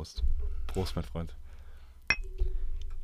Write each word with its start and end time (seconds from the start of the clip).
Prost. 0.00 0.22
Prost, 0.66 0.96
mein 0.96 1.04
Freund. 1.04 1.36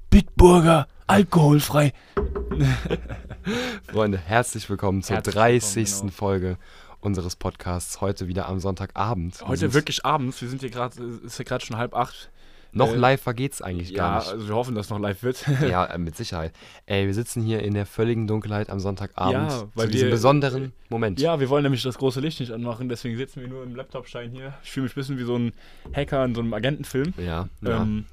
Bitburger, 0.08 0.88
alkoholfrei. 1.06 1.92
Freunde, 3.92 4.17
herzlich 4.17 4.71
willkommen 4.71 5.03
zur 5.03 5.17
Herzlich 5.17 5.35
30. 5.35 5.76
willkommen, 5.76 6.01
genau. 6.01 6.12
Folge 6.17 6.58
unseres 7.01 7.37
Podcasts. 7.37 8.01
Heute 8.01 8.29
wieder 8.29 8.48
am 8.48 8.61
Sonntagabend. 8.61 9.47
Heute 9.47 9.74
wirklich 9.74 10.06
abends. 10.06 10.40
Wir 10.40 10.48
sind 10.48 10.62
hier 10.62 10.71
gerade, 10.71 11.03
ist 11.22 11.38
ja 11.38 11.44
gerade 11.44 11.67
schon 11.67 11.76
halb 11.76 11.94
acht. 11.94 12.30
Noch 12.77 12.93
äh, 12.93 12.97
live 12.97 13.24
geht's 13.35 13.63
eigentlich 13.63 13.90
Ja, 13.90 13.97
gar 13.97 14.19
nicht. 14.21 14.29
also 14.33 14.49
wir 14.49 14.54
hoffen, 14.54 14.74
dass 14.74 14.90
noch 14.90 14.99
live 14.99 15.22
wird. 15.22 15.45
Ja, 15.69 15.85
äh, 15.87 15.99
mit 15.99 16.16
Sicherheit. 16.16 16.52
Ey, 16.87 17.06
wir 17.06 17.15
sitzen 17.15 17.43
hier 17.43 17.62
in 17.62 17.75
der 17.75 17.87
völligen 17.87 18.27
Dunkelheit 18.27 18.70
am 18.70 18.79
Sonntagabend. 18.80 19.51
Ja, 19.51 19.65
weil 19.75 19.87
zu 19.87 19.93
diesem 19.93 20.07
wir- 20.09 20.12
besonderen 20.15 20.73
Moment. 20.89 21.20
Ja, 21.20 21.41
wir 21.41 21.48
wollen 21.48 21.62
nämlich 21.62 21.83
das 21.83 21.98
große 21.98 22.20
Licht 22.20 22.39
nicht 22.41 22.53
anmachen, 22.53 22.89
deswegen 22.89 23.17
sitzen 23.17 23.41
wir 23.41 23.48
nur 23.48 23.62
im 23.65 23.75
Laptopschein 23.75 24.31
hier. 24.31 24.55
Ich 24.62 24.70
fühle 24.70 24.84
mich 24.84 24.93
ein 24.93 25.01
bisschen 25.01 25.19
wie 25.19 25.25
so 25.25 25.37
ein 25.37 25.53
Hacker 25.95 26.25
in 26.25 26.34
so 26.34 26.41
einem 26.41 26.53
Agentenfilm. 26.55 27.15
Ja, 27.19 27.48
ja. 27.62 27.83
Ähm, 27.83 28.07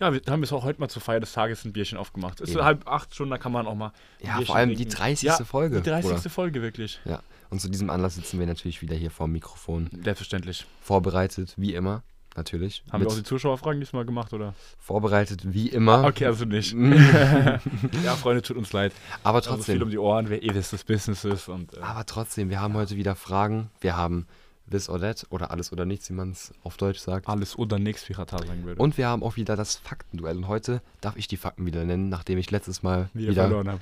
ja, 0.00 0.12
wir 0.14 0.20
haben 0.28 0.40
jetzt 0.42 0.52
auch 0.52 0.64
heute 0.64 0.80
mal 0.80 0.88
zur 0.88 1.02
Feier 1.02 1.20
des 1.20 1.32
Tages 1.34 1.64
ein 1.66 1.72
Bierchen 1.74 1.98
aufgemacht. 1.98 2.40
Ist 2.40 2.52
Eben. 2.54 2.64
halb 2.64 2.88
acht 2.88 3.14
schon, 3.14 3.28
da 3.28 3.36
kann 3.36 3.52
man 3.52 3.66
auch 3.66 3.74
mal. 3.74 3.92
ja 4.20 4.30
Bierchen 4.36 4.46
vor 4.46 4.56
allem 4.56 4.70
die 4.70 4.76
trinken. 4.76 4.96
30. 4.96 5.22
Ja, 5.28 5.36
Folge. 5.44 5.82
Die 5.82 5.90
30. 5.90 6.10
Bruder. 6.10 6.30
Folge, 6.30 6.62
wirklich. 6.62 7.00
Ja, 7.04 7.22
und 7.50 7.60
zu 7.60 7.68
diesem 7.68 7.90
Anlass 7.90 8.14
sitzen 8.14 8.38
wir 8.38 8.46
natürlich 8.46 8.80
wieder 8.80 8.96
hier 8.96 9.10
vor 9.10 9.26
dem 9.26 9.32
Mikrofon. 9.32 9.90
Selbstverständlich. 10.02 10.64
Vorbereitet, 10.80 11.52
wie 11.58 11.74
immer, 11.74 12.02
natürlich. 12.36 12.82
Haben 12.90 13.02
wir 13.02 13.08
auch 13.10 13.14
die 13.14 13.22
Zuschauerfragen 13.22 13.80
diesmal 13.80 14.04
gemacht, 14.04 14.32
oder? 14.32 14.54
vorbereitet, 14.78 15.40
wie 15.52 15.68
immer. 15.68 16.04
Okay, 16.04 16.26
also 16.26 16.44
nicht. 16.44 16.72
ja, 18.04 18.16
Freunde, 18.16 18.42
tut 18.42 18.56
uns 18.56 18.72
leid. 18.72 18.92
Aber 19.22 19.38
Also 19.38 19.50
trotzdem. 19.50 19.74
viel 19.76 19.82
um 19.82 19.90
die 19.90 19.98
Ohren, 19.98 20.28
wer 20.28 20.42
ihr 20.42 20.54
wisst, 20.54 20.72
das 20.72 20.84
Business 20.84 21.24
ist. 21.24 21.48
Und, 21.48 21.74
äh, 21.74 21.80
Aber 21.80 22.04
trotzdem, 22.06 22.50
wir 22.50 22.60
haben 22.60 22.74
heute 22.74 22.96
wieder 22.96 23.14
Fragen. 23.14 23.70
Wir 23.80 23.96
haben 23.96 24.26
This 24.70 24.88
or 24.88 25.00
That 25.00 25.26
oder 25.30 25.50
Alles 25.50 25.72
oder 25.72 25.84
Nichts, 25.84 26.08
wie 26.10 26.12
man 26.14 26.30
es 26.30 26.52
auf 26.62 26.76
Deutsch 26.76 26.98
sagt. 27.00 27.28
alles 27.28 27.58
oder 27.58 27.78
nichts, 27.78 28.08
wie 28.08 28.12
Ratar 28.12 28.44
sagen 28.46 28.64
würde. 28.64 28.80
Und 28.80 28.96
wir 28.98 29.08
haben 29.08 29.22
auch 29.22 29.36
wieder 29.36 29.56
das 29.56 29.76
Faktenduell. 29.76 30.36
Und 30.36 30.48
heute 30.48 30.80
darf 31.00 31.16
ich 31.16 31.26
die 31.28 31.36
Fakten 31.36 31.66
wieder 31.66 31.84
nennen, 31.84 32.08
nachdem 32.08 32.38
ich 32.38 32.50
letztes 32.50 32.82
Mal 32.82 33.10
wieder, 33.12 33.32
wieder, 33.32 33.42
verloren 33.48 33.68
haben. 33.68 33.80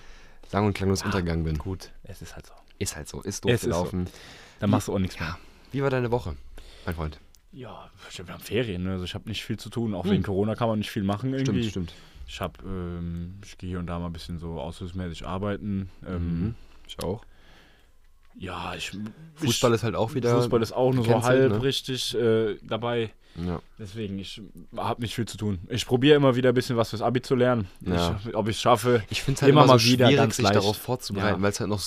sang- 0.51 0.65
und 0.67 0.73
klanglos 0.75 1.03
untergegangen 1.03 1.45
bin. 1.45 1.59
Gut, 1.59 1.91
es 2.05 2.23
ist 2.23 2.35
halt 2.35 2.47
so. 2.47 2.53
Ist 2.79 2.97
halt 2.97 3.09
so, 3.09 3.21
ist 3.21 3.45
doof 3.45 3.51
Es 3.53 3.57
ist 3.57 3.63
so. 3.65 3.69
gelaufen. 3.71 4.07
Dann 4.61 4.71
machst 4.71 4.89
du 4.89 4.95
auch 4.95 4.99
nichts 4.99 5.19
mehr. 5.21 5.29
Ja. 5.31 5.39
Wie 5.73 5.83
war 5.83 5.91
deine 5.91 6.11
Woche, 6.11 6.37
mein 6.87 6.95
Freund? 6.95 7.19
Ja, 7.53 7.91
wir 8.17 8.33
haben 8.33 8.43
Ferien, 8.43 8.85
ne? 8.85 8.93
also 8.93 9.05
ich 9.05 9.15
habe 9.15 9.29
nicht 9.29 9.45
viel 9.45 9.59
zu 9.59 9.71
tun. 9.71 9.95
Auch 9.95 10.05
Hm. 10.05 10.11
wegen 10.13 10.23
Corona 10.23 10.55
kann 10.55 10.69
man 10.69 10.79
nicht 10.79 10.91
viel 10.91 11.03
machen 11.03 11.33
irgendwie. 11.33 11.69
Stimmt, 11.71 11.91
stimmt. 11.91 11.95
Ich 12.27 12.41
habe, 12.43 12.55
ähm, 12.65 13.35
ich 13.43 13.57
gehe 13.57 13.71
hier 13.71 13.79
und 13.79 13.87
da 13.87 13.99
mal 13.99 14.07
ein 14.07 14.13
bisschen 14.13 14.39
so 14.39 14.61
aushilfsmäßig 14.61 15.27
arbeiten. 15.27 15.89
Ähm, 16.07 16.41
Mhm. 16.41 16.55
Ich 16.87 17.03
auch. 17.03 17.25
Ja, 18.39 18.75
ich. 18.75 18.93
Fußball 19.37 19.71
ich, 19.71 19.77
ist 19.77 19.83
halt 19.83 19.95
auch 19.97 20.15
wieder. 20.15 20.37
Fußball 20.37 20.63
ist 20.63 20.73
auch 20.73 20.93
nur 20.93 21.05
so 21.05 21.23
halb 21.23 21.53
ne? 21.53 21.63
richtig 21.63 22.15
äh, 22.15 22.57
dabei. 22.63 23.11
Ja. 23.37 23.61
Deswegen, 23.79 24.19
ich 24.19 24.41
habe 24.77 25.01
nicht 25.01 25.15
viel 25.15 25.27
zu 25.27 25.37
tun. 25.37 25.59
Ich 25.69 25.87
probiere 25.87 26.17
immer 26.17 26.35
wieder 26.35 26.49
ein 26.49 26.55
bisschen 26.55 26.77
was 26.77 26.91
fürs 26.91 27.03
Abi 27.03 27.23
zu 27.23 27.35
lernen. 27.37 27.69
Ja. 27.81 28.19
Ich, 28.27 28.35
ob 28.35 28.49
ich 28.49 28.57
es 28.57 28.63
schaffe. 28.63 29.03
Ich 29.11 29.23
finde 29.23 29.37
es 29.39 29.43
halt 29.43 29.51
Immer 29.53 29.63
immer, 29.63 29.73
mal 29.75 29.79
so 29.79 29.87
wieder 29.87 30.07
schwierig, 30.07 30.17
ganz 30.21 30.37
sich 30.37 30.43
leicht. 30.43 30.57
darauf 30.57 30.77
vorzubereiten, 30.77 31.37
Ja. 31.37 31.43
weil 31.43 31.51
es 31.51 31.61
halt 31.61 31.71
noch, 31.71 31.81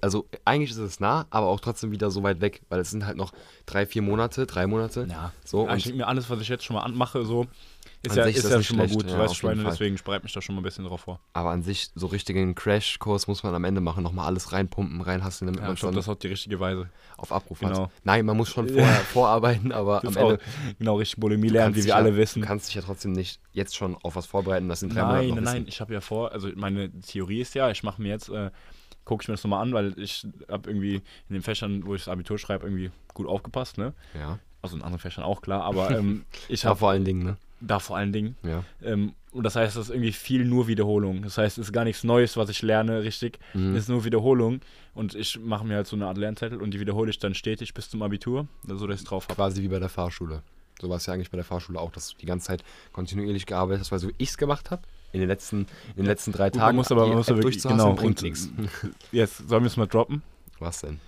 also 0.00 0.26
eigentlich 0.44 0.70
ist 0.70 0.76
es 0.78 1.00
nah, 1.00 1.26
aber 1.30 1.46
auch 1.48 1.58
trotzdem 1.60 1.90
wieder 1.90 2.10
so 2.10 2.22
weit 2.22 2.40
weg, 2.40 2.62
weil 2.68 2.78
es 2.80 2.90
sind 2.90 3.06
halt 3.06 3.16
noch 3.16 3.32
drei, 3.66 3.86
vier 3.86 4.02
Monate, 4.02 4.46
drei 4.46 4.66
Monate. 4.68 5.06
Ja, 5.10 5.32
So, 5.44 5.68
ich 5.70 5.84
denke 5.84 5.98
mir, 5.98 6.06
alles, 6.06 6.30
was 6.30 6.40
ich 6.40 6.48
jetzt 6.48 6.64
schon 6.64 6.74
mal 6.76 6.82
anmache, 6.82 7.24
so, 7.24 7.46
ist 8.04 8.12
An 8.12 8.18
ja, 8.18 8.24
sich 8.24 8.36
ist 8.36 8.38
ist 8.38 8.44
das 8.44 8.50
ja 8.52 8.58
nicht 8.58 8.66
schon 8.68 8.76
mal 8.76 8.88
gut. 8.88 9.04
ja, 9.10 9.22
jeden 9.22 9.34
Schweine, 9.34 9.64
deswegen 9.64 9.96
bereite 10.04 10.24
mich 10.24 10.32
da 10.32 10.42
schon 10.42 10.54
mal 10.54 10.60
ein 10.60 10.64
bisschen 10.64 10.84
drauf 10.84 11.00
vor. 11.02 11.20
Aber 11.32 11.50
an 11.50 11.62
sich, 11.62 11.90
so 11.94 12.06
richtigen 12.06 12.54
Crashkurs 12.54 13.26
muss 13.26 13.42
man 13.42 13.54
am 13.54 13.64
Ende 13.64 13.80
machen, 13.80 14.02
nochmal 14.02 14.26
alles 14.26 14.52
reinpumpen, 14.52 15.00
reinhasseln, 15.00 15.46
damit 15.48 15.60
Ja, 15.62 15.68
man 15.68 15.76
schon 15.76 15.94
das 15.94 16.06
hat 16.06 16.22
die 16.22 16.28
richtige 16.28 16.60
Weise. 16.60 16.88
auf 17.16 17.32
Abruf 17.32 17.60
Genau. 17.60 17.84
hat. 17.84 17.90
Nein, 18.04 18.26
man 18.26 18.36
muss 18.36 18.50
schon 18.50 18.68
vorher 18.68 18.94
vorarbeiten, 19.12 19.72
aber 19.72 20.00
Das 20.02 20.16
am 20.16 20.22
auch, 20.22 20.30
Ende 20.32 20.42
genau, 20.78 20.96
richtig 20.96 21.18
Bulimie 21.18 21.48
lernen, 21.48 21.74
wie 21.74 21.84
wir 21.84 21.96
alle 21.96 22.10
ja, 22.10 22.16
wissen. 22.16 22.42
Du 22.42 22.46
kannst 22.48 22.68
dich 22.68 22.74
ja 22.74 22.82
trotzdem 22.82 23.12
nicht 23.12 23.40
jetzt 23.52 23.74
schon 23.76 23.96
auf 24.02 24.16
was 24.16 24.26
vorbereiten, 24.26 24.68
das 24.68 24.82
in 24.82 24.90
drei 24.90 25.02
Monaten 25.02 25.18
Nein, 25.20 25.28
noch 25.28 25.34
nein, 25.36 25.44
nein, 25.44 25.64
ich 25.66 25.80
habe 25.80 25.94
ja 25.94 26.00
vor, 26.00 26.32
also 26.32 26.48
meine 26.54 26.90
Theorie 27.00 27.40
ist 27.40 27.54
ja, 27.54 27.70
ich 27.70 27.82
mache 27.82 28.02
mir 28.02 28.08
jetzt, 28.08 28.28
äh, 28.28 28.50
gucke 29.04 29.22
ich 29.22 29.28
mir 29.28 29.34
das 29.34 29.44
nochmal 29.44 29.62
an, 29.62 29.72
weil 29.74 29.98
ich 29.98 30.26
habe 30.50 30.68
irgendwie 30.70 30.96
in 30.96 31.34
den 31.34 31.42
Fächern, 31.42 31.86
wo 31.86 31.94
ich 31.94 32.02
das 32.04 32.08
Abitur 32.12 32.38
schreibe, 32.38 32.66
irgendwie 32.66 32.90
gut 33.12 33.26
aufgepasst, 33.28 33.76
ne? 33.78 33.92
Ja, 34.14 34.38
Also 34.62 34.76
in 34.76 34.82
anderen 34.82 34.98
Fächern 35.00 35.24
auch 35.24 35.42
klar, 35.42 35.62
aber 35.62 35.90
ähm, 35.98 36.24
ich 36.48 36.62
ja 36.62 36.70
habe 36.70 36.78
vor 36.78 36.90
allen 36.90 37.04
Dingen, 37.04 37.22
ne? 37.22 37.36
Da 37.66 37.78
vor 37.78 37.96
allen 37.96 38.12
Dingen. 38.12 38.36
Ja. 38.42 38.64
Ähm, 38.82 39.14
und 39.32 39.42
das 39.42 39.56
heißt, 39.56 39.76
es 39.76 39.88
ist 39.88 39.90
irgendwie 39.90 40.12
viel 40.12 40.44
nur 40.44 40.68
Wiederholung. 40.68 41.22
Das 41.22 41.38
heißt, 41.38 41.58
es 41.58 41.66
ist 41.66 41.72
gar 41.72 41.84
nichts 41.84 42.04
Neues, 42.04 42.36
was 42.36 42.48
ich 42.50 42.62
lerne, 42.62 43.02
richtig. 43.02 43.38
Mhm. 43.52 43.74
Es 43.74 43.84
ist 43.84 43.88
nur 43.88 44.04
Wiederholung. 44.04 44.60
Und 44.94 45.14
ich 45.14 45.40
mache 45.40 45.64
mir 45.64 45.76
halt 45.76 45.86
so 45.88 45.96
eine 45.96 46.06
Art 46.06 46.18
Lernzettel 46.18 46.62
und 46.62 46.72
die 46.72 46.78
wiederhole 46.80 47.10
ich 47.10 47.18
dann 47.18 47.34
stetig 47.34 47.74
bis 47.74 47.90
zum 47.90 48.02
Abitur, 48.02 48.46
so 48.66 48.86
dass 48.86 49.00
ich 49.00 49.06
drauf 49.06 49.24
habe. 49.24 49.34
Quasi 49.34 49.62
wie 49.62 49.68
bei 49.68 49.80
der 49.80 49.88
Fahrschule. 49.88 50.42
So 50.80 50.88
war 50.88 50.98
es 50.98 51.06
ja 51.06 51.14
eigentlich 51.14 51.30
bei 51.30 51.36
der 51.36 51.44
Fahrschule 51.44 51.80
auch, 51.80 51.90
dass 51.90 52.10
du 52.10 52.18
die 52.18 52.26
ganze 52.26 52.46
Zeit 52.48 52.64
kontinuierlich 52.92 53.46
gearbeitet 53.46 53.80
hast, 53.80 53.92
weil 53.92 53.98
so 53.98 54.10
ich 54.18 54.30
es 54.30 54.38
gemacht 54.38 54.70
habe, 54.70 54.82
in 55.12 55.20
den 55.20 55.28
letzten, 55.28 55.66
in 55.90 55.96
den 55.96 56.06
letzten 56.06 56.32
drei 56.32 56.50
Gut, 56.50 56.60
Tagen, 56.60 56.66
man 56.66 56.76
muss 56.76 56.90
aber, 56.90 57.06
man 57.06 57.16
muss 57.16 57.28
wirklich, 57.28 57.62
genau. 57.62 57.94
bringt 57.94 58.22
nichts. 58.22 58.50
jetzt 59.12 59.48
sollen 59.48 59.62
wir 59.62 59.68
es 59.68 59.76
mal 59.76 59.86
droppen, 59.86 60.22
Was 60.58 60.80
denn? 60.80 61.00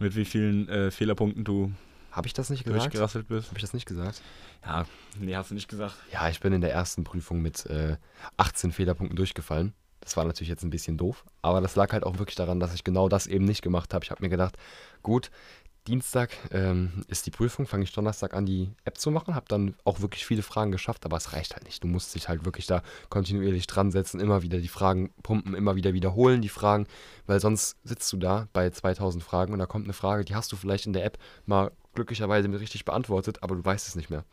mit 0.00 0.16
wie 0.16 0.24
vielen 0.24 0.68
äh, 0.68 0.90
Fehlerpunkten 0.90 1.44
du 1.44 1.72
Habe 2.14 2.28
ich 2.28 2.32
das 2.32 2.48
nicht 2.48 2.62
gesagt? 2.62 2.80
Habe 2.80 2.90
durchgerasselt 2.90 3.26
bist. 3.26 3.50
ich 3.52 3.60
das 3.60 3.74
nicht 3.74 3.86
gesagt? 3.86 4.22
Ja, 4.64 4.86
nee, 5.18 5.34
hast 5.34 5.50
du 5.50 5.54
nicht 5.54 5.68
gesagt. 5.68 5.96
Ja, 6.12 6.28
ich 6.28 6.38
bin 6.38 6.52
in 6.52 6.60
der 6.60 6.72
ersten 6.72 7.02
Prüfung 7.02 7.42
mit 7.42 7.66
äh, 7.66 7.96
18 8.36 8.70
Fehlerpunkten 8.70 9.16
durchgefallen. 9.16 9.74
Das 9.98 10.16
war 10.16 10.24
natürlich 10.24 10.48
jetzt 10.50 10.62
ein 10.62 10.70
bisschen 10.70 10.96
doof, 10.96 11.24
aber 11.42 11.60
das 11.60 11.74
lag 11.76 11.92
halt 11.92 12.04
auch 12.04 12.18
wirklich 12.18 12.36
daran, 12.36 12.60
dass 12.60 12.74
ich 12.74 12.84
genau 12.84 13.08
das 13.08 13.26
eben 13.26 13.44
nicht 13.46 13.62
gemacht 13.62 13.94
habe. 13.94 14.04
Ich 14.04 14.10
habe 14.12 14.22
mir 14.22 14.28
gedacht, 14.28 14.56
gut, 15.02 15.30
Dienstag 15.88 16.30
ähm, 16.52 17.04
ist 17.08 17.26
die 17.26 17.30
Prüfung, 17.30 17.66
fange 17.66 17.84
ich 17.84 17.92
Donnerstag 17.92 18.32
an, 18.32 18.46
die 18.46 18.70
App 18.84 18.96
zu 18.96 19.10
machen, 19.10 19.34
habe 19.34 19.46
dann 19.48 19.74
auch 19.84 20.00
wirklich 20.00 20.24
viele 20.24 20.42
Fragen 20.42 20.72
geschafft, 20.72 21.04
aber 21.04 21.16
es 21.16 21.32
reicht 21.32 21.54
halt 21.54 21.64
nicht. 21.64 21.82
Du 21.82 21.88
musst 21.88 22.14
dich 22.14 22.28
halt 22.28 22.44
wirklich 22.44 22.66
da 22.66 22.82
kontinuierlich 23.10 23.66
dran 23.66 23.90
setzen, 23.90 24.20
immer 24.20 24.42
wieder 24.42 24.58
die 24.58 24.68
Fragen 24.68 25.12
pumpen, 25.22 25.54
immer 25.54 25.74
wieder 25.74 25.92
wiederholen 25.92 26.42
die 26.42 26.48
Fragen, 26.48 26.86
weil 27.26 27.40
sonst 27.40 27.76
sitzt 27.82 28.10
du 28.12 28.18
da 28.18 28.48
bei 28.52 28.70
2000 28.70 29.22
Fragen 29.22 29.52
und 29.52 29.58
da 29.58 29.66
kommt 29.66 29.84
eine 29.84 29.92
Frage, 29.92 30.24
die 30.24 30.34
hast 30.34 30.52
du 30.52 30.56
vielleicht 30.56 30.86
in 30.86 30.94
der 30.94 31.04
App 31.04 31.18
mal 31.44 31.70
glücklicherweise 31.94 32.48
mit 32.48 32.60
richtig 32.60 32.84
beantwortet, 32.84 33.42
aber 33.42 33.54
du 33.56 33.64
weißt 33.64 33.88
es 33.88 33.94
nicht 33.96 34.10
mehr. 34.10 34.24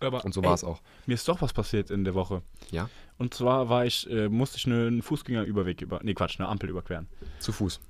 Aber 0.00 0.24
Und 0.24 0.34
so 0.34 0.42
war 0.42 0.54
es 0.54 0.64
auch. 0.64 0.80
Mir 1.06 1.14
ist 1.14 1.26
doch 1.28 1.40
was 1.40 1.52
passiert 1.52 1.90
in 1.90 2.04
der 2.04 2.14
Woche. 2.14 2.42
Ja? 2.70 2.90
Und 3.16 3.32
zwar 3.34 3.68
war 3.68 3.86
ich, 3.86 4.08
äh, 4.10 4.28
musste 4.28 4.58
ich 4.58 4.66
einen 4.66 5.02
Fußgängerüberweg 5.02 5.80
über, 5.80 6.00
nee 6.02 6.14
Quatsch, 6.14 6.38
eine 6.40 6.48
Ampel 6.48 6.68
überqueren. 6.68 7.06
Zu 7.38 7.52
Fuß. 7.52 7.80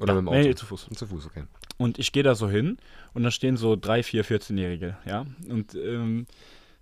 Oder 0.00 0.14
ja, 0.14 0.20
mit 0.20 0.22
dem 0.22 0.28
Auto? 0.28 0.38
Nee, 0.48 0.54
zu 0.54 0.66
Fuß. 0.66 0.88
Zu 0.94 1.06
Fuß, 1.06 1.26
okay. 1.26 1.44
Und 1.76 1.98
ich 1.98 2.12
gehe 2.12 2.22
da 2.22 2.34
so 2.34 2.48
hin 2.48 2.78
und 3.12 3.24
da 3.24 3.30
stehen 3.30 3.56
so 3.56 3.76
drei, 3.76 4.02
vier, 4.02 4.24
14-Jährige, 4.24 4.96
ja. 5.04 5.26
Und 5.48 5.74
ähm, 5.74 6.26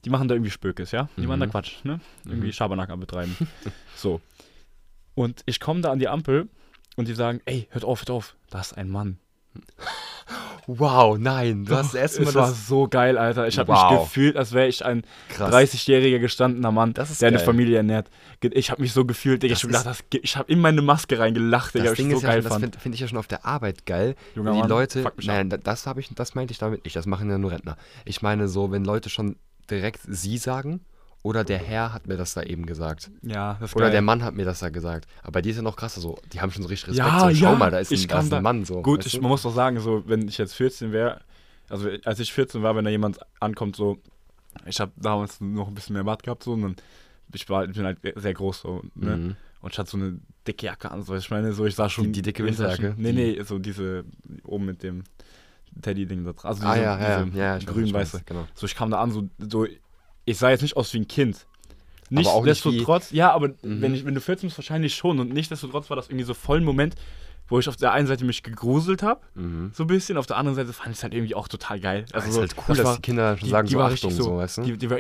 die 0.05 0.11
machen 0.11 0.29
da 0.29 0.35
irgendwie 0.35 0.51
Spökes, 0.51 0.91
ja. 0.93 1.09
Die 1.17 1.23
Mhm. 1.23 1.29
machen 1.29 1.41
da 1.41 1.47
Quatsch, 1.47 1.85
ne? 1.85 2.01
Irgendwie 2.27 2.49
Mhm. 2.49 2.53
Schabernack 2.53 2.91
am 2.91 3.01
betreiben. 3.01 3.35
so. 3.97 4.21
Und 5.15 5.43
ich 5.47 5.59
komme 5.59 5.81
da 5.81 5.91
an 5.91 5.99
die 5.99 6.09
Ampel 6.09 6.49
und 6.97 7.09
die 7.09 7.15
sagen, 7.15 7.41
ey, 7.47 7.67
hört 7.71 7.85
auf, 7.85 8.01
hört 8.01 8.11
auf, 8.11 8.37
da 8.51 8.61
ist 8.61 8.75
ein 8.77 8.91
Mann. 8.91 9.19
Wow, 10.69 11.17
nein, 11.19 11.65
du 11.65 11.77
hast 11.77 11.95
erstmal 11.95 12.29
es 12.29 12.35
war 12.35 12.49
das. 12.49 12.67
so 12.67 12.89
geil, 12.89 13.19
Alter. 13.19 13.47
Ich 13.47 13.57
habe 13.59 13.71
mich 13.71 13.81
Wow. 13.81 14.05
gefühlt, 14.05 14.37
als 14.37 14.53
wäre 14.53 14.67
ich 14.67 14.85
ein 14.85 15.03
Krass. 15.29 15.53
30-jähriger 15.55 16.19
gestandener 16.19 16.73
Mann, 16.73 16.93
Das 16.93 17.11
ist 17.11 17.23
der 17.23 17.29
eine 17.29 17.37
geil. 17.37 17.47
Familie 17.47 17.77
ernährt. 17.77 18.11
Ich 18.41 18.71
habe 18.73 18.83
mich 18.83 18.93
so 18.93 19.05
gefühlt, 19.05 19.43
Digga. 19.45 19.55
Das 19.55 19.63
Ich 19.63 19.73
habe 19.73 19.85
das, 19.85 19.99
ich 20.11 20.37
habe 20.37 20.51
in 20.53 20.59
meine 20.61 20.83
Maske 20.83 21.19
reingelacht, 21.21 21.75
Digga. 21.75 21.85
Das 21.85 21.93
ich 21.93 21.99
Ding 21.99 22.11
so 22.11 22.17
ist 22.17 22.23
ja, 22.25 22.29
geil 22.31 22.39
schon, 22.39 22.45
das 22.45 22.53
fand. 22.53 22.63
finde 22.65 22.79
find 22.81 22.95
ich 22.97 23.01
ja 23.01 23.07
schon 23.09 23.19
auf 23.19 23.29
der 23.29 23.45
Arbeit 23.47 23.87
geil. 23.87 24.17
Junger 24.35 24.49
wenn 24.51 24.55
die 24.57 24.61
Mann, 24.63 24.69
Leute, 24.71 25.13
mich 25.17 25.27
nein, 25.27 25.51
da- 25.51 25.57
das 25.57 25.87
habe 25.87 26.01
ich, 26.01 26.09
das 26.15 26.35
meinte 26.35 26.51
ich 26.53 26.59
damit 26.59 26.85
nicht. 26.85 26.97
Das 26.97 27.07
machen 27.07 27.31
ja 27.31 27.39
nur 27.39 27.53
Rentner. 27.53 27.77
Ich 28.05 28.23
meine 28.23 28.49
so, 28.49 28.71
wenn 28.73 28.85
Leute 28.85 29.09
schon 29.09 29.37
direkt 29.71 30.01
sie 30.09 30.37
sagen 30.39 30.81
oder 31.27 31.45
der 31.45 31.59
Herr 31.59 31.93
hat 31.93 32.07
mir 32.07 32.17
das 32.17 32.35
da 32.35 32.43
eben 32.43 32.67
gesagt 32.67 33.11
Ja, 33.23 33.57
das 33.61 33.75
oder 33.75 33.87
geil. 33.87 33.93
der 33.93 34.03
Mann 34.03 34.23
hat 34.23 34.35
mir 34.35 34.45
das 34.45 34.61
da 34.61 34.69
gesagt. 34.69 35.07
Aber 35.23 35.43
dir 35.43 35.51
ist 35.51 35.57
ja 35.57 35.63
noch 35.63 35.77
krasser 35.77 36.01
so. 36.01 36.19
Die 36.33 36.41
haben 36.41 36.51
schon 36.53 36.63
so 36.63 36.69
richtig 36.69 36.89
Respekt. 36.91 37.09
Ja, 37.09 37.21
so, 37.21 37.35
schau 37.35 37.53
ja, 37.53 37.55
mal, 37.59 37.71
da 37.71 37.79
ist 37.79 37.91
ein, 37.93 38.07
da 38.09 38.21
ist 38.21 38.33
ein 38.33 38.43
Mann 38.43 38.65
so. 38.65 38.81
Gut, 38.83 39.05
ich, 39.07 39.21
man 39.21 39.31
muss 39.31 39.43
doch 39.43 39.55
sagen, 39.55 39.81
so, 39.81 40.03
wenn 40.07 40.29
ich 40.29 40.39
jetzt 40.39 40.55
14 40.55 40.93
wäre, 40.93 41.21
also 41.69 41.89
als 42.05 42.21
ich 42.21 42.33
14 42.33 42.63
war, 42.63 42.77
wenn 42.77 42.85
da 42.85 42.91
jemand 42.91 43.19
ankommt, 43.41 43.75
so, 43.77 43.99
ich 44.67 44.79
habe 44.81 44.93
damals 44.97 45.41
noch 45.41 45.69
ein 45.69 45.75
bisschen 45.75 45.95
mehr 45.95 46.05
Bart 46.05 46.23
gehabt, 46.23 46.45
so, 46.45 46.53
und 46.53 46.63
dann, 46.63 46.77
ich, 47.35 47.49
war, 47.49 47.65
ich 47.69 47.75
bin 47.75 47.85
halt 47.85 47.99
sehr 48.15 48.35
groß, 48.35 48.61
so, 48.61 48.83
ne? 48.95 49.17
Mhm. 49.17 49.37
Und 49.63 49.73
ich 49.73 49.79
hatte 49.79 49.91
so 49.91 49.97
eine 49.97 50.21
dicke 50.47 50.67
Jacke 50.67 50.91
an, 50.93 51.03
so, 51.03 51.17
ich 51.17 51.29
meine, 51.31 51.53
so, 51.53 51.67
ich 51.67 51.75
sah 51.75 51.89
schon. 51.91 52.05
Die- 52.05 52.13
die 52.13 52.23
dicke 52.23 52.45
Winterjacke? 52.45 52.95
Nee, 52.97 53.13
Die- 53.13 53.37
nee, 53.39 53.43
so 53.43 53.59
diese, 53.59 54.05
oben 54.45 54.67
mit 54.67 54.83
dem 54.85 55.03
Teddy-Ding 55.83 56.25
da 56.25 56.33
dran. 56.33 56.49
Also 56.51 56.61
diese, 56.61 56.71
Ah 56.73 56.77
ja, 56.77 56.99
ja, 56.99 57.09
ja, 57.19 57.25
diese 57.25 57.39
ja, 57.39 57.73
grün-weiße. 57.73 58.23
Genau. 58.25 58.47
So, 58.55 58.67
ich 58.67 58.75
kam 58.77 58.91
da 58.91 59.01
an, 59.01 59.11
so, 59.11 59.29
so, 59.39 59.67
ich 60.27 60.37
sah 60.37 60.51
jetzt 60.51 60.61
nicht 60.63 60.77
aus 60.77 60.93
wie 60.93 60.99
ein 60.99 61.09
Kind. 61.09 61.37
Auch 61.37 62.11
nicht 62.11 62.27
Nichtsdestotrotz, 62.47 63.11
ja, 63.11 63.33
aber 63.33 63.49
Mhm. 63.49 63.81
wenn, 63.81 63.95
ich, 63.95 64.05
wenn 64.05 64.15
du 64.15 64.21
14 64.21 64.49
bist, 64.49 64.59
wahrscheinlich 64.59 64.95
schon. 64.95 65.19
Und 65.19 65.33
nichtsdestotrotz 65.33 65.89
war 65.91 65.97
das 65.97 66.09
irgendwie 66.09 66.25
so 66.25 66.35
voll 66.35 66.59
ein 66.61 66.65
Moment, 66.65 66.95
wo 67.49 67.59
ich 67.59 67.69
auf 67.69 67.77
der 67.77 67.93
einen 67.93 68.07
Seite 68.07 68.25
mich 68.25 68.43
gegruselt 68.45 69.03
habe, 69.03 69.21
Mhm. 69.35 69.71
so 69.75 69.85
ein 69.85 69.87
bisschen, 69.89 70.17
auf 70.19 70.27
der 70.27 70.37
anderen 70.37 70.55
Seite 70.57 70.73
fand 70.73 70.91
ich 70.91 70.99
es 70.99 71.03
halt 71.03 71.15
irgendwie 71.15 71.35
auch 71.35 71.49
total 71.49 71.81
geil. 71.81 72.05
Also 72.13 72.27
Also 72.27 72.29
ist 72.29 72.35
so, 72.35 72.41
halt 72.41 72.69
cool, 72.69 72.77
dass 72.77 72.85
war- 72.85 72.97
die 72.97 73.03
Kinder 73.03 73.37
schon 73.37 73.47
die- 73.47 73.51
sagen, 73.51 73.67
die 73.69 73.73
so 73.75 73.81
Achtung, 73.81 73.91
richtig 74.11 74.15
so, 74.17 74.37
weißt 74.37 74.59
du? 74.59 74.63
Die, 74.63 74.77
die 74.79 74.91
war 74.91 74.99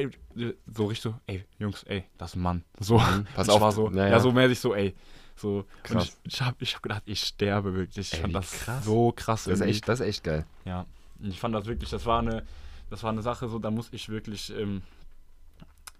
so 0.75 0.85
richtig 0.87 1.03
so, 1.03 1.15
ey, 1.27 1.45
Jungs, 1.59 1.83
ey, 1.85 2.05
das 2.19 2.31
ist 2.31 2.37
ein 2.37 2.43
Mann. 2.43 2.65
So, 2.81 2.99
Mhm, 2.99 3.27
pass 3.37 3.49
auf, 3.49 3.61
war 3.61 3.73
so, 3.73 3.91
ja, 3.91 3.97
ja, 3.97 4.09
ja. 4.09 4.21
so 4.21 4.33
mäßig 4.33 4.59
so, 4.59 4.75
ey. 4.75 4.95
So, 5.37 5.65
Krass. 5.83 5.93
Und 5.93 6.03
ich, 6.25 6.33
ich 6.35 6.41
habe 6.41 6.57
ich 6.61 6.75
hab 6.75 6.83
gedacht, 6.83 7.03
ich 7.05 7.21
sterbe 7.21 7.75
wirklich. 7.75 8.09
Ich 8.09 8.15
Ey, 8.15 8.21
fand 8.23 8.35
das 8.35 8.51
krass. 8.51 8.85
so 8.85 9.13
krass. 9.15 9.45
Das 9.45 9.61
ist 9.61 9.67
echt, 9.67 9.87
das 9.89 10.01
ist 10.01 10.07
echt 10.07 10.25
geil. 10.25 10.47
Ja, 10.65 10.87
ich 11.21 11.39
fand 11.39 11.55
das 11.55 11.67
wirklich, 11.67 11.91
das 11.91 12.07
war 12.07 12.21
eine, 12.21 12.43
das 12.91 13.03
war 13.03 13.11
eine 13.13 13.21
Sache, 13.23 13.47
so, 13.49 13.59
da 13.59 13.71
muss 13.71 13.89
ich 13.93 14.09
wirklich, 14.09 14.51
ähm, 14.57 14.83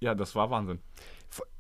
Ja, 0.01 0.15
das 0.15 0.35
war 0.35 0.51
Wahnsinn. 0.51 0.79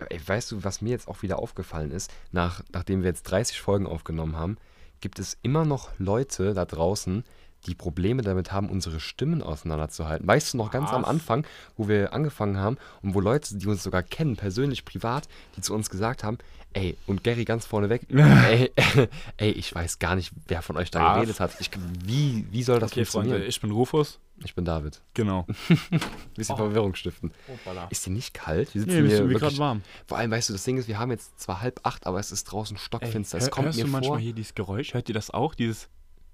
Ey, 0.08 0.20
weißt 0.24 0.52
du, 0.52 0.64
was 0.64 0.80
mir 0.80 0.90
jetzt 0.90 1.08
auch 1.08 1.22
wieder 1.22 1.38
aufgefallen 1.38 1.90
ist, 1.90 2.10
nach, 2.32 2.62
nachdem 2.72 3.02
wir 3.02 3.08
jetzt 3.10 3.24
30 3.24 3.60
Folgen 3.60 3.86
aufgenommen 3.86 4.36
haben, 4.36 4.56
gibt 5.00 5.18
es 5.18 5.36
immer 5.42 5.64
noch 5.64 5.90
Leute 5.98 6.54
da 6.54 6.64
draußen, 6.64 7.24
die 7.66 7.74
Probleme 7.74 8.22
damit 8.22 8.52
haben, 8.52 8.70
unsere 8.70 9.00
Stimmen 9.00 9.42
auseinanderzuhalten. 9.42 10.26
Weißt 10.26 10.54
du 10.54 10.58
noch 10.58 10.70
ganz 10.70 10.90
am 10.92 11.02
Was? 11.02 11.08
Anfang, 11.08 11.46
wo 11.76 11.88
wir 11.88 12.12
angefangen 12.12 12.58
haben 12.58 12.76
und 13.02 13.14
wo 13.14 13.20
Leute, 13.20 13.56
die 13.58 13.66
uns 13.66 13.82
sogar 13.82 14.02
kennen, 14.02 14.36
persönlich, 14.36 14.84
privat, 14.84 15.28
die 15.56 15.62
zu 15.62 15.74
uns 15.74 15.90
gesagt 15.90 16.22
haben, 16.22 16.38
ey, 16.74 16.96
und 17.06 17.24
Gary 17.24 17.44
ganz 17.44 17.66
vorneweg, 17.66 18.06
ey, 18.10 18.70
ey, 19.36 19.50
ich 19.50 19.74
weiß 19.74 19.98
gar 19.98 20.14
nicht, 20.14 20.32
wer 20.46 20.62
von 20.62 20.76
euch 20.76 20.90
da 20.90 21.02
Was? 21.02 21.14
geredet 21.16 21.40
hat. 21.40 21.56
Ich, 21.60 21.70
wie, 22.04 22.46
wie 22.50 22.62
soll 22.62 22.78
das 22.78 22.92
Okay, 22.92 23.04
funktionieren? 23.04 23.32
Freunde, 23.38 23.46
ich 23.48 23.60
bin 23.60 23.70
Rufus. 23.72 24.20
Ich 24.44 24.54
bin 24.54 24.64
David. 24.64 25.00
Genau. 25.14 25.46
Bisschen 26.36 26.54
Oh. 26.54 26.56
Verwirrung 26.58 26.94
stiften. 26.94 27.32
Hoppala. 27.48 27.86
Ist 27.90 28.04
dir 28.06 28.10
nicht 28.10 28.34
kalt? 28.34 28.74
Wir 28.74 28.80
Nee, 28.82 28.84
sitzen 28.86 28.90
hier 28.90 28.98
irgendwie 29.18 29.34
wirklich, 29.34 29.40
gerade 29.40 29.58
warm. 29.58 29.82
vor 30.06 30.18
allem, 30.18 30.30
weißt 30.30 30.48
du, 30.48 30.52
das 30.52 30.64
Ding 30.64 30.76
ist, 30.78 30.88
wir 30.88 30.98
haben 30.98 31.10
jetzt 31.10 31.38
zwar 31.40 31.60
halb 31.62 31.80
acht, 31.84 32.06
aber 32.06 32.18
es 32.20 32.30
ist 32.32 32.44
draußen 32.44 32.76
stockfinster. 32.76 33.38
es 33.38 33.44
hör- 33.44 33.50
kommt 33.50 33.66
hörst 33.66 33.78
mir 33.78 33.84
du 33.84 33.90
manchmal 33.90 34.16
vor. 34.16 34.18
hier 34.18 34.32
dieses 34.34 34.54
Geräusch? 34.54 34.92
Hört 34.94 35.08
ihr 35.08 35.14
das 35.14 35.30
auch? 35.30 35.54
Dieses. 35.54 35.88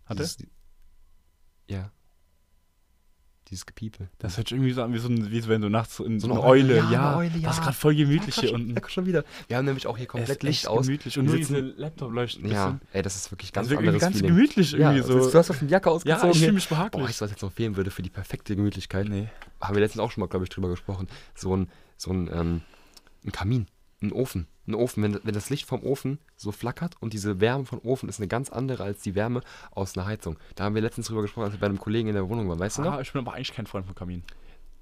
Warte. 0.06 0.22
Dieses, 0.22 0.38
ja. 1.68 1.90
Dieses 3.52 3.66
Gepiepe. 3.66 4.08
Das 4.18 4.38
hört 4.38 4.48
sich 4.48 4.56
irgendwie 4.56 4.72
so 4.72 4.82
an, 4.82 4.94
wie, 4.94 4.98
so 4.98 5.08
ein, 5.08 5.30
wie 5.30 5.40
so, 5.40 5.48
wenn 5.50 5.60
du 5.60 5.68
nachts 5.68 6.00
in 6.00 6.18
So 6.18 6.26
eine 6.26 6.40
eine 6.40 6.42
Eule. 6.48 6.76
Ja, 6.78 6.90
ja, 6.90 7.08
eine 7.10 7.16
Eule, 7.18 7.30
Das 7.42 7.52
ist 7.52 7.58
ja. 7.58 7.62
gerade 7.64 7.76
voll 7.76 7.94
gemütlich 7.94 8.34
hier 8.34 8.48
Ja, 8.48 8.54
unten. 8.54 8.74
schon, 8.88 9.04
wieder. 9.04 9.24
Wir 9.46 9.58
haben 9.58 9.66
nämlich 9.66 9.86
auch 9.86 9.98
hier 9.98 10.06
komplett 10.06 10.38
ist 10.38 10.42
Licht 10.42 10.66
aus. 10.68 10.86
gemütlich. 10.86 11.18
Und 11.18 11.26
nur 11.26 11.36
diese 11.36 11.54
sitzen- 11.56 11.74
Laptop 11.76 12.12
leuchtet 12.12 12.44
ein 12.44 12.50
Ja, 12.50 12.80
ey, 12.94 13.02
das 13.02 13.14
ist 13.14 13.30
wirklich 13.30 13.52
ganz 13.52 13.66
Das 13.68 13.72
irgendwie 13.72 13.88
anderes 13.88 14.00
ganz 14.02 14.16
Feeling. 14.16 14.34
gemütlich 14.34 14.72
irgendwie 14.72 14.98
ja, 15.00 15.04
so. 15.04 15.30
Du 15.30 15.38
hast 15.38 15.50
doch 15.50 15.60
eine 15.60 15.70
Jacke 15.70 15.88
Ja, 15.90 15.94
ausgezogen. 15.94 16.30
ich 16.30 16.36
fühle 16.38 16.44
hier. 16.46 16.52
mich 16.54 16.68
behaglich. 16.68 16.92
Boah, 17.02 17.06
du, 17.08 17.20
was 17.20 17.30
jetzt 17.30 17.42
noch 17.42 17.52
fehlen 17.52 17.76
würde 17.76 17.90
für 17.90 18.02
die 18.02 18.10
perfekte 18.10 18.56
Gemütlichkeit? 18.56 19.06
nee. 19.08 19.28
Haben 19.60 19.74
wir 19.76 19.82
letztens 19.82 20.00
auch 20.02 20.10
schon 20.10 20.22
mal, 20.22 20.28
glaube 20.28 20.44
ich, 20.46 20.48
drüber 20.50 20.70
gesprochen. 20.70 21.06
So 21.36 21.54
ein, 21.54 21.68
so 21.98 22.10
ein, 22.10 22.28
ähm, 22.32 22.62
ein 23.24 23.32
Kamin, 23.32 23.66
ein 24.02 24.12
Ofen. 24.12 24.46
Ein 24.66 24.74
Ofen, 24.74 25.02
wenn, 25.02 25.18
wenn 25.24 25.34
das 25.34 25.50
Licht 25.50 25.66
vom 25.66 25.82
Ofen 25.82 26.18
so 26.36 26.52
flackert 26.52 26.94
und 27.00 27.12
diese 27.12 27.40
Wärme 27.40 27.64
vom 27.64 27.80
Ofen 27.80 28.08
ist 28.08 28.18
eine 28.20 28.28
ganz 28.28 28.50
andere 28.50 28.84
als 28.84 29.02
die 29.02 29.14
Wärme 29.14 29.40
aus 29.72 29.96
einer 29.96 30.06
Heizung. 30.06 30.38
Da 30.54 30.64
haben 30.64 30.74
wir 30.74 30.82
letztens 30.82 31.06
drüber 31.08 31.22
gesprochen, 31.22 31.44
als 31.46 31.54
wir 31.54 31.60
bei 31.60 31.66
einem 31.66 31.78
Kollegen 31.78 32.08
in 32.08 32.14
der 32.14 32.28
Wohnung 32.28 32.48
waren. 32.48 32.58
Weißt 32.60 32.78
du 32.78 32.82
noch? 32.82 32.92
Ah, 32.94 33.00
ich 33.00 33.12
bin 33.12 33.20
aber 33.20 33.34
eigentlich 33.34 33.52
kein 33.52 33.66
Freund 33.66 33.86
von 33.86 33.94
Kamin. 33.94 34.22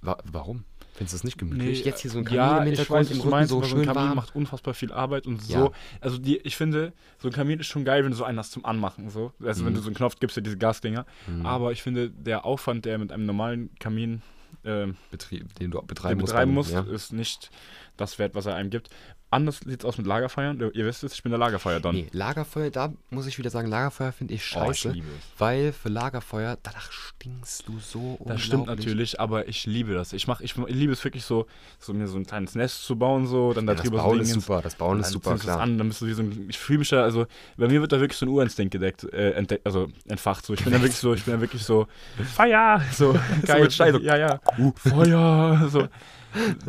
Wa 0.02 0.16
warum? 0.30 0.64
Findest 0.94 1.12
du 1.14 1.16
das 1.18 1.24
nicht 1.24 1.38
gemütlich? 1.38 1.84
Jetzt 1.84 2.00
hier 2.00 2.10
so 2.10 2.18
ein 2.18 2.24
Kamin 2.24 2.36
ja, 2.36 2.58
im 2.58 2.62
ich 2.64 2.78
Hintergrund, 2.78 3.00
weiß, 3.00 3.10
im 3.10 3.18
Rücken 3.18 3.30
meinst, 3.30 3.50
so 3.50 3.58
aber 3.58 3.66
so 3.66 3.70
schön 3.70 3.80
ein 3.80 3.86
Kamin 3.86 4.02
warm. 4.08 4.16
macht 4.16 4.34
unfassbar 4.34 4.74
viel 4.74 4.92
Arbeit 4.92 5.26
und 5.26 5.46
Ja. 5.46 5.60
so. 5.60 5.72
Also 6.00 6.18
die, 6.18 6.38
ich 6.38 6.56
finde, 6.56 6.92
so 7.18 7.28
ein 7.28 7.32
Kamin 7.34 7.60
ist 7.60 7.66
schon 7.68 7.84
geil, 7.84 8.02
wenn 8.04 8.10
du 8.10 8.16
so 8.16 8.24
einen 8.24 8.38
hast 8.38 8.52
zum 8.52 8.64
Anmachen. 8.64 9.08
So. 9.08 9.32
Also 9.42 9.64
wenn 9.64 9.72
Mhm. 9.72 9.76
du 9.76 9.82
so 9.82 9.88
einen 9.88 9.96
Knopf 9.96 10.16
gibst, 10.20 10.36
ja 10.36 10.42
diese 10.42 10.58
Gasdinger. 10.58 11.06
Mhm. 11.26 11.46
Aber 11.46 11.72
ich 11.72 11.82
finde, 11.82 12.10
der 12.10 12.44
Aufwand, 12.44 12.84
der 12.86 12.98
mit 12.98 13.12
einem 13.12 13.24
normalen 13.24 13.70
Kamin 13.78 14.20
ähm, 14.64 14.96
Betrieb, 15.10 15.54
den 15.56 15.70
du 15.70 15.80
betreiben 15.82 16.20
musst. 16.20 16.32
betreiben 16.32 16.52
musst, 16.54 16.70
Ja. 16.72 16.80
ist 16.82 17.12
nicht 17.12 17.50
das 17.96 18.18
wert, 18.18 18.34
was 18.34 18.46
er 18.46 18.54
einem 18.54 18.70
gibt. 18.70 18.90
Anders 19.32 19.60
sieht 19.64 19.80
es 19.80 19.84
aus 19.84 19.96
mit 19.96 20.08
Lagerfeuern. 20.08 20.58
Ihr 20.74 20.84
wisst 20.86 21.04
es, 21.04 21.12
ich 21.14 21.22
bin 21.22 21.30
der 21.30 21.38
Lagerfeuer-Don. 21.38 21.94
Nee, 21.94 22.08
Lagerfeuer, 22.10 22.70
da 22.70 22.92
muss 23.10 23.26
ich 23.28 23.38
wieder 23.38 23.48
sagen, 23.50 23.68
Lagerfeuer 23.68 24.10
finde 24.10 24.34
ich 24.34 24.40
Oh, 24.56 24.62
ich 24.70 24.78
scheiße. 24.80 24.90
liebe 24.90 25.06
es. 25.06 25.24
weil 25.40 25.72
für 25.72 25.88
Lagerfeuer, 25.88 26.58
danach 26.64 26.90
stinkst 26.90 27.68
du 27.68 27.78
so 27.78 28.18
Das 28.26 28.40
stimmt 28.40 28.66
natürlich, 28.66 29.20
aber 29.20 29.46
ich 29.46 29.66
liebe 29.66 29.94
das. 29.94 30.12
Ich, 30.12 30.26
mach, 30.26 30.40
ich 30.40 30.56
liebe 30.56 30.92
es 30.92 31.04
wirklich 31.04 31.24
so, 31.24 31.46
so 31.78 31.92
mir 31.94 32.08
so 32.08 32.16
ein 32.18 32.26
kleines 32.26 32.56
Nest 32.56 32.84
zu 32.84 32.96
bauen, 32.96 33.28
so, 33.28 33.52
dann 33.52 33.66
Ja, 33.68 33.74
das 33.74 33.82
darüber 33.84 33.98
so 33.98 34.04
Bauen 34.08 34.20
ist 34.20 34.28
Dingens. 34.30 34.44
super, 34.46 34.62
das 34.62 34.74
Bauen 34.74 34.98
ist 34.98 35.06
dann 35.06 35.12
super, 35.12 35.36
klar. 35.38 35.60
An, 35.60 35.78
dann 35.78 35.86
bist 35.88 36.00
du 36.00 36.06
wie 36.06 36.12
so 36.12 36.22
ein, 36.22 36.46
ich 36.48 36.58
fühle 36.58 36.80
mich 36.80 36.88
da, 36.88 37.04
also 37.04 37.26
bei 37.56 37.68
mir 37.68 37.80
wird 37.80 37.92
da 37.92 38.00
wirklich 38.00 38.18
so 38.18 38.26
ein 38.26 38.30
Urinstinkt 38.30 38.72
gedeckt, 38.72 39.04
äh, 39.12 39.30
entdeckt, 39.34 39.64
also 39.64 39.88
entfacht. 40.08 40.44
So. 40.44 40.54
Ich 40.54 40.64
bin 40.64 40.72
da 40.72 40.80
wirklich 40.80 40.96
so, 40.98 41.14
ich 41.14 41.22
bin 41.24 41.34
da 41.34 41.40
wirklich 41.40 41.62
so, 41.62 41.86
Feuer! 42.34 42.80
So, 42.92 43.16
geil. 43.46 43.62
mit 43.62 43.72
Stein, 43.72 43.92
so. 43.92 44.00
ja, 44.00 44.16
ja. 44.16 44.40
Feuer! 44.74 45.68
So, 45.70 45.86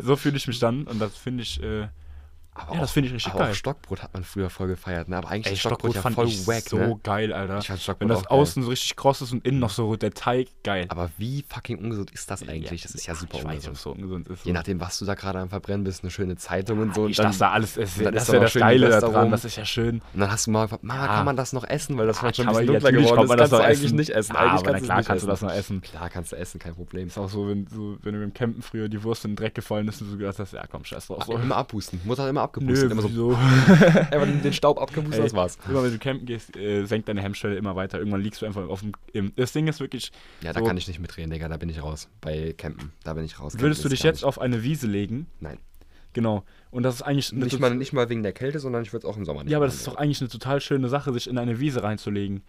so 0.00 0.16
fühle 0.16 0.36
ich 0.36 0.46
mich 0.46 0.58
dann 0.60 0.84
und 0.84 1.00
das 1.00 1.16
finde 1.16 1.42
ich, 1.42 1.60
äh, 1.62 1.88
Aber 2.54 2.74
ja, 2.74 2.80
das 2.82 2.90
finde 2.92 3.08
ich 3.08 3.14
richtig 3.14 3.32
aber 3.32 3.44
geil. 3.44 3.52
auch 3.52 3.54
Stockbrot 3.54 4.02
hat 4.02 4.12
man 4.12 4.24
früher 4.24 4.50
voll 4.50 4.68
gefeiert, 4.68 5.08
ne? 5.08 5.16
Aber 5.16 5.30
eigentlich 5.30 5.46
Ey, 5.46 5.52
ist 5.54 5.60
Stockbrot, 5.60 5.92
Stockbrot 5.92 5.94
ja 5.96 6.02
fand 6.02 6.14
voll 6.16 6.28
ich 6.28 6.46
wack, 6.46 6.68
so 6.68 6.76
ne? 6.76 7.00
geil, 7.02 7.32
Alter. 7.32 7.58
Ich 7.58 7.66
fand 7.66 7.80
Stockbrot 7.80 8.00
Wenn 8.02 8.08
das 8.14 8.18
auch 8.26 8.28
geil. 8.28 8.38
außen 8.40 8.62
so 8.62 8.68
richtig 8.68 8.94
kross 8.96 9.22
ist 9.22 9.32
und 9.32 9.46
innen 9.46 9.58
noch 9.58 9.70
so 9.70 9.96
der 9.96 10.12
Teig, 10.12 10.48
geil. 10.62 10.84
Aber 10.90 11.08
wie 11.16 11.44
fucking 11.48 11.78
ungesund 11.78 12.10
ist 12.10 12.30
das 12.30 12.46
eigentlich? 12.46 12.82
Das 12.82 12.94
ist 12.94 13.06
ja 13.06 13.14
super 13.14 13.38
ich 13.38 13.44
weiß 13.44 13.54
nicht, 13.54 13.64
ob 13.64 13.68
ungesund. 13.70 13.76
es 13.76 13.82
so 13.82 13.90
ungesund 13.92 14.28
ist. 14.28 14.44
Je 14.44 14.52
nachdem, 14.52 14.80
was 14.82 14.98
du 14.98 15.06
da 15.06 15.14
gerade 15.14 15.38
am 15.38 15.48
Verbrennen 15.48 15.84
bist, 15.84 16.02
eine 16.02 16.10
schöne 16.10 16.36
Zeitung 16.36 16.80
und 16.80 16.94
so. 16.94 17.06
ich 17.08 17.18
und 17.18 17.24
dann, 17.24 17.32
dachte, 17.32 17.38
da 17.38 17.50
alles 17.52 17.76
ist, 17.78 17.98
dann 18.04 18.12
das 18.12 18.24
ist 18.24 18.28
ja 18.28 18.34
da 18.34 18.40
das 18.44 18.52
Geile 18.54 18.88
daran, 18.90 19.12
darum. 19.14 19.30
das 19.30 19.44
ist 19.46 19.56
ja 19.56 19.64
schön. 19.64 20.02
und 20.12 20.20
dann 20.20 20.30
hast 20.30 20.46
du 20.46 20.50
mal 20.50 20.64
gefragt, 20.64 20.84
Mama, 20.84 21.06
Ja. 21.06 21.14
kann 21.14 21.24
man 21.24 21.36
das 21.36 21.54
noch 21.54 21.64
essen? 21.64 21.96
Weil 21.96 22.06
das 22.06 22.18
Ah, 22.18 22.24
war 22.24 22.34
schon 22.34 22.48
ein 22.48 22.52
bisschen 22.52 22.66
dunkler 22.66 22.92
geworden. 22.92 23.16
kann 23.16 23.26
man 23.28 23.38
das 23.38 23.50
kannst 23.50 23.52
du 23.62 23.64
eigentlich 23.66 23.84
essen. 23.86 23.96
nicht 23.96 24.10
essen. 24.10 24.36
Eigentlich 24.36 24.52
aber 24.60 24.72
kannst 24.72 24.84
klar 24.84 24.96
kannst 25.02 25.08
du 25.10 25.14
essen. 25.14 25.26
das 25.28 25.40
noch 25.40 25.52
essen. 25.52 25.80
Klar 25.80 26.10
kannst 26.10 26.32
du 26.32 26.36
essen, 26.36 26.58
kein 26.60 26.74
Problem. 26.74 27.06
Ist 27.06 27.16
auch 27.16 27.30
so, 27.30 27.48
wenn, 27.48 27.66
so, 27.68 27.96
du 27.96 28.08
im 28.10 28.34
Campen 28.34 28.60
früher 28.60 28.90
die 28.90 29.02
Wurst 29.02 29.24
in 29.24 29.30
den 29.30 29.36
Dreck 29.36 29.54
gefallen 29.54 29.88
ist 29.88 30.02
und 30.02 30.12
du 30.12 30.18
gedacht 30.18 30.38
hast, 30.38 30.52
ja 30.52 30.66
komm, 30.70 30.84
scheiß 30.84 31.06
drauf. 31.06 31.24
So. 31.24 31.32
Immer 31.38 31.56
abpusten. 31.56 31.98
Mutter 32.04 32.24
hat 32.24 32.41
immer 32.56 32.72
Nö, 32.72 32.72
abgepustet. 32.72 32.90
immer 32.92 33.02
so, 33.02 33.10
wieso? 33.10 33.30
einfach 34.10 34.24
den 34.26 34.42
den 34.42 34.52
Staub 34.52 34.80
abgepustet, 34.80 35.18
Ey, 35.20 35.24
das 35.24 35.34
war's. 35.34 35.58
Immer 35.68 35.82
wenn 35.84 35.92
du 35.92 35.98
campen 35.98 36.26
gehst, 36.26 36.56
äh, 36.56 36.84
senkt 36.84 37.08
deine 37.08 37.20
Hemmschwelle 37.22 37.56
immer 37.56 37.76
weiter. 37.76 37.98
Irgendwann 37.98 38.20
liegst 38.22 38.42
du 38.42 38.46
einfach 38.46 38.68
auf 38.68 38.80
dem. 38.80 38.92
Im, 39.12 39.32
das 39.36 39.52
Ding 39.52 39.66
ist 39.68 39.80
wirklich, 39.80 40.12
Ja, 40.42 40.52
da 40.52 40.60
So. 40.60 40.66
kann 40.66 40.76
ich 40.76 40.88
nicht 40.88 41.00
mitreden, 41.00 41.30
Digga. 41.30 41.48
Da 41.48 41.56
bin 41.56 41.68
ich 41.68 41.82
raus. 41.82 42.08
Bei 42.20 42.54
Campen. 42.56 42.92
Da 43.04 43.14
bin 43.14 43.24
ich 43.24 43.38
raus. 43.40 43.54
würdest 43.58 43.80
du 43.80 43.84
Campen 43.84 43.96
dich 43.96 44.02
jetzt 44.02 44.24
auf 44.24 44.40
eine 44.40 44.62
Wiese 44.62 44.86
legen? 44.86 45.26
Nein. 45.40 45.58
Genau. 46.14 46.44
Und 46.70 46.82
das 46.82 46.96
ist 46.96 47.02
eigentlich. 47.02 47.32
Nicht 47.32 47.58
mal, 47.58 47.74
nicht 47.74 47.92
mal 47.92 48.08
wegen 48.08 48.22
der 48.22 48.32
Kälte, 48.32 48.58
sondern 48.58 48.82
ich 48.82 48.92
würde 48.92 49.06
es 49.06 49.12
auch 49.12 49.16
im 49.16 49.24
Sommer 49.24 49.44
nicht 49.44 49.52
ja, 49.52 49.58
aber 49.58 49.66
das 49.66 49.76
ist 49.76 49.86
doch 49.86 49.96
eigentlich 49.96 50.20
eine 50.20 50.28
total 50.28 50.60
schöne 50.60 50.88
Sache, 50.88 51.12
sich 51.12 51.26
in 51.28 51.38
eine 51.38 51.58
Wiese 51.58 51.82
reinzulegen. 51.82 52.42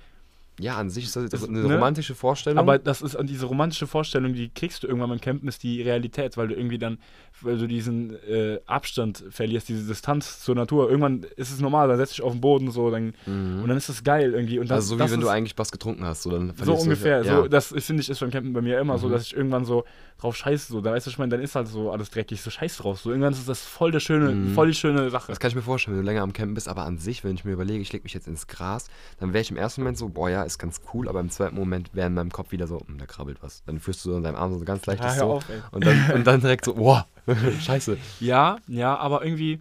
Ja, 0.60 0.78
an 0.78 0.90
sich 0.90 1.06
ist 1.06 1.16
das, 1.16 1.24
das 1.30 1.42
Das- 1.42 1.50
eine 1.50 1.60
ne? 1.64 1.74
romantische 1.74 2.14
Vorstellung. 2.16 2.60
Aber 2.60 2.78
das 2.78 3.02
ist 3.02 3.16
und 3.16 3.28
diese 3.30 3.46
romantische 3.48 3.88
Vorstellung, 3.88 4.34
die 4.34 4.50
kriegst 4.50 4.84
du 4.84 4.88
irgendwann 4.88 5.10
beim 5.10 5.20
Campen, 5.22 5.48
ist 5.48 5.64
die 5.64 5.82
Realität, 5.82 6.38
weil 6.38 6.48
du 6.48 6.56
irgendwie 6.56 6.78
dann, 6.78 7.00
weil 7.42 7.58
du 7.58 7.68
diesen 7.68 8.14
äh, 8.28 8.60
Abstand 8.68 9.24
verlierst, 9.32 9.68
diese 9.70 9.88
Distanz 9.88 10.42
zur 10.42 10.54
Natur. 10.56 10.90
Irgendwann 10.90 11.24
ist 11.38 11.52
es 11.52 11.60
normal, 11.60 11.88
dann 11.88 11.98
setzt 11.98 12.14
dich 12.14 12.22
auf 12.22 12.34
den 12.34 12.42
Boden 12.42 12.70
so, 12.72 12.92
dann 12.92 13.14
und 13.26 13.68
dann 13.68 13.78
ist 13.78 13.90
das 13.90 14.04
geil 14.04 14.34
irgendwie. 14.34 14.60
Und 14.60 14.70
das, 14.70 14.70
Mhm. 14.70 14.76
also 14.76 14.88
so 14.90 15.00
wie 15.00 15.12
wenn 15.14 15.20
du 15.22 15.26
ist 15.28 15.32
eigentlich 15.34 15.58
was 15.58 15.72
getrunken 15.72 16.06
hast. 16.06 16.24
So, 16.24 16.30
dann 16.30 16.54
so 16.56 16.66
du- 16.66 16.74
ungefähr. 16.74 17.24
Ja. 17.24 17.36
So, 17.42 17.48
das 17.48 17.72
ist, 17.72 17.86
finde 17.88 18.02
ich, 18.04 18.10
ist 18.10 18.20
beim 18.20 18.30
Campen 18.32 18.54
bei 18.54 18.62
mir 18.62 18.80
immer 18.80 18.98
so, 19.00 19.08
Mhm. 19.08 19.12
dass 19.14 19.24
ich 19.24 19.36
irgendwann 19.36 19.66
so 19.66 19.86
drauf 20.20 20.36
scheiße. 20.38 20.72
So, 20.72 20.82
da 20.82 20.92
weißt 20.92 21.08
du, 21.08 21.10
ich 21.10 21.18
meine, 21.18 21.30
dann 21.32 21.42
ist 21.42 21.56
halt 21.56 21.68
so 21.68 21.92
alles 21.92 22.12
dreckig, 22.12 22.42
so 22.42 22.50
scheiß 22.52 22.78
drauf. 22.78 23.00
So, 23.02 23.10
irgendwann 23.10 23.34
ist 23.34 23.50
das 23.50 23.62
voll 23.66 23.92
der 23.92 24.00
schöne, 24.00 24.30
Mhm. 24.32 24.54
voll 24.54 24.68
die 24.68 24.74
schöne 24.76 25.10
Sache. 25.10 25.28
Das 25.32 25.40
kann 25.40 25.50
ich 25.50 25.56
mir 25.56 25.62
vorstellen, 25.64 25.98
wenn 25.98 26.04
du 26.04 26.10
länger 26.10 26.22
am 26.22 26.32
Campen 26.34 26.54
bist, 26.54 26.68
aber 26.70 26.84
an 26.86 26.98
sich, 27.00 27.24
wenn 27.24 27.34
ich 27.34 27.44
mir 27.44 27.54
überlege, 27.54 27.82
ich 27.82 27.92
lege 27.92 28.04
mich 28.04 28.14
jetzt 28.14 28.28
ins 28.28 28.46
Gras, 28.48 28.88
dann 29.20 29.34
wäre 29.34 29.42
ich 29.42 29.50
im 29.50 29.58
ersten 29.58 29.82
Moment 29.82 29.98
so, 29.98 30.10
boah 30.10 30.30
ja, 30.30 30.43
ist 30.44 30.58
ganz 30.58 30.82
cool, 30.94 31.10
aber 31.10 31.20
im 31.20 31.30
zweiten 31.30 31.56
Moment 31.56 31.94
wäre 31.94 32.08
in 32.08 32.14
meinem 32.14 32.32
Kopf 32.32 32.52
wieder 32.52 32.68
so, 32.68 32.80
hm, 32.80 32.98
da 32.98 33.06
krabbelt 33.06 33.38
was. 33.42 33.64
Dann 33.66 33.80
führst 33.80 34.04
du 34.06 34.12
so 34.12 34.18
in 34.18 34.24
deinem 34.24 34.36
Arm 34.36 34.58
so 34.58 34.64
ganz 34.66 34.86
leicht 34.86 35.04
Ja, 35.04 35.14
so 35.14 35.26
auf, 35.26 35.46
und, 35.72 35.86
dann, 35.86 36.12
und 36.16 36.28
dann 36.28 36.42
direkt 36.42 36.66
so, 36.66 36.76
boah, 36.76 37.08
scheiße. 37.62 37.98
Ja, 38.20 38.58
ja, 38.68 38.96
aber 38.98 39.24
irgendwie, 39.24 39.60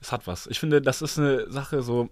es 0.00 0.12
hat 0.12 0.26
was. 0.26 0.46
Ich 0.46 0.60
finde, 0.60 0.82
das 0.82 1.02
ist 1.02 1.18
eine 1.18 1.50
Sache 1.50 1.82
so, 1.82 2.08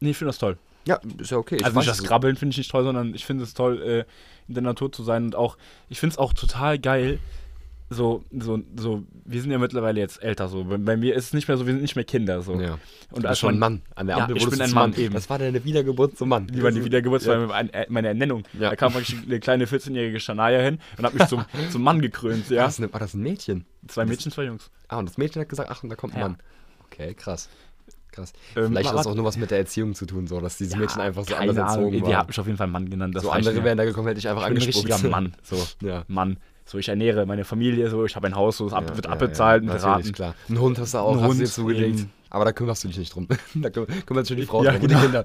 nee, 0.00 0.10
ich 0.10 0.16
finde 0.18 0.30
das 0.30 0.38
toll. 0.38 0.56
Ja, 0.86 1.00
ist 1.18 1.30
ja 1.30 1.38
okay. 1.38 1.56
Ich 1.56 1.64
also 1.64 1.78
nicht 1.78 1.88
das. 1.88 2.02
Krabbeln 2.02 2.36
finde 2.36 2.52
ich 2.52 2.58
nicht 2.58 2.70
toll, 2.70 2.84
sondern 2.84 3.14
ich 3.14 3.24
finde 3.24 3.44
es 3.44 3.54
toll, 3.54 3.80
äh, 3.82 4.04
in 4.48 4.54
der 4.54 4.62
Natur 4.62 4.92
zu 4.92 5.02
sein 5.02 5.24
und 5.24 5.34
auch, 5.34 5.56
ich 5.88 5.98
finde 5.98 6.12
es 6.12 6.18
auch 6.18 6.34
total 6.34 6.78
geil, 6.78 7.18
so, 7.90 8.24
so, 8.32 8.60
so, 8.76 9.02
wir 9.24 9.40
sind 9.42 9.50
ja 9.50 9.58
mittlerweile 9.58 10.00
jetzt 10.00 10.22
älter, 10.22 10.48
so, 10.48 10.64
bei, 10.64 10.78
bei 10.78 10.96
mir 10.96 11.14
ist 11.14 11.26
es 11.26 11.32
nicht 11.32 11.46
mehr 11.48 11.56
so, 11.56 11.66
wir 11.66 11.72
sind 11.74 11.82
nicht 11.82 11.94
mehr 11.96 12.04
Kinder, 12.04 12.40
so. 12.42 12.54
Ja. 12.60 12.72
Und 13.10 13.18
Und 13.18 13.26
als 13.26 13.38
schon 13.38 13.54
ein 13.54 13.58
man, 13.58 13.72
Mann. 13.74 13.82
An 13.94 14.06
der 14.06 14.16
Ja, 14.16 14.22
Ampel 14.24 14.36
ich 14.38 14.42
wurdest 14.44 14.58
bin 14.58 14.62
ein 14.64 14.68
zum 14.70 14.78
Mann, 14.78 14.94
eben. 14.94 15.14
Das 15.14 15.28
war 15.30 15.38
deine 15.38 15.64
Wiedergeburt 15.64 16.16
zum 16.16 16.28
Mann. 16.30 16.48
wie 16.52 16.62
war 16.62 16.72
die 16.72 16.84
Wiedergeburtsfeier, 16.84 17.40
Ja. 17.42 17.46
meine, 17.46 17.72
äh, 17.74 17.86
meine 17.90 18.08
Ernennung. 18.08 18.42
Ja. 18.54 18.70
Da 18.70 18.76
kam 18.76 18.92
praktisch 18.92 19.16
eine 19.24 19.38
kleine 19.38 19.66
14-jährige 19.66 20.18
Shania 20.18 20.60
hin 20.60 20.78
und 20.98 21.04
hat 21.04 21.14
mich 21.14 21.26
zum, 21.28 21.44
zum 21.70 21.82
Mann 21.82 22.00
gekrönt, 22.00 22.48
War, 22.50 22.56
ja. 22.56 22.64
das 22.64 22.78
ein, 22.80 22.92
war 22.92 23.00
das 23.00 23.14
ein 23.14 23.22
Mädchen? 23.22 23.64
Zwei 23.86 24.04
Mädchen, 24.06 24.32
zwei 24.32 24.44
Jungs. 24.44 24.70
Ah, 24.88 24.98
und 24.98 25.08
das 25.08 25.18
Mädchen 25.18 25.40
hat 25.42 25.48
gesagt, 25.48 25.70
ach, 25.70 25.82
da 25.86 25.94
kommt 25.94 26.14
ein 26.14 26.20
Ja. 26.20 26.28
Mann. 26.28 26.38
Okay, 26.86 27.14
krass. 27.14 27.48
Krass. 28.12 28.32
Ähm, 28.56 28.68
Vielleicht 28.68 28.88
hat 28.90 28.96
das 28.98 29.06
auch 29.08 29.14
nur 29.16 29.24
was 29.24 29.36
mit 29.36 29.50
der 29.50 29.58
Erziehung 29.58 29.94
zu 29.94 30.06
tun, 30.06 30.26
so, 30.28 30.40
dass 30.40 30.56
diese 30.56 30.76
Mädchen 30.76 31.00
einfach 31.02 31.24
so 31.26 31.34
anders 31.34 31.56
erzogen 31.56 31.90
Die 31.92 32.00
hat 32.02 32.08
waren. 32.08 32.26
mich 32.28 32.38
auf 32.40 32.46
jeden 32.46 32.56
Fall 32.58 32.68
Mann 32.68 32.88
genannt. 32.88 33.14
Das 33.16 33.24
So 33.24 33.30
andere 33.30 33.64
wären 33.64 33.76
da 33.76 33.84
gekommen, 33.84 34.06
hätte 34.06 34.20
ich 34.20 34.28
einfach 34.28 34.42
Ich 34.48 34.54
bin 34.54 34.62
ein 34.62 34.66
richtiger 34.66 34.98
Mann. 35.08 35.34
So, 35.42 35.56
Ja. 35.84 36.04
Mann. 36.06 36.38
So, 36.66 36.78
ich 36.78 36.88
ernähre 36.88 37.26
meine 37.26 37.44
Familie, 37.44 37.90
so, 37.90 38.04
ich 38.06 38.16
habe 38.16 38.26
ein 38.26 38.34
Haus, 38.36 38.56
so, 38.56 38.66
es 38.66 38.72
ab, 38.72 38.84
Ja, 38.88 38.96
wird 38.96 39.06
ja, 39.06 39.12
abbezahlt 39.12 39.64
ja, 39.64 39.72
mit 39.74 39.82
Raten. 39.82 40.12
klar. 40.12 40.34
Ein 40.48 40.58
Hund 40.60 40.78
hast 40.78 40.94
du 40.94 40.98
auch, 40.98 41.12
Ein 41.12 41.20
hast 41.20 41.28
Hund, 41.28 41.40
du 41.40 41.44
dir 41.44 41.50
zugelegt. 41.50 41.98
eben. 42.00 42.10
Aber 42.30 42.44
da 42.46 42.52
kümmerst 42.52 42.82
du 42.84 42.88
dich 42.88 42.98
nicht 42.98 43.14
drum. 43.14 43.28
da 43.54 43.68
küm- 43.68 43.86
kümmert 44.06 44.26
sich 44.26 44.36
die 44.36 44.46
Frau 44.46 44.64
Ja, 44.64 44.72
drum 44.72 44.82
und 44.82 44.88
genau. 44.88 45.00
die 45.00 45.06
Kinder. 45.06 45.24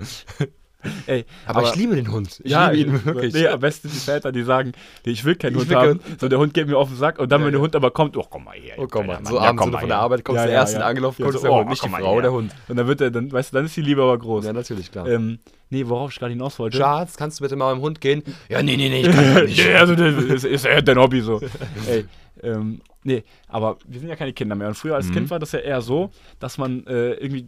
Ey, 1.08 1.26
Aber, 1.46 1.64
ich 1.64 1.76
liebe 1.76 1.96
den 1.96 2.10
Hund. 2.10 2.40
Ich 2.44 2.52
ja, 2.52 2.70
liebe 2.70 2.92
ihn 2.92 3.06
wirklich. 3.06 3.34
Nee, 3.34 3.48
am 3.48 3.60
besten 3.60 3.90
die 3.90 3.98
Väter, 3.98 4.32
die 4.32 4.44
sagen, 4.44 4.72
nee, 5.06 5.12
ich 5.12 5.26
will 5.26 5.36
keinen 5.36 5.54
Ich 5.56 5.60
Hund 5.60 5.70
will 5.70 5.76
haben. 5.78 6.00
keinen- 6.02 6.20
So, 6.20 6.30
der 6.30 6.40
Hund 6.40 6.54
geht 6.54 6.68
mir 6.68 6.78
auf 6.78 6.88
den 6.88 6.98
Sack 6.98 7.20
und 7.20 7.30
dann, 7.32 7.42
Ja, 7.42 7.48
wenn 7.48 7.52
der 7.52 7.60
ja. 7.60 7.64
Hund 7.66 7.76
aber 7.76 7.92
kommt, 7.92 8.16
oh, 8.16 8.26
komm 8.30 8.46
mal 8.46 8.56
her. 8.56 8.76
Oh, 8.78 8.88
komm 8.90 9.08
mal. 9.08 9.20
So 9.26 9.40
abends, 9.40 9.66
wenn 9.66 9.72
du 9.74 9.78
von 9.78 9.90
der. 9.90 9.98
Arbeit 9.98 10.24
kommst, 10.24 10.44
der 10.46 10.52
Erste 10.52 10.86
angelaufen, 10.86 11.22
kommt 11.22 11.34
so, 11.36 11.42
der 11.42 11.52
oh, 11.52 11.60
Hund, 11.60 11.70
nicht 11.70 11.84
die 11.84 11.90
Frau, 11.90 12.14
her. 12.14 12.22
der 12.22 12.32
Hund. 12.32 12.56
Und 12.70 12.78
dann 12.78 12.88
wird 12.88 13.02
er, 13.02 13.12
dann, 13.12 13.30
weißt 13.30 13.52
du, 13.52 13.58
dann 13.58 13.66
ist 13.66 13.76
die 13.76 13.82
Liebe 13.82 14.02
aber 14.02 14.18
groß. 14.18 14.46
Ja, 14.46 14.54
natürlich, 14.54 14.90
klar. 14.90 15.06
Ähm, 15.08 15.40
nee, 15.70 15.86
worauf 15.86 16.12
ich 16.14 16.20
gerade 16.20 16.32
hinaus 16.32 16.58
wollte. 16.60 16.78
Schatz, 16.78 17.18
kannst 17.18 17.40
du 17.40 17.44
bitte 17.44 17.58
mal 17.58 17.74
mit 17.76 17.82
dem 17.82 17.86
Hund 17.86 18.00
gehen? 18.02 18.24
Ja, 18.48 18.64
nee, 18.64 18.78
nee, 18.78 18.88
nee, 18.88 19.02
ich 19.02 19.12
kann 19.14 19.34
nicht. 19.46 19.58
Nee, 19.66 19.74
also 19.76 19.96
das 19.96 20.16
ist, 20.24 20.46
ist 20.46 20.66
eher 20.66 20.82
dein 20.82 20.98
Hobby 20.98 21.20
so. 21.20 21.42
Ey, 21.90 22.06
ähm, 22.42 22.80
nee, 23.04 23.26
aber 23.50 23.78
wir 23.86 24.00
sind 24.00 24.08
ja 24.08 24.16
keine 24.16 24.32
Kinder 24.32 24.56
mehr. 24.56 24.70
Und 24.70 24.76
früher 24.76 24.96
als 24.96 25.08
Mhm. 25.10 25.14
Kind 25.14 25.30
war 25.30 25.40
das 25.40 25.52
ja 25.52 25.60
eher 25.60 25.82
so, 25.82 26.10
dass 26.40 26.58
man 26.58 26.88
äh, 26.88 27.16
irgendwie 27.16 27.48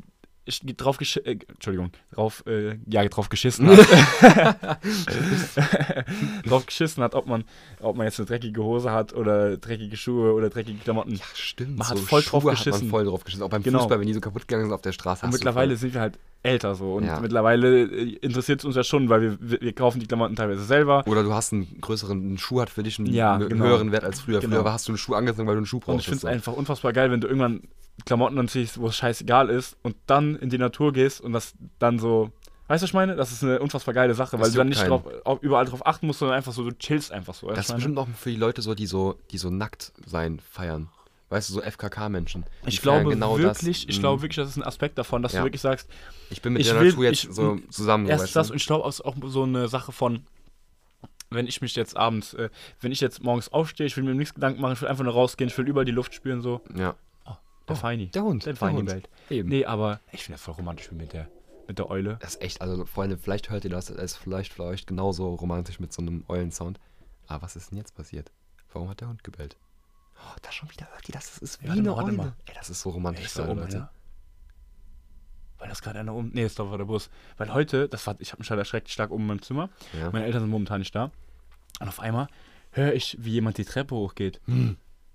drauf 0.76 0.98
gesch 0.98 1.18
äh, 1.18 1.38
Entschuldigung, 1.48 1.92
drauf, 2.12 2.44
äh, 2.48 2.78
ja, 2.88 3.08
drauf 3.08 3.30
geschissen 3.30 3.70
hat. 3.70 3.80
drauf 6.46 6.66
geschissen 6.66 7.04
hat, 7.04 7.16
ob 7.16 7.28
man, 7.28 7.44
ob 7.80 7.96
man 7.98 8.06
jetzt 8.06 8.20
eine 8.20 8.28
dreckige 8.28 8.64
Hose 8.64 8.92
hat 8.92 9.14
oder 9.14 9.58
dreckige 9.58 9.96
Schuhe 9.98 10.34
oder 10.34 10.50
dreckige 10.50 10.80
Klamotten. 10.80 11.16
Ja, 11.16 11.24
stimmt. 11.34 11.78
Man 11.78 11.88
hat 11.90 11.98
so 11.98 12.04
voll 12.04 12.22
drauf 12.22 12.42
Schuhe 12.44 12.52
Hat 12.52 12.58
geschissen. 12.58 12.82
man 12.88 12.90
voll 12.90 13.06
drauf 13.06 13.24
geschissen. 13.24 13.44
Auch 13.44 13.50
beim 13.50 13.64
Genau. 13.64 13.80
Fußball, 13.80 14.00
wenn 14.00 14.08
die 14.08 14.14
so 14.14 14.22
kaputt 14.22 14.48
gegangen 14.48 14.66
sind 14.66 14.74
auf 14.74 14.82
der 14.82 14.92
Straße. 14.92 15.26
Und 15.26 15.32
mittlerweile 15.34 15.70
voll- 15.72 15.78
sind 15.78 15.94
wir 15.94 16.02
halt 16.02 16.20
älter 16.44 16.76
so. 16.76 16.96
Und 16.96 17.06
Ja. 17.06 17.20
mittlerweile 17.20 17.84
äh, 17.84 18.16
interessiert 18.22 18.60
es 18.60 18.66
uns 18.66 18.76
ja 18.76 18.84
schon, 18.84 19.10
weil 19.10 19.22
wir, 19.40 19.62
wir, 19.62 19.74
kaufen 19.74 20.00
die 20.00 20.08
Klamotten 20.08 20.36
teilweise 20.36 20.64
selber. 20.64 21.04
Oder 21.08 21.24
du 21.24 21.34
hast 21.34 21.54
einen 21.54 21.80
größeren, 21.82 22.34
ein 22.34 22.38
Schuh 22.38 22.62
hat 22.62 22.70
für 22.70 22.84
dich 22.84 22.98
einen, 23.00 23.14
Ja, 23.14 23.36
einen 23.36 23.48
genau. 23.50 23.66
höheren 23.66 23.92
Wert 23.92 24.04
als 24.04 24.22
früher. 24.22 24.40
Genau. 24.40 24.62
Früher 24.62 24.74
hast 24.74 24.88
du 24.88 24.92
einen 24.92 24.98
Schuh 24.98 25.14
angezogen, 25.14 25.48
weil 25.48 25.56
du 25.56 25.60
einen 25.60 25.66
Schuh 25.68 25.78
Und 25.78 25.86
brauchst. 25.86 26.00
ich 26.02 26.06
finde 26.06 26.18
es 26.18 26.26
einfach 26.26 26.54
unfassbar 26.54 26.94
geil, 26.94 27.12
wenn 27.12 27.22
du 27.22 27.28
irgendwann 27.28 27.62
Klamotten 28.06 28.40
anziehst, 28.40 28.80
wo 28.80 28.88
es 28.88 28.96
scheißegal 28.96 29.50
ist 29.50 29.78
und 29.84 29.96
dann 30.08 30.36
in 30.36 30.50
die 30.50 30.58
Natur 30.58 30.92
gehst 30.94 31.22
und 31.22 31.34
das 31.34 31.54
dann 31.78 32.00
so. 32.02 32.32
Weißt 32.68 32.82
du, 32.82 32.84
was 32.86 32.90
ich 32.90 32.94
meine? 32.94 33.16
Das 33.16 33.32
ist 33.32 33.44
eine 33.44 33.60
unfassbar 33.60 33.94
geile 33.94 34.14
Sache, 34.14 34.34
weil 34.38 34.46
Das 34.46 34.52
du 34.54 34.58
dann 34.58 34.70
nicht 34.70 34.88
drauf, 34.88 35.04
auf, 35.26 35.42
überall 35.44 35.66
drauf 35.66 35.86
achten 35.86 36.08
musst, 36.08 36.20
sondern 36.20 36.38
einfach 36.38 36.54
so, 36.54 36.64
du 36.64 36.78
chillst 36.78 37.12
einfach 37.12 37.34
so. 37.34 37.48
Das 37.50 37.60
ist 37.60 37.70
ich 37.70 37.76
bestimmt 37.76 37.98
auch 37.98 38.08
für 38.18 38.30
die 38.30 38.38
Leute 38.38 38.62
so, 38.62 38.74
die 38.76 38.86
so, 38.88 39.18
die 39.32 39.38
so 39.38 39.50
nackt 39.50 39.92
sein 40.06 40.40
feiern. 40.52 40.90
Weißt 41.30 41.50
du, 41.50 41.54
so 41.54 41.62
FKK-Menschen. 41.62 42.42
meine? 42.42 42.70
ich 42.74 42.82
glaube 42.82 43.10
wirklich, 43.40 43.88
ich 43.88 43.98
Mhm. 43.98 44.02
glaube 44.02 44.22
wirklich, 44.22 44.36
das 44.38 44.50
ist 44.50 44.58
ein 44.58 44.64
Aspekt 44.64 44.98
davon, 44.98 45.22
dass 45.22 45.32
Ja. 45.34 45.40
du 45.40 45.46
wirklich 45.46 45.62
sagst, 45.62 45.90
Ich 46.30 46.42
bin 46.42 46.54
mit 46.54 46.62
ich 46.62 46.68
der 46.70 46.82
Natur 46.82 47.04
jetzt 47.06 47.24
ich- 47.26 47.34
so 47.34 47.58
zusammen. 47.70 48.08
erst 48.08 48.24
weißt 48.26 48.36
das 48.36 48.48
du? 48.48 48.54
und 48.54 48.58
ich 48.58 48.66
glaube, 48.68 48.84
auch 48.86 48.92
so 48.92 49.44
eine 49.44 49.68
Sache 49.70 49.92
von, 49.94 50.26
wenn 51.30 51.48
ich 51.48 51.62
mich 51.62 51.76
jetzt 51.76 51.96
abends, 51.96 52.34
äh, 52.34 52.50
wenn 52.82 52.92
ich 52.92 53.00
jetzt 53.00 53.24
morgens 53.24 53.52
aufstehe, 53.54 53.86
ich 53.88 53.96
will 53.96 54.04
mir 54.04 54.14
nichts 54.14 54.34
Gedanken 54.34 54.62
machen, 54.62 54.74
ich 54.74 54.82
will 54.82 54.90
einfach 54.90 55.04
nur 55.06 55.14
rausgehen, 55.14 55.50
ich 55.50 55.58
will 55.58 55.68
überall 55.68 55.86
die 55.86 55.92
Luft 55.94 56.14
spüren, 56.14 56.42
so. 56.42 56.62
Ja. 56.76 56.96
Der 57.26 57.38
Oh, 57.68 57.76
Feini. 57.76 58.08
Der 58.08 58.24
Hund. 58.24 58.46
Der 58.46 58.54
der 58.54 58.58
Feini 58.58 58.78
Hund. 58.80 58.92
Welt. 58.92 59.10
Eben. 59.30 59.48
Nee, 59.48 59.64
aber 59.66 60.00
ich 60.12 60.24
finde 60.24 60.36
das 60.38 60.42
voll 60.44 60.56
romantisch 60.56 60.92
mit 60.92 61.14
der, 61.14 61.30
mit 61.72 61.80
der 61.80 61.90
Eule. 61.90 62.18
Das 62.20 62.36
ist 62.36 62.42
echt, 62.42 62.62
also 62.62 62.86
Freunde, 62.86 63.18
vielleicht 63.18 63.50
hört 63.50 63.64
ihr 63.64 63.70
das, 63.70 63.90
es 63.90 63.98
ist 64.14 64.18
vielleicht 64.18 64.52
für 64.54 64.64
euch 64.66 64.86
genauso 64.86 65.34
romantisch 65.36 65.80
mit 65.80 65.94
so 65.94 66.02
einem 66.02 66.26
Eulensound. 66.28 66.80
Aber 67.28 67.44
was 67.44 67.56
ist 67.56 67.72
denn 67.72 67.78
jetzt 67.78 67.96
passiert? 67.96 68.30
Warum 68.74 68.90
hat 68.90 69.00
der 69.00 69.08
Hund 69.08 69.24
gebellt? 69.24 69.56
Oh, 70.18 70.36
da 70.42 70.52
schon 70.52 70.70
wieder 70.70 70.88
hört 70.92 71.08
ihr 71.08 71.14
das? 71.14 71.32
Das 71.32 71.38
ist 71.40 71.62
wie 71.64 71.68
Warte 71.70 71.80
eine 71.80 71.96
Eule. 71.96 72.12
mal. 72.12 72.34
Ey, 72.46 72.54
das 72.56 72.70
ist 72.70 72.82
so 72.82 72.90
romantisch, 72.90 73.26
Ist 73.26 73.40
da 73.40 73.46
Leute. 73.52 73.78
ja? 73.78 73.92
Weil 75.58 75.70
das 75.70 75.82
gerade 75.82 76.00
einer 76.00 76.14
um. 76.14 76.30
Nee, 76.34 76.44
das 76.44 76.58
war 76.60 76.78
der 76.78 76.86
Bus. 76.86 77.10
Weil 77.38 77.54
heute, 77.54 77.88
das 77.88 78.06
war, 78.08 78.16
ich 78.20 78.32
habe 78.32 78.42
mich 78.42 78.50
halt 78.50 78.58
erschreckt 78.60 78.90
stark 78.90 79.12
oben 79.12 79.22
in 79.24 79.28
meinem 79.28 79.42
Zimmer. 79.42 79.70
Ja. 79.98 80.12
Meine 80.12 80.26
Eltern 80.26 80.42
sind 80.42 80.50
momentan 80.50 80.80
nicht 80.80 80.94
da. 80.94 81.12
Und 81.80 81.88
auf 81.88 82.00
einmal 82.00 82.28
höre 82.72 82.94
ich, 82.94 83.16
wie 83.20 83.32
jemand 83.32 83.58
die 83.58 83.66
Treppe 83.66 83.96
hochgeht. 83.96 84.42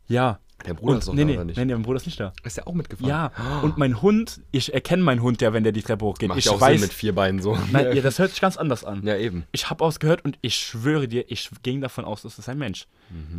Ja. 0.06 0.38
Der 0.64 0.74
Bruder 0.74 0.92
Und, 0.92 0.98
ist 0.98 1.08
doch 1.08 1.12
nee, 1.12 1.20
da, 1.20 1.26
nee, 1.26 1.34
oder 1.34 1.44
nicht? 1.44 1.56
nee, 1.56 1.64
mein 1.66 1.82
Bruder 1.82 1.96
ist 1.96 2.06
nicht 2.06 2.18
da. 2.18 2.32
Ist 2.42 2.56
der 2.56 2.66
auch 2.66 2.72
mitgefahren? 2.72 3.08
Ja. 3.08 3.30
Und 3.62 3.78
mein 3.78 4.00
Hund, 4.02 4.40
ich 4.52 4.72
erkenne 4.72 5.02
meinen 5.02 5.22
Hund 5.22 5.42
ja, 5.42 5.52
wenn 5.52 5.62
der 5.62 5.72
die 5.72 5.82
Treppe 5.82 6.04
hochgeht. 6.04 6.28
Macht 6.28 6.38
ich 6.38 6.46
ja 6.46 6.52
auch 6.52 6.60
weiß. 6.60 6.80
Sinn 6.80 6.88
mit 6.88 6.92
vier 6.92 7.14
Beinen 7.14 7.40
so. 7.40 7.56
Nein, 7.72 7.92
ja, 7.96 8.02
das 8.02 8.18
hört 8.18 8.30
sich 8.30 8.40
ganz 8.40 8.56
anders 8.56 8.84
an. 8.84 9.06
ja, 9.06 9.16
eben. 9.16 9.44
Ich 9.52 9.70
habe 9.70 9.84
ausgehört 9.84 10.24
und 10.24 10.38
ich 10.40 10.56
schwöre 10.56 11.08
dir, 11.08 11.30
ich 11.30 11.50
ging 11.62 11.80
davon 11.80 12.04
aus, 12.04 12.22
das 12.22 12.38
ist 12.38 12.48
ein 12.48 12.58
Mensch. 12.58 12.86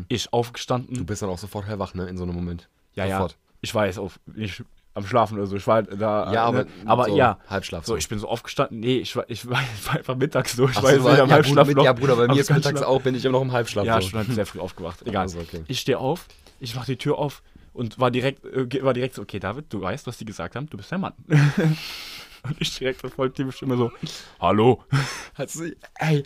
Ich 0.08 0.32
aufgestanden. 0.32 0.96
Du 0.96 1.06
bist 1.06 1.22
dann 1.22 1.30
auch 1.30 1.38
sofort 1.38 1.66
hellwach, 1.68 1.94
ne, 1.94 2.06
in 2.08 2.18
so 2.18 2.24
einem 2.24 2.36
Moment. 2.36 2.70
ja, 2.94 3.06
ja. 3.06 3.18
sofort. 3.18 3.38
Ich 3.60 3.74
weiß, 3.74 3.98
auf, 3.98 4.20
nicht 4.28 4.64
am 4.98 5.06
Schlafen 5.06 5.38
oder 5.38 5.46
so. 5.46 5.56
Ich 5.56 5.68
war 5.68 5.76
halt 5.76 5.90
da. 6.02 6.34
Ja, 6.34 6.44
aber, 6.46 6.64
ne, 6.64 6.68
aber 6.86 7.06
so 7.06 7.18
ja. 7.18 7.38
Halbschlaf. 7.48 7.86
So, 7.86 7.96
ich 7.96 8.10
bin 8.10 8.18
so 8.18 8.28
aufgestanden. 8.28 8.80
Nee, 8.80 8.98
ich 8.98 9.16
war, 9.16 9.30
ich 9.30 9.48
war, 9.48 9.60
ich 9.80 9.88
war 9.88 9.96
einfach 9.96 10.16
mittags 10.16 10.56
so. 10.56 10.68
Ich 10.68 10.76
Ach 10.76 10.84
war 10.84 10.94
so, 10.94 11.00
wieder 11.02 11.24
im 11.24 11.30
ja, 11.30 11.36
Halbschlaf 11.36 11.68
Bruder, 11.68 11.78
noch. 11.78 11.86
ja, 11.86 11.94
Bruder, 11.94 12.16
bei 12.16 12.28
mir 12.28 12.42
ist 12.42 12.52
mittags 12.52 12.82
auch, 12.82 13.02
bin 13.02 13.14
ich 13.16 13.24
immer 13.24 13.34
noch 13.34 13.44
im 13.44 13.52
Halbschlaf. 13.52 13.86
Ja, 13.86 14.02
so. 14.02 14.10
schon 14.10 14.26
sehr 14.26 14.46
früh 14.46 14.60
aufgewacht. 14.60 15.02
Egal. 15.06 15.24
Also, 15.24 15.40
okay. 15.40 15.64
Ich 15.68 15.80
stehe 15.80 16.00
auf, 16.00 16.26
ich 16.60 16.76
mache 16.76 16.88
die 16.88 16.98
Tür 16.98 17.18
auf 17.18 17.44
und 17.74 18.00
war 18.00 18.12
direkt, 18.12 18.46
äh, 18.46 18.84
war 18.84 18.94
direkt 18.94 19.16
so, 19.16 19.22
okay, 19.22 19.40
David, 19.40 19.66
du 19.70 19.82
weißt, 19.82 20.08
was 20.08 20.18
die 20.18 20.26
gesagt 20.26 20.56
haben, 20.56 20.70
du 20.70 20.78
bist 20.78 20.92
der 20.92 20.98
Mann. 20.98 21.14
und 21.28 22.56
ich 22.60 22.76
direkt 22.78 23.02
so 23.02 23.10
voll 23.10 23.32
tiefe 23.32 23.52
Stimme 23.52 23.78
so, 23.78 23.92
hallo. 24.40 24.84
Hat 25.36 25.50
sie, 25.50 25.76
ey, 25.96 26.24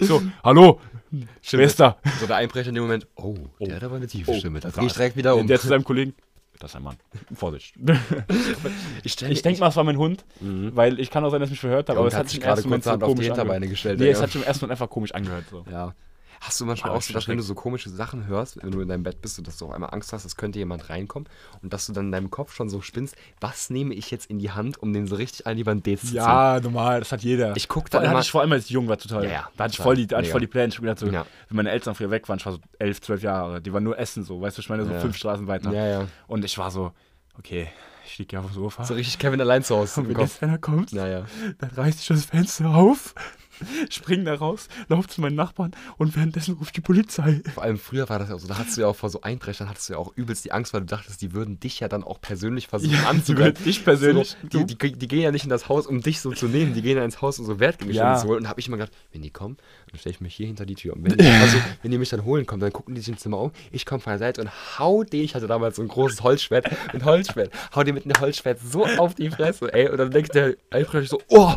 so, 0.00 0.22
hallo, 0.44 0.80
Schwester. 1.42 1.98
So 2.20 2.26
der 2.26 2.36
Einbrecher 2.36 2.68
in 2.68 2.76
dem 2.76 2.84
Moment, 2.84 3.06
oh, 3.16 3.34
der 3.60 3.76
hat 3.76 3.84
aber 3.84 3.96
eine 3.96 4.06
tiefe 4.06 4.30
Oh, 4.30 4.38
Stimme. 4.38 4.60
Da 4.60 4.68
das 4.68 4.76
drehe 4.76 4.86
ich 4.86 4.92
direkt 4.92 5.16
wieder 5.16 5.36
um. 5.36 5.46
Der 5.46 5.58
zu 5.58 5.68
seinem 5.68 5.84
Kollegen, 5.84 6.14
das 6.58 6.70
ist 6.70 6.76
ein 6.76 6.82
Mann. 6.82 6.96
Vorsicht. 7.34 7.74
ich 9.02 9.20
Ich 9.22 9.42
denke 9.42 9.60
mal, 9.60 9.68
es 9.68 9.76
war 9.76 9.84
mein 9.84 9.98
Hund, 9.98 10.24
weil 10.40 11.00
ich 11.00 11.10
kann 11.10 11.24
auch 11.24 11.30
sein, 11.30 11.40
dass 11.40 11.48
ich 11.48 11.54
mich 11.54 11.60
verhört 11.60 11.88
habe, 11.88 11.98
aber 11.98 12.08
es 12.08 12.14
hat 12.14 12.28
sich 12.28 12.40
gerade 12.40 12.62
kurz 12.62 12.84
so 12.84 12.90
Hand 12.92 13.02
auf 13.02 13.08
die 13.08 13.14
komisch 13.14 13.30
angehört. 13.30 13.38
Hinterbeine 13.38 13.68
gestellt. 13.68 13.98
Nee, 13.98 14.06
Digga. 14.06 14.16
es 14.16 14.22
hat 14.22 14.30
sich 14.30 14.40
im 14.40 14.46
ersten 14.46 14.64
Moment 14.64 14.80
einfach 14.80 14.90
komisch 14.90 15.12
angehört. 15.12 15.44
So. 15.50 15.64
Ja. 15.70 15.94
Hast 16.40 16.60
du 16.60 16.64
manchmal 16.66 16.92
auch 16.92 17.02
so, 17.02 17.12
dass 17.12 17.28
wenn 17.28 17.36
du 17.36 17.42
so 17.42 17.54
komische 17.54 17.90
Sachen 17.90 18.26
hörst, 18.26 18.62
wenn 18.62 18.70
du 18.70 18.80
in 18.80 18.88
deinem 18.88 19.02
Bett 19.02 19.20
bist 19.22 19.38
und 19.38 19.46
dass 19.48 19.56
du 19.56 19.66
auf 19.66 19.72
einmal 19.72 19.90
Angst 19.92 20.12
hast, 20.12 20.24
es 20.24 20.36
könnte 20.36 20.58
jemand 20.58 20.88
reinkommen 20.90 21.28
und 21.62 21.72
dass 21.72 21.86
du 21.86 21.92
dann 21.92 22.06
in 22.06 22.12
deinem 22.12 22.30
Kopf 22.30 22.54
schon 22.54 22.68
so 22.68 22.80
spinnst, 22.82 23.16
was 23.40 23.70
nehme 23.70 23.94
ich 23.94 24.10
jetzt 24.10 24.26
in 24.30 24.38
die 24.38 24.50
Hand, 24.50 24.78
um 24.78 24.92
den 24.92 25.06
so 25.06 25.16
richtig 25.16 25.46
an 25.46 25.56
die 25.56 25.64
Bandit 25.64 26.00
zu 26.00 26.06
ziehen? 26.08 26.16
Ja, 26.16 26.60
normal, 26.60 27.00
das 27.00 27.12
hat 27.12 27.22
jeder. 27.22 27.56
Ich 27.56 27.68
guck 27.68 27.92
allem 27.94 28.04
immer- 28.04 28.12
hatte 28.14 28.24
ich 28.24 28.30
vor 28.30 28.42
allem, 28.42 28.52
als 28.52 28.64
ich 28.66 28.70
jung 28.70 28.88
war, 28.88 28.98
total. 28.98 29.24
Ja, 29.24 29.30
ja, 29.30 29.48
Da 29.56 29.64
hatte 29.64 29.72
ich 29.72 29.78
voll 29.78 29.96
die, 29.96 30.06
da 30.06 30.16
hatte 30.16 30.26
ich 30.26 30.32
voll 30.32 30.40
die 30.40 30.46
Pläne. 30.46 30.68
Ich 30.68 30.74
hab 30.76 30.82
gedacht, 30.82 30.98
so, 30.98 31.06
Ja. 31.06 31.26
wenn 31.48 31.56
meine 31.56 31.70
Eltern 31.70 31.94
früher 31.94 32.10
weg 32.10 32.28
waren, 32.28 32.38
ich 32.38 32.46
war 32.46 32.52
so 32.52 32.58
elf, 32.78 33.00
zwölf 33.00 33.22
Jahre, 33.22 33.60
die 33.60 33.72
waren 33.72 33.82
nur 33.84 33.98
essen, 33.98 34.22
so, 34.24 34.40
weißt 34.40 34.56
du, 34.58 34.60
ich 34.62 34.68
meine, 34.68 34.84
so 34.84 34.92
Ja. 34.92 35.00
fünf 35.00 35.16
Straßen 35.16 35.46
weiter. 35.46 35.72
Ja, 35.72 35.86
ja. 35.86 36.08
Und 36.26 36.44
ich 36.44 36.56
war 36.58 36.70
so, 36.70 36.92
okay, 37.38 37.68
ich 38.04 38.18
liege 38.18 38.34
ja 38.36 38.40
auf 38.40 38.46
dem 38.46 38.54
Sofa. 38.54 38.84
So 38.84 38.94
richtig 38.94 39.18
Kevin 39.18 39.40
allein 39.40 39.64
zu 39.64 39.76
Hause 39.76 40.00
und 40.00 40.08
wenn 40.08 40.18
jetzt 40.20 40.42
einer 40.42 40.58
kommt, 40.58 40.92
Ja, 40.92 41.06
ja. 41.08 41.24
dann 41.58 41.70
reiß 41.70 42.00
ich 42.00 42.06
das 42.06 42.26
Fenster 42.26 42.70
auf, 42.74 43.14
spring 43.90 44.24
da 44.24 44.34
raus, 44.34 44.68
lauf 44.88 45.08
zu 45.08 45.20
meinen 45.20 45.36
Nachbarn 45.36 45.72
und 45.98 46.14
währenddessen 46.16 46.54
ruft 46.54 46.76
die 46.76 46.80
Polizei. 46.80 47.40
Vor 47.54 47.62
allem 47.62 47.78
früher 47.78 48.08
war 48.08 48.18
das 48.18 48.28
ja 48.28 48.38
so, 48.38 48.48
da 48.48 48.58
hattest 48.58 48.76
du 48.76 48.82
ja 48.82 48.86
auch 48.88 48.96
vor 48.96 49.10
so 49.10 49.20
Einbrechern, 49.22 49.68
hattest 49.68 49.88
du 49.88 49.94
ja 49.94 49.98
auch 49.98 50.12
übelst 50.16 50.44
die 50.44 50.52
Angst, 50.52 50.72
weil 50.74 50.80
du 50.80 50.86
dachtest, 50.86 51.20
die 51.22 51.32
würden 51.32 51.58
dich 51.60 51.80
ja 51.80 51.88
dann 51.88 52.04
auch 52.04 52.20
persönlich 52.20 52.68
versuchen 52.68 52.92
Ja, 52.94 53.08
anzugreifen. 53.08 53.64
dich 53.64 53.84
persönlich- 53.84 54.36
So, 54.52 54.64
die, 54.64 54.76
die, 54.76 54.92
die 54.92 55.08
gehen 55.08 55.20
ja 55.22 55.30
nicht 55.32 55.44
in 55.44 55.50
das 55.50 55.68
Haus, 55.68 55.86
um 55.86 56.00
dich 56.00 56.20
so 56.20 56.32
zu 56.32 56.46
nehmen, 56.46 56.74
die 56.74 56.82
gehen 56.82 56.96
ja 56.96 57.04
ins 57.04 57.20
Haus, 57.22 57.38
um 57.38 57.46
so 57.46 57.58
Wertgegenstände 57.60 58.12
Ja. 58.12 58.18
zu 58.18 58.26
holen. 58.28 58.38
Und 58.38 58.44
da 58.44 58.50
habe 58.50 58.60
ich 58.60 58.68
immer 58.68 58.76
gedacht, 58.76 58.92
wenn 59.12 59.22
die 59.22 59.30
kommen, 59.30 59.56
dann 59.90 59.98
stelle 59.98 60.14
ich 60.14 60.20
mich 60.20 60.34
hier 60.34 60.46
hinter 60.46 60.66
die 60.66 60.74
Tür. 60.74 60.94
Und 60.94 61.04
wenn 61.04 61.16
die, 61.16 61.24
also, 61.26 61.58
wenn 61.82 61.90
die 61.90 61.98
mich 61.98 62.08
dann 62.10 62.24
holen 62.24 62.46
kommen, 62.46 62.60
dann 62.60 62.72
gucken 62.72 62.94
die 62.94 63.00
sich 63.00 63.08
im 63.10 63.18
Zimmer 63.18 63.38
um, 63.38 63.52
ich 63.72 63.86
komme 63.86 64.00
von 64.00 64.10
der 64.12 64.18
Seite 64.18 64.40
und 64.42 64.50
hau 64.78 65.04
den, 65.04 65.22
ich 65.22 65.34
hatte 65.34 65.46
damals 65.46 65.76
so 65.76 65.82
ein 65.82 65.88
großes 65.88 66.22
Holzschwert, 66.22 66.66
ein 66.92 67.04
Holzschwert, 67.04 67.50
hau 67.74 67.82
den 67.82 67.94
mit 67.94 68.04
einem 68.04 68.20
Holzschwert 68.20 68.58
so 68.60 68.84
auf 68.98 69.14
die 69.14 69.30
Fresse, 69.30 69.72
ey. 69.72 69.88
Und 69.88 69.98
dann 69.98 70.10
denkt 70.10 70.34
der 70.34 70.54
Einbrecher 70.70 71.06
so, 71.08 71.20
oh, 71.28 71.52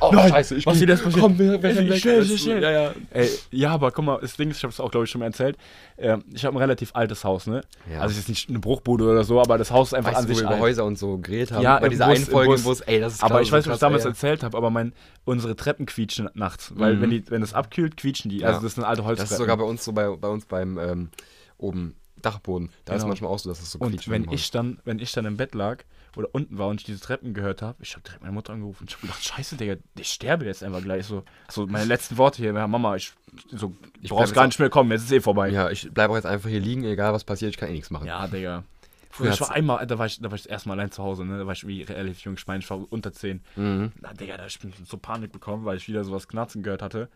oh 0.00 0.10
Nein, 0.12 0.28
scheiße, 0.30 0.54
ich 0.56 0.66
was 0.66 0.78
hier 0.78 0.88
jetzt 0.88 1.02
passiert? 1.04 1.20
Komm, 1.22 1.38
wir 1.50 1.64
Ey, 1.64 1.88
weg. 1.90 1.98
schnell, 1.98 2.26
du? 2.26 2.36
schnell. 2.38 2.62
Ja, 2.62 2.70
ja. 2.70 2.94
Ey, 3.10 3.28
ja, 3.50 3.70
aber 3.70 3.90
guck 3.90 4.04
mal, 4.04 4.18
das 4.20 4.36
Ding 4.36 4.50
ist, 4.50 4.58
ich 4.58 4.62
habe 4.62 4.72
es 4.72 4.80
auch, 4.80 4.90
glaube 4.90 5.04
ich, 5.04 5.10
schon 5.10 5.18
mal 5.20 5.26
erzählt. 5.26 5.56
Ähm, 5.98 6.24
ich 6.32 6.44
habe 6.44 6.54
ein 6.56 6.58
relativ 6.58 6.90
altes 6.94 7.24
Haus, 7.24 7.46
ne? 7.46 7.62
Ja. 7.90 8.00
Also 8.00 8.12
es 8.12 8.18
ist 8.20 8.28
nicht 8.28 8.48
eine 8.48 8.58
Bruchbude 8.58 9.04
oder 9.04 9.24
so, 9.24 9.40
aber 9.40 9.58
das 9.58 9.70
Haus 9.70 9.88
ist 9.88 9.94
einfach 9.94 10.10
Weißt 10.12 10.20
an 10.20 10.24
du, 10.26 10.30
wo 10.30 10.34
sich 10.34 10.42
wir 10.42 10.46
über 10.48 10.54
alt. 10.54 10.62
Häuser 10.62 10.84
und 10.84 10.98
so 10.98 11.18
geredet 11.18 11.52
haben? 11.52 11.62
Ja, 11.62 11.78
bei 11.80 11.88
dieser 11.88 12.06
Bus, 12.06 12.16
einen 12.16 12.26
Folge 12.26 12.52
Bus. 12.52 12.62
Bus, 12.64 12.80
ey, 12.82 13.00
das 13.00 13.14
ist 13.14 13.22
Aber 13.22 13.28
klar, 13.30 13.42
ich 13.42 13.48
so 13.48 13.52
weiß 13.56 13.64
nicht, 13.66 13.70
was 13.70 13.76
ich 13.76 13.80
krass, 13.80 13.80
damals 13.80 14.04
ey. 14.04 14.10
erzählt 14.10 14.42
habe, 14.42 14.56
aber 14.56 14.70
mein, 14.70 14.92
unsere 15.24 15.56
Treppen 15.56 15.86
quietschen 15.86 16.28
nachts. 16.34 16.72
Weil 16.76 16.96
Mhm. 16.96 17.00
wenn, 17.02 17.10
die, 17.10 17.30
wenn 17.30 17.42
es 17.42 17.54
abkühlt, 17.54 17.96
quietschen 17.96 18.30
die. 18.30 18.44
Also 18.44 18.58
Ja. 18.58 18.62
das 18.64 18.74
sind 18.74 18.84
alte 18.84 19.04
Holztreppen. 19.04 19.24
Das 19.24 19.30
ist 19.32 19.38
sogar 19.38 19.56
bei 19.56 19.64
uns 19.64 19.84
so 19.84 19.92
bei, 19.92 20.08
bei 20.16 20.28
uns 20.28 20.46
beim 20.46 20.78
ähm, 20.78 21.10
oben 21.58 21.94
Dachboden. 22.20 22.70
Da 22.84 22.94
ist 22.94 23.00
Genau. 23.00 23.08
manchmal 23.08 23.30
auch 23.32 23.38
so, 23.38 23.48
dass 23.48 23.60
es 23.60 23.72
so 23.72 23.78
und 23.80 23.90
quietscht 23.90 24.08
wenn 24.08 24.24
im 24.24 24.30
Haus. 24.30 24.34
ich 24.40 24.50
dann, 24.50 24.78
wenn 24.84 24.98
ich 24.98 25.12
dann 25.12 25.24
im 25.24 25.36
Bett 25.36 25.54
lag 25.54 25.78
oder 26.16 26.28
unten 26.32 26.58
war 26.58 26.68
und 26.68 26.80
ich 26.80 26.84
diese 26.86 27.00
Treppen 27.00 27.34
gehört 27.34 27.62
habe, 27.62 27.82
ich 27.82 27.92
habe 27.92 28.02
direkt 28.02 28.22
meine 28.22 28.32
Mutter 28.32 28.52
angerufen. 28.52 28.86
Ich 28.88 28.94
habe 28.94 29.06
gedacht, 29.06 29.24
scheiße, 29.24 29.56
Digga, 29.56 29.76
ich 29.98 30.08
sterbe 30.08 30.44
jetzt 30.44 30.62
einfach 30.62 30.82
gleich. 30.82 31.06
So, 31.06 31.24
so 31.50 31.66
meine 31.66 31.84
letzten 31.84 32.18
Worte 32.18 32.38
hier, 32.38 32.52
ja, 32.52 32.66
Mama, 32.66 32.96
ich, 32.96 33.12
so, 33.50 33.74
Ich 34.00 34.10
brauchst 34.10 34.32
bleib 34.32 34.34
gar 34.34 34.46
nicht 34.46 34.58
mehr 34.58 34.70
kommen, 34.70 34.90
jetzt 34.90 35.04
ist 35.04 35.12
eh 35.12 35.20
vorbei. 35.20 35.48
Ja, 35.48 35.70
ich 35.70 35.90
bleibe 35.92 36.12
auch 36.12 36.16
jetzt 36.16 36.26
einfach 36.26 36.48
hier 36.48 36.60
liegen, 36.60 36.84
egal 36.84 37.12
was 37.12 37.24
passiert, 37.24 37.50
ich 37.50 37.56
kann 37.56 37.68
eh 37.68 37.72
nichts 37.72 37.90
machen. 37.90 38.06
Ja, 38.06 38.26
Digga. 38.26 38.64
Früher 39.14 39.30
ich 39.30 39.40
war 39.42 39.50
einmal, 39.50 39.86
da 39.86 39.98
war 39.98 40.06
ich, 40.06 40.18
da 40.20 40.30
war 40.30 40.36
ich 40.36 40.44
das 40.44 40.50
erste 40.50 40.68
Mal 40.70 40.78
allein 40.78 40.90
zu 40.90 41.02
Hause, 41.02 41.26
ne? 41.26 41.36
Da 41.38 41.44
war 41.46 41.52
ich 41.52 41.66
wie 41.66 41.82
relativ 41.82 42.20
jung, 42.20 42.34
ich 42.34 42.46
meine, 42.46 42.60
ich 42.60 42.70
war 42.70 42.80
unter 42.90 43.12
10. 43.12 43.42
Mhm. 43.56 43.92
Na, 44.00 44.14
Digga, 44.14 44.38
da 44.38 44.46
ich 44.46 44.58
bin 44.58 44.72
so 44.86 44.96
Panik 44.96 45.32
bekommen, 45.32 45.66
weil 45.66 45.76
ich 45.76 45.86
wieder 45.86 46.02
sowas 46.02 46.26
knarzen 46.28 46.62
gehört 46.62 46.80
hatte. 46.80 47.10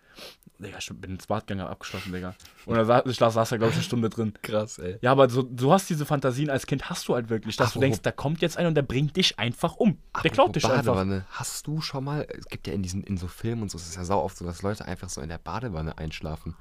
Digga, 0.58 0.76
ich 0.78 0.90
bin 0.94 1.12
ins 1.12 1.26
Bad 1.26 1.46
gegangen, 1.46 1.62
hab 1.64 1.70
abgeschlossen, 1.72 2.12
Digga. 2.12 2.34
Und 2.66 2.74
da 2.76 2.84
saß, 2.84 3.02
ich 3.06 3.16
saß 3.16 3.32
da, 3.34 3.56
glaube 3.56 3.70
ich, 3.70 3.74
eine 3.76 3.82
Stunde 3.82 4.10
drin. 4.10 4.34
Krass, 4.42 4.78
ey. 4.78 4.98
Ja, 5.00 5.12
aber 5.12 5.30
so, 5.30 5.42
du 5.42 5.72
hast 5.72 5.88
diese 5.88 6.04
Fantasien 6.04 6.50
als 6.50 6.66
Kind, 6.66 6.90
hast 6.90 7.08
du 7.08 7.14
halt 7.14 7.30
wirklich, 7.30 7.56
dass 7.56 7.68
du 7.68 7.78
Apropos- 7.78 7.80
denkst, 7.80 8.02
da 8.02 8.12
kommt 8.12 8.42
jetzt 8.42 8.58
einer 8.58 8.68
und 8.68 8.74
der 8.74 8.82
bringt 8.82 9.16
dich 9.16 9.38
einfach 9.38 9.76
um. 9.76 9.96
Der 10.22 10.30
klaut 10.30 10.54
dich 10.54 10.64
einfach. 10.66 10.76
Badewanne. 10.84 11.24
Hast 11.30 11.66
du 11.66 11.80
schon 11.80 12.04
mal, 12.04 12.26
es 12.38 12.46
gibt 12.48 12.66
ja 12.66 12.74
in 12.74 12.82
diesen, 12.82 13.04
in 13.04 13.16
so 13.16 13.26
Filmen 13.26 13.62
und 13.62 13.70
so, 13.70 13.78
es 13.78 13.86
ist 13.88 13.96
ja 13.96 14.04
sau 14.04 14.20
oft 14.22 14.36
so, 14.36 14.44
dass 14.44 14.60
Leute 14.60 14.84
einfach 14.84 15.08
so 15.08 15.22
in 15.22 15.30
der 15.30 15.38
Badewanne 15.38 15.96
einschlafen. 15.96 16.54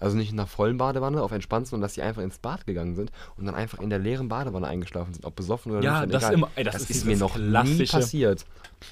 Also 0.00 0.16
nicht 0.16 0.32
in 0.32 0.38
einer 0.38 0.46
vollen 0.48 0.76
Badewanne 0.76 1.22
auf 1.22 1.30
entspannt, 1.32 1.68
sondern 1.68 1.82
dass 1.86 1.94
die 1.94 2.02
einfach 2.02 2.22
ins 2.22 2.38
Bad 2.38 2.66
gegangen 2.66 2.94
sind 2.96 3.12
und 3.36 3.46
dann 3.46 3.54
einfach 3.54 3.78
in 3.78 3.90
der 3.90 3.98
leeren 4.00 4.28
Badewanne 4.28 4.66
eingeschlafen 4.66 5.14
sind, 5.14 5.24
ob 5.24 5.36
besoffen 5.36 5.72
oder 5.72 5.82
Ja, 5.82 6.00
nicht. 6.02 6.14
das 6.14 6.22
egal. 6.24 6.34
immer- 6.34 6.48
ey, 6.56 6.64
das 6.64 6.72
das 6.74 6.82
ist 6.82 6.90
ist, 6.90 7.04
mir 7.06 7.16
noch 7.16 7.36
nie 7.36 7.86
passiert. 7.86 8.44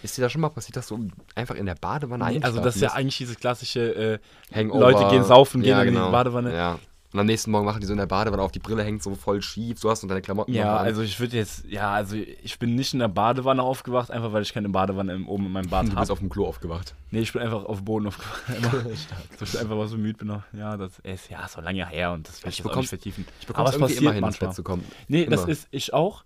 Ist 0.02 0.16
dir 0.16 0.22
das 0.22 0.32
schon 0.32 0.40
mal 0.40 0.48
passiert, 0.48 0.76
dass 0.76 0.86
du 0.88 1.08
einfach 1.34 1.56
in 1.56 1.66
der 1.66 1.74
Badewanne 1.74 2.24
Nee, 2.24 2.30
eingeschlafen 2.30 2.56
also 2.58 2.64
das 2.64 2.76
ist 2.76 2.82
ja 2.82 2.92
eigentlich 2.92 3.18
dieses 3.18 3.36
klassische, 3.36 3.80
äh, 3.94 4.18
Hangover. 4.54 4.92
Leute 4.92 5.08
gehen 5.10 5.24
saufen, 5.24 5.60
gehen 5.62 5.70
ja, 5.70 5.82
in 5.82 5.92
genau. 5.92 6.06
die 6.06 6.12
Badewanne. 6.12 6.54
Ja. 6.54 6.78
Und 7.12 7.20
am 7.20 7.26
nächsten 7.26 7.50
Morgen 7.50 7.66
machen 7.66 7.80
die 7.80 7.86
so 7.86 7.92
in 7.92 7.98
der 7.98 8.06
Badewanne 8.06 8.42
auf, 8.42 8.52
die 8.52 8.58
Brille 8.58 8.82
hängt 8.82 9.02
so 9.02 9.14
voll 9.14 9.42
schief, 9.42 9.80
du 9.80 9.90
hast 9.90 10.02
und 10.02 10.08
deine 10.08 10.22
Klamotten 10.22 10.52
Ja, 10.54 10.76
also 10.78 11.02
ich 11.02 11.20
würde 11.20 11.36
jetzt, 11.36 11.66
ja, 11.66 11.92
also 11.92 12.16
ich 12.16 12.58
bin 12.58 12.74
nicht 12.74 12.94
in 12.94 13.00
der 13.00 13.08
Badewanne 13.08 13.62
aufgewacht, 13.62 14.10
einfach 14.10 14.32
weil 14.32 14.42
ich 14.42 14.54
keine 14.54 14.70
Badewanne 14.70 15.12
im, 15.12 15.28
oben 15.28 15.46
in 15.46 15.52
meinem 15.52 15.68
Bad 15.68 15.82
du 15.82 15.90
bist 15.90 15.98
habe. 15.98 16.12
auf 16.12 16.18
dem 16.20 16.30
Klo 16.30 16.46
aufgewacht. 16.46 16.94
Nee, 17.10 17.20
ich 17.20 17.32
bin 17.32 17.42
einfach 17.42 17.64
auf 17.64 17.78
dem 17.78 17.84
Boden 17.84 18.06
aufgewacht. 18.06 18.42
So, 19.38 19.44
ich 19.44 19.58
einfach 19.60 19.76
mal 19.76 19.88
so 19.88 19.98
müde 19.98 20.18
bin 20.18 20.28
noch. 20.28 20.42
Ja, 20.52 20.76
das 20.76 20.98
ist 21.00 21.28
ja 21.28 21.46
so 21.48 21.60
lange 21.60 21.86
her 21.86 22.12
und 22.12 22.28
das 22.28 22.42
will 22.42 22.48
ich, 22.48 22.58
Ich 22.60 22.64
jetzt 22.64 22.72
auch 22.72 22.76
nicht 22.76 22.88
vertiefen. 22.88 23.26
Ich 23.40 23.46
bekomme 23.46 23.68
es 23.68 23.74
irgendwie 23.74 23.94
immer 23.96 24.12
hin, 24.12 24.24
ins 24.24 24.38
Bett 24.38 24.54
zu 24.54 24.62
kommen. 24.62 24.84
Nee, 25.08 25.26
das 25.26 25.42
Immer. 25.42 25.50
ist 25.50 25.68
ich 25.70 25.92
auch. 25.92 26.24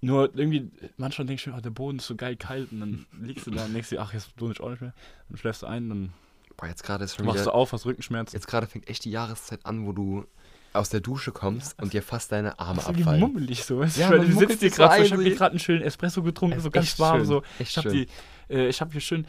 Nur 0.00 0.36
irgendwie, 0.36 0.70
manchmal 0.96 1.26
denke 1.26 1.40
ich 1.40 1.46
mir, 1.46 1.54
oh, 1.56 1.60
der 1.60 1.70
Boden 1.70 1.98
ist 1.98 2.06
so 2.06 2.14
geil 2.14 2.36
kalt 2.36 2.70
und 2.72 2.80
dann 2.80 3.06
liegst 3.20 3.46
du 3.46 3.50
da 3.50 3.64
und 3.64 3.72
denkst 3.72 3.88
dir, 3.88 4.00
ach, 4.02 4.12
jetzt 4.12 4.32
du 4.36 4.48
nicht 4.48 4.60
auch 4.60 4.68
nicht 4.70 4.82
mehr. 4.82 4.92
Dann 5.28 5.38
schläfst 5.38 5.62
du 5.62 5.66
ein, 5.66 5.88
dann 5.88 6.12
Boah, 6.56 6.66
jetzt 6.68 6.82
gerade 6.84 7.04
ist 7.04 7.16
schon 7.16 7.26
machst 7.26 7.36
wieder, 7.40 7.50
du 7.50 7.54
auf, 7.54 7.72
hast 7.72 7.84
Rückenschmerzen. 7.86 8.36
jetzt 8.36 8.46
gerade 8.46 8.66
fängt 8.66 8.88
echt 8.88 9.04
die 9.04 9.10
Jahreszeit 9.10 9.60
an, 9.64 9.86
wo 9.86 9.92
du 9.92 10.24
aus 10.72 10.88
der 10.88 11.00
Dusche 11.00 11.30
kommst 11.30 11.80
und 11.80 11.92
dir 11.92 12.02
fast 12.02 12.32
deine 12.32 12.58
Arme 12.58 12.76
Das 12.76 12.88
ist 12.90 12.96
abfallen. 12.98 13.20
mummelig 13.20 13.64
so. 13.64 13.78
Weißt? 13.78 13.96
Ja, 13.96 14.10
du, 14.10 14.24
sitzt 14.32 14.60
so 14.60 14.68
gerade 14.70 14.96
so, 14.98 15.02
ich 15.04 15.12
habe 15.12 15.22
hier 15.22 15.34
gerade 15.36 15.50
einen 15.52 15.60
schönen 15.60 15.82
Espresso 15.82 16.22
getrunken, 16.22 16.58
so 16.60 16.70
ganz 16.70 16.98
warm 16.98 17.18
schön, 17.18 17.26
so. 17.26 17.42
Ich 17.60 17.76
habe 17.76 17.90
die, 17.90 18.06
äh, 18.50 18.68
ich 18.68 18.80
habe 18.80 18.90
hier 18.92 19.00
schön, 19.00 19.26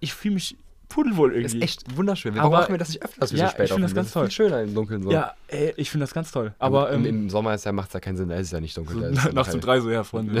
ich 0.00 0.12
fühle 0.14 0.34
mich 0.34 0.56
pudelwohl 0.88 1.32
Ist 1.34 1.52
irgendwie. 1.52 1.64
echt 1.64 1.96
wunderschön. 1.96 2.34
Warum 2.34 2.52
Aber- 2.54 2.62
machen 2.62 2.72
wir 2.74 2.78
das 2.78 2.88
nicht 2.88 3.02
öfter, 3.04 3.20
dass 3.20 3.30
wir 3.32 3.38
Ja, 3.40 3.46
so 3.48 3.50
spät 3.52 3.66
ich 3.66 3.72
find 3.72 3.84
das 3.84 3.94
ganz 3.94 4.06
ist 4.08 4.12
toll. 4.14 4.30
schöner 4.30 4.62
im 4.62 4.74
Dunkeln 4.74 5.02
so. 5.02 5.12
Ja, 5.12 5.34
ey, 5.48 5.74
ich 5.76 5.90
finde 5.90 6.04
das 6.04 6.14
ganz 6.14 6.32
toll. 6.32 6.54
aber 6.58 6.86
Aber 6.88 6.90
im, 6.92 7.04
ähm, 7.04 7.06
im 7.24 7.30
Sommer 7.30 7.52
ist 7.54 7.64
ja, 7.66 7.72
macht 7.72 7.88
es 7.88 7.94
ja 7.94 8.00
keinen 8.00 8.16
Sinn, 8.16 8.30
da 8.30 8.36
ist 8.36 8.46
es 8.46 8.52
ja 8.52 8.60
nicht 8.60 8.76
dunkel. 8.76 8.96
So, 9.00 9.06
ist 9.06 9.24
ja 9.26 9.32
nachts 9.32 9.54
um 9.54 9.60
drei 9.60 9.80
so, 9.80 9.90
ja, 9.90 10.02
Freunde, 10.02 10.34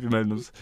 wir 0.00 0.08
melden 0.10 0.32
uns. 0.32 0.52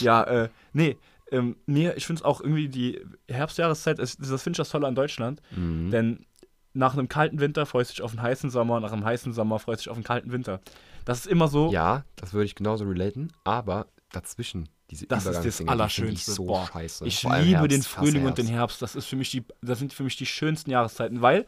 ja, 0.00 0.22
äh, 0.24 0.48
nee, 0.74 0.98
ähm, 1.30 1.56
mir, 1.66 1.96
ich 1.96 2.06
finde 2.06 2.20
es 2.20 2.24
auch 2.24 2.40
irgendwie 2.40 2.68
die 2.68 3.00
Herbstjahreszeit, 3.28 3.98
ist, 3.98 4.20
das 4.20 4.42
finde 4.42 4.54
ich 4.56 4.58
das 4.58 4.68
Tolle 4.70 4.86
an 4.86 4.94
Deutschland, 4.94 5.40
Mhm. 5.56 5.90
denn 5.90 6.26
nach 6.72 6.94
einem 6.94 7.08
kalten 7.08 7.38
Winter 7.40 7.66
freust 7.66 7.90
du 7.90 7.94
dich 7.94 8.02
auf 8.02 8.10
einen 8.12 8.22
heißen 8.22 8.50
Sommer, 8.50 8.80
nach 8.80 8.92
einem 8.92 9.04
heißen 9.04 9.32
Sommer 9.32 9.58
freust 9.60 9.80
du 9.80 9.82
dich 9.84 9.90
auf 9.90 9.96
einen 9.96 10.04
kalten 10.04 10.32
Winter. 10.32 10.60
Das 11.04 11.18
ist 11.20 11.26
immer 11.26 11.48
so, 11.48 11.70
Ja, 11.70 12.04
das 12.16 12.32
würde 12.32 12.46
ich 12.46 12.54
genauso 12.54 12.84
relaten, 12.84 13.32
aber 13.44 13.86
dazwischen, 14.10 14.68
diese 14.90 15.06
Das 15.06 15.24
ist 15.26 15.44
das 15.44 15.68
Allerschönste. 15.68 16.14
Ich 16.30 16.36
so 16.36 16.44
Boah, 16.46 16.66
scheiße. 16.72 17.06
ich 17.06 17.22
liebe 17.22 17.32
Herbst, 17.36 17.70
den 17.70 17.82
Frühling 17.82 18.26
und 18.26 18.38
den 18.38 18.46
Herbst. 18.46 18.80
Herbst. 18.80 18.82
Das 18.82 18.94
ist 18.96 19.06
für 19.06 19.16
mich 19.16 19.30
die, 19.30 19.44
das 19.62 19.78
sind 19.78 19.92
für 19.92 20.02
mich 20.02 20.16
die 20.16 20.26
schönsten 20.26 20.70
Jahreszeiten, 20.70 21.22
weil 21.22 21.46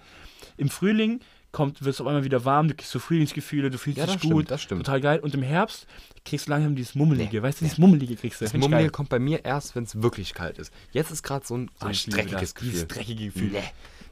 im 0.57 0.69
Frühling 0.71 1.21
kommt, 1.53 1.83
wird 1.83 1.95
es 1.95 2.01
auf 2.01 2.07
einmal 2.07 2.25
wieder 2.25 2.45
warm, 2.45 2.69
du 2.69 2.75
kriegst 2.75 2.91
so 2.93 2.99
Frühlingsgefühle, 2.99 3.71
du 3.71 3.79
fühlst 3.79 3.99
Ja, 3.99 4.07
das 4.07 4.17
dich 4.17 4.23
gut, 4.23 4.33
stimmt, 4.45 4.51
das 4.51 4.63
stimmt. 4.63 4.85
total 4.87 5.01
geil. 5.01 5.21
Und 5.21 5.35
im 5.35 5.43
Herbst 5.43 5.87
kriegst 6.25 6.47
du 6.47 6.51
langsam 6.51 6.75
dieses 6.77 6.95
Mummelige, 6.95 7.37
Nee, 7.37 7.43
weißt 7.43 7.61
du, 7.61 7.65
nee. 7.65 7.69
dieses 7.69 7.79
Mummelige 7.79 8.17
kriegst 8.17 8.41
du. 8.41 8.45
Das 8.45 8.55
Mummelige 8.55 8.91
kommt 8.91 9.09
bei 9.09 9.19
mir 9.19 9.45
erst, 9.45 9.75
wenn 9.75 9.85
es 9.85 10.01
wirklich 10.03 10.35
kalt 10.35 10.59
ist. 10.59 10.73
Jetzt 10.93 11.11
ist 11.11 11.23
gerade 11.23 11.47
so 11.47 11.57
ein, 11.57 11.69
so 11.79 11.85
Ah, 11.85 11.87
ein 11.87 11.93
ich 11.93 12.07
liebe 12.07 12.19
dreckiges 12.19 12.55
Gefühl. 12.55 12.71
Dieses 12.73 12.89
dreckige 12.89 13.25
Gefühl. 13.27 13.49
Nee. 13.53 13.63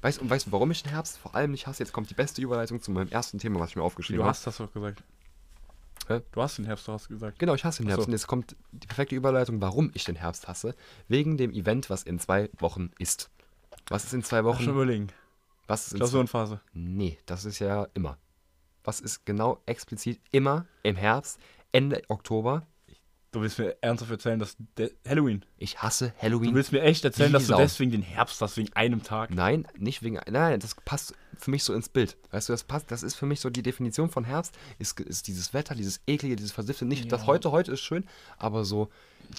Weißt, 0.03 0.21
und 0.21 0.29
weißt 0.31 0.47
du, 0.49 0.53
warum 0.53 0.71
ich 0.71 0.83
den 0.83 0.91
Herbst 0.93 1.19
vor 1.19 1.35
allem 1.35 1.51
nicht 1.51 1.67
hasse? 1.67 1.83
Jetzt 1.83 1.93
kommt 1.93 2.11
die 2.11 2.15
beste 2.15 2.41
Überleitung 2.43 2.81
zu 2.83 2.91
meinem 2.91 3.09
ersten 3.09 3.39
Thema, 3.39 3.59
was 3.61 3.71
ich 3.71 3.77
mir 3.77 3.83
aufgeschrieben 3.83 4.19
Du 4.19 4.23
habe. 4.25 4.31
hast 4.31 4.47
das 4.47 4.59
doch 4.59 4.73
gesagt. 4.73 5.03
Hä? 6.09 6.21
Du 6.33 6.43
hast 6.43 6.59
den 6.59 6.67
Herbst, 6.67 6.87
du 6.87 6.93
hast 6.93 7.09
gesagt. 7.09 7.39
Genau, 7.39 7.55
ich 7.55 7.65
hasse 7.65 7.83
den 7.83 7.87
Ach 7.89 7.93
so. 7.93 7.97
Herbst. 7.97 8.09
Und 8.09 8.13
jetzt 8.13 8.27
kommt 8.27 8.55
die 8.73 8.87
perfekte 8.87 9.15
Überleitung, 9.15 9.63
warum 9.63 9.91
ich 9.95 10.05
den 10.05 10.17
Herbst 10.17 10.47
hasse. 10.49 10.75
Wegen 11.09 11.39
dem 11.39 11.53
Event, 11.53 11.89
was 11.89 12.03
in 12.03 12.19
zwei 12.19 12.51
Wochen 12.59 12.91
ist. 12.99 13.31
Was 13.89 14.05
ist 14.05 14.13
in 14.13 14.23
zwei 14.23 14.41
Lass 14.41 14.57
schon 14.59 14.67
Wochen? 14.67 14.75
überlegen. 14.75 15.07
Was 15.67 15.87
ist 15.89 15.95
Klausurenphase. 15.97 16.61
Nee, 16.73 17.19
das 17.27 17.45
ist 17.45 17.59
ja 17.59 17.87
immer. 17.95 18.19
Was 18.83 19.01
ist 19.01 19.25
genau 19.25 19.63
explizit 19.67 20.21
immer 20.31 20.67
im 20.83 20.97
Herbst, 20.97 21.39
Ende 21.73 22.03
Oktober? 22.09 22.67
Du 23.33 23.41
willst 23.41 23.59
mir 23.59 23.77
ernsthaft 23.81 24.13
erzählen, 24.13 24.39
dass 24.39 24.57
Halloween. 25.09 25.45
Ich 25.57 25.83
hasse 25.83 26.11
Du 26.19 26.23
Halloween. 26.23 26.55
willst 26.55 26.71
mir 26.71 26.83
echt 26.83 27.05
erzählen, 27.05 27.33
dass 27.33 27.49
du 27.49 27.57
deswegen 27.57 27.91
den 27.91 28.03
Herbst 28.03 28.41
hast, 28.41 28.57
wegen 28.57 28.73
einem 28.75 29.03
Tag. 29.03 29.31
Nein, 29.31 29.67
nicht 29.77 30.05
wegen. 30.05 30.21
Nein, 30.31 30.61
das 30.61 30.77
passt 30.85 31.15
für 31.37 31.51
mich 31.51 31.65
so 31.65 31.75
ins 31.75 31.89
Bild. 31.89 32.17
Weißt 32.31 32.49
du, 32.49 32.53
das 32.53 32.63
passt. 32.63 32.93
Das 32.93 33.03
ist 33.03 33.17
für 33.17 33.27
mich 33.27 33.41
so 33.41 33.51
die 33.51 33.63
Definition 33.63 34.09
von 34.09 34.23
Herbst. 34.23 34.57
Ist, 34.79 35.01
ist 35.01 35.27
dieses 35.27 35.53
Wetter, 35.53 35.75
dieses 35.75 36.01
eklige, 36.07 36.37
dieses 36.37 36.53
versiffte. 36.53 36.85
Nicht 36.85 37.11
das 37.11 37.23
Ja. 37.23 37.27
heute, 37.27 37.51
heute 37.51 37.73
ist 37.73 37.81
schön, 37.81 38.05
aber 38.39 38.65
so 38.65 38.89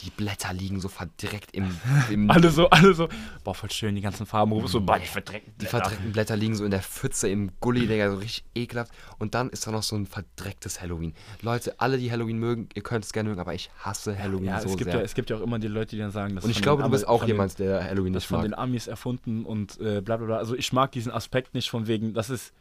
die 0.03 0.09
Blätter 0.09 0.53
liegen 0.53 0.79
so 0.81 0.87
verdreckt 0.87 1.51
im. 1.55 1.75
im 2.09 2.29
Alle 2.29 2.49
so, 2.51 2.69
alle 2.69 2.93
so, 2.93 3.07
boah, 3.43 3.53
voll 3.55 3.71
schön, 3.71 3.95
die 3.95 4.01
ganzen 4.01 4.25
Farben, 4.25 4.51
Rufus 4.51 4.71
so, 4.73 4.81
boah, 4.81 4.99
die 4.99 5.05
verdreckten 5.07 5.53
die 5.53 5.65
Blätter. 5.65 5.77
verdreckten 5.79 6.11
Blätter 6.11 6.35
liegen 6.35 6.55
so 6.55 6.65
in 6.65 6.71
der 6.71 6.81
Pfütze 6.81 7.29
im 7.29 7.51
Gully, 7.59 7.87
Digga, 7.87 8.11
so 8.11 8.17
richtig 8.17 8.43
ekelhaft. 8.55 8.91
Und 9.19 9.35
dann 9.35 9.49
ist 9.49 9.65
da 9.67 9.71
noch 9.71 9.83
so 9.83 9.95
ein 9.95 10.05
verdrecktes 10.05 10.81
Halloween. 10.81 11.13
Leute, 11.41 11.75
alle, 11.79 11.97
die 11.97 12.11
Halloween 12.11 12.37
mögen, 12.39 12.69
ihr 12.75 12.83
könnt 12.83 13.05
es 13.05 13.13
gerne 13.13 13.29
mögen, 13.29 13.41
aber 13.41 13.53
ich 13.53 13.69
hasse 13.79 14.17
Halloween 14.17 14.45
Ja, 14.47 14.59
so 14.61 14.69
es 14.69 14.77
gibt 14.77 14.91
sehr. 14.91 14.99
ja, 14.99 15.05
es 15.05 15.13
gibt 15.15 15.29
ja 15.29 15.37
auch 15.37 15.41
immer 15.41 15.59
die 15.59 15.67
Leute, 15.67 15.91
die 15.95 15.99
dann 16.01 16.11
sagen, 16.11 16.35
das 16.35 16.43
Und 16.43 16.49
ich 16.51 16.57
von 16.57 16.63
glaube, 16.63 16.83
du 16.83 16.89
bist 16.89 17.07
auch 17.07 17.19
von 17.19 17.27
den- 17.27 17.35
jemand, 17.35 17.59
der 17.59 17.83
Halloween 17.83 18.13
das 18.13 18.23
nicht 18.23 18.27
von 18.27 18.37
mag. 18.39 18.45
den 18.45 18.53
Amis 18.53 18.87
erfunden 18.87 19.45
und 19.45 19.79
äh, 19.79 20.01
bla 20.01 20.17
bla 20.17 20.25
bla. 20.25 20.37
Also 20.37 20.55
ich 20.55 20.73
mag 20.73 20.91
diesen 20.91 21.11
Aspekt 21.11 21.53
nicht 21.53 21.69
von 21.69 21.87
wegen, 21.87 22.13
das 22.13 22.29
ist. 22.29 22.53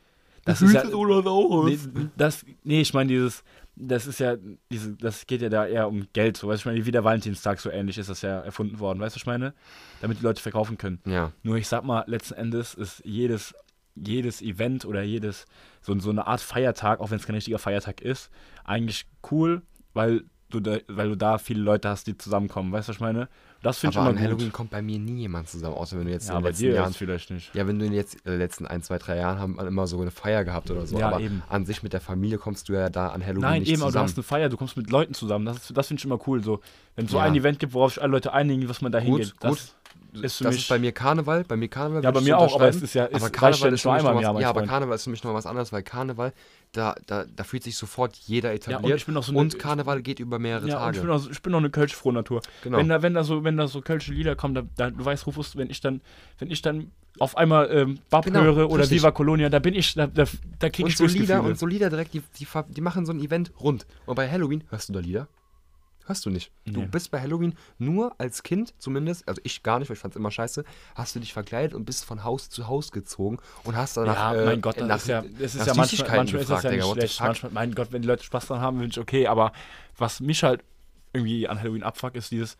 Das 0.46 0.59
Das 0.59 0.68
ist 0.68 0.75
ja, 0.75 0.85
oder 0.94 1.22
nee, 1.64 1.79
das, 2.18 2.44
nee, 2.64 2.83
ich 2.83 2.92
meine 2.92 3.09
dieses, 3.09 3.42
das 3.76 4.06
ist 4.06 4.20
ja, 4.20 4.37
diese, 4.70 4.94
das 4.96 5.26
geht 5.26 5.42
ja 5.42 5.48
da 5.48 5.66
eher 5.66 5.88
um 5.88 6.06
Geld, 6.12 6.37
so, 6.37 6.48
weißt 6.48 6.64
du, 6.64 6.68
ich 6.68 6.74
meine, 6.74 6.87
wie 6.87 6.92
der 6.92 7.04
Valentinstag 7.04 7.60
so 7.60 7.70
ähnlich 7.70 7.98
ist 7.98 8.08
das 8.08 8.22
ja 8.22 8.40
erfunden 8.40 8.78
worden, 8.78 9.00
weißt 9.00 9.14
du, 9.14 9.16
was 9.16 9.22
ich 9.22 9.26
meine? 9.26 9.54
Damit 10.00 10.20
die 10.20 10.22
Leute 10.22 10.40
verkaufen 10.40 10.78
können. 10.78 11.00
Ja. 11.06 11.32
Nur 11.42 11.56
ich 11.56 11.68
sag 11.68 11.84
mal, 11.84 12.04
letzten 12.06 12.34
Endes 12.34 12.74
ist 12.74 13.02
jedes, 13.04 13.54
jedes 13.94 14.42
Event 14.42 14.84
oder 14.84 15.02
jedes, 15.02 15.46
so, 15.80 15.98
so 15.98 16.10
eine 16.10 16.26
Art 16.26 16.40
Feiertag, 16.40 17.00
auch 17.00 17.10
wenn 17.10 17.18
es 17.18 17.26
kein 17.26 17.34
richtiger 17.34 17.58
Feiertag 17.58 18.00
ist, 18.00 18.30
eigentlich 18.64 19.06
cool, 19.30 19.62
weil 19.92 20.24
du 20.50 20.61
da, 20.61 20.78
weil 20.88 21.09
du 21.09 21.16
da 21.16 21.38
viele 21.38 21.61
Leute 21.62 21.88
hast, 21.88 22.07
die 22.07 22.16
zusammenkommen, 22.16 22.70
weißt 22.72 22.88
du, 22.88 22.90
was 22.90 22.96
ich 22.96 23.00
meine? 23.00 23.28
Das 23.62 23.78
finde 23.78 23.94
ich 23.94 23.98
Aber 23.98 24.11
immer 24.11 24.18
an 24.18 24.22
gut. 24.22 24.33
Halloween 24.33 24.52
kommt 24.52 24.70
bei 24.70 24.83
mir 24.83 24.98
nie 24.98 25.20
jemand 25.20 25.48
zusammen, 25.48 25.74
außer 25.74 25.98
wenn 25.98 26.04
du 26.07 26.12
jetzt 26.12 26.28
ja, 26.28 26.35
in 26.37 26.42
den 26.42 26.48
letzten 26.50 26.74
Jahren 26.74 26.92
vielleicht 26.92 27.30
nicht. 27.30 27.54
Ja, 27.54 27.66
wenn 27.66 27.78
du 27.78 27.87
jetzt 27.87 28.14
in 28.16 28.33
den 28.33 28.38
letzten 28.38 28.66
ein, 28.66 28.83
zwei, 28.83 28.98
drei 28.98 29.16
Jahren 29.16 29.38
haben 29.38 29.59
immer 29.59 29.87
so 29.87 29.98
eine 30.00 30.11
Feier 30.11 30.44
gehabt 30.44 30.70
oder 30.70 30.87
so. 30.87 30.98
Ja, 30.98 31.09
aber 31.09 31.20
eben. 31.20 31.42
an 31.48 31.64
sich 31.64 31.83
mit 31.83 31.94
der 31.94 32.02
Familie 32.02 32.37
kommst 32.38 32.68
du 32.68 32.74
ja 32.74 32.90
da 32.90 33.09
an 33.09 33.22
Halloween 33.24 33.40
Nein, 33.40 33.61
nicht 33.62 33.72
eben, 33.72 33.80
aber 33.80 33.87
du 33.88 33.92
zusammen. 33.92 34.09
hast 34.09 34.16
eine 34.18 34.22
Feier, 34.22 34.48
du 34.50 34.57
kommst 34.59 34.76
mit 34.76 34.90
Leuten 34.90 35.14
zusammen. 35.14 35.46
Das, 35.46 35.57
ist- 35.57 35.76
das 35.76 35.88
finde 35.88 36.00
ich 36.00 36.04
immer 36.04 36.18
cool. 36.26 36.42
So, 36.44 36.61
wenn 36.94 37.07
es 37.07 37.11
so 37.11 37.16
Ja. 37.16 37.22
ein 37.24 37.35
Event 37.35 37.59
gibt, 37.59 37.72
worauf 37.72 37.94
sich 37.94 38.02
alle 38.02 38.12
Leute 38.12 38.33
einigen, 38.35 38.68
was 38.68 38.83
man 38.83 38.92
da 38.92 38.98
Gut, 39.00 39.07
hingeht. 39.09 39.30
gut. 39.40 39.50
Das 39.52 39.74
ist 40.22 40.44
das 40.44 40.54
ist 40.54 40.68
bei 40.68 40.78
mir 40.78 40.92
Karneval, 40.92 41.44
bei 41.44 41.57
mir 41.57 41.68
Karneval. 41.68 42.04
Ja, 42.04 42.11
bei 42.11 42.20
mir 42.20 42.38
auch, 42.38 42.54
aber 42.54 42.68
es 42.68 42.80
ist 42.80 42.94
ja- 42.94 43.07
es 43.07 43.22
aber 43.22 43.30
Karneval 43.30 43.68
ja 43.70 43.74
ist 43.74 43.83
für 43.83 43.88
nur 43.88 43.94
mich 43.94 44.00
einmal 44.00 44.14
noch 44.14 44.20
Jahr, 44.22 44.30
was, 44.30 44.35
mein 44.35 44.42
Ja, 44.42 44.48
aber 44.50 44.61
Freund. 44.61 44.70
Karneval 44.70 44.94
ist 44.94 45.04
für 45.04 45.11
mich 45.11 45.24
noch 45.24 45.35
was 45.35 45.46
anderes, 45.46 45.72
weil 45.72 45.83
Karneval, 45.83 46.33
da, 46.72 46.94
da, 47.07 47.24
da 47.24 47.44
fühlt 47.44 47.62
sich 47.64 47.76
sofort 47.76 48.16
jeder 48.16 48.50
ja, 48.50 48.54
etabliert. 48.57 49.00
und 49.00 49.07
bin 49.07 49.16
auch 49.16 49.22
so 49.24 49.33
eine, 49.33 49.40
und 49.40 49.59
Karneval 49.59 50.02
geht 50.02 50.20
über 50.20 50.38
mehrere 50.38 50.68
ja, 50.68 50.76
und 50.76 50.83
Tage. 50.83 50.96
ich 50.98 51.02
bin 51.02 51.11
auch, 51.11 51.30
ich 51.30 51.42
bin 51.42 51.54
auch 51.54 51.59
eine 51.59 51.70
Kölsche 51.70 51.96
frohe 51.96 52.12
Natur. 52.12 52.42
genau. 52.62 52.78
Wenn 52.78 52.88
da, 52.88 53.02
wenn 53.02 53.14
da 53.14 53.24
so, 53.24 53.42
wenn 53.44 53.57
da 53.57 53.66
so 53.66 53.80
Kölsche 53.80 54.12
Lieder 54.12 54.37
kommen, 54.37 54.54
da, 54.54 54.62
da, 54.76 54.90
du 54.90 55.04
weißt, 55.04 55.26
Rufus, 55.26 55.57
wenn 55.57 55.70
ich 55.70 55.80
dann, 55.80 56.00
wenn 56.38 56.50
ich 56.50 56.62
dann 56.62 56.92
auf 57.18 57.37
einmal 57.37 57.70
ähm, 57.70 57.98
Bab 58.11 58.24
Genau, 58.24 58.40
höre 58.42 58.70
oder 58.70 58.83
richtig. 58.83 59.00
Viva 59.00 59.11
Colonia, 59.11 59.48
da 59.48 59.59
bin 59.59 59.74
ich, 59.74 59.94
da, 59.94 60.07
da, 60.07 60.24
da 60.59 60.68
kriege 60.70 60.85
und 60.85 60.90
ich 60.90 60.96
so 60.96 61.07
Lieder, 61.07 61.42
und 61.42 61.59
so 61.59 61.66
Lieder 61.66 61.90
direkt, 61.90 62.14
die, 62.14 62.22
die, 62.38 62.46
die 62.68 62.80
machen 62.80 63.07
so 63.07 63.12
ein 63.12 63.20
Event 63.20 63.52
rund. 63.61 63.87
Und 64.07 64.14
bei 64.16 64.30
Halloween, 64.30 64.64
hörst 64.70 64.88
du 64.88 64.92
da 64.92 65.00
Lieder? 65.00 65.28
Hörst 66.07 66.27
du 66.27 66.31
nicht. 66.31 66.51
Du 66.67 66.81
Nee. 66.81 66.87
bist 66.87 67.11
bei 67.11 67.21
Halloween 67.21 67.55
nur 67.79 68.14
als 68.19 68.43
Kind 68.43 68.75
zumindest, 68.79 69.27
also 69.27 69.40
ich 69.45 69.62
gar 69.62 69.79
nicht, 69.79 69.88
weil 69.88 69.95
ich 69.97 70.01
fand's 70.01 70.17
immer 70.17 70.31
scheiße, 70.31 70.64
hast 70.95 71.14
du 71.14 71.21
dich 71.21 71.33
verkleidet 71.33 71.75
und 71.75 71.85
bist 71.87 72.05
von 72.05 72.25
Haus 72.25 72.51
zu 72.51 72.69
Haus 72.69 72.93
gezogen 72.93 73.38
und 73.64 73.75
hast 73.77 73.97
danach 73.97 74.14
ja, 74.14 74.35
äh, 74.35 74.45
mein 74.47 74.61
Gott, 74.61 74.77
das 74.79 74.87
nach, 74.88 74.97
ist 74.97 75.09
ja, 75.09 75.23
das 75.23 75.55
ist 75.55 75.67
ja 75.67 75.75
manchmal, 75.75 76.40
ist 76.40 76.51
das 76.51 76.62
ja 76.62 76.71
nicht 76.71 76.83
Digga, 76.85 76.93
schlecht. 76.95 77.21
Manchmal, 77.21 77.53
mein 77.53 77.75
Gott, 77.75 77.88
wenn 77.93 78.03
die 78.03 78.09
Leute 78.09 78.23
Spaß 78.23 78.47
dran 78.49 78.61
haben, 78.61 78.79
finde 78.79 78.90
ich 78.93 78.99
okay, 79.01 79.27
aber 79.27 79.53
was 79.97 80.21
mich 80.21 80.43
halt 80.45 80.62
irgendwie 81.12 81.49
an 81.49 81.59
Halloween 81.59 81.83
abfuckt, 81.83 82.17
ist 82.17 82.31
dieses, 82.31 82.57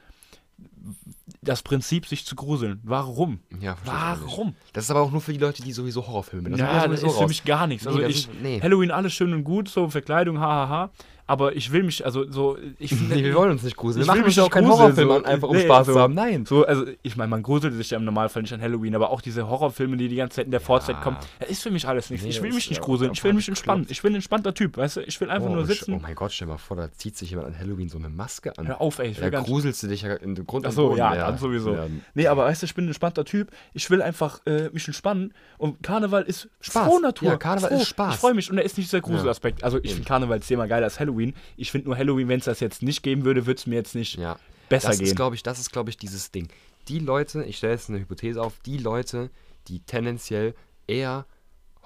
das 1.43 1.63
Prinzip, 1.63 2.07
sich 2.07 2.25
zu 2.25 2.37
gruseln. 2.37 2.81
Warum? 2.85 3.41
Ja. 3.61 3.77
Warum? 3.85 4.55
Das 4.73 4.85
ist 4.85 4.91
aber 4.91 5.01
auch 5.01 5.11
nur 5.11 5.21
für 5.21 5.33
die 5.33 5.39
Leute, 5.39 5.63
die 5.63 5.73
sowieso 5.73 6.07
Horrorfilme. 6.07 6.51
Das 6.51 6.61
ja, 6.61 6.87
das 6.89 7.03
ist 7.03 7.17
für 7.19 7.27
mich 7.27 7.45
gar 7.45 7.67
nichts. 7.67 7.87
Also 7.87 7.99
Nee, 7.99 8.05
das 8.07 8.13
ich, 8.17 8.29
ist- 8.29 8.41
nee. 8.43 8.61
Halloween 8.63 8.91
alles 8.91 9.13
schön 9.13 9.33
und 9.33 9.45
gut, 9.45 9.69
so 9.69 9.89
Verkleidung, 9.89 10.39
hahaha. 10.39 10.91
Aber 11.27 11.57
ich 11.57 11.73
will 11.73 11.83
mich, 11.83 12.05
also 12.05 12.31
so, 12.31 12.59
ich 12.79 12.91
finde. 12.95 13.15
Nee, 13.17 13.25
wir 13.25 13.35
wollen 13.35 13.53
uns 13.53 13.63
nicht 13.63 13.77
gruseln. 13.77 14.03
Ich 14.03 14.07
Wir 14.09 14.13
will 14.13 14.21
machen 14.21 14.27
mich 14.29 14.41
auch 14.41 14.51
keinen 14.51 14.69
Horrorfilm 14.69 15.09
so. 15.09 15.15
an, 15.15 15.25
einfach 15.25 15.49
um 15.49 15.57
Nee, 15.57 15.65
Spaß 15.65 15.87
so. 15.87 15.93
zu 15.95 16.01
haben. 16.01 16.15
Nein. 16.15 16.45
So, 16.45 16.67
also 16.67 16.85
ich 17.03 17.17
meine, 17.17 17.29
man 17.31 17.43
gruselt 17.43 17.75
sich 17.75 17.91
ja 17.91 17.99
im 17.99 18.05
Normalfall 18.05 18.43
nicht 18.43 18.53
an 18.53 18.61
Halloween, 18.61 18.95
aber 18.95 19.11
auch 19.11 19.21
diese 19.23 19.49
Horrorfilme, 19.49 19.97
die 19.97 20.09
die 20.09 20.17
ganze 20.17 20.37
Zeit 20.37 20.45
in 20.47 20.51
der 20.51 20.61
Vorzeit 20.61 21.01
kommen, 21.01 21.17
das 21.41 21.49
ist 21.49 21.63
für 21.63 21.71
mich 21.71 21.89
alles 21.89 22.11
nichts. 22.11 22.25
Nee, 22.25 22.31
ich 22.31 22.43
will 22.43 22.53
mich 22.53 22.69
nicht 22.69 22.79
ja 22.81 22.85
gruseln, 22.85 23.13
ich 23.13 23.25
will 23.25 23.33
mich 23.33 23.49
entspannen. 23.49 23.87
Ich 23.89 24.03
bin 24.03 24.13
ein 24.13 24.17
entspannter 24.17 24.53
Typ, 24.53 24.77
weißt 24.77 24.97
du? 24.97 25.01
Ich 25.01 25.19
will 25.21 25.31
einfach 25.31 25.49
oh, 25.49 25.55
nur 25.55 25.65
sitzen. 25.67 25.95
Oh 25.95 25.99
mein 26.03 26.15
Gott, 26.15 26.33
stell 26.33 26.47
mal 26.49 26.59
vor, 26.59 26.77
da 26.77 26.93
zieht 26.93 27.17
sich 27.17 27.31
jemand 27.31 27.49
an 27.49 27.59
Halloween 27.59 27.89
so 27.89 27.97
eine 27.99 28.11
Maske 28.11 28.57
an. 28.59 28.67
Hör 28.67 28.81
auf, 28.83 28.99
ey, 28.99 29.09
ich 29.09 29.21
will 29.21 29.31
Da 29.31 29.41
gruselst 29.41 29.83
du 29.83 29.87
dich 29.89 30.03
ja 30.03 30.15
in 30.15 30.35
den 30.35 30.47
Grund 30.47 30.67
Ach 30.67 30.73
so, 30.73 30.89
Boden. 30.89 30.99
ja, 30.99 31.15
dann 31.15 31.39
sowieso. 31.39 31.73
Ja, 31.75 31.87
Nee, 32.13 32.27
aber 32.27 32.45
weißt 32.45 32.63
du, 32.63 32.67
ich 32.67 32.75
bin 32.75 32.85
ein 32.85 32.89
entspannter 32.89 33.25
Typ. 33.25 33.51
Ich 33.73 33.89
will 33.89 34.03
einfach 34.03 34.41
äh, 34.47 34.69
mich 34.73 34.87
entspannen. 34.87 35.33
Und 35.57 35.83
Karneval 35.83 36.25
ist 36.25 36.51
Spaß. 36.61 36.87
frohe 36.87 37.01
Natur. 37.01 37.29
Ja, 37.31 37.37
Karneval 37.39 37.73
ist 37.73 37.89
Spaß. 37.89 38.15
Ich 38.15 38.21
freue 38.21 38.35
mich 38.35 38.51
und 38.51 38.57
da 38.57 38.63
ist 38.63 38.77
nicht 38.77 38.93
dieser 38.93 39.01
Gruselaspekt. 39.01 39.65
Also 39.65 39.79
ich 39.83 39.93
finde 39.93 40.07
Karneval 40.07 40.41
zehnmal 40.41 40.69
geiler 40.69 40.85
als 40.85 41.01
Halloween. 41.01 41.13
Ich 41.57 41.70
finde 41.70 41.88
nur 41.88 41.96
Halloween, 41.96 42.29
wenn 42.29 42.38
es 42.38 42.46
das 42.46 42.61
jetzt 42.61 42.83
nicht 42.83 43.03
geben 43.03 43.24
würde, 43.24 43.46
würde 43.46 43.59
es 43.59 43.66
mir 43.66 43.77
jetzt 43.77 43.94
nicht 43.94 44.18
ja. 44.18 44.38
besser 44.68 44.88
das 44.88 44.98
gehen. 44.98 45.07
Ist, 45.07 45.35
ich, 45.35 45.42
das 45.42 45.59
ist, 45.59 45.72
glaube 45.72 45.90
ich, 45.90 45.96
dieses 45.96 46.31
Ding. 46.31 46.48
Die 46.88 46.98
Leute, 46.98 47.44
ich 47.44 47.57
stelle 47.57 47.72
jetzt 47.72 47.88
eine 47.88 48.00
Hypothese 48.00 48.42
auf, 48.42 48.59
die 48.66 48.79
Leute, 48.79 49.31
die 49.68 49.81
tendenziell 49.81 50.55
eher 50.87 51.27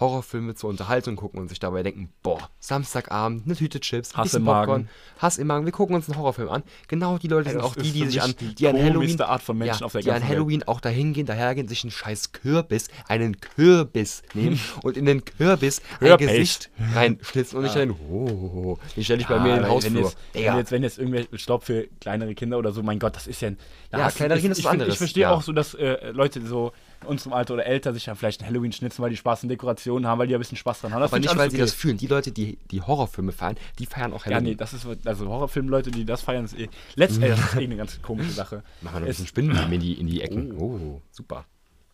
Horrorfilme 0.01 0.55
zur 0.55 0.71
Unterhaltung 0.71 1.17
gucken 1.17 1.41
und 1.41 1.49
sich 1.49 1.59
dabei 1.59 1.83
denken, 1.83 2.11
boah, 2.23 2.49
Samstagabend, 2.61 3.47
eine 3.47 3.57
Tüte 3.57 3.81
Chips, 3.81 4.17
Hass 4.17 4.35
im 4.35 4.45
Magen. 4.45 4.67
Popcorn, 4.67 4.89
Hass 5.19 5.39
im 5.39 5.47
Magen, 5.49 5.65
wir 5.65 5.73
gucken 5.73 5.97
uns 5.97 6.09
einen 6.09 6.17
Horrorfilm 6.19 6.49
an. 6.49 6.63
Genau 6.87 7.19
die 7.19 7.29
Leute 7.29 7.51
sind 7.51 7.59
das 7.59 7.67
auch 7.67 7.75
die, 7.75 7.91
die 7.93 8.07
sich 8.07 8.23
an, 8.23 8.35
die 8.39 8.55
die 8.55 8.69
an 8.69 8.77
Halloween, 8.77 9.21
Art 9.21 9.43
von 9.43 9.59
Menschen 9.59 9.81
ja, 9.81 9.87
auf 9.87 9.93
der 9.93 10.03
die 10.03 10.11
an 10.11 10.21
Welt. 10.23 10.31
Halloween 10.31 10.63
auch 10.65 10.81
dahin 10.81 11.13
gehen, 11.13 11.27
dahergehen, 11.27 11.67
sich 11.69 11.83
einen 11.85 11.91
scheiß 11.91 12.33
Kürbis, 12.33 12.89
einen 13.09 13.41
Kürbis 13.41 14.23
nehmen 14.35 14.61
und 14.83 14.97
in 14.97 15.05
den 15.07 15.25
Kürbis 15.25 15.83
ein. 16.01 16.17
Gesicht 16.19 16.71
reinschnitzen 16.95 17.57
und 17.59 17.65
nicht 17.65 17.75
Ah. 17.77 17.81
dann, 17.81 17.91
oh, 17.91 18.79
den 18.97 19.05
stelle 19.05 19.21
ich 19.21 19.27
bei 19.27 19.39
mir 19.41 19.57
in 19.57 19.63
den 19.63 19.69
Hausflur. 19.69 19.93
Wenn 19.93 20.03
jetzt, 20.05 20.17
wenn 20.47 20.57
jetzt, 20.59 20.71
wenn 20.73 20.83
jetzt 20.83 20.99
irgendwelche, 20.99 21.29
ich 21.33 21.45
glaube 21.47 21.65
für 21.65 21.89
kleinere 22.01 22.35
Kinder 22.35 22.59
oder 22.59 22.73
so, 22.73 22.83
mein 22.83 22.99
Gott, 22.99 23.17
das 23.17 23.27
ist 23.27 23.41
ja. 23.43 23.51
da 23.91 23.99
Ja, 23.99 24.11
kleinere 24.11 24.39
ich- 24.39 24.43
Kinder 24.43 24.53
ist 24.53 24.59
ich 24.61 24.65
was 24.65 24.73
anderes, 24.73 24.93
Ich 24.95 24.99
verstehe 24.99 25.23
ja. 25.23 25.31
auch 25.33 25.43
so, 25.43 25.53
dass 25.53 25.75
äh, 25.75 26.11
Leute 26.13 26.45
so 26.47 26.73
unserem 27.05 27.33
Alter 27.33 27.55
oder 27.55 27.67
älter 27.67 27.93
sich 27.95 28.07
ja 28.07 28.15
vielleicht 28.15 28.41
ein 28.43 28.47
Halloween 28.47 28.73
schnitzen, 28.73 29.03
weil 29.03 29.11
die 29.11 29.17
Spaß 29.17 29.43
an 29.45 29.49
Dekorationen 29.49 30.07
haben, 30.07 30.19
weil 30.19 30.27
die 30.27 30.35
ein 30.35 30.39
bisschen 30.41 30.57
Spaß 30.57 30.81
dran 30.81 30.93
haben. 30.93 31.01
Das 31.01 31.13
Aber 31.13 31.21
nicht, 31.21 31.31
weil 31.31 31.41
alles 31.41 31.53
sie 31.53 31.57
okay. 31.59 31.63
das 31.65 31.75
fühlen. 31.75 31.97
Die 31.97 32.07
Leute, 32.07 32.33
die, 32.33 32.59
die 32.71 32.83
Horrorfilme 32.83 33.33
feiern, 33.33 33.57
die 33.79 33.87
feiern 33.87 34.13
auch 34.13 34.25
Ja, 34.27 34.33
Halloween. 34.33 34.45
nee, 34.51 34.55
das 34.57 34.73
ist, 34.75 34.87
also 35.07 35.29
Horrorfilmleute, 35.29 35.91
die 35.91 36.05
das 36.05 36.23
feiern, 36.23 36.45
ist 36.45 36.59
eh. 36.59 36.69
Letzt, 36.97 37.21
ey, 37.23 37.29
das 37.31 37.39
ist 37.41 37.55
eh 37.57 37.65
eine 37.65 37.77
ganz 37.77 38.03
komische 38.03 38.31
Sache. 38.31 38.63
Machen 38.83 38.83
wir 38.83 38.91
noch 38.91 38.97
ein 39.01 39.05
bisschen 39.07 39.27
Spinnenweben 39.27 39.73
in 39.73 39.81
die, 39.81 39.93
in 39.95 40.07
die 40.07 40.21
Ecken. 40.23 40.53
Oh, 40.59 41.01
super. 41.11 41.45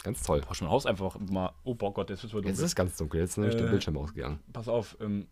Ganz 0.02 0.22
toll. 0.22 0.40
Brauchst 0.40 0.60
du 0.60 0.64
mein 0.64 0.72
Haus 0.72 0.84
einfach 0.86 1.18
mal. 1.18 1.52
Oh 1.64 1.74
boah 1.74 1.92
Gott, 1.94 2.10
jetzt 2.10 2.24
ist 2.24 2.32
es 2.32 2.32
Jetzt 2.32 2.42
ist 2.44 2.44
dunkel. 2.58 2.64
es 2.66 2.74
ganz 2.74 2.96
dunkel. 2.96 3.20
Jetzt 3.20 3.30
ist 3.30 3.36
nämlich 3.38 3.56
der 3.56 3.66
Äh, 3.66 3.70
Bildschirm 3.70 3.96
ausgegangen. 3.96 4.40
Pass 4.52 4.68
auf, 4.68 4.96
ähm, 5.00 5.26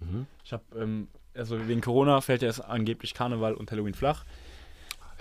Mhm. 0.00 0.26
ich 0.44 0.52
habe, 0.52 0.62
ähm, 0.78 1.08
also 1.34 1.66
wegen 1.68 1.80
Corona 1.80 2.20
fällt 2.20 2.42
ja 2.42 2.48
jetzt 2.48 2.60
angeblich 2.64 3.14
Karneval 3.14 3.54
und 3.54 3.70
Halloween 3.70 3.94
flach. 3.94 4.24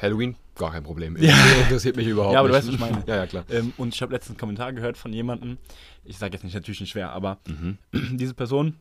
Halloween, 0.02 0.36
gar 0.56 0.72
kein 0.72 0.84
Problem. 0.84 1.16
Ja. 1.18 1.34
Interessiert 1.64 1.96
mich 1.96 2.08
überhaupt 2.08 2.34
Ja, 2.34 2.40
aber 2.40 2.50
du 2.50 2.56
nicht. 2.56 2.68
weißt, 2.68 2.80
was 2.82 2.88
ich 2.90 2.94
meine. 2.94 3.04
Ja, 3.08 3.16
ja, 3.18 3.28
klar. 3.28 3.46
Ähm, 3.50 3.74
und 3.78 3.94
ich 3.94 4.02
habe 4.02 4.14
letztens 4.14 4.32
einen 4.36 4.40
Kommentar 4.40 4.74
gehört 4.74 4.98
von 4.98 5.12
jemandem, 5.14 5.58
ich 6.04 6.18
sage 6.18 6.34
jetzt 6.34 6.44
nicht 6.44 6.54
natürlich 6.54 6.82
nicht 6.82 6.92
schwer, 6.92 7.12
aber 7.12 7.40
Mhm. 7.48 7.78
diese 8.18 8.34
Person 8.34 8.76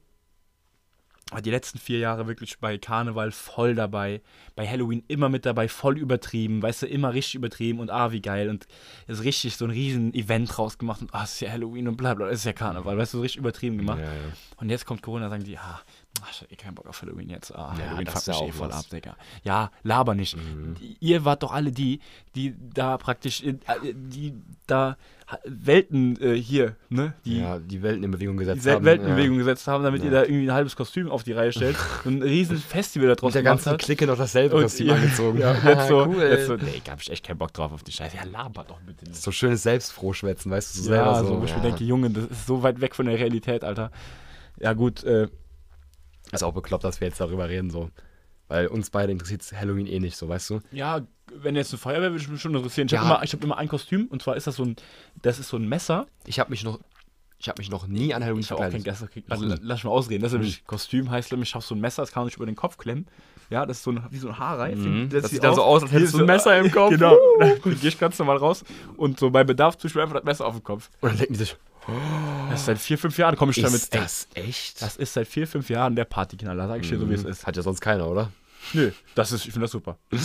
war 1.31 1.40
die 1.40 1.50
letzten 1.50 1.79
vier 1.79 1.98
Jahre 1.98 2.27
wirklich 2.27 2.59
bei 2.59 2.77
Karneval 2.79 3.33
voll 3.33 3.74
dabei, 3.74 4.20
bei 4.57 4.68
Halloween 4.68 5.03
immer 5.09 5.29
mit 5.31 5.46
dabei, 5.46 5.68
voll 5.68 5.98
übertrieben, 5.98 6.62
weißt 6.62 6.83
du, 6.83 6.87
immer 6.87 7.14
richtig 7.14 7.37
übertrieben 7.37 7.81
und 7.81 7.90
ah, 7.90 8.12
wie 8.12 8.20
geil 8.20 8.50
und 8.50 8.66
ist 9.07 9.24
richtig 9.24 9.57
so 9.57 9.64
ein 9.64 9.70
riesen 9.70 10.12
Event 10.14 10.55
draus 10.57 10.77
gemacht 10.79 11.00
und 11.00 11.14
ah, 11.14 11.24
es 11.24 11.33
ist 11.35 11.40
ja 11.40 11.50
Halloween 11.50 11.88
und 11.88 11.96
bla 11.96 12.14
bla, 12.14 12.29
es 12.29 12.40
ist 12.40 12.44
ja 12.44 12.53
Karneval, 12.53 12.98
weißt 12.98 13.14
du, 13.14 13.18
so 13.18 13.22
richtig 13.22 13.38
übertrieben 13.38 13.79
gemacht. 13.79 14.00
Ja, 14.00 14.05
ja. 14.05 14.20
Und 14.59 14.68
jetzt 14.68 14.85
kommt 14.85 15.00
Corona, 15.03 15.31
sagen 15.31 15.44
die, 15.44 15.57
ah, 15.57 15.81
ach, 16.22 16.31
ich 16.31 16.40
hab 16.42 16.53
eh 16.53 16.57
keinen 16.57 16.74
Bock 16.74 16.87
auf 16.87 17.00
Halloween 17.03 17.29
jetzt. 17.31 17.55
Ah, 17.55 17.74
Ja, 17.79 17.87
Halloween 17.90 18.07
fuckt 18.07 18.27
ja 18.27 18.33
mich 18.35 18.42
eh 18.42 18.50
auch 18.50 18.55
voll 18.55 18.72
ab, 18.72 18.85
Digga. 18.90 19.16
Ja, 19.42 19.70
laber 19.83 20.14
nicht. 20.14 20.37
Mhm. 20.37 20.74
Die- 20.81 20.96
Ihr 21.00 21.24
wart 21.24 21.42
doch 21.42 21.53
alle 21.53 21.72
die, 21.72 22.00
die 22.35 22.55
da 22.74 22.96
praktisch, 22.98 23.42
äh, 23.42 23.55
die 23.92 24.35
da 24.66 24.96
Welten 25.46 26.20
äh, 26.20 26.35
hier, 26.35 26.77
ne? 26.90 27.14
Die, 27.24 27.38
ja, 27.40 27.59
die 27.59 27.83
Welten 27.83 28.05
in 28.05 28.11
Bewegung 28.11 28.37
die 28.37 28.40
gesetzt 28.44 28.62
Sel- 28.62 28.74
haben. 28.74 28.85
Welten 28.85 29.07
in 29.07 29.11
ja. 29.12 29.16
Bewegung 29.16 29.38
gesetzt 29.38 29.66
haben, 29.66 29.83
damit 29.83 30.00
Ja. 30.03 30.07
ihr 30.07 30.11
da 30.12 30.22
irgendwie 30.22 30.48
ein 30.48 30.53
halbes 30.53 30.77
Kostüm 30.77 31.11
auf 31.11 31.22
die 31.24 31.33
Reihe 31.33 31.50
stellt 31.50 31.77
und 32.05 32.18
ein 32.18 32.22
riesen 32.22 32.59
Festival 32.59 33.09
da 33.09 33.14
draus 33.14 33.29
Und 33.29 33.35
der 33.35 33.42
ganzen. 33.42 33.77
Clique 33.79 34.07
noch 34.07 34.18
dasselbe 34.18 34.57
Und 34.57 34.62
Kostüm 34.64 34.88
ihr- 34.88 34.94
angezogen. 34.94 35.38
Ja, 35.40 35.55
jetzt 35.55 35.88
so, 35.88 36.05
cool. 36.07 36.22
jetzt 36.22 36.46
so, 36.46 36.57
nee, 36.57 36.83
hab 36.88 37.00
ich 37.00 37.11
echt 37.11 37.24
keinen 37.27 37.38
Bock 37.38 37.53
drauf 37.55 37.72
auf 37.72 37.83
die 37.83 37.92
Scheiße. 37.92 38.16
Ja, 38.16 38.24
labert 38.24 38.68
doch 38.70 38.81
bitte 38.81 39.07
nicht. 39.07 39.20
So 39.20 39.33
schönes 39.33 39.62
Selbstfrohschwätzen, 39.62 40.50
weißt 40.53 40.77
du, 40.77 40.83
so 40.83 40.92
ja, 40.94 41.14
selber 41.14 41.29
so, 41.29 41.40
wo 41.40 41.44
ich 41.44 41.50
ja. 41.50 41.57
mir 41.57 41.62
denke, 41.62 41.85
Junge, 41.85 42.11
das 42.11 42.24
ist 42.27 42.46
so 42.46 42.62
weit 42.62 42.81
weg 42.83 42.94
von 42.94 43.07
der 43.07 43.18
Realität, 43.18 43.64
Alter. 43.64 43.90
Ja, 44.61 44.74
gut, 44.74 45.03
äh, 45.05 45.29
Ist 46.33 46.43
auch 46.43 46.53
bekloppt, 46.55 46.85
dass 46.85 47.01
wir 47.01 47.09
jetzt 47.09 47.21
darüber 47.21 47.49
reden, 47.49 47.71
so. 47.71 47.91
Weil 48.49 48.67
uns 48.67 48.91
beide 48.91 49.11
interessiert 49.13 49.43
Halloween 49.59 49.87
eh 49.87 50.01
nicht 50.01 50.17
so, 50.17 50.29
weißt 50.29 50.51
du? 50.51 50.61
Ja, 50.73 51.01
wenn 51.35 51.57
jetzt 51.57 51.73
eine 51.73 51.79
Feuerwehr 51.79 52.11
würde 52.11 52.23
ich 52.23 52.29
mich 52.29 52.41
schon 52.41 52.55
interessieren. 52.55 52.87
Ich 52.87 52.93
Ja. 52.93 53.01
habe 53.01 53.09
immer, 53.15 53.23
ich 53.25 53.33
hab 53.33 53.43
immer 53.43 53.57
ein 53.57 53.69
Kostüm 53.69 54.07
und 54.07 54.23
zwar 54.23 54.37
ist 54.37 54.47
das 54.47 54.57
so 54.57 54.65
ein, 54.65 54.77
das 55.23 55.39
ist 55.39 55.49
so 55.49 55.57
ein 55.57 55.67
Messer. 55.69 56.07
Ich 56.27 56.39
habe 56.39 56.51
mich 56.51 56.63
noch, 56.63 56.79
ich 57.39 57.49
habe 57.49 57.61
mich 57.61 57.71
noch 57.71 57.87
nie 57.87 58.13
an 58.15 58.23
Halloween 58.23 58.43
Ich 58.43 58.49
kein 58.49 58.59
verkleidet. 58.59 58.85
Gäste. 58.85 59.09
Also 59.31 59.47
la- 59.47 59.57
lass 59.63 59.83
mal 59.85 59.91
ausreden. 59.91 60.23
Das 60.23 60.33
ist 60.33 60.39
nämlich 60.39 60.65
Kostüm 60.67 61.11
heißt 61.11 61.33
nämlich, 61.33 61.51
ich 61.51 61.55
habe 61.55 61.65
so 61.65 61.75
ein 61.75 61.81
Messer, 61.81 62.03
das 62.03 62.13
kann 62.13 62.23
man 62.23 62.29
sich 62.29 62.37
über 62.37 62.47
den 62.47 62.57
Kopf 62.57 62.77
klemmen. 62.77 63.07
Ja, 63.51 63.65
das 63.67 63.79
ist 63.79 63.83
so 63.85 63.91
ein, 63.93 64.03
wie 64.11 64.19
so 64.19 64.29
ein 64.29 64.39
Haarreif. 64.39 64.79
Mhm. 64.79 65.09
Das, 65.11 65.23
Das 65.23 65.31
sieht 65.31 65.43
dann 65.45 65.55
so 65.55 65.63
aus, 65.63 65.83
als 65.83 65.93
hättest 65.93 66.15
du 66.15 66.19
ein 66.21 66.27
Messer 66.27 66.59
im 66.59 66.71
Kopf. 66.71 66.91
Genau. 66.95 67.17
Dann 67.39 67.61
gehe 67.63 67.89
ich 67.89 67.99
ganz 67.99 68.19
normal 68.19 68.37
raus 68.39 68.65
und 68.97 69.19
so 69.19 69.31
bei 69.31 69.45
Bedarf 69.45 69.77
ich 69.83 69.95
mir 69.95 70.03
einfach 70.03 70.17
das 70.17 70.25
Messer 70.25 70.47
auf 70.47 70.55
den 70.57 70.65
Kopf. 70.65 70.91
Und 71.01 71.11
dann 71.11 71.19
denken 71.19 71.33
die 71.35 71.39
sich, 71.41 71.57
Das 72.51 72.61
ist 72.61 72.66
seit 72.66 72.79
vier, 72.79 72.97
fünf 72.99 73.18
Jahren 73.18 73.37
komme 73.37 73.53
ich 73.53 73.61
damit. 73.61 73.75
ist 73.75 73.94
das 73.94 74.29
echt? 74.35 74.77
Ey, 74.77 74.87
das 74.87 74.97
ist 74.97 75.12
seit 75.14 75.27
vier, 75.29 75.47
fünf 75.47 75.68
Jahren 75.68 75.94
der 75.97 76.05
Partyknaller, 76.05 76.66
sag 76.68 76.81
ich 76.83 76.88
dir 76.88 76.99
so, 76.99 77.09
wie 77.11 77.14
es 77.14 77.23
Mhm. 77.25 77.31
ist. 77.31 77.47
Hat 77.47 77.57
ja 77.57 77.62
sonst 77.62 77.81
keiner, 77.81 78.09
oder? 78.09 78.31
Nö, 78.73 78.90
das 79.14 79.31
ist, 79.33 79.44
ich 79.44 79.53
finde 79.53 79.64
das 79.64 79.73
super. 79.73 79.99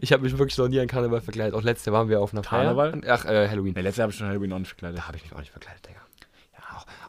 Ich 0.00 0.12
habe 0.12 0.22
mich 0.22 0.36
wirklich 0.38 0.56
noch 0.56 0.68
nie 0.68 0.80
an 0.80 0.86
Karneval 0.86 1.20
verkleidet. 1.20 1.54
Auch 1.54 1.62
letztes 1.62 1.86
Jahr 1.86 1.94
waren 1.94 2.08
wir 2.08 2.20
auf 2.22 2.32
einer 2.32 2.40
Karneval? 2.42 2.92
Feier. 3.02 3.14
Ach, 3.14 3.24
äh, 3.26 3.48
Halloween. 3.48 3.74
Nee, 3.74 3.82
letztes 3.82 3.98
Jahr 3.98 4.04
habe 4.04 4.12
ich 4.12 4.18
schon 4.18 4.26
Halloween 4.28 4.48
noch 4.50 4.58
nicht 4.58 4.68
verkleidet. 4.68 4.98
Da 4.98 5.06
habe 5.06 5.16
ich 5.18 5.22
mich 5.24 5.32
auch 5.34 5.38
nicht 5.38 5.50
verkleidet, 5.50 5.86
Digga. 5.86 6.00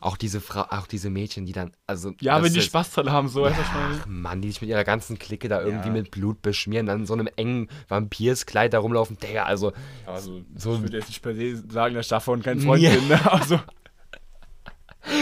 Ja, 0.02 0.08
auch, 0.08 0.18
diese 0.18 0.42
Frau, 0.42 0.62
auch 0.70 0.88
diese 0.88 1.10
Mädchen, 1.10 1.46
die 1.46 1.52
dann, 1.54 1.72
also. 1.88 2.14
Ja, 2.22 2.42
wenn 2.44 2.52
die 2.54 2.60
ist- 2.60 2.66
Spaß 2.66 2.92
dran 2.92 3.12
haben, 3.12 3.28
so. 3.28 3.42
weißt 3.44 3.56
du, 3.58 3.62
was 3.62 3.68
ich 3.68 3.74
meine? 3.74 4.00
Ach 4.02 4.06
Mann, 4.08 4.42
die 4.42 4.50
sich 4.52 4.62
mit 4.62 4.70
ihrer 4.70 4.84
ganzen 4.84 5.18
Clique 5.20 5.48
da 5.50 5.62
irgendwie 5.62 5.88
Ja. 5.88 5.94
mit 5.94 6.12
Blut 6.12 6.42
beschmieren, 6.42 6.86
dann 6.86 7.02
in 7.02 7.06
so 7.06 7.14
einem 7.14 7.28
engen 7.36 7.68
Vampirskleid 7.88 8.74
da 8.74 8.80
rumlaufen. 8.80 9.18
Digga, 9.18 9.44
also. 9.44 9.74
Also, 10.06 10.42
So- 10.56 10.76
ich 10.76 10.82
würde 10.82 10.98
jetzt 10.98 11.08
nicht 11.10 11.22
per 11.22 11.36
se 11.36 11.64
sagen, 11.70 11.96
dass 11.96 12.06
ich 12.06 12.10
davon 12.10 12.42
kein 12.42 12.60
Freund 12.60 12.82
Ja. 12.82 12.92
bin. 12.92 13.08
Ne? 13.08 13.32
Also, 13.32 13.60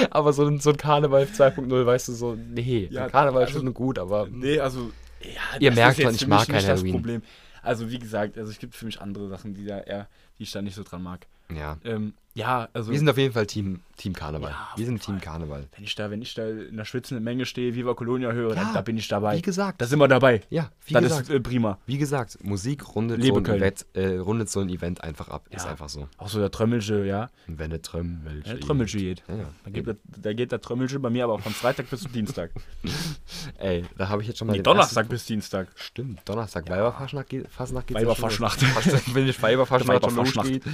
Aber 0.09 0.33
so 0.33 0.45
ein, 0.45 0.59
so 0.59 0.71
ein 0.71 0.77
Karneval 0.77 1.23
2.0, 1.27 1.85
weißt 1.85 2.07
du, 2.09 2.13
so, 2.13 2.35
nee. 2.35 2.87
Ja, 2.91 3.07
Karneval 3.09 3.43
ist 3.43 3.49
also- 3.49 3.59
schon 3.59 3.73
gut, 3.73 3.99
aber. 3.99 4.27
nee, 4.29 4.59
also. 4.59 4.91
Ja, 5.21 5.59
Ihr 5.59 5.69
das 5.71 5.75
merkt 5.77 5.99
ist 5.99 6.03
schon, 6.05 6.15
ich 6.15 6.27
mag 6.27 6.45
kein 6.45 6.55
nicht 6.55 6.67
das 6.67 6.73
Halloween. 6.79 6.93
Problem. 6.93 7.21
Also, 7.63 7.89
wie 7.89 7.99
gesagt, 7.99 8.37
also 8.37 8.51
es 8.51 8.59
gibt 8.59 8.75
für 8.75 8.85
mich 8.85 9.01
andere 9.01 9.27
Sachen, 9.29 9.53
die 9.53 9.65
da 9.65 9.79
eher, 9.79 10.07
die 10.39 10.43
ich 10.43 10.51
da 10.51 10.61
nicht 10.61 10.75
so 10.75 10.83
dran 10.83 11.03
mag. 11.03 11.25
Ja. 11.53 11.77
Ähm, 11.83 12.13
ja, 12.37 12.69
also. 12.71 12.91
Wir 12.91 12.99
sind 12.99 13.09
auf 13.09 13.17
jeden 13.17 13.33
Fall 13.33 13.47
Team, 13.47 13.79
Team 13.95 14.13
Karneval. 14.13 14.51
Ja, 14.51 14.67
wir 14.75 14.85
sind 14.85 15.01
Team. 15.01 15.19
Karneval. 15.19 15.67
wenn 15.75 15.83
ich 15.83 15.95
da, 15.95 16.11
wenn 16.11 16.21
ich 16.21 16.35
da 16.35 16.47
in 16.47 16.69
einer 16.73 16.85
schwitzenden 16.85 17.23
Menge 17.23 17.47
stehe, 17.47 17.73
Viva 17.73 17.95
Colonia 17.95 18.31
höre, 18.31 18.55
Ja, 18.55 18.65
da, 18.65 18.73
da 18.73 18.81
bin 18.81 18.95
ich 18.95 19.07
dabei. 19.07 19.37
Wie 19.37 19.41
gesagt. 19.41 19.81
Da 19.81 19.87
sind 19.87 19.97
wir 19.97 20.07
dabei. 20.07 20.41
ja, 20.51 20.69
wie 20.85 20.93
das 20.93 21.03
gesagt. 21.03 21.29
ist 21.29 21.35
äh, 21.35 21.39
prima. 21.39 21.79
wie 21.87 21.97
gesagt, 21.97 22.37
Musik 22.43 22.93
rundet 22.95 23.17
Liebe 23.17 23.33
so, 23.33 23.39
ein 23.39 23.43
Köln. 23.43 23.57
Event, 23.57 23.85
äh, 23.93 24.17
rundet 24.17 24.51
so 24.51 24.59
ein 24.59 24.69
Event 24.69 25.03
einfach 25.03 25.29
ab. 25.29 25.47
Ist 25.49 25.65
Ja. 25.65 25.71
einfach 25.71 25.89
so. 25.89 26.07
Auch 26.17 26.29
so 26.29 26.37
der 26.39 26.51
Trömmelsche, 26.51 27.05
ja. 27.05 27.31
Und 27.47 27.57
wenn 27.57 27.71
der 27.71 27.81
Trömmel 27.81 28.43
Der 28.43 28.59
Trömmelsche 28.59 28.99
geht. 28.99 29.23
Ja. 29.27 29.49
Da 29.63 29.71
geht, 29.71 29.87
der, 29.87 29.95
da 30.05 30.33
geht 30.33 30.51
der 30.51 30.61
Trömmelsche 30.61 30.99
bei 30.99 31.09
mir 31.09 31.23
aber 31.23 31.39
von 31.39 31.53
Freitag 31.53 31.89
bis 31.89 32.01
zum 32.01 32.11
Dienstag. 32.11 32.51
Ey, 33.57 33.83
da 33.97 34.09
habe 34.09 34.21
ich 34.21 34.27
jetzt 34.27 34.37
schon 34.37 34.47
mal 34.47 34.53
Nee, 34.55 34.61
Donnerstag 34.61 35.09
bis 35.09 35.25
Dienstag. 35.25 35.69
Stimmt, 35.73 36.21
Donnerstag. 36.29 36.69
Weiberfaschnacht 36.69 37.29
geht, 37.29 37.47
Weiberfaschnacht. 37.57 38.61
Wenn 39.15 39.27
ich 39.27 39.41
Weiberfaschnacht 39.41 40.03
schon 40.03 40.15
losgeht. 40.15 40.63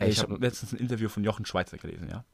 Ey, 0.00 0.08
ich 0.08 0.16
Ich 0.16 0.22
hab- 0.22 0.30
habe 0.30 0.40
letztens 0.44 0.72
ein 0.72 0.78
Interview 0.78 1.08
von 1.08 1.22
Jochen 1.24 1.44
Schweizer 1.46 1.76
gelesen, 1.78 2.08
ja. 2.10 2.24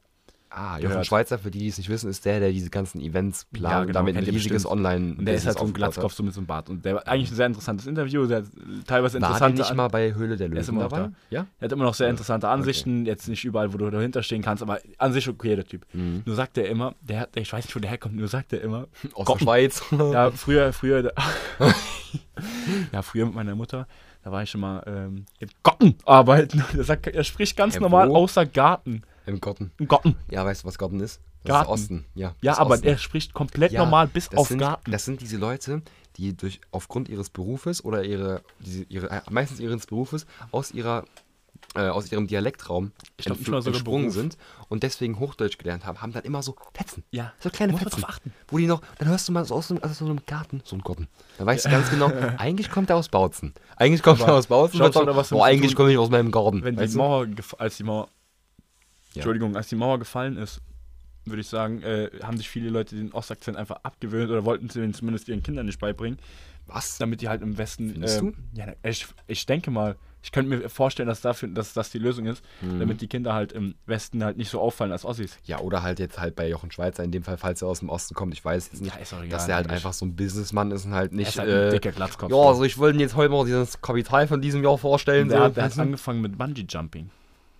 Ah, 0.49 0.77
Jochen 0.77 0.87
gehört. 0.91 1.05
Schweizer, 1.05 1.37
für 1.37 1.51
die, 1.51 1.59
die 1.59 1.67
es 1.67 1.77
nicht 1.77 1.89
wissen, 1.89 2.09
ist 2.09 2.23
der, 2.23 2.39
der 2.39 2.51
diese 2.53 2.69
ganzen 2.69 3.01
Events 3.01 3.43
plant 3.51 3.73
Ja, 3.73 3.81
und 3.81 3.87
genau, 3.87 3.99
damit 3.99 4.15
ein 4.15 4.23
riesiges 4.23 4.63
bestimmt. 4.63 4.71
Online- 4.71 5.15
Und 5.19 5.25
der 5.25 5.35
ist 5.35 5.45
halt 5.45 5.59
so 5.59 5.65
ein. 5.65 5.73
Glatzkopf, 5.73 6.13
so 6.13 6.23
mit 6.23 6.33
so 6.33 6.39
einem 6.39 6.47
Bart. 6.47 6.69
Und 6.69 6.85
der 6.85 6.95
war 6.95 7.07
eigentlich 7.07 7.29
ein 7.31 7.35
sehr 7.35 7.47
interessantes 7.47 7.85
Interview, 7.85 8.25
sehr 8.25 8.43
teilweise 8.87 9.15
War 9.21 9.27
der 9.27 9.47
interessante. 9.47 9.61
nicht 9.61 9.75
mal 9.75 9.89
bei 9.89 10.13
Höhle 10.15 10.37
der 10.37 10.47
Der 10.47 10.59
ist 10.61 10.67
Löwen 10.67 10.79
immer 10.79 10.89
dabei? 10.89 11.07
da. 11.09 11.11
Ja? 11.29 11.47
er 11.59 11.65
hat 11.65 11.71
immer 11.73 11.83
noch 11.83 11.93
sehr 11.93 12.09
interessante 12.09 12.47
Ansichten, 12.47 13.05
jetzt 13.05 13.27
nicht 13.27 13.43
überall, 13.43 13.73
wo 13.73 13.77
du 13.77 13.89
dahinter 13.89 14.23
stehen 14.23 14.41
kannst, 14.41 14.63
aber 14.63 14.79
an 14.97 15.11
sich 15.11 15.27
okay, 15.27 15.57
der 15.57 15.65
Typ. 15.65 15.85
Mhm. 15.93 16.21
Nur 16.25 16.35
sagt 16.35 16.57
er 16.57 16.69
immer, 16.69 16.95
der, 17.01 17.19
hat- 17.19 17.35
ich 17.35 17.51
weiß 17.51 17.65
nicht, 17.65 17.75
wo 17.75 17.79
der 17.81 17.89
herkommt, 17.89 18.15
nur 18.15 18.29
sagt 18.29 18.53
er 18.53 18.61
immer, 18.61 18.87
Aus 19.15 19.27
der 19.27 19.39
Schweiz. 19.39 19.83
ja, 19.91 20.31
früher, 20.35 20.71
früher, 20.71 21.11
ja, 22.93 23.01
früher 23.01 23.25
mit 23.25 23.35
meiner 23.35 23.55
Mutter, 23.55 23.85
da 24.23 24.31
war 24.31 24.43
ich 24.43 24.49
schon 24.49 24.61
mal 24.61 24.83
ähm, 24.87 25.25
im 25.39 25.49
Garten 25.63 25.95
arbeiten. 26.05 26.63
Er, 26.77 26.83
sagt, 26.83 27.07
er 27.07 27.23
spricht 27.23 27.55
ganz 27.57 27.75
Hä, 27.75 27.79
normal 27.79 28.09
wo? 28.09 28.15
außer 28.17 28.45
Garten. 28.45 29.03
Im 29.25 29.39
Gotten. 29.41 29.71
Im 29.77 29.87
Garten. 29.87 30.15
Ja, 30.29 30.45
weißt 30.45 30.63
du, 30.63 30.67
was 30.67 30.77
Gotten 30.77 30.99
ist? 30.99 31.21
Das 31.43 31.53
Garten. 31.53 31.65
ist 31.65 31.81
Osten. 31.81 32.05
Ja, 32.15 32.35
Ja, 32.41 32.57
aber 32.57 32.75
Osten. 32.75 32.87
er 32.87 32.97
spricht 32.97 33.33
komplett 33.33 33.71
Ja, 33.71 33.83
normal 33.83 34.07
bis 34.07 34.29
auf 34.35 34.47
sind, 34.47 34.59
Garten. 34.59 34.91
Das 34.91 35.05
sind 35.05 35.21
diese 35.21 35.37
Leute, 35.37 35.81
die 36.17 36.35
durch 36.35 36.59
aufgrund 36.71 37.09
ihres 37.09 37.29
Berufes 37.29 37.83
oder 37.83 38.03
ihre, 38.03 38.41
diese, 38.59 38.83
ihre 38.83 39.09
äh, 39.09 39.21
meistens 39.29 39.59
ihres 39.59 39.85
Berufes 39.85 40.25
aus 40.51 40.71
ihrer 40.71 41.03
äh, 41.77 41.89
aus 41.89 42.11
ihrem 42.11 42.27
Dialektraum 42.27 42.91
Ich 43.17 43.25
glaub, 43.25 43.37
sogar 43.37 43.65
entsprungen 43.67 44.09
sind 44.11 44.37
und 44.67 44.83
deswegen 44.83 45.19
Hochdeutsch 45.19 45.57
gelernt 45.57 45.85
haben, 45.85 46.01
haben 46.01 46.11
dann 46.11 46.23
immer 46.23 46.41
so 46.43 46.55
Fetzen. 46.73 47.03
Ja. 47.11 47.33
So 47.39 47.49
kleine 47.49 47.73
Muss 47.73 47.81
Fetzen. 47.83 48.03
Wo 48.47 48.57
die 48.57 48.67
noch, 48.67 48.81
dann 48.97 49.07
hörst 49.07 49.27
du 49.27 49.31
mal 49.31 49.45
so 49.45 49.55
aus, 49.55 49.67
so 49.67 49.75
einem- 49.75 49.83
aus 49.83 49.97
so 49.97 50.05
einem 50.05 50.19
Garten, 50.25 50.61
so 50.65 50.75
ein 50.75 50.81
Garten. 50.81 51.07
Dann 51.37 51.47
weißt 51.47 51.65
du 51.65 51.69
ganz 51.69 51.89
genau, 51.89 52.07
eigentlich 52.37 52.69
kommt 52.71 52.89
er 52.89 52.95
aus 52.97 53.09
Bautzen. 53.09 53.53
Eigentlich 53.75 54.03
kommt 54.03 54.21
er 54.21 54.33
aus 54.33 54.47
Bautzen. 54.47 54.79
schaut 54.79 54.93
sagt, 54.93 55.07
was 55.07 55.31
oh, 55.31 55.41
eigentlich 55.43 55.75
komme 55.75 55.91
ich 55.91 55.97
aus 55.97 56.09
meinem 56.09 56.31
Garten. 56.31 56.63
Wenn 56.63 56.75
die 56.75 56.87
du? 56.87 56.97
Mauer, 56.97 57.27
als 57.59 57.77
die 57.77 57.83
Mauer, 57.83 58.07
Ja. 59.13 59.15
Entschuldigung, 59.21 59.55
als 59.55 59.67
die 59.69 59.75
Mauer 59.75 59.99
gefallen 59.99 60.37
ist, 60.37 60.61
würde 61.25 61.41
ich 61.41 61.47
sagen, 61.47 61.81
äh, 61.83 62.09
haben 62.23 62.37
sich 62.37 62.49
viele 62.49 62.69
Leute 62.69 62.95
den 62.95 63.11
Ostakzent 63.11 63.57
einfach 63.57 63.77
abgewöhnt 63.83 64.29
oder 64.31 64.45
wollten 64.45 64.69
sie 64.69 64.79
den 64.79 64.93
zumindest 64.93 65.27
ihren 65.27 65.43
Kindern 65.43 65.65
nicht 65.65 65.79
beibringen, 65.79 66.19
Was? 66.67 66.97
damit 66.97 67.21
die 67.21 67.27
halt 67.27 67.41
im 67.41 67.57
Westen. 67.57 67.91
Findest 67.91 68.19
ähm, 68.19 68.33
Ja, 68.53 68.65
na, 68.67 68.89
ich, 68.89 69.05
ich 69.27 69.45
denke 69.45 69.69
mal, 69.69 69.97
ich 70.27 70.33
könnte 70.33 70.49
mir 70.57 70.67
vorstellen, 70.69 71.07
dass 71.07 71.21
dafür, 71.21 71.47
dass 71.47 71.71
das 71.71 71.89
die 71.89 71.99
Lösung 71.99 72.25
ist, 72.25 72.43
Mhm. 72.61 72.79
damit 72.81 72.99
die 72.99 73.07
Kinder 73.07 73.33
halt 73.33 73.53
im 73.53 73.75
Westen 73.85 74.21
halt 74.25 74.35
nicht 74.35 74.49
so 74.49 74.59
auffallen 74.59 74.91
als 74.91 75.05
Ossis. 75.05 75.37
Ja, 75.45 75.59
oder 75.59 75.83
halt 75.83 75.99
jetzt 75.99 76.19
halt 76.19 76.35
bei 76.35 76.49
Jochen 76.49 76.69
Schweizer, 76.69 77.01
in 77.05 77.11
dem 77.11 77.23
Fall, 77.23 77.37
falls 77.37 77.61
er 77.61 77.69
aus 77.69 77.79
dem 77.79 77.87
Osten 77.87 78.13
kommt. 78.13 78.33
Ich 78.33 78.43
weiß 78.43 78.69
jetzt 78.73 78.81
nicht, 78.81 78.93
Ja, 78.93 79.01
egal, 79.01 79.29
dass 79.29 79.47
er 79.47 79.55
halt 79.55 79.67
eigentlich. 79.67 79.75
einfach 79.77 79.93
so 79.93 80.05
ein 80.05 80.17
Businessmann 80.17 80.71
ist 80.71 80.83
und 80.85 80.93
halt 80.93 81.13
Er 81.13 81.15
nicht. 81.15 81.29
ist 81.29 81.39
halt 81.39 81.49
ein 81.49 81.55
äh, 81.55 81.69
dicker 81.71 81.93
Glatzkopf. 81.93 82.29
ja, 82.29 82.35
also 82.37 82.63
ich 82.65 82.77
wollte 82.77 82.99
jetzt 82.99 83.15
heute 83.15 83.29
mal 83.31 83.45
dieses 83.45 83.81
Kapital 83.81 84.27
von 84.27 84.41
diesem 84.41 84.61
Jahr 84.63 84.77
vorstellen. 84.77 85.29
der, 85.29 85.37
so. 85.37 85.43
hat, 85.45 85.55
der 85.55 85.63
hat 85.63 85.79
angefangen 85.79 86.19
mit 86.19 86.37
Bungee 86.37 86.65
Jumping. 86.67 87.09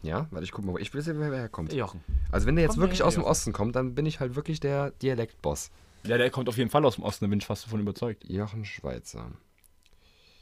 ja, 0.04 0.28
warte, 0.32 0.44
ich 0.44 0.52
guck 0.52 0.66
mal, 0.66 0.80
ich 0.82 0.94
will 0.94 1.02
sehen, 1.02 1.16
wer 1.20 1.32
herkommt. 1.32 1.72
Jochen. 1.72 2.02
Also 2.32 2.48
wenn 2.48 2.56
der 2.58 2.64
jetzt 2.66 2.74
Komm, 2.74 2.82
wirklich 2.82 3.02
aus 3.02 3.14
dem 3.14 3.22
Jochen. 3.22 3.32
Osten 3.32 3.54
kommt, 3.54 3.78
dann 3.78 3.96
bin 3.96 4.06
ich 4.06 4.20
halt 4.20 4.36
wirklich 4.36 4.60
der 4.60 4.92
Dialektboss. 4.92 5.72
Ja, 6.04 6.18
der 6.18 6.30
kommt 6.30 6.48
auf 6.50 6.58
jeden 6.58 6.70
Fall 6.70 6.86
aus 6.86 6.96
dem 6.96 7.04
Osten, 7.06 7.26
da 7.26 7.30
bin 7.30 7.40
ich 7.40 7.46
fast 7.46 7.66
davon 7.66 7.80
überzeugt. 7.80 8.24
Jochen 8.30 8.66
Schweizer. 8.66 9.32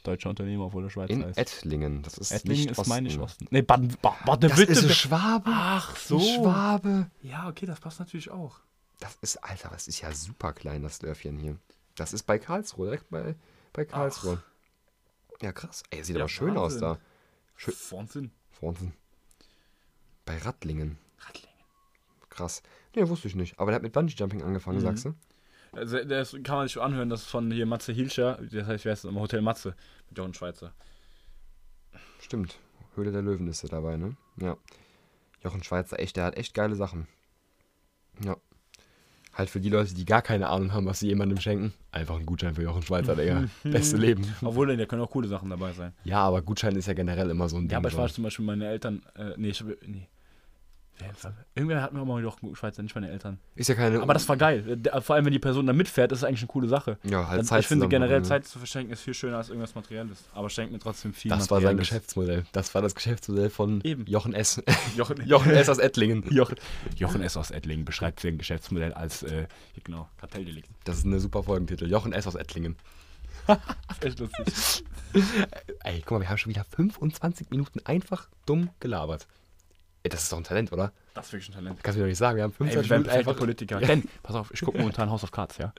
Deutscher 0.06 0.30
Unternehmer, 0.30 0.66
obwohl 0.66 0.82
der 0.84 0.90
Schweiz 0.90 1.10
In 1.10 1.24
heißt. 1.24 1.38
Ettlingen, 1.38 2.02
das 2.02 2.18
ist 2.18 2.30
Ettlingen 2.32 2.66
nicht 2.68 2.78
ist, 2.78 2.86
meine. 2.86 3.20
Osten. 3.20 3.46
Nee, 3.50 3.62
Baden, 3.62 3.96
ba 4.00 4.16
Baden 4.24 4.48
Das 4.50 4.58
ist 4.58 4.84
ein 4.84 4.90
Schwabe. 4.90 5.50
Ach 5.52 5.96
so. 5.96 6.18
Ein 6.18 6.22
Schwabe. 6.42 7.10
Ja, 7.22 7.48
okay, 7.48 7.66
das 7.66 7.80
passt 7.80 7.98
natürlich 8.00 8.30
auch. 8.30 8.60
Das 9.00 9.16
ist, 9.20 9.36
Alter, 9.44 9.68
das 9.70 9.88
ist 9.88 10.00
ja 10.00 10.12
super 10.12 10.52
klein, 10.52 10.82
das 10.82 10.98
Dörfchen 11.00 11.38
hier. 11.38 11.58
Das 11.96 12.12
ist 12.12 12.22
bei 12.24 12.38
Karlsruhe, 12.38 12.86
direkt 12.86 13.10
bei, 13.10 13.34
bei 13.72 13.84
Karlsruhe. 13.84 14.42
Ja, 15.42 15.52
krass. 15.52 15.82
Ey, 15.90 16.02
sieht 16.02 16.16
Ja, 16.16 16.22
aber 16.22 16.28
schön 16.28 16.56
aus 16.56 16.74
Wahnsinn. 16.74 16.80
da. 16.80 16.98
Schön. 17.56 17.74
Wahnsinn. 17.90 18.30
Wahnsinn. 18.60 18.92
Bei 20.24 20.38
Rattlingen. 20.38 20.98
Rattlingen. 21.20 21.56
Krass. 22.30 22.62
Nee, 22.94 23.06
wusste 23.08 23.28
ich 23.28 23.34
nicht. 23.34 23.58
Aber 23.58 23.70
der 23.70 23.76
hat 23.76 23.82
mit 23.82 23.92
Bungee-Jumping 23.92 24.42
angefangen, 24.42 24.78
Mhm. 24.78 24.82
sagst 24.82 25.04
du? 25.06 25.14
Also, 25.76 26.02
das 26.04 26.36
kann 26.42 26.56
man 26.56 26.68
sich 26.68 26.80
anhören, 26.80 27.10
das 27.10 27.22
ist 27.22 27.28
von 27.28 27.50
hier 27.50 27.66
Matze 27.66 27.92
Hilscher, 27.92 28.38
das 28.50 28.66
heißt, 28.66 28.84
wer 28.84 28.92
ist 28.94 29.04
das 29.04 29.10
immer? 29.10 29.20
Hotel 29.20 29.42
Matze, 29.42 29.74
mit 30.08 30.18
Jochen 30.18 30.34
Schweizer. 30.34 30.72
Stimmt. 32.20 32.58
Höhle 32.94 33.12
der 33.12 33.22
Löwen 33.22 33.46
ist 33.46 33.62
er 33.62 33.68
dabei, 33.68 33.96
ne? 33.96 34.16
Ja. 34.40 34.56
Jochen 35.44 35.62
Schweizer, 35.62 36.00
echt, 36.00 36.16
der 36.16 36.24
hat 36.24 36.36
echt 36.36 36.54
geile 36.54 36.74
Sachen. 36.76 37.06
Ja. 38.24 38.36
Halt 39.34 39.50
für 39.50 39.60
die 39.60 39.68
Leute, 39.68 39.92
die 39.92 40.06
gar 40.06 40.22
keine 40.22 40.48
Ahnung 40.48 40.72
haben, 40.72 40.86
was 40.86 41.00
sie 41.00 41.08
jemandem 41.08 41.38
schenken. 41.38 41.74
Einfach 41.92 42.16
ein 42.16 42.24
Gutschein 42.24 42.54
für 42.54 42.62
Jochen 42.62 42.82
Schweizer, 42.82 43.14
Digga. 43.14 43.44
Beste 43.64 43.98
Leben. 43.98 44.26
Obwohl, 44.40 44.74
da 44.74 44.86
können 44.86 45.02
auch 45.02 45.10
coole 45.10 45.28
Sachen 45.28 45.50
dabei 45.50 45.72
sein. 45.72 45.92
Ja, 46.04 46.20
aber 46.20 46.40
Gutschein 46.40 46.74
ist 46.74 46.86
ja 46.86 46.94
generell 46.94 47.28
immer 47.28 47.46
so 47.50 47.56
ein 47.56 47.64
Ding. 47.64 47.72
Ja, 47.72 47.78
aber 47.78 47.90
ich 47.90 47.96
war 47.98 48.08
zum 48.08 48.24
Beispiel 48.24 48.46
meine 48.46 48.66
Eltern, 48.66 49.02
äh, 49.14 49.34
nee, 49.36 49.50
ich, 49.50 49.62
nee. 49.86 50.08
Irgendwer 51.54 51.82
hat 51.82 51.92
mir 51.92 52.00
auch 52.00 52.04
mal 52.06 52.22
doch 52.22 52.38
Schweizer, 52.54 52.82
nicht 52.82 52.94
meine 52.94 53.10
Eltern. 53.10 53.38
Ist 53.54 53.68
ja 53.68 53.74
keine. 53.74 54.00
Aber 54.00 54.14
das 54.14 54.28
war 54.28 54.36
geil. 54.36 54.76
Der- 54.76 55.00
Vor 55.02 55.14
allem, 55.16 55.24
wenn 55.26 55.32
die 55.32 55.38
Person 55.38 55.66
da 55.66 55.72
mitfährt, 55.72 56.10
ist 56.12 56.22
das 56.22 56.28
eigentlich 56.28 56.40
eine 56.40 56.48
coole 56.48 56.68
Sache. 56.68 56.98
Ja, 57.04 57.28
halt 57.28 57.38
Dann, 57.40 57.46
Zeit 57.46 57.60
ich 57.60 57.66
finde 57.68 57.88
generell 57.88 58.20
ne? 58.20 58.24
Zeit 58.26 58.46
zu 58.46 58.58
verschenken 58.58 58.92
ist 58.92 59.02
viel 59.02 59.14
schöner 59.14 59.36
als 59.38 59.48
irgendwas 59.48 59.74
Materielles. 59.74 60.24
Aber 60.32 60.48
schenkt 60.50 60.72
mir 60.72 60.78
trotzdem 60.78 61.12
viel 61.12 61.28
Das 61.30 61.50
war 61.50 61.60
sein. 61.60 61.76
Geschäftsmodell. 61.76 62.44
Das 62.52 62.74
war 62.74 62.82
das 62.82 62.94
Geschäftsmodell 62.94 63.50
von 63.50 63.80
Eben. 63.84 64.06
Jochen 64.06 64.32
S. 64.34 64.62
Jochen, 64.96 65.22
Jochen 65.26 65.52
S. 65.52 65.68
aus 65.68 65.78
Ettlingen. 65.78 66.24
Jochen, 66.30 66.56
Jochen 66.96 67.20
S. 67.22 67.36
aus 67.36 67.50
Ettlingen 67.50 67.84
beschreibt 67.84 68.20
sein 68.20 68.38
Geschäftsmodell 68.38 68.92
als, 68.94 69.22
äh, 69.22 69.46
genau, 69.84 70.08
Kartelldelikt. 70.18 70.68
Das 70.84 70.98
ist 70.98 71.04
eine 71.06 71.20
super 71.20 71.42
Folgentitel. 71.42 71.90
Jochen 71.90 72.12
S. 72.12 72.26
aus 72.26 72.34
Ettlingen. 72.36 72.76
Das 73.46 73.58
ist 73.98 74.04
echt 74.04 74.18
lustig. 74.18 74.84
Ey, 75.84 76.00
guck 76.04 76.12
mal, 76.12 76.20
wir 76.22 76.28
haben 76.30 76.38
schon 76.38 76.50
wieder 76.50 76.64
25 76.64 77.50
Minuten 77.50 77.80
einfach 77.84 78.28
dumm 78.44 78.70
gelabert. 78.80 79.26
Ey, 80.06 80.10
das 80.10 80.22
ist 80.22 80.32
doch 80.32 80.38
ein 80.38 80.44
Talent, 80.44 80.72
oder? 80.72 80.92
Das 81.14 81.26
ist 81.26 81.32
wirklich 81.32 81.48
ein 81.48 81.54
Talent. 81.54 81.82
Kannst 81.82 81.96
du 81.96 82.00
mir 82.00 82.04
doch 82.04 82.10
nicht 82.10 82.18
sagen. 82.18 82.36
Wir 82.36 82.44
haben 82.44 82.52
Ey, 82.52 82.56
25 82.58 82.84
wir 82.84 82.90
werden 82.90 83.02
Minuten 83.02 83.18
einfach. 83.18 83.36
Politiker. 83.36 83.80
Denn, 83.80 84.04
pass 84.22 84.36
auf, 84.36 84.54
ich 84.54 84.60
gucke 84.60 84.78
momentan 84.78 85.10
House 85.10 85.24
of 85.24 85.32
Cards, 85.32 85.58
ja. 85.58 85.72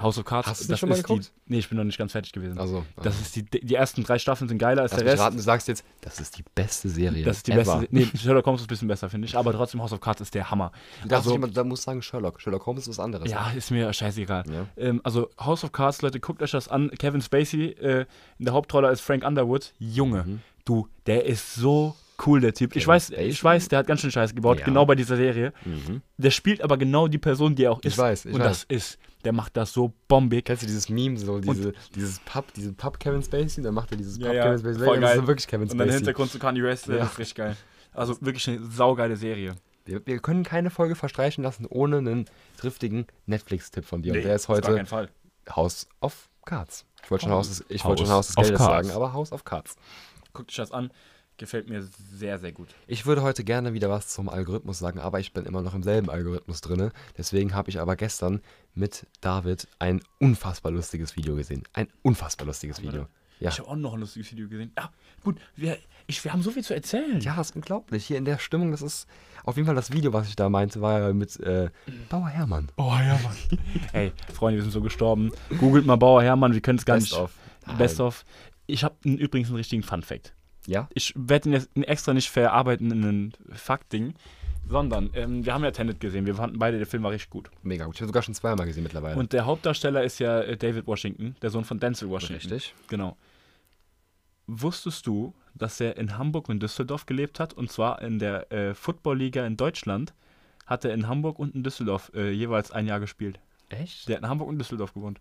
House 0.00 0.18
of 0.18 0.24
Cards, 0.24 0.46
Hast 0.48 0.60
du 0.60 0.64
das 0.64 0.68
das 0.68 0.78
schon 0.78 0.88
mal 0.90 0.94
ist 0.94 0.98
die. 1.08 1.14
geguckt? 1.14 1.32
Nee, 1.46 1.58
ich 1.58 1.68
bin 1.68 1.78
noch 1.78 1.84
nicht 1.84 1.98
ganz 1.98 2.12
fertig 2.12 2.30
gewesen. 2.32 2.58
Also, 2.60 2.84
Das 3.02 3.20
ist 3.20 3.34
die, 3.34 3.42
die 3.42 3.74
ersten 3.74 4.04
drei 4.04 4.20
Staffeln 4.20 4.46
sind 4.48 4.58
geiler 4.58 4.82
als 4.82 4.92
lass 4.92 5.00
der 5.02 5.12
Rest. 5.12 5.22
raten, 5.22 5.36
du 5.36 5.42
sagst 5.42 5.66
jetzt, 5.66 5.84
das 6.00 6.20
ist 6.20 6.38
die 6.38 6.44
beste 6.54 6.88
Serie. 6.90 7.24
Das 7.24 7.38
ist 7.38 7.48
die 7.48 7.52
ever. 7.52 7.78
beste. 7.80 7.88
Nee, 7.90 8.06
Sherlock 8.16 8.46
Holmes 8.46 8.60
ist 8.60 8.66
ein 8.66 8.68
bisschen 8.68 8.86
besser, 8.88 9.10
finde 9.10 9.26
ich. 9.26 9.36
Aber 9.36 9.52
trotzdem, 9.52 9.82
House 9.82 9.92
of 9.92 10.00
Cards 10.00 10.20
ist 10.20 10.32
der 10.36 10.48
Hammer. 10.48 10.70
Darfst 11.08 11.26
Also- 11.26 11.34
immer, 11.34 11.48
da 11.48 11.64
musst 11.64 11.82
du 11.82 11.86
sagen 11.86 12.02
Sherlock. 12.02 12.40
Sherlock 12.40 12.64
Holmes 12.66 12.82
ist 12.86 12.90
was 12.90 13.00
anderes. 13.04 13.28
Ja, 13.28 13.50
ist 13.50 13.72
mir 13.72 13.92
scheißegal. 13.92 14.44
Ja. 14.48 14.66
Ähm, 14.76 15.00
also 15.02 15.28
House 15.40 15.64
of 15.64 15.72
Cards, 15.72 16.02
Leute, 16.02 16.20
guckt 16.20 16.40
euch 16.40 16.52
das 16.52 16.68
an. 16.68 16.90
Kevin 16.98 17.20
Spacey 17.20 17.70
äh, 17.80 18.04
in 18.38 18.44
der 18.44 18.54
Hauptrolle 18.54 18.86
als 18.86 19.00
Frank 19.00 19.24
Underwood. 19.24 19.72
Junge, 19.80 20.22
Mhm. 20.24 20.40
du, 20.66 20.86
der 21.06 21.24
ist 21.24 21.54
so 21.54 21.96
cool, 22.26 22.40
der 22.40 22.54
Typ. 22.54 22.70
ich 22.76 22.82
Kevin 22.84 22.94
weiß, 22.94 23.06
Spacey? 23.08 23.24
ich 23.28 23.42
weiß, 23.44 23.68
der 23.68 23.78
hat 23.80 23.86
ganz 23.86 24.00
schön 24.00 24.10
Scheiße 24.10 24.34
gebaut, 24.34 24.58
Ja. 24.60 24.64
genau 24.64 24.84
bei 24.86 24.94
dieser 24.94 25.16
Serie. 25.16 25.52
Mhm. 25.64 26.02
Der 26.18 26.30
spielt 26.30 26.60
aber 26.62 26.76
genau 26.76 27.08
die 27.08 27.18
Person, 27.18 27.54
die 27.54 27.64
er 27.64 27.72
auch 27.72 27.80
Ich 27.80 27.86
ist. 27.86 27.98
weiß, 27.98 28.24
ich 28.26 28.34
Und 28.34 28.40
das 28.40 28.64
ist, 28.64 28.98
der 29.24 29.32
macht 29.32 29.56
das 29.56 29.72
so 29.72 29.92
bombig. 30.08 30.44
Kennst 30.44 30.62
du 30.62 30.66
dieses 30.66 30.88
Meme, 30.88 31.16
so 31.18 31.38
diese, 31.40 31.72
dieses 31.94 32.18
Pub, 32.20 32.52
diese 32.54 32.72
Pub 32.72 32.98
Kevin 33.00 33.22
Spacey? 33.22 33.62
Dann 33.62 33.74
macht 33.74 33.90
er 33.92 33.96
dieses 33.96 34.18
Ja, 34.18 34.26
Pub 34.26 34.34
ja, 34.34 34.42
Kevin 34.44 34.58
Spacey. 34.58 34.84
voll 34.84 35.00
das 35.00 35.10
geil. 35.10 35.18
ist 35.20 35.26
wirklich 35.26 35.46
Kevin 35.46 35.62
Und 35.62 35.68
dann 35.72 35.78
im 35.80 35.84
Spacey. 35.84 35.98
Hintergrund 35.98 36.30
zu 36.30 36.38
Kanye 36.38 36.62
West, 36.62 36.86
Ja. 36.88 36.96
das 36.96 37.12
ist 37.12 37.18
richtig 37.18 37.34
geil. 37.36 37.56
Also 37.92 38.16
wirklich 38.22 38.48
eine 38.48 38.64
saugeile 38.64 39.16
Serie. 39.16 39.54
Wir, 39.84 40.00
wir 40.06 40.18
können 40.20 40.44
keine 40.44 40.70
Folge 40.70 40.94
verstreichen 40.94 41.42
lassen 41.42 41.66
ohne 41.66 41.98
einen 41.98 42.26
driftigen 42.56 43.06
Netflix-Tipp 43.26 43.84
von 43.84 44.00
dir. 44.02 44.12
Und 44.14 44.22
der 44.22 44.36
ist 44.36 44.48
heute. 44.48 44.84
House 45.56 45.88
of 46.00 46.28
Cards. 46.44 46.84
Ich 47.04 47.10
wollte 47.10 47.24
schon 47.24 47.32
Oh. 47.32 47.36
Haus 47.36 47.48
des, 47.48 47.64
ich 47.68 47.84
wollte 47.84 48.04
schon 48.04 48.12
House 48.12 48.28
des 48.28 48.36
of 48.36 48.44
Geldes 48.44 48.58
Cards. 48.60 48.86
sagen, 48.88 48.96
aber 48.96 49.12
House 49.12 49.32
of 49.32 49.44
Cards. 49.44 49.74
Guckt 50.32 50.50
euch 50.50 50.56
das 50.56 50.70
an. 50.70 50.92
Gefällt 51.38 51.68
mir 51.68 51.82
sehr, 51.82 52.38
sehr 52.38 52.52
gut. 52.52 52.68
Ich 52.86 53.06
würde 53.06 53.22
heute 53.22 53.42
gerne 53.42 53.72
wieder 53.72 53.88
was 53.90 54.08
zum 54.08 54.28
Algorithmus 54.28 54.78
sagen, 54.78 55.00
aber 55.00 55.18
ich 55.18 55.32
bin 55.32 55.44
immer 55.44 55.62
noch 55.62 55.74
im 55.74 55.82
selben 55.82 56.10
Algorithmus 56.10 56.60
drin. 56.60 56.90
Deswegen 57.16 57.54
habe 57.54 57.70
ich 57.70 57.80
aber 57.80 57.96
gestern 57.96 58.40
mit 58.74 59.06
David 59.20 59.66
ein 59.78 60.02
unfassbar 60.18 60.72
lustiges 60.72 61.16
Video 61.16 61.34
gesehen. 61.34 61.64
Ein 61.72 61.88
unfassbar 62.02 62.46
lustiges 62.46 62.82
Video. 62.82 63.06
Ja. 63.40 63.50
Ich 63.50 63.58
habe 63.58 63.68
auch 63.70 63.76
noch 63.76 63.94
ein 63.94 64.00
lustiges 64.00 64.30
Video 64.30 64.48
gesehen. 64.48 64.70
Ja, 64.78 64.92
gut, 65.24 65.36
wir, 65.56 65.76
ich, 66.06 66.22
wir 66.22 66.32
haben 66.32 66.42
so 66.42 66.52
viel 66.52 66.62
zu 66.62 66.74
erzählen. 66.74 67.20
Ja, 67.20 67.34
das 67.34 67.50
ist 67.50 67.56
unglaublich. 67.56 68.06
Hier 68.06 68.18
in 68.18 68.24
der 68.24 68.38
Stimmung, 68.38 68.70
das 68.70 68.82
ist 68.82 69.08
auf 69.44 69.56
jeden 69.56 69.66
Fall 69.66 69.74
das 69.74 69.90
Video, 69.90 70.12
was 70.12 70.28
ich 70.28 70.36
da 70.36 70.48
meinte, 70.48 70.80
war 70.80 71.00
ja 71.00 71.12
mit 71.12 71.40
äh, 71.40 71.70
Bauer 72.08 72.28
Hermann. 72.28 72.70
Oh 72.76 72.92
ja, 72.92 73.18
Mann. 73.24 73.36
Ey, 73.92 74.12
Freunde, 74.32 74.58
wir 74.58 74.62
sind 74.62 74.70
so 74.70 74.80
gestorben. 74.80 75.32
Googelt 75.58 75.86
mal 75.86 75.96
Bauer 75.96 76.22
Hermann, 76.22 76.54
wir 76.54 76.60
können 76.60 76.78
es 76.78 76.84
gar 76.84 76.96
Best 76.96 77.10
nicht. 77.10 77.20
of. 77.20 77.32
Best 77.78 77.98
of. 77.98 78.24
Ich 78.68 78.84
habe 78.84 78.94
übrigens 79.02 79.48
einen 79.48 79.56
richtigen 79.56 79.82
Fun-Fact. 79.82 80.34
Ja? 80.66 80.88
Ich 80.94 81.12
werde 81.16 81.48
ihn 81.48 81.52
jetzt 81.54 81.70
extra 81.76 82.14
nicht 82.14 82.30
verarbeiten 82.30 82.90
in 82.90 83.02
ein 83.04 83.32
Fakt-Ding, 83.52 84.14
sondern 84.68 85.10
ähm, 85.14 85.44
wir 85.44 85.54
haben 85.54 85.64
ja 85.64 85.70
Tenet 85.70 86.00
gesehen. 86.00 86.26
Wir 86.26 86.34
fanden 86.34 86.58
beide, 86.58 86.78
der 86.78 86.86
Film 86.86 87.02
war 87.02 87.10
richtig 87.10 87.30
gut. 87.30 87.50
Mega 87.62 87.84
gut. 87.84 87.96
Ich 87.96 88.00
habe 88.00 88.08
sogar 88.08 88.22
schon 88.22 88.34
zweimal 88.34 88.66
gesehen 88.66 88.82
mittlerweile. 88.82 89.18
Und 89.18 89.32
der 89.32 89.44
Hauptdarsteller 89.46 90.04
ist 90.04 90.18
ja 90.18 90.40
äh, 90.40 90.56
David 90.56 90.86
Washington, 90.86 91.36
der 91.42 91.50
Sohn 91.50 91.64
von 91.64 91.80
Denzel 91.80 92.08
Washington. 92.08 92.50
Richtig. 92.50 92.74
Genau. 92.88 93.16
Wusstest 94.46 95.06
du, 95.06 95.34
dass 95.54 95.80
er 95.80 95.96
in 95.96 96.16
Hamburg 96.18 96.48
und 96.48 96.62
Düsseldorf 96.62 97.06
gelebt 97.06 97.40
hat? 97.40 97.52
Und 97.52 97.70
zwar 97.70 98.02
in 98.02 98.18
der 98.18 98.50
äh, 98.52 98.74
Football-Liga 98.74 99.46
in 99.46 99.56
Deutschland 99.56 100.14
hat 100.66 100.84
er 100.84 100.94
in 100.94 101.08
Hamburg 101.08 101.38
und 101.38 101.54
in 101.54 101.62
Düsseldorf 101.62 102.12
äh, 102.14 102.30
jeweils 102.30 102.70
ein 102.70 102.86
Jahr 102.86 103.00
gespielt. 103.00 103.40
Echt? 103.68 104.08
Der 104.08 104.16
hat 104.16 104.22
in 104.22 104.28
Hamburg 104.28 104.48
und 104.48 104.58
Düsseldorf 104.58 104.94
gewohnt. 104.94 105.20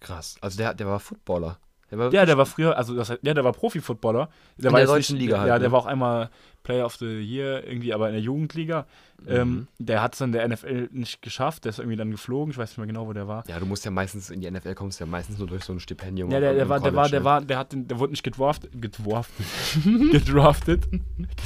Krass. 0.00 0.36
Also 0.40 0.58
der, 0.58 0.74
der 0.74 0.86
war 0.86 1.00
Footballer. 1.00 1.58
Der 1.90 1.98
war 1.98 2.12
Ja, 2.12 2.26
der 2.26 2.36
war 2.38 2.46
früher, 2.46 2.76
also 2.76 2.94
das, 2.94 3.10
heißt- 3.10 3.20
ja, 3.22 3.34
der 3.34 3.44
war 3.44 3.52
Profi-Footballer. 3.52 4.28
Der 4.58 4.66
In 4.66 4.72
war 4.72 4.80
der 4.80 4.86
deutschen 4.88 5.16
nicht, 5.16 5.22
Liga 5.26 5.38
halt, 5.38 5.48
Ja, 5.48 5.54
ne? 5.54 5.60
der 5.60 5.72
war 5.72 5.78
auch 5.80 5.86
einmal 5.86 6.30
Player 6.62 6.84
of 6.84 6.96
the 6.96 7.06
Year 7.06 7.64
irgendwie, 7.66 7.94
aber 7.94 8.08
in 8.08 8.12
der 8.14 8.22
Jugendliga. 8.22 8.86
Ähm, 9.26 9.48
Mhm. 9.50 9.66
der 9.78 10.02
hat 10.02 10.12
es 10.12 10.18
dann 10.18 10.32
der 10.32 10.44
NFL 10.46 10.90
nicht 10.92 11.22
geschafft. 11.22 11.64
Der 11.64 11.70
ist 11.70 11.78
irgendwie 11.78 11.96
dann 11.96 12.10
geflogen. 12.10 12.50
Ich 12.52 12.58
weiß 12.58 12.70
nicht 12.70 12.78
mehr 12.78 12.86
genau, 12.86 13.06
wo 13.06 13.12
der 13.14 13.26
war. 13.26 13.42
Ja, 13.48 13.58
du 13.58 13.64
musst 13.66 13.84
ja 13.86 13.90
meistens 13.90 14.28
in 14.30 14.40
die 14.40 14.50
NFL 14.50 14.74
kommst 14.74 15.00
du 15.00 15.04
ja 15.04 15.10
meistens 15.10 15.38
nur 15.38 15.46
durch 15.48 15.64
so 15.64 15.72
ein 15.72 15.80
Stipendium. 15.80 16.30
Ja, 16.30 16.40
der, 16.40 16.52
der 16.54 16.68
war, 16.68 16.78
der 16.80 16.94
war, 16.94 17.08
der 17.08 17.20
ne? 17.20 17.24
war, 17.24 17.40
der 17.40 17.58
hat, 17.58 17.72
den, 17.72 17.88
der 17.88 17.98
wurde 17.98 18.12
nicht 18.12 18.22
gedraftet, 18.22 18.70
gedraftet, 18.80 19.46
gedraftet, 20.12 20.88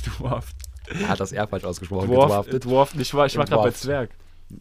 gedraftet, 0.04 0.56
Er 1.00 1.08
hat 1.08 1.20
das 1.20 1.32
R 1.32 1.46
falsch 1.46 1.64
ausgesprochen. 1.64 2.08
gedraftet, 2.10 2.52
Gedraftet. 2.52 2.62
gedraftet. 2.62 3.00
Ich 3.00 3.14
war, 3.14 3.26
ich 3.26 3.36
war 3.36 3.44
gerade 3.44 3.62
bei. 3.62 3.70
Zwerg. 3.70 4.10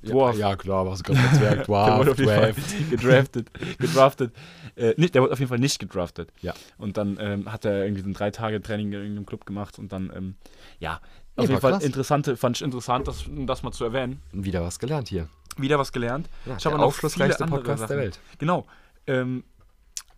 Ja, 0.02 0.12
Dwarf. 0.12 0.38
ja, 0.38 0.56
klar, 0.56 0.86
warst 0.86 1.08
du 1.08 1.14
gerade 1.14 1.28
bei 1.28 1.38
Zwerg. 1.38 1.66
Der 1.68 1.98
wurde 1.98 2.16
Dwarf, 2.16 2.58
auf 2.58 2.90
gedraftet, 2.90 3.52
gedraftet. 3.78 4.34
Äh, 4.76 4.94
nicht, 4.98 5.14
der 5.16 5.22
wurde 5.22 5.34
auf 5.34 5.40
jeden 5.40 5.50
Fall 5.50 5.60
nicht 5.60 5.80
gedraftet. 5.80 6.32
Ja. 6.42 6.54
Und 6.78 6.98
dann 6.98 7.18
ähm, 7.20 7.52
hat 7.52 7.66
er 7.66 7.84
irgendwie 7.84 8.02
so 8.02 8.10
ein 8.10 8.14
drei 8.14 8.32
Tage 8.32 8.62
Training 8.62 8.88
in 8.88 8.94
irgendeinem 8.94 9.26
Club 9.26 9.46
gemacht 9.46 9.78
und 9.80 9.92
dann, 9.92 10.12
ähm, 10.16 10.36
ja, 10.80 11.02
auf 11.36 11.50
jeden 11.50 11.62
Fall 11.62 11.74
krass. 11.74 11.84
interessante, 11.84 12.38
fand 12.38 12.58
ich 12.58 12.62
interessant, 12.64 13.08
das, 13.08 13.26
das 13.28 13.64
mal 13.64 13.72
zu 13.72 13.84
erwähnen. 13.84 14.22
Wieder 14.32 14.62
was 14.62 14.80
gelernt 14.80 15.10
hier. 15.10 15.28
Wieder 15.58 15.78
was 15.78 15.92
gelernt. 15.92 16.30
Ja, 16.46 16.56
Ich 16.56 16.64
der 16.64 16.72
habe 16.72 16.82
noch 16.82 16.88
aufschlussreichste 16.88 17.46
Podcast 17.46 17.82
der 17.82 17.88
Sachen. 17.88 17.98
Welt. 17.98 18.20
Genau. 18.38 18.66
Ähm, 19.08 19.44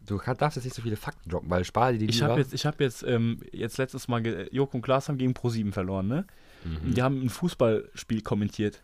Du 0.05 0.17
darfst 0.17 0.57
jetzt 0.57 0.65
nicht 0.65 0.75
so 0.75 0.81
viele 0.81 0.97
Fakten 0.97 1.29
droppen, 1.29 1.49
weil 1.49 1.63
spar 1.63 1.93
dir 1.93 1.99
die 1.99 2.09
ich 2.09 2.21
habe 2.21 2.39
jetzt, 2.39 2.53
ich 2.53 2.65
hab 2.65 2.81
jetzt, 2.81 3.03
ähm, 3.03 3.39
jetzt 3.53 3.77
letztes 3.77 4.09
Mal, 4.09 4.49
Joko 4.51 4.75
und 4.77 4.81
Klaas 4.81 5.07
haben 5.07 5.17
gegen 5.17 5.31
Pro7 5.31 5.71
verloren, 5.71 6.07
ne? 6.07 6.25
Mhm. 6.65 6.93
Die 6.93 7.01
haben 7.01 7.21
ein 7.23 7.29
Fußballspiel 7.29 8.21
kommentiert. 8.21 8.81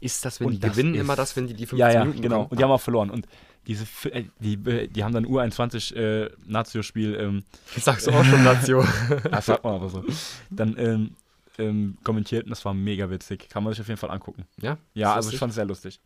Ist 0.00 0.24
das, 0.24 0.40
wenn 0.40 0.48
Und 0.48 0.52
die 0.54 0.60
das 0.60 0.72
gewinnen, 0.72 0.94
immer 0.94 1.16
das, 1.16 1.36
wenn 1.36 1.46
die 1.46 1.54
die 1.54 1.66
15 1.66 1.78
Ja, 1.78 1.92
ja, 1.92 2.00
Minuten 2.00 2.22
genau. 2.22 2.36
bekommen? 2.36 2.50
Und 2.50 2.58
die 2.58 2.64
haben 2.64 2.70
auch 2.70 2.80
verloren. 2.80 3.10
Und 3.10 3.26
diese, 3.66 3.84
äh, 4.10 4.24
die, 4.38 4.54
äh, 4.68 4.88
die 4.88 5.04
haben 5.04 5.12
dann 5.12 5.26
U21 5.26 5.94
äh, 5.94 6.30
Nazio-Spiel, 6.46 7.14
ähm, 7.16 7.44
Sagst 7.76 8.06
du 8.06 8.12
auch 8.12 8.24
schon, 8.24 8.44
Nazio. 8.44 8.84
das 9.30 9.46
sagt 9.46 9.64
man 9.64 9.74
aber 9.74 9.88
so, 9.88 10.04
dann 10.50 10.76
ähm, 10.78 11.16
ähm, 11.58 11.98
kommentiert 12.04 12.44
und 12.44 12.50
das 12.50 12.64
war 12.64 12.74
mega 12.74 13.10
witzig. 13.10 13.48
Kann 13.48 13.64
man 13.64 13.72
sich 13.72 13.80
auf 13.80 13.88
jeden 13.88 13.98
Fall 13.98 14.10
angucken. 14.10 14.44
ja? 14.60 14.78
Ja, 14.94 15.14
also 15.14 15.30
ich 15.30 15.38
fand 15.38 15.50
es 15.50 15.56
sehr 15.56 15.64
lustig. 15.64 16.00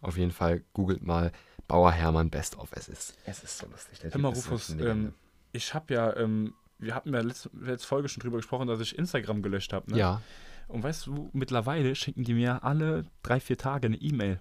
Auf 0.00 0.16
jeden 0.16 0.30
Fall 0.30 0.62
googelt 0.72 1.02
mal 1.02 1.32
Bauer 1.66 1.92
Hermann 1.92 2.30
Best 2.30 2.56
of. 2.58 2.70
Es 2.72 2.88
ist, 2.88 3.16
es 3.24 3.42
ist 3.42 3.58
so 3.58 3.66
lustig. 3.66 3.98
Der 4.00 4.12
Hör 4.12 4.20
mal, 4.20 4.28
Typ 4.30 4.38
ist 4.38 4.50
Rufus, 4.50 4.76
ähm, 4.80 5.12
ich 5.52 5.74
habe 5.74 5.92
ja, 5.94 6.16
ähm, 6.16 6.54
wir 6.78 6.94
hatten 6.94 7.12
ja 7.12 7.20
letzte, 7.20 7.50
letzte 7.60 7.86
Folge 7.86 8.08
schon 8.08 8.20
drüber 8.22 8.38
gesprochen, 8.38 8.68
dass 8.68 8.80
ich 8.80 8.96
Instagram 8.96 9.42
gelöscht 9.42 9.72
habe. 9.72 9.90
Ne? 9.90 9.98
Ja. 9.98 10.22
Und 10.68 10.82
weißt 10.82 11.06
du, 11.06 11.30
mittlerweile 11.32 11.94
schicken 11.94 12.24
die 12.24 12.34
mir 12.34 12.62
alle 12.62 13.06
drei, 13.22 13.40
vier 13.40 13.56
Tage 13.56 13.86
eine 13.86 13.96
E-Mail. 13.96 14.40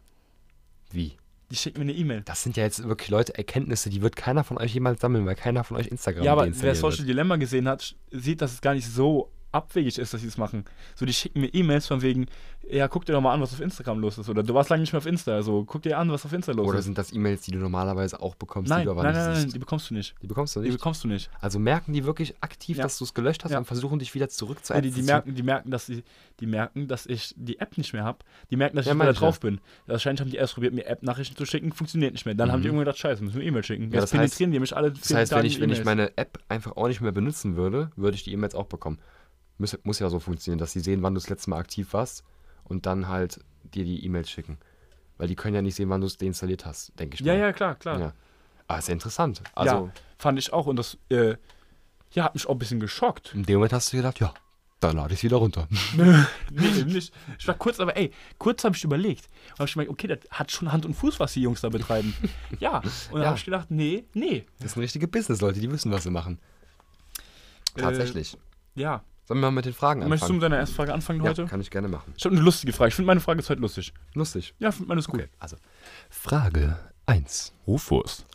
Wie? 0.92 1.14
Die 1.50 1.56
schicken 1.56 1.80
mir 1.80 1.84
eine 1.84 1.94
E-Mail. 1.94 2.22
Das 2.24 2.44
sind 2.44 2.58
ja 2.58 2.64
jetzt 2.64 2.84
wirklich 2.84 3.10
Leute, 3.10 3.38
Erkenntnisse, 3.38 3.90
die 3.90 4.02
wird 4.02 4.18
keiner 4.18 4.44
von 4.44 4.58
euch 4.58 4.74
jemals 4.74 5.00
sammeln, 5.00 5.26
weil 5.26 5.36
keiner 5.36 5.64
von 5.64 5.78
euch 5.78 5.88
Instagram 5.88 6.24
Ja, 6.24 6.34
aber 6.34 6.48
wer 6.52 6.76
Social 6.76 7.00
wird. 7.00 7.10
Dilemma 7.10 7.38
gesehen 7.38 7.68
hat, 7.68 7.96
sieht, 8.12 8.42
dass 8.42 8.54
es 8.54 8.62
gar 8.62 8.74
nicht 8.74 8.88
so 8.88 9.32
abwegig 9.58 9.98
ist, 9.98 10.14
dass 10.14 10.22
sie 10.22 10.28
es 10.28 10.38
machen. 10.38 10.64
So, 10.96 11.06
die 11.06 11.14
schicken 11.14 11.42
mir 11.42 11.54
E-Mails 11.54 11.88
von 11.88 12.02
wegen, 12.02 12.28
ja, 12.70 12.88
guck 12.90 13.06
dir 13.06 13.14
doch 13.14 13.22
mal 13.22 13.34
an, 13.34 13.42
was 13.42 13.54
auf 13.54 13.62
Instagram 13.62 14.00
los 14.00 14.18
ist. 14.18 14.28
Oder 14.30 14.44
du 14.44 14.54
warst 14.54 14.70
lange 14.70 14.82
nicht 14.82 14.92
mehr 14.92 14.98
auf 14.98 15.06
Insta, 15.06 15.32
also 15.34 15.64
guck 15.66 15.82
dir 15.84 15.98
an, 15.98 16.12
was 16.12 16.26
auf 16.26 16.34
Insta 16.34 16.52
los 16.52 16.68
Oder 16.68 16.80
ist. 16.80 16.86
sind 16.86 16.98
das 16.98 17.14
E-Mails, 17.14 17.42
die 17.44 17.52
du 17.52 17.60
normalerweise 17.60 18.22
auch 18.22 18.36
bekommst, 18.36 18.70
Nein, 18.70 18.80
die 18.82 18.86
du 18.86 18.92
aber 18.92 19.04
nein, 19.04 19.14
nicht 19.14 19.20
nein, 19.22 19.32
nein, 19.34 19.42
siehst? 19.44 19.56
die 19.56 19.60
bekommst 19.60 19.90
du 19.90 19.94
nicht. 19.94 20.16
Die 20.22 20.28
bekommst 20.28 20.56
du 20.56 20.60
Die 20.62 20.68
nicht. 20.70 20.78
bekommst 20.78 21.04
du 21.04 21.08
nicht. 21.08 21.30
Also 21.40 21.60
merken 21.60 21.94
die 21.94 22.04
wirklich 22.06 22.36
aktiv, 22.42 22.78
Ja. 22.78 22.84
dass 22.84 22.98
du 22.98 23.06
es 23.06 23.14
gelöscht 23.14 23.44
hast 23.46 23.52
Ja. 23.52 23.58
und 23.60 23.66
versuchen 23.66 24.00
dich 24.00 24.14
wieder 24.16 24.28
zurück 24.28 24.66
zu 24.66 24.74
Ja, 24.74 24.82
die, 24.82 24.92
die, 24.92 25.02
merken, 25.04 25.34
die, 25.34 25.44
merken, 25.44 25.72
dass 25.72 25.86
sie, 25.86 26.04
die 26.42 26.46
merken, 26.46 26.88
dass 26.90 27.06
ich 27.06 27.34
die 27.38 27.60
App 27.60 27.78
nicht 27.78 27.94
mehr 27.94 28.04
habe. 28.04 28.20
Die 28.52 28.58
merken, 28.58 28.76
dass 28.76 28.86
ich 28.86 28.92
nicht 28.92 28.98
mehr 28.98 29.08
da 29.08 29.14
drauf 29.14 29.40
bin. 29.40 29.62
Wahrscheinlich 29.86 30.20
haben 30.22 30.30
die 30.32 30.38
erst 30.38 30.56
probiert, 30.56 30.74
mir 30.74 30.86
App-Nachrichten 30.88 31.38
zu 31.38 31.46
schicken, 31.46 31.72
funktioniert 31.72 32.12
nicht 32.14 32.26
mehr. 32.26 32.36
Dann 32.36 32.52
haben 32.52 32.62
die 32.62 32.68
Mhm. 32.68 32.76
irgendwann 32.76 32.86
gedacht, 32.86 32.98
scheiße, 33.00 33.24
müssen 33.24 33.40
wir 33.40 33.46
E-Mail 33.48 33.64
schicken. 33.64 33.84
Ja, 33.92 34.02
Jetzt 34.02 34.04
das 34.04 34.14
heißt- 34.14 34.18
penetrieren 34.24 34.52
die 34.52 34.60
mich 34.60 34.76
alle 34.76 34.92
Das 34.92 35.14
heißt, 35.14 35.32
wenn 35.32 35.46
ich, 35.46 35.62
wenn 35.62 35.70
ich 35.70 35.86
meine 35.86 36.18
App 36.18 36.38
einfach 36.50 36.76
auch 36.76 36.88
nicht 36.90 37.00
mehr 37.00 37.14
benutzen 37.14 37.56
würde, 37.56 37.92
würde 37.96 38.16
ich 38.16 38.24
die 38.24 38.34
E-Mails 38.34 38.56
auch 38.56 38.66
bekommen. 38.66 39.00
Muss, 39.58 39.78
muss 39.84 40.00
ja 40.00 40.10
so 40.10 40.20
funktionieren, 40.20 40.60
dass 40.60 40.72
sie 40.74 40.80
sehen, 40.80 41.02
wann 41.02 41.14
du 41.14 41.20
das 41.20 41.30
letzte 41.30 41.50
Mal 41.50 41.58
aktiv 41.60 41.94
warst 41.94 42.24
und 42.64 42.86
dann 42.86 43.08
halt 43.08 43.40
dir 43.64 43.84
die 43.84 44.06
E-Mails 44.06 44.30
schicken. 44.30 44.58
Weil 45.18 45.28
die 45.28 45.36
können 45.36 45.56
ja 45.56 45.62
nicht 45.64 45.76
sehen, 45.76 45.90
wann 45.90 46.02
du 46.02 46.08
es 46.08 46.18
deinstalliert 46.18 46.66
hast, 46.66 46.92
denke 47.00 47.16
ich 47.16 47.22
Ja, 47.22 47.34
mal. 47.34 47.40
ja, 47.40 47.54
klar, 47.54 47.76
klar. 47.76 48.00
ja. 48.00 48.14
Aber 48.68 48.80
ist 48.80 48.88
ja 48.88 48.94
interessant. 48.94 49.42
Also 49.56 49.76
ja, 49.88 49.92
fand 50.18 50.38
ich 50.38 50.54
auch. 50.54 50.68
Und 50.68 50.76
das, 50.76 50.98
äh, 51.10 51.36
ja, 52.12 52.26
hat 52.26 52.34
mich 52.36 52.46
auch 52.48 52.52
ein 52.52 52.60
bisschen 52.60 52.80
geschockt. 52.80 53.34
in 53.34 53.44
dem 53.44 53.56
Moment 53.56 53.74
hast 53.74 53.92
du 53.94 53.98
gedacht, 53.98 54.20
ja, 54.20 54.34
dann 54.80 54.96
lade 54.98 55.14
ich 55.14 55.20
es 55.22 55.24
wieder 55.24 55.38
runter. 55.38 55.68
nee, 55.98 56.68
eben 56.78 56.92
nicht. 56.92 57.12
Ich 57.40 57.48
war 57.48 57.56
kurz, 57.56 57.80
aber 57.80 57.98
ey, 57.98 58.12
kurz 58.38 58.64
habe 58.64 58.76
ich 58.76 58.84
überlegt. 58.84 59.28
Und 59.54 59.60
habe 59.60 59.66
ich 59.68 59.74
gemerkt, 59.74 59.92
okay, 59.92 60.08
das 60.08 60.20
hat 60.30 60.52
schon 60.52 60.72
Hand 60.72 60.86
und 60.86 60.94
Fuß, 60.94 61.20
was 61.20 61.34
die 61.34 61.42
Jungs 61.42 61.62
da 61.62 61.70
betreiben. 61.70 62.14
ja. 62.60 62.78
Und 62.78 62.86
dann 63.14 63.22
Ja. 63.22 63.28
habe 63.30 63.38
ich 63.38 63.46
gedacht, 63.46 63.72
nee, 63.72 64.04
nee. 64.14 64.46
Das 64.60 64.74
sind 64.74 64.84
richtige 64.84 65.08
Business-Leute, 65.08 65.60
die 65.60 65.72
wissen, 65.72 65.92
was 65.92 66.04
sie 66.04 66.12
machen. 66.12 66.38
Äh, 67.76 67.82
Tatsächlich. 67.82 68.38
Ja. 68.76 69.04
Sollen 69.28 69.42
wir 69.42 69.48
mal 69.48 69.52
mit 69.52 69.66
den 69.66 69.74
Fragen 69.74 70.00
Möchtest 70.00 70.22
du 70.22 70.26
anfangen? 70.26 70.38
mit 70.38 70.44
deiner 70.44 70.58
ersten 70.58 70.76
Frage 70.76 70.94
anfangen 70.94 71.22
ja, 71.22 71.30
heute? 71.30 71.46
kann 71.48 71.60
ich 71.60 71.70
gerne 71.70 71.90
machen. 71.90 72.14
Ich 72.16 72.24
habe 72.24 72.34
eine 72.34 72.44
lustige 72.44 72.72
Frage. 72.72 72.90
Ich 72.90 72.96
finde 72.96 73.08
meine 73.08 73.20
Frage 73.20 73.40
ist 73.40 73.50
heute 73.50 73.60
lustig. 73.60 73.94
Lustig. 74.14 74.54
Ja, 74.58 74.70
ich 74.70 74.76
finde 74.76 74.88
meine 74.88 75.00
ist 75.00 75.08
gut. 75.08 75.20
Okay, 75.20 75.30
also 75.38 75.58
Frage 76.10 76.80
1. 77.08 77.52
Rufwurst. 77.68 78.26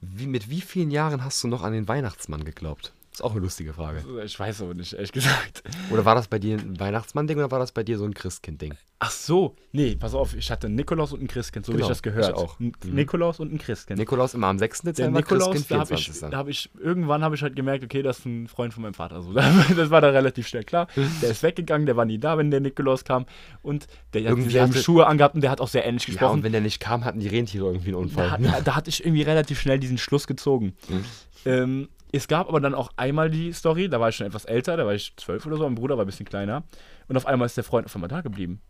Wie, 0.00 0.26
mit 0.26 0.48
wie 0.48 0.62
vielen 0.62 0.90
Jahren 0.90 1.22
hast 1.22 1.44
du 1.44 1.48
noch 1.48 1.62
an 1.62 1.74
den 1.74 1.86
Weihnachtsmann 1.86 2.44
geglaubt? 2.44 2.94
Ist 3.12 3.24
auch 3.24 3.32
eine 3.32 3.40
lustige 3.40 3.72
Frage. 3.72 4.04
Ich 4.24 4.38
weiß 4.38 4.62
aber 4.62 4.72
nicht, 4.74 4.92
ehrlich 4.92 5.10
gesagt. 5.10 5.64
Oder 5.90 6.04
war 6.04 6.14
das 6.14 6.28
bei 6.28 6.38
dir 6.38 6.56
ein 6.58 6.78
Weihnachtsmann-Ding 6.78 7.38
oder 7.38 7.50
war 7.50 7.58
das 7.58 7.72
bei 7.72 7.82
dir 7.82 7.98
so 7.98 8.04
ein 8.04 8.14
Christkind-Ding? 8.14 8.74
Ach 9.00 9.10
so. 9.10 9.56
Nee, 9.72 9.96
pass 9.96 10.14
auf. 10.14 10.36
Ich 10.36 10.48
hatte 10.50 10.68
einen 10.68 10.76
Nikolaus 10.76 11.12
und 11.12 11.18
einen 11.18 11.26
Christkind, 11.28 11.66
so 11.66 11.72
wie 11.72 11.76
Genau, 11.78 11.86
ich 11.86 11.90
das 11.90 12.02
gehört. 12.02 12.28
ich 12.28 12.34
auch. 12.34 12.60
Ein 12.60 12.72
Mhm. 12.84 12.94
Nikolaus 12.94 13.40
und 13.40 13.52
ein 13.52 13.58
Christkind. 13.58 13.98
Nikolaus 13.98 14.34
immer 14.34 14.46
am 14.46 14.60
6. 14.60 14.82
der 14.82 14.92
Dezember, 14.92 15.18
Nikolaus, 15.20 15.50
Christkind 15.50 15.70
da 15.70 15.80
habe 15.84 15.94
ich, 15.94 16.04
24. 16.04 16.30
da 16.30 16.36
hab 16.38 16.48
ich, 16.48 16.70
irgendwann 16.78 17.24
habe 17.24 17.34
ich 17.34 17.42
halt 17.42 17.56
gemerkt, 17.56 17.82
okay, 17.82 18.02
das 18.02 18.20
ist 18.20 18.26
ein 18.26 18.46
Freund 18.46 18.72
von 18.74 18.84
meinem 18.84 18.94
Vater. 18.94 19.22
So, 19.22 19.32
das 19.76 19.90
war 19.90 20.00
da 20.00 20.10
relativ 20.10 20.46
schnell 20.46 20.62
klar. 20.64 20.86
Der 21.22 21.30
ist 21.30 21.42
weggegangen, 21.42 21.86
der 21.86 21.96
war 21.96 22.04
nie 22.04 22.18
da, 22.18 22.38
wenn 22.38 22.52
der 22.52 22.60
Nikolaus 22.60 23.02
kam. 23.04 23.26
Und 23.62 23.88
der 24.14 24.20
hat 24.22 24.28
Irgendwie 24.28 24.48
dieselben 24.50 24.70
hatte- 24.72 24.82
Schuhe 24.84 25.06
angehabt 25.08 25.34
und 25.34 25.40
der 25.40 25.50
hat 25.50 25.60
auch 25.60 25.68
sehr 25.68 25.84
ähnlich 25.84 26.04
ja, 26.04 26.12
gesprochen. 26.12 26.34
und 26.38 26.42
wenn 26.44 26.52
der 26.52 26.60
nicht 26.60 26.78
kam, 26.78 27.04
hatten 27.04 27.18
die 27.18 27.28
Rentiere 27.28 27.66
irgendwie 27.66 27.88
einen 27.88 27.96
Unfall. 27.96 28.26
da, 28.26 28.30
hat- 28.32 28.44
da, 28.44 28.60
da 28.60 28.76
hatte 28.76 28.88
ich 28.90 29.04
irgendwie 29.04 29.22
relativ 29.22 29.60
schnell 29.60 29.80
diesen 29.80 29.98
Schluss 29.98 30.26
gezogen. 30.28 30.74
Mhm. 30.88 31.04
Ähm, 31.46 31.88
es 32.12 32.28
gab 32.28 32.48
aber 32.48 32.60
dann 32.60 32.74
auch 32.74 32.90
einmal 32.96 33.30
die 33.30 33.52
Story, 33.52 33.88
da 33.88 34.00
war 34.00 34.08
ich 34.08 34.16
schon 34.16 34.26
etwas 34.26 34.44
älter, 34.44 34.76
da 34.76 34.86
war 34.86 34.94
ich 34.94 35.14
zwölf 35.16 35.46
oder 35.46 35.56
so, 35.56 35.64
mein 35.64 35.74
Bruder 35.74 35.96
war 35.96 36.04
ein 36.04 36.06
bisschen 36.06 36.26
kleiner. 36.26 36.64
Und 37.08 37.16
auf 37.16 37.26
einmal 37.26 37.46
ist 37.46 37.56
der 37.56 37.64
Freund 37.64 37.86
auf 37.86 37.94
einmal 37.94 38.08
da 38.08 38.20
geblieben. 38.20 38.60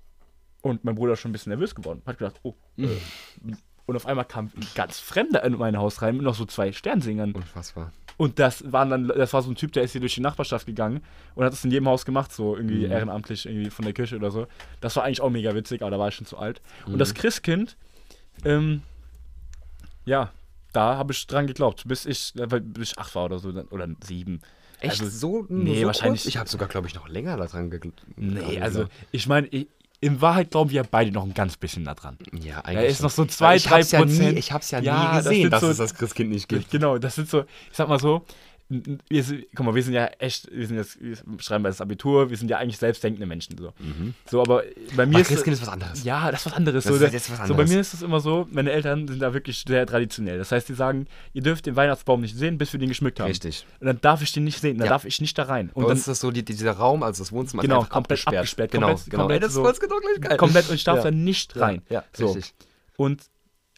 Und 0.62 0.84
mein 0.84 0.94
Bruder 0.94 1.14
ist 1.14 1.20
schon 1.20 1.30
ein 1.30 1.32
bisschen 1.32 1.50
nervös 1.50 1.74
geworden. 1.74 2.02
Hat 2.06 2.18
gedacht, 2.18 2.38
oh. 2.42 2.54
Äh. 2.76 2.88
Und 3.86 3.96
auf 3.96 4.06
einmal 4.06 4.24
kam 4.24 4.50
ein 4.56 4.66
ganz 4.74 5.00
Fremder 5.00 5.42
in 5.42 5.56
mein 5.58 5.76
Haus 5.78 6.00
rein 6.02 6.16
mit 6.16 6.24
noch 6.24 6.34
so 6.34 6.44
zwei 6.44 6.70
Sternsingern. 6.72 7.32
Unfassbar. 7.32 7.92
Und 8.18 8.38
das 8.38 8.70
waren 8.70 8.90
dann, 8.90 9.08
das 9.08 9.32
war 9.32 9.40
so 9.42 9.50
ein 9.50 9.54
Typ, 9.54 9.72
der 9.72 9.82
ist 9.82 9.92
hier 9.92 10.00
durch 10.02 10.14
die 10.14 10.20
Nachbarschaft 10.20 10.66
gegangen 10.66 11.00
und 11.34 11.44
hat 11.44 11.52
das 11.52 11.64
in 11.64 11.70
jedem 11.70 11.88
Haus 11.88 12.04
gemacht, 12.04 12.30
so 12.32 12.54
irgendwie 12.54 12.84
Mhm. 12.84 12.92
ehrenamtlich, 12.92 13.46
irgendwie 13.46 13.70
von 13.70 13.84
der 13.84 13.94
Kirche 13.94 14.16
oder 14.16 14.30
so. 14.30 14.46
Das 14.82 14.94
war 14.96 15.04
eigentlich 15.04 15.22
auch 15.22 15.30
mega 15.30 15.54
witzig, 15.54 15.80
aber 15.80 15.90
da 15.90 15.98
war 15.98 16.08
ich 16.08 16.14
schon 16.14 16.26
zu 16.26 16.36
alt. 16.36 16.60
Mhm. 16.86 16.92
Und 16.92 16.98
das 16.98 17.14
Christkind, 17.14 17.78
ähm, 18.44 18.82
ja, 20.04 20.30
da 20.72 20.96
habe 20.96 21.12
ich 21.12 21.26
dran 21.26 21.46
geglaubt, 21.46 21.84
bis 21.86 22.06
ich, 22.06 22.32
äh, 22.38 22.46
bis 22.60 22.92
ich 22.92 22.98
acht 22.98 23.14
war 23.14 23.24
oder 23.26 23.38
so, 23.38 23.48
oder 23.70 23.88
sieben. 24.04 24.40
Echt 24.80 25.00
Also, 25.02 25.08
so? 25.10 25.46
nee, 25.48 25.80
so 25.82 25.86
wahrscheinlich- 25.88 26.22
Kurz? 26.22 26.28
Ich 26.28 26.36
habe 26.38 26.48
sogar, 26.48 26.68
glaube 26.68 26.86
ich, 26.88 26.94
noch 26.94 27.08
länger 27.08 27.36
daran 27.36 27.70
geglaubt. 27.70 28.02
Nee, 28.16 28.60
also 28.60 28.86
ich 29.12 29.26
meine, 29.26 29.48
in 30.00 30.20
Wahrheit 30.22 30.52
glauben 30.52 30.70
wir 30.70 30.82
beide 30.84 31.12
noch 31.12 31.24
ein 31.24 31.34
ganz 31.34 31.58
bisschen 31.58 31.84
da 31.84 31.94
dran. 31.94 32.16
Ja, 32.32 32.60
Er 32.60 32.86
ist 32.86 32.96
schon. 32.98 33.04
noch 33.04 33.10
so 33.10 33.26
zwei, 33.26 33.58
drei 33.58 33.80
hab's 33.80 33.90
ja 33.90 33.98
nie, 34.02 34.06
Prozent. 34.06 34.38
Ich 34.38 34.52
habe 34.52 34.62
es 34.62 34.70
ja, 34.70 34.80
Ja, 34.80 34.98
nie 35.10 35.16
das 35.16 35.24
gesehen, 35.24 35.42
sind 35.42 35.50
dass 35.52 35.60
so- 35.60 35.68
es 35.70 35.76
das 35.76 35.94
Christkind 35.94 36.30
nicht 36.30 36.48
gibt. 36.48 36.70
Genau, 36.70 36.96
das 36.96 37.14
sind 37.16 37.28
so, 37.28 37.40
ich 37.40 37.76
sag 37.76 37.88
mal 37.88 38.00
so, 38.00 38.24
wir 39.08 39.24
sind, 39.24 39.46
guck 39.54 39.66
mal, 39.66 39.74
wir 39.74 39.82
sind 39.82 39.94
ja 39.94 40.06
echt, 40.20 40.48
wir 40.52 40.64
sind 40.64 40.76
jetzt, 40.76 40.98
wir 41.00 41.16
schreiben 41.40 41.64
das 41.64 41.80
Abitur, 41.80 42.30
wir 42.30 42.36
sind 42.36 42.48
ja 42.48 42.58
eigentlich 42.58 42.78
selbstdenkende 42.78 43.26
Menschen. 43.26 43.58
So, 43.58 43.72
so 44.30 44.40
aber 44.40 44.62
bei 44.96 45.06
mir 45.06 45.16
Aber 45.18 45.20
ist 45.22 45.30
ist 45.46 45.60
was 45.62 45.68
anderes. 45.68 46.04
Ja, 46.04 46.30
das 46.30 46.40
ist 46.40 46.46
was 46.46 46.52
anderes. 46.52 46.84
Das 46.84 46.96
so, 46.98 47.04
ist 47.04 47.12
jetzt 47.12 47.30
was 47.30 47.38
so 47.38 47.42
bei 47.42 47.50
anderes. 47.50 47.70
mir 47.70 47.80
ist 47.80 47.94
es 47.94 48.02
immer 48.02 48.20
so, 48.20 48.46
meine 48.52 48.70
Eltern 48.70 49.08
sind 49.08 49.20
da 49.20 49.34
wirklich 49.34 49.64
sehr 49.66 49.84
traditionell. 49.86 50.38
Das 50.38 50.52
heißt, 50.52 50.68
die 50.68 50.74
sagen, 50.74 51.06
ihr 51.32 51.42
dürft 51.42 51.66
den 51.66 51.74
Weihnachtsbaum 51.74 52.20
nicht 52.20 52.36
sehen, 52.36 52.58
bis 52.58 52.72
wir 52.72 52.78
den 52.78 52.88
geschmückt 52.88 53.18
haben. 53.18 53.26
Richtig. 53.28 53.66
Und 53.80 53.88
dann 53.88 54.00
darf 54.00 54.22
ich 54.22 54.30
den 54.32 54.44
nicht 54.44 54.60
sehen, 54.60 54.78
dann 54.78 54.86
Ja. 54.86 54.92
darf 54.92 55.04
ich 55.04 55.20
nicht 55.20 55.36
da 55.36 55.42
rein. 55.42 55.70
Und 55.74 55.82
Und 55.82 55.88
dann 55.88 55.98
ist 55.98 56.06
das 56.06 56.20
so, 56.20 56.30
die, 56.30 56.44
dieser 56.44 56.72
Raum, 56.72 57.02
also 57.02 57.22
das 57.24 57.32
Wohnzimmer, 57.32 57.62
Genau, 57.62 57.76
ist 57.76 57.80
einfach 57.86 57.90
komplett 57.94 58.18
abgesperrt. 58.20 58.36
abgesperrt, 58.38 58.70
Genau, 58.70 58.86
komplett- 58.86 59.10
genau. 59.10 59.22
komplett 59.22 59.42
Ey, 59.42 59.46
das 59.46 59.52
so- 59.54 59.62
gleich 59.62 60.20
geil. 60.20 60.36
komplett 60.36 60.68
und 60.68 60.74
ich 60.76 60.84
darf 60.84 60.96
Ja. 60.98 61.02
da 61.04 61.10
nicht 61.10 61.56
rein. 61.58 61.82
Ja, 61.90 62.04
so. 62.12 62.26
richtig. 62.32 62.54
Und 62.96 63.22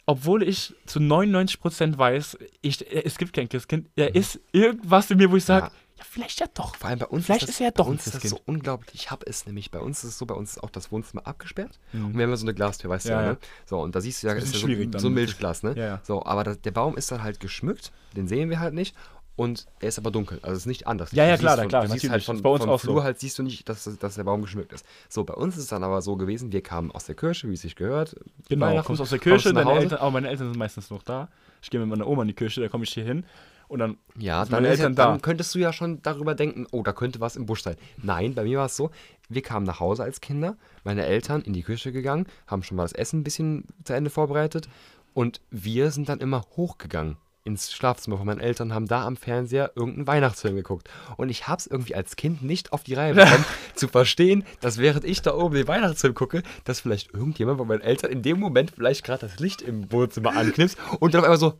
obwohl 0.05 0.43
ich 0.43 0.75
zu 0.85 0.99
99% 0.99 1.97
weiß, 1.97 2.37
ich, 2.61 2.85
es 3.05 3.17
gibt 3.17 3.33
kein 3.33 3.47
Christkind, 3.49 3.89
da 3.95 4.05
ist 4.05 4.39
irgendwas 4.51 5.09
in 5.11 5.17
mir, 5.17 5.31
wo 5.31 5.35
ich 5.37 5.45
sage, 5.45 5.67
Ja. 5.67 5.71
ja. 5.99 6.03
vielleicht 6.09 6.39
ja 6.39 6.47
doch. 6.53 6.75
Vor 6.75 6.89
allem 6.89 6.99
bei 6.99 7.05
uns 7.07 7.25
Vielleicht 7.25 7.43
ist, 7.43 7.49
das, 7.49 7.55
ist 7.55 7.61
er 7.61 7.65
ja 7.67 7.71
doch 7.71 7.85
bei 7.85 7.91
uns 7.91 8.05
ist 8.07 8.15
das 8.15 8.29
so 8.29 8.39
unglaublich. 8.45 8.93
Ich 8.95 9.11
habe 9.11 9.25
es 9.27 9.45
nämlich 9.45 9.71
bei 9.71 9.79
uns 9.79 10.03
ist 10.03 10.11
es 10.11 10.17
so, 10.17 10.25
bei 10.25 10.35
uns 10.35 10.51
ist 10.51 10.63
auch 10.63 10.69
das 10.69 10.91
Wohnzimmer 10.91 11.25
abgesperrt 11.25 11.79
Mhm. 11.93 12.05
und 12.07 12.17
wir 12.17 12.23
haben 12.23 12.29
ja 12.31 12.35
so 12.37 12.45
eine 12.45 12.53
Glastür, 12.53 12.89
weißt 12.89 13.05
Ja, 13.05 13.19
du 13.19 13.25
ja, 13.25 13.31
ne? 13.33 13.37
So 13.65 13.79
und 13.79 13.95
da 13.95 14.01
siehst 14.01 14.23
du 14.23 14.27
ja, 14.27 14.33
Das 14.35 14.43
ist 14.43 14.55
ist 14.55 14.61
ja 14.67 14.91
so, 14.91 14.99
so 14.99 15.07
ein 15.07 15.13
Milchglas, 15.13 15.63
ne? 15.63 15.99
So, 16.03 16.25
aber 16.25 16.43
das, 16.43 16.59
der 16.61 16.71
Baum 16.71 16.97
ist 16.97 17.11
dann 17.11 17.23
halt 17.23 17.39
geschmückt, 17.39 17.91
den 18.15 18.27
sehen 18.27 18.49
wir 18.49 18.59
halt 18.59 18.73
nicht 18.73 18.95
und 19.35 19.65
er 19.79 19.87
ist 19.89 19.97
aber 19.97 20.11
dunkel, 20.11 20.39
also 20.43 20.53
es 20.53 20.59
ist 20.59 20.65
nicht 20.67 20.85
anders. 20.85 21.11
Ja, 21.11 21.25
ja, 21.25 21.37
klar, 21.37 21.57
von, 21.57 21.67
klar, 21.67 21.85
du 21.85 21.91
siehst 21.91 22.09
halt 22.09 22.23
von, 22.23 22.41
bei 22.41 22.49
uns 22.49 22.61
vom 22.61 22.69
auch 22.69 22.79
so. 22.79 22.91
Flur 22.91 23.03
halt 23.03 23.19
siehst 23.19 23.39
du 23.39 23.43
nicht, 23.43 23.67
dass, 23.67 23.83
dass 23.97 24.15
der 24.15 24.23
Baum 24.23 24.41
geschmückt 24.41 24.73
ist. 24.73 24.85
So, 25.09 25.23
bei 25.23 25.33
uns 25.33 25.57
ist 25.57 25.63
es 25.63 25.69
dann 25.69 25.83
aber 25.83 26.01
so 26.01 26.15
gewesen, 26.15 26.51
wir 26.51 26.61
kamen 26.61 26.91
aus 26.91 27.05
der 27.05 27.15
Kirche, 27.15 27.49
wie 27.49 27.53
es 27.53 27.61
sich 27.61 27.75
gehört. 27.75 28.15
Genau, 28.49 28.81
kommst 28.83 29.01
aus 29.01 29.09
der 29.09 29.19
Kirche, 29.19 29.53
deine. 29.53 29.71
Eltern, 29.71 29.99
aber 29.99 30.11
meine 30.11 30.29
Eltern 30.29 30.49
sind 30.49 30.57
meistens 30.57 30.89
noch 30.89 31.01
da. 31.01 31.29
Ich 31.61 31.69
gehe 31.69 31.79
mit 31.79 31.89
meiner 31.89 32.07
Oma 32.07 32.21
in 32.21 32.27
die 32.27 32.33
Kirche, 32.35 32.61
da 32.61 32.67
komme 32.67 32.83
ich 32.83 32.93
hier 32.93 33.05
hin 33.05 33.25
und 33.67 33.79
dann 33.79 33.97
Ja, 34.19 34.45
dann, 34.45 34.63
ja, 34.63 34.69
Eltern 34.69 34.93
da. 34.93 35.07
dann 35.07 35.21
könntest 35.21 35.55
du 35.55 35.59
ja 35.59 35.73
schon 35.73 36.01
darüber 36.03 36.35
denken, 36.35 36.67
oh, 36.71 36.83
da 36.83 36.93
könnte 36.93 37.19
was 37.19 37.35
im 37.35 37.47
Busch 37.47 37.63
sein. 37.63 37.75
Nein, 37.97 38.35
bei 38.35 38.43
mir 38.43 38.59
war 38.59 38.67
es 38.67 38.75
so, 38.75 38.91
wir 39.29 39.41
kamen 39.41 39.65
nach 39.65 39.79
Hause 39.79 40.03
als 40.03 40.21
Kinder, 40.21 40.57
meine 40.83 41.05
Eltern 41.05 41.41
in 41.41 41.53
die 41.53 41.63
Küche 41.63 41.91
gegangen, 41.91 42.27
haben 42.45 42.61
schon 42.61 42.77
mal 42.77 42.83
das 42.83 42.93
Essen 42.93 43.21
ein 43.21 43.23
bisschen 43.23 43.65
zu 43.83 43.93
Ende 43.93 44.11
vorbereitet 44.11 44.69
und 45.15 45.41
wir 45.49 45.89
sind 45.89 46.07
dann 46.09 46.19
immer 46.19 46.45
hochgegangen 46.55 47.17
ins 47.45 47.73
Schlafzimmer 47.73 48.17
von 48.17 48.25
meinen 48.25 48.39
Eltern, 48.39 48.73
haben 48.73 48.87
da 48.87 49.05
am 49.05 49.17
Fernseher 49.17 49.71
irgendeinen 49.75 50.07
Weihnachtsfilm 50.07 50.55
geguckt. 50.55 50.89
Und 51.17 51.29
ich 51.29 51.47
habe 51.47 51.59
es 51.59 51.67
irgendwie 51.67 51.95
als 51.95 52.15
Kind 52.15 52.41
nicht 52.41 52.71
auf 52.71 52.83
die 52.83 52.93
Reihe 52.93 53.13
bekommen, 53.13 53.45
zu 53.75 53.87
verstehen, 53.87 54.45
dass 54.61 54.77
während 54.77 55.03
ich 55.03 55.21
da 55.21 55.33
oben 55.35 55.55
den 55.55 55.67
Weihnachtsfilm 55.67 56.13
gucke, 56.13 56.43
dass 56.63 56.79
vielleicht 56.79 57.13
irgendjemand 57.13 57.57
von 57.57 57.67
meinen 57.67 57.81
Eltern 57.81 58.11
in 58.11 58.21
dem 58.21 58.39
Moment 58.39 58.71
vielleicht 58.71 59.03
gerade 59.03 59.27
das 59.27 59.39
Licht 59.39 59.61
im 59.61 59.91
Wohnzimmer 59.91 60.35
anknipst 60.35 60.77
und 60.99 61.13
dann 61.13 61.19
auf 61.21 61.25
einmal 61.25 61.37
so, 61.39 61.53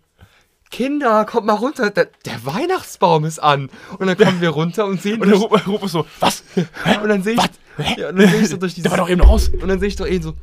Kinder, 0.72 1.24
kommt 1.26 1.46
mal 1.46 1.54
runter, 1.54 1.91
der, 1.91 2.08
der 2.26 2.46
Weihnachtsbaum 2.46 3.26
ist 3.26 3.38
an. 3.38 3.69
Und 4.00 4.08
dann 4.08 4.17
kommen 4.17 4.41
wir 4.41 4.50
runter 4.50 4.86
und 4.88 5.00
sehen 5.02 5.22
Und 5.22 5.30
dann 5.30 5.38
ruft 5.39 5.67
ruf 5.67 5.82
ich 5.84 5.91
so, 5.91 6.06
was? 6.19 6.43
und 6.56 7.10
dann 7.10 7.22
sehe 7.22 7.34
ich? 7.36 7.41
Hä? 7.78 8.02
ja, 8.02 8.12
sehe 8.15 8.41
ich 8.41 8.50
so 8.50 8.58
durch 8.58 8.74
dieses, 8.74 8.89
Der 8.89 8.91
war 8.91 8.98
doch 8.98 9.10
eben 9.10 9.22
noch 9.22 9.30
aus. 9.30 9.50
und 9.50 9.67
dann 9.67 9.80
sehe 9.80 9.89
ich 9.89 9.96
doch 9.98 10.08
eben 10.08 10.24
so, 10.24 10.34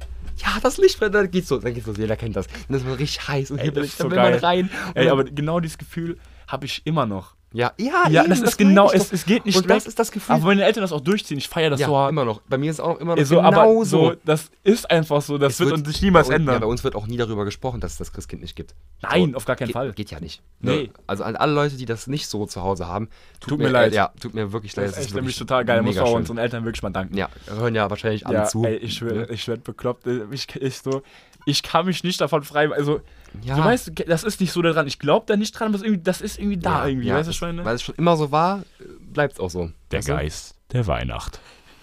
ja, 0.42 0.58
das 0.62 0.78
Licht 0.78 0.98
brennt, 0.98 1.14
dann 1.14 1.30
geht's 1.30 1.48
so, 1.48 1.58
dann 1.58 1.74
geht's 1.74 1.86
so, 1.86 1.92
jeder 1.92 2.16
kennt 2.16 2.36
das. 2.36 2.46
Und 2.46 2.54
das 2.70 2.78
ist 2.82 2.86
mal 2.88 2.94
richtig 2.94 3.26
heiß 3.28 3.50
und 3.50 3.58
Ey, 3.58 3.64
hier 3.66 3.74
will 3.76 3.84
ich, 3.84 3.96
dann 3.96 4.06
so 4.06 4.10
will 4.10 4.18
man 4.18 4.34
rein. 4.34 4.70
Ey, 4.94 5.04
dann- 5.04 5.12
aber 5.12 5.24
genau 5.24 5.60
dieses 5.60 5.78
Gefühl 5.78 6.18
habe 6.48 6.66
ich 6.66 6.82
immer 6.84 7.06
noch. 7.06 7.34
Ja, 7.52 7.72
ja, 7.78 8.08
Ja, 8.08 8.20
eben, 8.22 8.30
das 8.30 8.40
ist 8.40 8.60
meine 8.60 8.70
genau, 8.70 8.90
es, 8.92 9.12
es 9.12 9.24
geht 9.26 9.44
nicht 9.44 9.56
Und 9.56 9.68
das 9.68 9.86
ist 9.86 9.98
das 9.98 10.12
Gefühl. 10.12 10.36
Aber 10.36 10.46
meine 10.46 10.64
Eltern 10.64 10.82
das 10.82 10.92
auch 10.92 11.00
durchziehen, 11.00 11.38
ich 11.38 11.48
feiere 11.48 11.70
das 11.70 11.80
ja, 11.80 11.86
so 11.86 11.96
hart. 11.96 12.10
immer 12.12 12.24
noch. 12.24 12.40
Bei 12.48 12.56
mir 12.58 12.70
ist 12.70 12.76
es 12.76 12.80
auch 12.80 12.94
noch 12.94 13.00
immer 13.00 13.16
noch 13.16 13.24
so, 13.24 13.36
genau 13.36 13.48
aber 13.48 13.84
so. 13.84 13.84
so, 13.84 14.14
das 14.24 14.50
ist 14.62 14.88
einfach 14.90 15.20
so, 15.22 15.36
das 15.36 15.54
Es 15.54 15.60
wird, 15.60 15.72
uns 15.72 15.88
sich 15.88 16.00
niemals 16.02 16.28
uns, 16.28 16.36
ändern. 16.36 16.54
Ja, 16.54 16.58
bei 16.60 16.66
uns 16.66 16.84
wird 16.84 16.94
auch 16.94 17.06
nie 17.06 17.16
darüber 17.16 17.44
gesprochen, 17.44 17.80
dass 17.80 17.92
es 17.92 17.98
das 17.98 18.12
Christkind 18.12 18.42
nicht 18.42 18.54
gibt. 18.54 18.74
Nein, 19.02 19.34
auf 19.34 19.44
gar 19.46 19.56
keinen 19.56 19.68
geht, 19.68 19.74
Fall. 19.74 19.92
Geht 19.92 20.10
ja 20.10 20.20
nicht. 20.20 20.42
Nee. 20.60 20.82
Ne? 20.84 20.90
Also 21.06 21.24
an 21.24 21.34
alle 21.36 21.52
Leute, 21.52 21.76
die 21.76 21.86
das 21.86 22.06
nicht 22.06 22.28
so 22.28 22.46
zu 22.46 22.62
Hause 22.62 22.86
haben, 22.86 23.08
Tut 23.40 23.58
mir 23.58 23.68
leid. 23.68 23.92
Äh, 23.92 23.96
ja, 23.96 24.12
tut 24.20 24.34
mir 24.34 24.52
wirklich 24.52 24.76
leid. 24.76 24.86
das 24.86 24.92
ist 24.92 24.98
echt 24.98 25.06
wirklich 25.08 25.14
nämlich 25.22 25.38
total 25.38 25.64
geil. 25.64 25.82
Muss 25.82 25.98
auch 25.98 26.12
unseren 26.12 26.38
Eltern 26.38 26.64
wirklich 26.64 26.82
mal 26.82 26.90
danken. 26.90 27.16
Ja, 27.16 27.28
hören 27.48 27.74
ja 27.74 27.88
wahrscheinlich 27.90 28.26
alle 28.26 28.38
Ja, 28.38 28.44
zu. 28.44 28.64
ey, 28.64 28.76
ich 28.76 28.94
schwöre, 28.94 29.14
Ne? 29.14 29.26
ich 29.30 29.48
werde 29.48 29.62
bekloppt. 29.62 30.06
Ich, 30.30 30.46
ich, 30.56 30.78
so, 30.78 31.02
ich 31.46 31.62
kann 31.62 31.86
mich 31.86 32.04
nicht 32.04 32.20
davon 32.20 32.42
frei. 32.44 32.70
Also, 32.70 33.00
Ja. 33.42 33.56
du 33.56 33.64
weißt, 33.64 33.92
das 34.08 34.24
ist 34.24 34.40
nicht 34.40 34.52
so 34.52 34.60
daran. 34.62 34.86
Ich 34.86 34.98
glaube 34.98 35.26
da 35.26 35.36
nicht 35.36 35.52
dran, 35.52 35.72
aber 35.74 35.84
irgendwie, 35.84 36.02
das 36.02 36.20
ist 36.20 36.38
irgendwie 36.38 36.58
da 36.58 36.80
Ja, 36.82 36.86
irgendwie. 36.88 37.08
ja, 37.08 37.14
weißt 37.16 37.26
du, 37.26 37.30
das- 37.30 37.36
Schweine? 37.36 37.64
Weil 37.64 37.76
es 37.76 37.82
schon 37.82 37.94
immer 37.96 38.16
so 38.16 38.30
war, 38.32 38.62
bleibt 39.00 39.34
es 39.34 39.40
auch 39.40 39.50
so. 39.50 39.70
Weißt 39.90 40.08
du? 40.08 40.12
Geist 40.14 40.54
der 40.72 40.86
Weihnacht. 40.86 41.40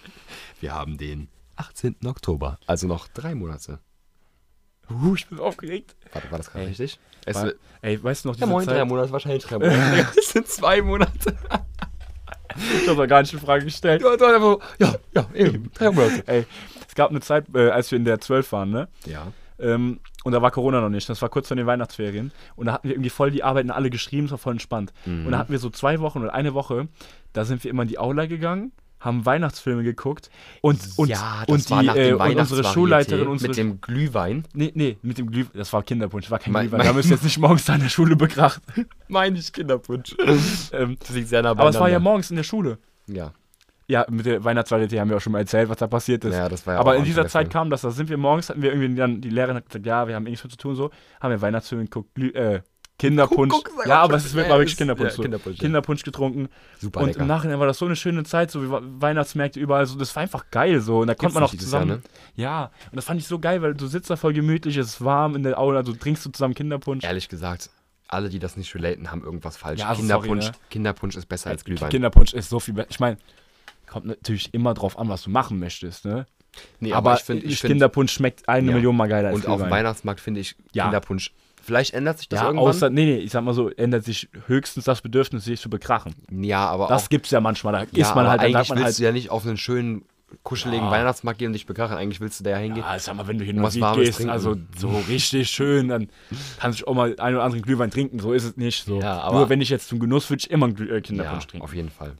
Wir 0.61 0.73
haben 0.73 0.97
den 0.97 1.29
18. 1.55 1.95
Oktober, 2.05 2.59
also 2.67 2.87
noch 2.87 3.07
drei 3.07 3.33
Monate. 3.35 3.79
Uh, 4.89 5.15
ich 5.15 5.27
bin 5.27 5.39
aufgeregt. 5.39 5.95
Warte, 6.13 6.31
war 6.31 6.37
das 6.37 6.51
gerade 6.51 6.67
richtig? 6.67 6.97
Es 7.25 7.35
War, 7.35 7.51
ey, 7.81 8.01
weißt 8.01 8.23
du 8.23 8.29
noch, 8.29 8.35
diese 8.35 8.45
ja, 8.45 8.51
moin, 8.51 8.65
drei 8.65 8.75
Zeit? 8.77 8.87
Monate, 8.87 9.11
wahrscheinlich 9.11 9.43
drei 9.43 9.57
Monate. 9.59 10.07
Es 10.17 10.29
sind 10.29 10.47
zwei 10.47 10.81
Monate. 10.81 11.35
Ich 12.81 12.87
habe 12.87 13.07
gar 13.07 13.21
nicht 13.21 13.33
in 13.33 13.39
Frage 13.39 13.65
gestellt. 13.65 14.01
Ja, 14.01 14.11
einfach 14.11 14.39
so, 14.39 14.61
ja, 14.79 14.95
ja, 15.13 15.27
eben, 15.33 15.69
drei 15.73 15.91
Monate. 15.91 16.23
Ey, 16.27 16.45
es 16.87 16.95
gab 16.95 17.09
eine 17.11 17.19
Zeit, 17.19 17.45
äh, 17.53 17.69
als 17.69 17.91
wir 17.91 17.97
in 17.97 18.05
der 18.05 18.19
12 18.19 18.51
waren, 18.51 18.69
ne? 18.71 18.87
Ja. 19.05 19.27
Ähm, 19.59 19.99
und 20.27 20.33
da 20.33 20.41
war 20.41 20.51
Corona 20.51 20.81
noch 20.81 20.89
nicht. 20.89 21.07
Das 21.07 21.21
war 21.21 21.29
kurz 21.29 21.47
vor 21.47 21.55
den 21.55 21.65
Weihnachtsferien. 21.65 22.31
Und 22.57 22.65
da 22.65 22.73
hatten 22.73 22.89
wir 22.89 22.95
irgendwie 22.95 23.09
voll 23.09 23.31
die 23.31 23.43
Arbeiten 23.43 23.71
alle 23.71 23.89
geschrieben, 23.89 24.25
es 24.25 24.31
war 24.31 24.37
voll 24.37 24.51
entspannt. 24.53 24.91
Mhm. 25.05 25.25
Und 25.25 25.31
da 25.31 25.37
hatten 25.37 25.53
wir 25.53 25.59
so 25.59 25.69
zwei 25.69 26.01
Wochen 26.01 26.19
oder 26.19 26.33
eine 26.33 26.53
Woche, 26.53 26.89
da 27.31 27.45
sind 27.45 27.63
wir 27.63 27.71
immer 27.71 27.83
in 27.83 27.87
die 27.87 27.97
Aula 27.97 28.25
gegangen, 28.25 28.73
haben 28.99 29.25
Weihnachtsfilme 29.25 29.83
geguckt 29.83 30.29
und, 30.61 30.79
und, 30.97 31.07
ja, 31.07 31.43
und, 31.47 31.69
die, 31.69 31.73
äh, 31.87 32.13
und 32.13 32.35
unsere 32.35 32.63
Schulleiterin, 32.65 33.27
unsere 33.27 33.49
mit 33.49 33.57
dem 33.57 33.79
Glühwein. 33.79 34.43
Nee, 34.53 34.71
nee, 34.75 34.97
mit 35.01 35.17
dem 35.17 35.31
Glüh... 35.31 35.45
Das 35.53 35.71
war 35.71 35.81
Kinderpunsch, 35.83 36.29
war 36.29 36.39
kein 36.39 36.51
Mein- 36.51 36.63
Glühwein. 36.63 36.79
mein- 36.79 36.87
Da 36.87 36.93
müsst 36.93 37.09
ihr 37.09 37.15
jetzt 37.15 37.23
nicht 37.23 37.37
morgens 37.37 37.63
da 37.65 37.75
in 37.75 37.81
der 37.81 37.89
Schule 37.89 38.15
bekracht. 38.17 38.61
Meine 39.07 39.37
ich 39.39 39.53
Kinderpunsch. 39.53 40.13
ähm, 40.73 40.97
Das 40.99 41.11
liegt 41.11 41.29
sehr 41.29 41.41
nah 41.43 41.51
aber 41.51 41.69
es 41.69 41.79
war 41.79 41.89
ja 41.89 41.99
morgens 41.99 42.29
in 42.31 42.35
der 42.37 42.43
Schule. 42.43 42.79
Ja. 43.07 43.31
Ja, 43.89 44.05
mit 44.09 44.25
der 44.25 44.43
Weihnachtsvarietät 44.43 44.99
haben 44.99 45.09
wir 45.09 45.17
auch 45.17 45.21
schon 45.21 45.31
mal 45.33 45.39
erzählt, 45.39 45.69
was 45.69 45.77
da 45.77 45.87
passiert 45.87 46.25
ist. 46.25 46.35
Ja, 46.35 46.49
das 46.49 46.67
war 46.67 46.73
ja 46.73 46.79
Aber 46.81 46.91
auch 46.91 46.95
in 46.97 47.05
dieser 47.05 47.27
Zeit 47.27 47.49
kam 47.49 47.69
das, 47.69 47.81
da 47.81 47.91
sind 47.91 48.09
wir 48.09 48.17
morgens, 48.17 48.49
hatten 48.49 48.61
wir 48.61 48.71
irgendwie 48.73 48.95
dann, 48.95 49.21
die 49.21 49.29
Lehrerin 49.29 49.55
hat 49.55 49.65
gesagt, 49.67 49.85
ja, 49.85 50.07
wir 50.07 50.15
haben 50.15 50.25
eh 50.27 50.31
nichts 50.31 50.43
mehr 50.43 50.51
zu 50.51 50.57
tun, 50.57 50.75
so, 50.75 50.91
haben 51.21 51.31
wir 51.31 51.41
Weihnachtsfilme 51.41 51.85
geguckt, 51.85 52.17
äh, 52.19 52.61
Kinderpunsch. 52.99 53.53
Guck, 53.53 53.69
guck, 53.75 53.85
ja, 53.85 54.01
aber 54.01 54.15
es 54.15 54.25
ist 54.25 54.35
war 54.35 54.43
Ja, 54.43 54.49
wirklich 54.57 54.75
Kinderpunsch. 54.75 55.11
ja, 55.11 55.15
so. 55.15 55.21
Kinderpunsch, 55.21 55.57
ja. 55.57 55.61
Kinderpunsch 55.61 56.03
getrunken. 56.03 56.49
Super 56.79 57.01
und 57.01 57.07
lecker. 57.09 57.19
im 57.21 57.27
Nachhinein 57.27 57.59
war 57.59 57.67
das 57.67 57.77
so 57.77 57.85
eine 57.85 57.95
schöne 57.95 58.23
Zeit, 58.23 58.49
so 58.49 58.63
wie 58.63 58.69
Weihnachtsmärkte 58.69 59.59
überall, 59.59 59.85
so, 59.85 59.97
das 59.97 60.15
war 60.15 60.23
einfach 60.23 60.49
geil 60.49 60.81
so. 60.81 60.99
Und 61.01 61.07
da 61.07 61.15
konnte 61.15 61.35
man 61.35 61.43
auch 61.43 61.51
dieses 61.51 61.71
Jahr, 61.71 61.83
zusammen. 61.83 62.01
ne? 62.01 62.41
Ja, 62.41 62.71
und 62.91 62.95
das 62.95 63.05
fand 63.05 63.19
ich 63.21 63.27
so 63.27 63.37
geil, 63.39 63.61
weil 63.61 63.75
du 63.75 63.85
sitzt 63.87 64.09
da 64.09 64.15
voll 64.15 64.33
gemütlich, 64.33 64.75
es 64.77 64.87
ist 64.87 65.03
warm 65.05 65.35
in 65.35 65.43
der 65.43 65.59
Aula, 65.59 65.83
du 65.83 65.93
trinkst 65.93 66.25
du 66.25 66.31
zusammen 66.31 66.55
Kinderpunsch. 66.55 67.03
Ehrlich 67.05 67.29
gesagt, 67.29 67.69
alle, 68.07 68.29
die 68.29 68.39
das 68.39 68.57
nicht 68.57 68.73
relaten, 68.73 69.11
haben 69.11 69.23
irgendwas 69.23 69.57
falsch. 69.57 69.79
Ja, 69.79 69.89
sorry, 69.89 69.99
Kinderpunsch, 69.99 70.45
ne? 70.47 70.51
Kinderpunsch 70.71 71.15
ist 71.17 71.27
besser 71.27 71.51
als 71.51 71.63
Glühwein. 71.63 71.89
Kinderpunsch 71.89 72.33
ist 72.33 72.49
so 72.49 72.59
viel 72.59 72.73
besser. 72.73 72.89
Ich 72.89 72.99
meine, 72.99 73.17
kommt 73.87 74.05
natürlich 74.05 74.53
immer 74.53 74.73
drauf 74.73 74.97
an, 74.99 75.09
was 75.09 75.23
du 75.23 75.29
machen 75.29 75.59
möchtest, 75.59 76.05
ne? 76.05 76.25
nee, 76.79 76.91
aber 76.93 77.13
ich 77.15 77.21
finde, 77.21 77.45
ich 77.45 77.59
find, 77.59 77.71
Kinderpunsch 77.73 78.11
schmeckt 78.11 78.47
eine 78.49 78.67
Ja. 78.69 78.73
Million 78.75 78.95
mal 78.95 79.07
geiler 79.07 79.29
als 79.29 79.37
und 79.37 79.47
auf 79.47 79.61
dem. 79.61 79.69
Weihnachtsmarkt 79.69 80.19
finde 80.19 80.39
ich 80.41 80.55
Ja. 80.73 80.85
Kinderpunsch. 80.85 81.33
Vielleicht 81.61 81.93
ändert 81.93 82.17
sich 82.19 82.29
das 82.29 82.39
Ja, 82.39 82.45
irgendwann. 82.47 82.69
außer, 82.69 82.89
nee, 82.89 83.03
nee, 83.05 83.17
ich 83.17 83.31
sag 83.31 83.43
mal 83.43 83.53
so, 83.53 83.69
ändert 83.69 84.05
sich 84.05 84.29
höchstens 84.47 84.85
das 84.85 85.01
Bedürfnis, 85.01 85.43
sich 85.43 85.59
zu 85.59 85.69
bekrachen. 85.69 86.15
ja, 86.31 86.65
aber 86.65 86.87
Das 86.87 87.05
auch, 87.05 87.09
gibt's 87.09 87.29
ja 87.31 87.41
manchmal, 87.41 87.73
da 87.73 87.79
ja, 87.91 88.07
ist 88.07 88.15
man 88.15 88.19
aber 88.25 88.29
halt, 88.31 88.41
eigentlich 88.41 88.69
man 88.69 88.77
willst 88.77 88.85
halt, 88.85 88.99
du 88.99 89.03
ja 89.03 89.11
nicht 89.11 89.29
auf 89.31 89.45
einen 89.45 89.57
schönen, 89.57 90.05
kuscheligen 90.43 90.85
Ja. 90.85 90.91
Weihnachtsmarkt 90.91 91.39
gehen 91.39 91.47
und 91.47 91.53
dich 91.53 91.65
bekrachen. 91.65 91.95
Eigentlich 91.97 92.19
willst 92.19 92.39
du 92.39 92.43
da 92.45 92.49
ja 92.51 92.57
hingehen. 92.57 92.83
ja, 92.85 92.99
sag 92.99 93.15
mal, 93.15 93.27
wenn 93.27 93.37
du 93.37 93.45
hier 93.45 93.55
Warmes 93.55 93.73
gehst, 93.95 94.17
trinken. 94.17 94.29
also 94.31 94.55
so 94.77 94.89
richtig 95.07 95.49
schön, 95.49 95.87
dann 95.89 96.09
kannst 96.59 96.81
du 96.81 96.87
auch 96.87 96.93
mal 96.95 97.15
einen 97.19 97.35
oder 97.35 97.43
anderen 97.45 97.61
Glühwein 97.61 97.91
trinken, 97.91 98.19
so 98.19 98.33
ist 98.33 98.43
es 98.43 98.57
nicht. 98.57 98.85
So. 98.85 98.99
Ja, 99.01 99.19
aber- 99.21 99.37
Nur 99.39 99.49
wenn 99.49 99.61
ich 99.61 99.69
jetzt 99.69 99.87
zum 99.89 99.99
Genuss 99.99 100.29
würde 100.29 100.41
ich 100.41 100.51
immer 100.51 100.65
einen 100.67 100.75
äh, 100.89 101.01
Kinderpunsch 101.01 101.43
ja, 101.43 101.49
trinken. 101.49 101.63
auf 101.65 101.73
jeden 101.73 101.89
Fall. 101.89 102.13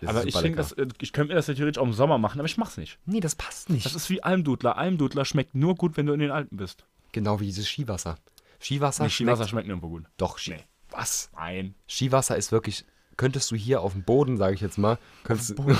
Das 0.00 0.10
Aber 0.10 0.20
ist 0.20 0.34
ich 0.34 0.40
lecker. 0.40 0.56
das, 0.56 0.72
äh, 0.72 0.86
ich 1.00 1.12
könnte 1.12 1.28
mir 1.32 1.36
das 1.36 1.46
ja 1.46 1.54
theoretisch 1.54 1.80
auch 1.80 1.86
im 1.86 1.92
Sommer 1.92 2.18
machen, 2.18 2.38
aber 2.40 2.46
ich 2.46 2.56
mach's 2.56 2.76
nicht. 2.76 2.98
Nee, 3.06 3.20
das 3.20 3.34
passt 3.34 3.70
nicht. 3.70 3.84
Das 3.86 3.94
ist 3.94 4.08
wie 4.10 4.22
Almdudler. 4.22 4.76
Almdudler 4.76 5.24
schmeckt 5.24 5.54
nur 5.54 5.74
gut, 5.74 5.96
wenn 5.96 6.06
du 6.06 6.12
in 6.12 6.20
den 6.20 6.30
Alpen 6.30 6.56
bist. 6.56 6.84
genau 7.12 7.40
wie 7.40 7.46
dieses 7.46 7.68
Skiwasser. 7.68 8.16
Skiwasser 8.60 9.04
Nee, 9.04 9.10
schmeckt... 9.10 9.30
Skiwasser 9.32 9.48
schmeckt 9.48 9.66
nirgendwo 9.66 9.88
gut. 9.88 10.04
Doch, 10.16 10.38
Ski 10.38 10.50
Nee. 10.52 10.64
was? 10.90 11.30
Nein. 11.34 11.74
Skiwasser 11.88 12.36
ist 12.36 12.52
wirklich... 12.52 12.84
Könntest 13.16 13.50
du 13.50 13.56
hier 13.56 13.82
auf 13.82 13.92
dem 13.92 14.02
Boden, 14.02 14.38
sage 14.38 14.54
ich 14.54 14.62
jetzt 14.62 14.78
mal, 14.78 14.96
könntest, 15.24 15.50
du, 15.58 15.76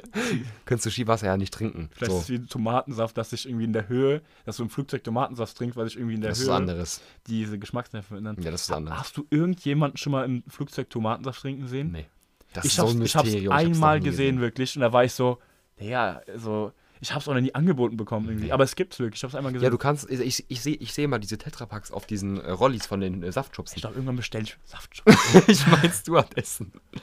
könntest 0.64 0.86
du 0.86 0.90
Skiwasser 0.90 1.26
ja 1.26 1.36
nicht 1.36 1.54
trinken. 1.54 1.88
Vielleicht 1.92 2.10
So, 2.10 2.18
ist 2.18 2.24
es 2.24 2.28
wie 2.30 2.40
Tomatensaft, 2.46 3.16
dass 3.16 3.30
sich 3.30 3.46
irgendwie 3.46 3.64
in 3.64 3.72
der 3.72 3.88
Höhe, 3.88 4.22
dass 4.44 4.56
du 4.56 4.64
im 4.64 4.70
Flugzeug 4.70 5.04
Tomatensaft 5.04 5.56
trinkst, 5.56 5.76
weil 5.76 5.86
sich 5.86 5.96
irgendwie 5.96 6.14
in 6.16 6.20
der 6.20 6.30
das 6.30 6.38
ist 6.40 6.44
Höhe 6.46 6.50
was 6.52 6.56
anderes. 6.56 7.00
diese 7.28 7.60
Geschmacksnerven 7.60 8.08
verändern. 8.08 8.36
Ja, 8.42 8.50
das 8.50 8.62
ist 8.62 8.70
was 8.70 8.76
anderes. 8.76 8.98
Hast 8.98 9.16
du 9.16 9.24
irgendjemanden 9.30 9.98
schon 9.98 10.12
mal 10.12 10.24
im 10.24 10.42
Flugzeug 10.48 10.90
Tomatensaft 10.90 11.42
trinken 11.42 11.68
sehen? 11.68 11.92
Nee. 11.92 12.06
Das 12.54 12.64
ich 12.64 12.70
ist 12.70 12.76
so 12.76 12.82
hab's, 12.84 12.94
ein 12.94 13.02
ich 13.02 13.16
hab's 13.16 13.28
ich 13.28 13.50
einmal 13.50 13.98
nie 13.98 14.04
gesehen, 14.04 14.40
wirklich, 14.40 14.74
und 14.76 14.82
da 14.82 14.92
war 14.92 15.04
ich 15.04 15.12
so, 15.12 15.38
ja, 15.78 16.20
also, 16.26 16.72
ich 17.00 17.12
hab's 17.12 17.28
auch 17.28 17.34
noch 17.34 17.40
nie 17.40 17.54
angeboten 17.54 17.96
bekommen 17.96 18.28
irgendwie. 18.28 18.52
Aber 18.52 18.64
es 18.64 18.76
gibt's 18.76 18.98
wirklich, 18.98 19.18
ich 19.18 19.24
hab's 19.24 19.34
einmal 19.34 19.52
gesehen. 19.52 19.64
Ja, 19.64 19.70
du 19.70 19.76
kannst, 19.76 20.08
ich, 20.08 20.20
ich, 20.20 20.44
ich 20.48 20.60
sehe 20.62 20.76
ich 20.76 20.94
seh 20.94 21.06
mal 21.06 21.18
diese 21.18 21.36
Tetrapacks 21.36 21.90
auf 21.90 22.06
diesen 22.06 22.40
äh, 22.40 22.50
Rollis 22.50 22.86
von 22.86 23.00
den 23.00 23.22
äh, 23.22 23.30
Saftschubsen. 23.30 23.76
ich 23.76 23.82
glaube, 23.82 23.96
irgendwann 23.96 24.16
bestell 24.16 24.42
ich 24.42 24.56
Saft. 24.64 25.02
ich 25.48 25.66
mein 25.66 25.92
Stewardessen. 25.92 26.72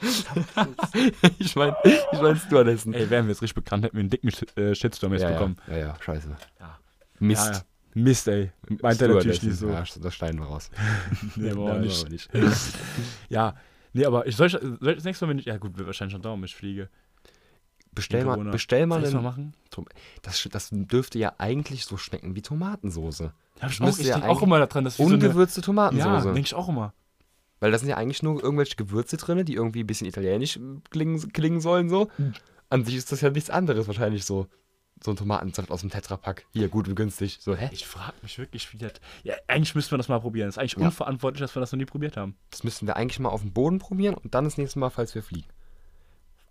ich 1.38 1.54
mein, 1.54 1.74
ich 1.84 2.20
mein 2.20 2.36
Stewardessen. 2.36 2.94
Ey, 2.94 3.10
wären 3.10 3.26
wir 3.26 3.32
jetzt 3.32 3.42
richtig 3.42 3.54
bekannt, 3.54 3.84
hätten 3.84 3.96
wir 3.96 4.00
einen 4.00 4.10
dicken 4.10 4.30
Sh- 4.30 4.58
äh, 4.58 4.74
Shitstorm 4.74 5.12
jetzt 5.12 5.22
ja, 5.22 5.30
bekommen. 5.32 5.56
Ja, 5.68 5.76
ja, 5.76 5.86
ja, 5.86 5.96
scheiße. 6.00 6.36
Ja. 6.58 6.78
Mist. 7.20 7.54
Ja. 7.54 7.62
Mist, 7.94 8.26
ey. 8.28 8.50
Meint 8.80 9.02
er 9.02 9.08
natürlich 9.08 9.42
nicht 9.42 9.56
so. 9.56 9.68
Ja, 9.68 9.84
das 10.00 10.14
schneiden 10.14 10.40
wir 10.40 10.46
raus. 10.46 10.70
Nee, 11.36 11.50
aber 11.50 11.78
nicht. 11.78 12.10
nicht. 12.10 12.30
Ja, 13.28 13.54
nee, 13.92 14.04
aber 14.04 14.26
ich 14.26 14.36
soll, 14.36 14.46
ich- 14.48 14.52
soll 14.52 14.78
ich 14.90 14.96
das 14.96 15.04
nächste 15.04 15.26
Mal, 15.26 15.30
wenn 15.30 15.38
ich, 15.38 15.44
ja 15.46 15.56
gut, 15.58 15.76
wird 15.76 15.86
wahrscheinlich 15.86 16.12
schon 16.12 16.22
dauern, 16.22 16.40
wenn 16.40 16.46
ich 16.46 16.54
fliege. 16.56 16.88
Bestell 17.94 18.24
mal, 18.24 18.38
bestell 18.50 18.86
mal 18.86 19.02
ich's 19.02 19.12
mal 19.12 19.18
einen, 19.18 19.24
machen? 19.24 19.54
Das, 20.22 20.48
das 20.50 20.68
dürfte 20.72 21.18
ja 21.18 21.34
eigentlich 21.36 21.84
so 21.84 21.98
schmecken 21.98 22.34
wie 22.34 22.40
Tomatensoße. 22.40 23.34
Ja, 23.60 23.68
ich 23.68 23.78
Das 23.78 23.94
auch, 23.96 23.98
ich 24.00 24.06
ja 24.06 24.26
auch 24.28 24.42
immer 24.42 24.58
daran, 24.58 24.84
dass 24.84 24.98
wie 24.98 25.04
so 25.04 25.12
Ungewürzte 25.14 25.60
Ja, 25.60 25.64
Tomatensoße. 25.66 26.32
denke 26.32 26.40
ich 26.46 26.54
auch 26.54 26.68
immer. 26.70 26.94
Weil 27.60 27.70
da 27.70 27.78
sind 27.78 27.88
ja 27.90 27.96
eigentlich 27.98 28.22
nur 28.22 28.42
irgendwelche 28.42 28.76
Gewürze 28.76 29.18
drin, 29.18 29.44
die 29.44 29.54
irgendwie 29.54 29.80
ein 29.84 29.86
bisschen 29.86 30.06
italienisch 30.08 30.58
klingen, 30.90 31.32
klingen 31.32 31.60
sollen 31.60 31.88
so. 31.90 32.08
Hm. 32.16 32.32
An 32.70 32.84
sich 32.84 32.96
ist 32.96 33.12
das 33.12 33.20
ja 33.20 33.28
nichts 33.30 33.50
anderes 33.50 33.86
wahrscheinlich 33.86 34.24
so. 34.24 34.46
So 35.04 35.10
ein 35.10 35.16
Tomatensaft 35.16 35.70
aus 35.70 35.80
dem 35.80 35.90
Tetrapack. 35.90 36.44
Hier, 36.52 36.68
gut 36.68 36.86
und 36.88 36.94
günstig. 36.94 37.38
So, 37.40 37.56
hä? 37.56 37.68
Ich 37.72 37.86
frage 37.86 38.14
mich 38.22 38.38
wirklich, 38.38 38.72
wie 38.72 38.78
das. 38.78 38.92
Ja, 39.24 39.34
eigentlich 39.48 39.74
müssten 39.74 39.90
wir 39.92 39.98
das 39.98 40.08
mal 40.08 40.20
probieren. 40.20 40.46
Das 40.48 40.54
ist 40.54 40.58
eigentlich 40.58 40.76
Ja. 40.78 40.86
unverantwortlich, 40.86 41.40
dass 41.40 41.56
wir 41.56 41.60
das 41.60 41.72
noch 41.72 41.78
nie 41.78 41.84
probiert 41.86 42.16
haben. 42.16 42.36
Das 42.50 42.62
müssten 42.62 42.86
wir 42.86 42.96
eigentlich 42.96 43.18
mal 43.18 43.30
auf 43.30 43.40
dem 43.40 43.52
Boden 43.52 43.78
probieren 43.80 44.14
und 44.14 44.34
dann 44.34 44.44
das 44.44 44.58
nächste 44.58 44.78
Mal, 44.78 44.90
falls 44.90 45.14
wir 45.14 45.22
fliegen. 45.22 45.48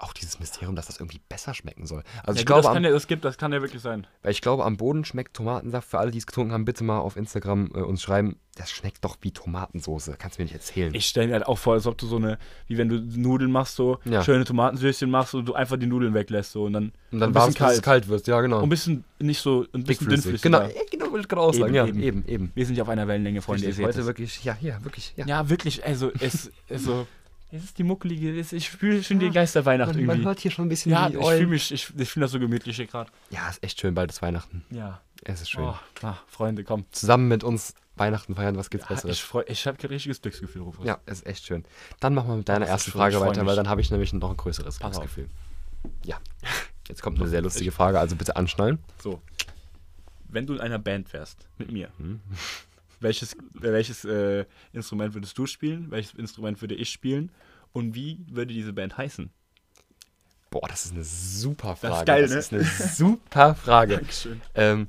Auch 0.01 0.13
dieses 0.13 0.39
Mysterium, 0.39 0.75
dass 0.75 0.87
das 0.87 0.97
irgendwie 0.99 1.21
besser 1.29 1.53
schmecken 1.53 1.85
soll. 1.85 2.01
Also 2.23 2.31
ja, 2.31 2.33
ich, 2.33 2.39
gut, 2.39 2.45
glaube, 2.47 2.61
das, 2.61 2.67
am, 2.69 2.73
kann 2.73 2.83
ja, 2.83 2.89
das, 2.89 3.05
gibt, 3.05 3.23
das 3.23 3.37
kann 3.37 3.53
ja 3.53 3.61
wirklich 3.61 3.83
sein. 3.83 4.07
weil 4.23 4.31
ich 4.31 4.41
glaube, 4.41 4.65
am 4.65 4.75
Boden 4.75 5.05
schmeckt 5.05 5.35
Tomatensaft. 5.35 5.87
Für 5.87 5.99
alle, 5.99 6.09
die 6.09 6.17
es 6.17 6.25
getrunken 6.25 6.53
haben, 6.53 6.65
bitte 6.65 6.83
mal 6.83 6.97
auf 6.97 7.15
Instagram 7.15 7.69
äh, 7.75 7.81
uns 7.81 8.01
schreiben. 8.01 8.37
Das 8.55 8.71
schmeckt 8.71 9.05
doch 9.05 9.17
wie 9.21 9.31
Tomatensoße. 9.31 10.15
Kannst 10.17 10.37
du 10.37 10.41
mir 10.41 10.45
nicht 10.45 10.55
erzählen. 10.55 10.93
Ich 10.95 11.05
stelle 11.05 11.27
mir 11.27 11.33
halt 11.33 11.45
auch 11.45 11.57
vor, 11.57 11.73
als 11.75 11.85
ob 11.85 11.97
du 11.99 12.07
so 12.07 12.15
eine, 12.17 12.39
wie 12.67 12.77
wenn 12.79 12.89
du 12.89 12.97
Nudeln 12.99 13.51
machst, 13.51 13.75
so 13.75 13.99
Ja. 14.05 14.23
schöne 14.23 14.43
Tomatensößchen 14.43 15.09
machst 15.09 15.35
und 15.35 15.45
du 15.45 15.53
einfach 15.53 15.77
die 15.77 15.85
Nudeln 15.85 16.15
weglässt. 16.15 16.51
So, 16.53 16.63
und 16.63 16.73
dann, 16.73 16.91
und 17.11 17.19
dann 17.19 17.29
ein 17.29 17.35
war 17.35 17.45
bisschen 17.47 17.65
es, 17.67 17.73
kalt. 17.73 17.83
kalt 17.83 18.07
wird. 18.07 18.25
Ja, 18.25 18.41
genau. 18.41 18.57
Und 18.57 18.63
ein 18.63 18.69
bisschen 18.69 19.03
nicht 19.19 19.39
so, 19.39 19.67
ein 19.73 19.83
bisschen 19.83 20.09
dünnflüssig. 20.09 20.41
Genau, 20.41 20.67
genau, 20.89 21.05
wollte 21.11 21.19
ich 21.21 21.27
gerade 21.27 21.41
aussagen. 21.43 21.67
Eben, 21.67 21.75
ja, 21.75 21.85
eben. 21.85 22.01
eben, 22.01 22.25
eben. 22.27 22.51
Wir 22.55 22.65
sind 22.65 22.75
ja 22.75 22.83
auf 22.83 22.89
einer 22.89 23.07
Wellenlänge, 23.07 23.41
Freunde. 23.43 23.67
Richtig, 23.67 23.85
heute 23.85 24.05
wirklich, 24.07 24.43
ja, 24.43 24.55
hier, 24.55 24.79
wirklich, 24.83 25.13
ja. 25.15 25.27
Ja, 25.27 25.49
wirklich, 25.49 25.85
also 25.85 26.11
es, 26.19 26.51
also, 26.69 27.05
es 27.51 27.63
ist 27.63 27.77
die 27.77 27.83
muckelige, 27.83 28.31
ich 28.33 28.69
fühle 28.69 29.03
schon 29.03 29.19
die 29.19 29.29
Geisterweihnacht 29.29 29.89
man, 29.95 30.05
man 30.05 30.15
irgendwie. 30.15 30.25
hört 30.27 30.39
hier 30.39 30.51
schon 30.51 30.65
ein 30.65 30.69
bisschen 30.69 30.91
Ja, 30.91 31.09
die 31.09 31.17
ich 31.17 31.25
fühle 31.25 31.47
mich, 31.47 31.71
ich, 31.71 31.89
ich 31.97 32.09
finde 32.09 32.25
das 32.25 32.31
so 32.31 32.39
gemütlich 32.39 32.75
hier 32.75 32.87
gerade. 32.87 33.11
Ja, 33.29 33.49
ist 33.49 33.63
echt 33.63 33.79
schön, 33.79 33.93
bald 33.93 34.11
ist 34.11 34.21
Weihnachten. 34.21 34.63
Ja. 34.69 35.01
Es 35.23 35.41
ist 35.41 35.49
schön. 35.51 35.63
Oh, 35.63 35.75
ah, 36.01 36.17
Freunde, 36.27 36.63
komm. 36.63 36.85
Zusammen 36.91 37.27
mit 37.27 37.43
uns 37.43 37.75
Weihnachten 37.95 38.33
feiern, 38.35 38.57
was 38.57 38.69
gibt's 38.69 38.87
Ja, 38.89 38.95
Besseres? 38.95 39.17
ich 39.17 39.23
freu, 39.23 39.43
ich 39.47 39.67
habe 39.67 39.77
kein 39.77 39.89
richtiges 39.91 40.21
Glücksgefühl, 40.21 40.63
Rufus. 40.63 40.85
Ja, 40.85 40.97
ist 41.05 41.25
echt 41.27 41.45
schön. 41.45 41.63
Dann 41.99 42.15
machen 42.15 42.29
wir 42.29 42.37
mit 42.37 42.49
deiner 42.49 42.61
Das 42.61 42.69
ersten 42.69 42.91
Frage 42.91 43.19
weiter, 43.21 43.45
weil 43.45 43.55
dann 43.55 43.69
habe 43.69 43.81
ich 43.81 43.91
nämlich 43.91 44.11
noch 44.13 44.29
ein 44.31 44.37
größeres 44.37 44.79
Pass 44.79 44.97
auf. 44.97 45.03
Glücksgefühl. 45.03 45.29
Ja. 46.05 46.17
Jetzt 46.87 47.01
kommt 47.03 47.19
eine 47.19 47.27
sehr 47.29 47.41
lustige 47.41 47.71
Frage, 47.71 47.99
also 47.99 48.15
bitte 48.15 48.35
anschnallen. 48.35 48.79
So. 49.03 49.21
Wenn 50.27 50.47
du 50.47 50.53
in 50.53 50.59
einer 50.61 50.79
Band 50.79 51.11
wärst, 51.13 51.45
mit 51.57 51.71
mir, 51.71 51.89
Mhm. 51.97 52.21
Welches, 53.01 53.35
welches 53.53 54.05
äh, 54.05 54.45
Instrument 54.73 55.13
würdest 55.13 55.37
du 55.37 55.45
spielen? 55.45 55.89
Welches 55.89 56.13
Instrument 56.13 56.61
würde 56.61 56.75
ich 56.75 56.89
spielen? 56.89 57.31
Und 57.73 57.95
wie 57.95 58.19
würde 58.29 58.53
diese 58.53 58.73
Band 58.73 58.97
heißen? 58.97 59.29
Boah, 60.49 60.67
das 60.67 60.85
ist 60.85 60.93
eine 60.93 61.03
super 61.03 61.75
Frage. 61.75 61.91
Das 61.93 61.99
ist 61.99 62.05
geil, 62.05 62.21
das 62.21 62.51
ne? 62.51 62.57
ist 62.59 62.81
eine 62.81 62.89
super 62.89 63.55
Frage. 63.55 63.95
Dankeschön. 63.97 64.41
ähm, 64.55 64.87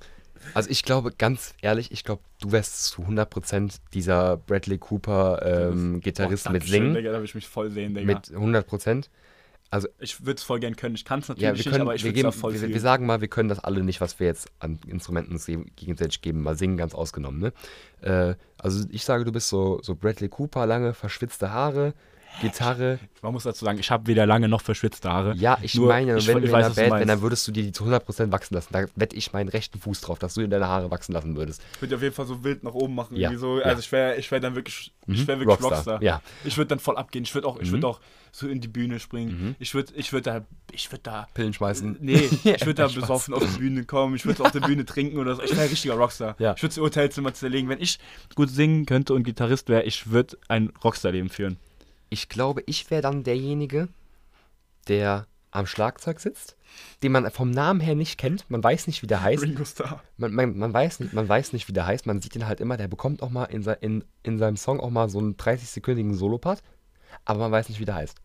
also 0.55 0.69
ich 0.71 0.83
glaube, 0.83 1.13
ganz 1.13 1.55
ehrlich, 1.63 1.93
ich 1.93 2.03
glaube, 2.03 2.23
du 2.41 2.51
wärst 2.51 2.87
zu 2.87 3.03
100% 3.03 3.77
dieser 3.95 4.39
Bradley 4.39 4.79
Cooper 4.79 5.71
ähm, 5.71 6.01
Gitarrist 6.01 6.51
mit 6.51 6.65
Singen. 6.65 6.95
Digga, 6.95 7.13
da 7.13 7.23
ich 7.23 7.35
mich 7.37 7.47
voll 7.47 7.71
sehen, 7.71 7.95
Digga. 7.95 8.07
Mit 8.07 8.27
100%. 8.27 9.09
Ich 10.01 10.21
würde 10.27 10.39
es 10.39 10.43
voll 10.43 10.61
gern 10.61 10.77
können. 10.77 10.95
Ich 10.95 11.05
kann 11.05 11.21
es 11.21 11.29
natürlich 11.29 11.43
Ja, 11.45 11.53
wir 11.53 11.57
nicht, 11.59 11.71
können, 11.71 11.81
aber 11.81 11.95
ich 11.95 12.05
wir, 12.05 12.15
würde 12.15 12.29
es 12.29 12.37
voll 12.37 12.53
wir, 12.53 12.69
wir 12.69 12.81
sagen 12.81 13.07
mal, 13.07 13.21
wir 13.21 13.29
können 13.29 13.49
das 13.49 13.59
alle 13.59 13.83
nicht, 13.83 14.01
was 14.01 14.21
wir 14.21 14.27
jetzt 14.27 14.49
an 14.59 14.79
Instrumenten 14.87 15.39
gegenseitig 15.77 16.21
geben, 16.21 16.43
mal 16.43 16.59
singen 16.59 16.77
ganz 16.77 16.95
ausgenommen, 16.95 17.41
ne? 17.41 17.53
Äh, 18.03 18.35
also 18.59 18.85
ich 18.91 19.05
sage, 19.05 19.25
du 19.25 19.33
bist 19.33 19.49
so, 19.49 19.81
so 19.83 19.95
Bradley 19.95 20.29
Cooper, 20.29 20.67
lange 20.67 20.93
verschwitzte 20.93 21.53
Haare, 21.53 21.95
Gitarre. 22.41 22.99
Man 23.21 23.33
muss 23.33 23.45
dazu 23.45 23.65
sagen, 23.65 23.79
ich 23.79 23.91
habe 23.91 24.07
weder 24.07 24.27
lange 24.27 24.49
noch 24.49 24.63
verschwitzte 24.63 25.09
Haare. 25.11 25.35
Ja, 25.37 25.59
ich 25.63 25.75
Nur, 25.75 25.89
meine, 25.89 26.17
ich- 26.17 26.27
wenn 26.27 26.39
ich 26.39 26.45
in 26.47 26.53
weiß, 26.53 26.67
einer 26.67 26.75
Band, 26.75 27.01
wenn, 27.01 27.09
dann 27.09 27.21
würdest 27.23 27.47
du 27.47 27.53
dir 27.53 27.63
die 27.63 27.73
zu 27.73 27.85
100% 27.85 28.33
wachsen 28.33 28.55
lassen. 28.55 28.69
Da 28.73 28.87
wette 28.97 29.15
ich 29.17 29.33
meinen 29.33 29.49
rechten 29.49 29.79
Fuß 29.79 30.01
drauf, 30.01 30.19
dass 30.19 30.35
du 30.35 30.41
dir 30.41 30.49
deine 30.49 30.67
Haare 30.67 30.91
wachsen 30.91 31.13
lassen 31.13 31.37
würdest. 31.37 31.63
Ich 31.77 31.83
würde 31.83 31.97
auf 31.97 32.03
jeden 32.03 32.15
Fall 32.15 32.27
so 32.27 32.43
wild 32.43 32.65
nach 32.65 32.75
oben 32.75 32.95
machen. 32.95 33.17
Ja, 33.17 33.37
So. 33.37 33.59
ja. 33.59 33.67
Also 33.67 33.81
ich 33.81 33.93
wäre 33.93 34.17
ich 34.17 34.31
wär 34.31 34.41
dann 34.41 34.55
wirklich, 34.57 34.93
ich 35.07 35.21
Mhm. 35.23 35.27
wäre 35.29 35.39
wirklich 35.41 35.49
Rockstar, 35.61 35.73
Rockstar. 35.73 36.03
ja. 36.03 36.21
Ich 36.45 36.57
würde 36.57 36.69
dann 36.69 36.81
voll 36.81 36.97
abgehen. 36.97 37.23
Ich 37.25 37.35
würde 37.35 37.47
auch, 37.47 37.61
ich 37.61 37.69
Mhm. 37.69 37.75
würd 37.75 37.85
auch 37.85 38.01
so 38.33 38.49
in 38.49 38.61
die 38.61 38.69
Bühne 38.69 38.99
springen. 38.99 39.31
Mhm. 39.49 39.55
Ich 39.59 39.75
würde 39.75 39.93
ich 39.95 40.13
würd 40.13 40.27
da, 40.27 40.41
ich 40.73 40.91
würde 40.91 41.03
da, 41.03 41.29
Pillen 41.35 41.53
schmeißen. 41.53 41.99
nee, 42.01 42.15
ich 42.45 42.67
würde 42.67 42.75
da 42.75 42.89
besoffen 42.89 43.35
auf 43.35 43.43
die 43.45 43.59
Bühne 43.59 43.85
kommen. 43.85 44.17
Ich 44.17 44.25
würde 44.25 44.43
auf 44.43 44.51
der 44.53 44.61
Bühne 44.61 44.85
trinken 44.87 45.19
oder 45.19 45.37
so. 45.37 45.43
Ich 45.43 45.51
wäre 45.53 45.63
ein 45.63 45.69
richtiger 45.69 45.95
Rockstar. 45.95 46.35
Ja. 46.39 46.55
Ich 46.57 46.63
würde 46.63 46.75
das 46.75 46.83
Hotelzimmer 46.83 47.35
zerlegen. 47.35 47.69
Wenn 47.69 47.81
ich 47.81 47.99
gut 48.35 48.49
singen 48.49 48.87
könnte 48.87 49.13
und 49.15 49.23
Gitarrist 49.25 49.69
wäre, 49.69 49.83
ich 49.85 50.11
würde 50.11 50.39
ein 50.49 50.73
Rockstar-Leben 50.83 51.29
führen. 51.29 51.59
Ich 52.13 52.29
glaube, 52.29 52.63
ich 52.67 52.91
wäre 52.91 53.01
dann 53.01 53.25
derjenige, 53.25 53.89
der 54.87 55.27
am 55.51 55.65
Schlagzeug 55.65 56.21
sitzt, 56.21 56.59
den 57.03 57.11
man 57.11 57.31
vom 57.31 57.51
Namen 57.51 57.81
her 57.81 57.95
nicht 57.95 58.19
kennt. 58.19 58.51
Man 58.51 58.63
weiß 58.63 58.87
nicht, 58.87 59.03
wie 59.03 59.07
der 59.07 59.23
heißt. 59.23 59.43
Ringo 59.43 59.65
Starr. 59.65 60.03
Man, 60.19 60.35
man, 60.35 60.59
man, 60.59 60.75
weiß 60.75 61.01
nicht, 61.01 61.15
man 61.15 61.27
weiß 61.27 61.55
nicht, 61.55 61.69
wie 61.69 61.73
der 61.73 61.87
heißt. 61.87 62.05
Man 62.05 62.21
sieht 62.21 62.37
ihn 62.37 62.47
halt 62.47 62.61
immer. 62.61 62.77
Der 62.77 62.87
bekommt 62.87 63.23
auch 63.23 63.31
mal 63.31 63.45
in, 63.45 63.63
in, 63.81 64.05
in 64.25 64.39
seinem 64.39 64.59
Song 64.59 64.79
auch 64.79 64.91
mal 64.91 65.09
so 65.09 65.21
einen 65.21 65.39
30-sekündigen 65.39 66.13
Solopart. 66.13 66.63
Aber 67.25 67.39
man 67.39 67.51
weiß 67.51 67.71
nicht, 67.71 67.81
wie 67.81 67.87
der 67.87 67.95
heißt. 67.95 68.19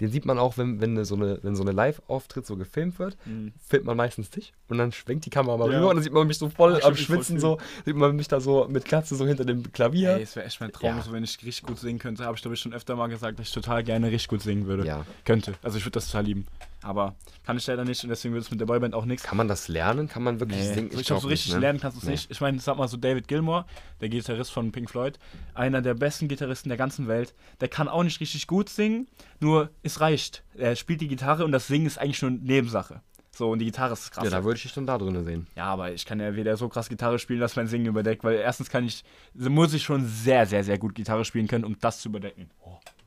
Den 0.00 0.10
sieht 0.10 0.24
man 0.24 0.38
auch, 0.38 0.56
wenn, 0.58 0.80
wenn 0.80 1.04
so 1.04 1.14
eine, 1.14 1.38
wenn 1.42 1.54
so 1.54 1.62
eine 1.62 1.72
Live-Auftritt 1.72 2.46
so 2.46 2.56
gefilmt 2.56 2.98
wird, 2.98 3.16
Mhm. 3.26 3.52
filmt 3.64 3.84
man 3.84 3.96
meistens 3.96 4.30
dich 4.30 4.52
und 4.68 4.78
dann 4.78 4.90
schwenkt 4.92 5.26
die 5.26 5.30
Kamera 5.30 5.56
mal 5.56 5.70
Ja. 5.70 5.78
rüber 5.78 5.90
und 5.90 5.96
dann 5.96 6.02
sieht 6.02 6.12
man 6.12 6.26
mich 6.26 6.38
so 6.38 6.48
voll 6.48 6.76
ich 6.78 6.84
am 6.84 6.96
Schwitzen, 6.96 7.38
so, 7.38 7.58
sieht 7.84 7.94
man 7.96 8.16
mich 8.16 8.28
da 8.28 8.40
so 8.40 8.66
mit 8.68 8.84
Klatze 8.84 9.14
so 9.16 9.26
hinter 9.26 9.44
dem 9.44 9.70
Klavier. 9.72 10.16
Ey, 10.16 10.22
es 10.22 10.34
wäre 10.34 10.46
echt 10.46 10.60
mein 10.60 10.72
Traum, 10.72 10.96
Ja. 10.96 11.02
so, 11.02 11.12
wenn 11.12 11.22
ich 11.24 11.36
richtig 11.44 11.62
gut 11.66 11.78
singen 11.78 11.98
könnte. 11.98 12.24
Habe 12.24 12.36
ich 12.36 12.42
glaube 12.42 12.54
ich 12.54 12.60
schon 12.60 12.72
öfter 12.72 12.96
mal 12.96 13.08
gesagt, 13.08 13.38
dass 13.38 13.46
ich 13.48 13.52
total 13.52 13.84
gerne 13.84 14.06
richtig 14.08 14.28
gut 14.28 14.42
singen 14.42 14.66
würde. 14.66 14.86
Ja. 14.86 15.04
Könnte. 15.24 15.54
Also 15.62 15.78
ich 15.78 15.84
würde 15.84 15.92
das 15.94 16.06
total 16.06 16.24
lieben. 16.24 16.46
Aber 16.82 17.14
kann 17.44 17.56
ich 17.56 17.66
leider 17.66 17.84
nicht 17.84 18.02
und 18.02 18.10
deswegen 18.10 18.34
wird 18.34 18.44
es 18.44 18.50
mit 18.50 18.60
der 18.60 18.66
Boyband 18.66 18.94
auch 18.94 19.04
nichts. 19.04 19.22
Kann 19.22 19.36
man 19.36 19.46
das 19.48 19.68
lernen? 19.68 20.08
Kann 20.08 20.22
man 20.22 20.40
wirklich 20.40 20.58
Nee. 20.60 20.74
singen? 20.74 20.86
ich 20.86 20.90
glaube, 20.92 21.04
glaub 21.04 21.20
so 21.22 21.28
nicht, 21.28 21.38
richtig 21.38 21.54
ne? 21.54 21.60
lernen 21.60 21.80
kannst 21.80 21.96
du 21.96 22.00
es 22.00 22.04
Nee. 22.06 22.10
nicht. 22.12 22.30
Ich 22.30 22.40
meine, 22.40 22.58
sag 22.58 22.76
mal 22.76 22.88
so 22.88 22.96
David 22.96 23.28
Gilmour, 23.28 23.66
der 24.00 24.08
Gitarrist 24.08 24.50
von 24.50 24.72
Pink 24.72 24.90
Floyd, 24.90 25.18
einer 25.54 25.80
der 25.80 25.94
besten 25.94 26.26
Gitarristen 26.28 26.68
der 26.70 26.78
ganzen 26.78 27.06
Welt. 27.08 27.34
Der 27.60 27.68
kann 27.68 27.88
auch 27.88 28.02
nicht 28.02 28.20
richtig 28.20 28.46
gut 28.46 28.68
singen, 28.68 29.06
nur 29.40 29.70
es 29.82 30.00
reicht. 30.00 30.42
Er 30.56 30.74
spielt 30.76 31.00
die 31.00 31.08
Gitarre 31.08 31.44
und 31.44 31.52
das 31.52 31.68
Singen 31.68 31.86
ist 31.86 31.98
eigentlich 31.98 32.20
nur 32.22 32.32
Nebensache. 32.32 33.00
So, 33.34 33.50
und 33.50 33.60
die 33.60 33.64
Gitarre 33.64 33.94
ist 33.94 34.10
krass. 34.10 34.24
Ja, 34.24 34.30
da 34.30 34.44
würde 34.44 34.56
ich 34.56 34.62
dich 34.62 34.74
dann 34.74 34.86
da 34.86 34.98
drin 34.98 35.24
sehen. 35.24 35.46
Ja, 35.56 35.64
aber 35.66 35.92
ich 35.92 36.04
kann 36.04 36.20
ja 36.20 36.34
weder 36.36 36.54
so 36.58 36.68
krass 36.68 36.90
Gitarre 36.90 37.18
spielen, 37.18 37.40
dass 37.40 37.56
mein 37.56 37.66
Singen 37.66 37.86
überdeckt, 37.86 38.24
weil 38.24 38.34
erstens 38.34 38.68
kann 38.68 38.84
ich, 38.84 39.04
muss 39.34 39.72
ich 39.72 39.82
schon 39.84 40.06
sehr, 40.06 40.44
sehr, 40.46 40.64
sehr 40.64 40.78
gut 40.78 40.94
Gitarre 40.94 41.24
spielen 41.24 41.48
können, 41.48 41.64
um 41.64 41.78
das 41.80 42.00
zu 42.00 42.10
überdecken. 42.10 42.50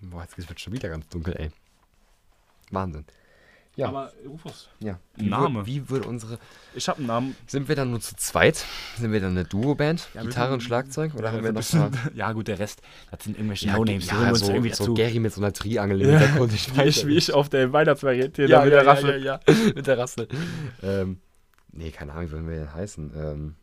Boah, 0.01 0.21
jetzt 0.21 0.49
wird 0.49 0.59
schon 0.59 0.73
wieder 0.73 0.89
ganz 0.89 1.07
dunkel, 1.09 1.35
ey. 1.37 1.51
Wahnsinn. 2.71 3.05
Ja. 3.77 3.89
Aber 3.89 4.13
Rufus, 4.25 4.69
Ja. 4.79 4.99
Name. 5.17 5.59
wür- 5.61 5.65
Wie 5.65 5.89
würde 5.89 6.07
unsere. 6.07 6.39
ich 6.73 6.87
habe 6.87 6.99
einen 6.99 7.07
Namen. 7.07 7.35
Sind 7.45 7.67
wir 7.67 7.75
dann 7.75 7.91
nur 7.91 7.99
zu 7.99 8.15
zweit? 8.15 8.63
Sind 8.97 9.11
wir 9.11 9.19
dann 9.19 9.31
eine 9.31 9.43
Duo-Band? 9.43 10.07
Ja, 10.13 10.21
Gitarre 10.23 10.53
und 10.53 10.61
Schlagzeug? 10.63 11.13
Oder 11.15 11.29
haben 11.31 11.39
Ja, 11.39 11.43
wir 11.43 11.51
noch 11.51 11.59
bisschen- 11.59 11.91
ja, 12.15 12.31
gut, 12.31 12.47
der 12.47 12.57
Rest, 12.59 12.81
das 13.11 13.25
sind 13.25 13.35
irgendwelche 13.37 13.69
No-Names, 13.71 14.07
die 14.07 14.15
ja, 14.15 14.33
so, 14.35 14.51
irgendwie 14.53 14.73
so. 14.73 14.93
Gary 14.93 15.19
mit 15.19 15.33
so 15.33 15.41
einer 15.41 15.51
Triangel 15.51 16.01
im 16.01 16.09
Ja. 16.11 16.19
Hintergrund. 16.19 16.53
Ich 16.53 16.71
Wie 16.73 16.77
weiß 16.77 16.97
ich, 16.97 17.07
wie 17.07 17.17
ich 17.17 17.33
auf 17.33 17.49
der 17.49 17.73
Weihnachtsvariante 17.73 18.45
ja, 18.45 18.63
mit 18.63 18.71
ja, 18.73 18.77
der 18.77 18.83
ja, 18.85 18.91
Rassel. 18.91 19.23
ja, 19.23 19.39
ja, 19.45 19.55
mit 19.75 19.87
der 19.87 19.97
Rassel. 19.97 20.27
ähm, 20.81 21.19
nee, 21.73 21.91
keine 21.91 22.13
Ahnung, 22.13 22.27
wie 22.27 22.31
wollen 22.31 22.47
wir 22.49 22.55
denn 22.55 22.73
heißen? 22.73 23.11
Ähm, 23.13 23.55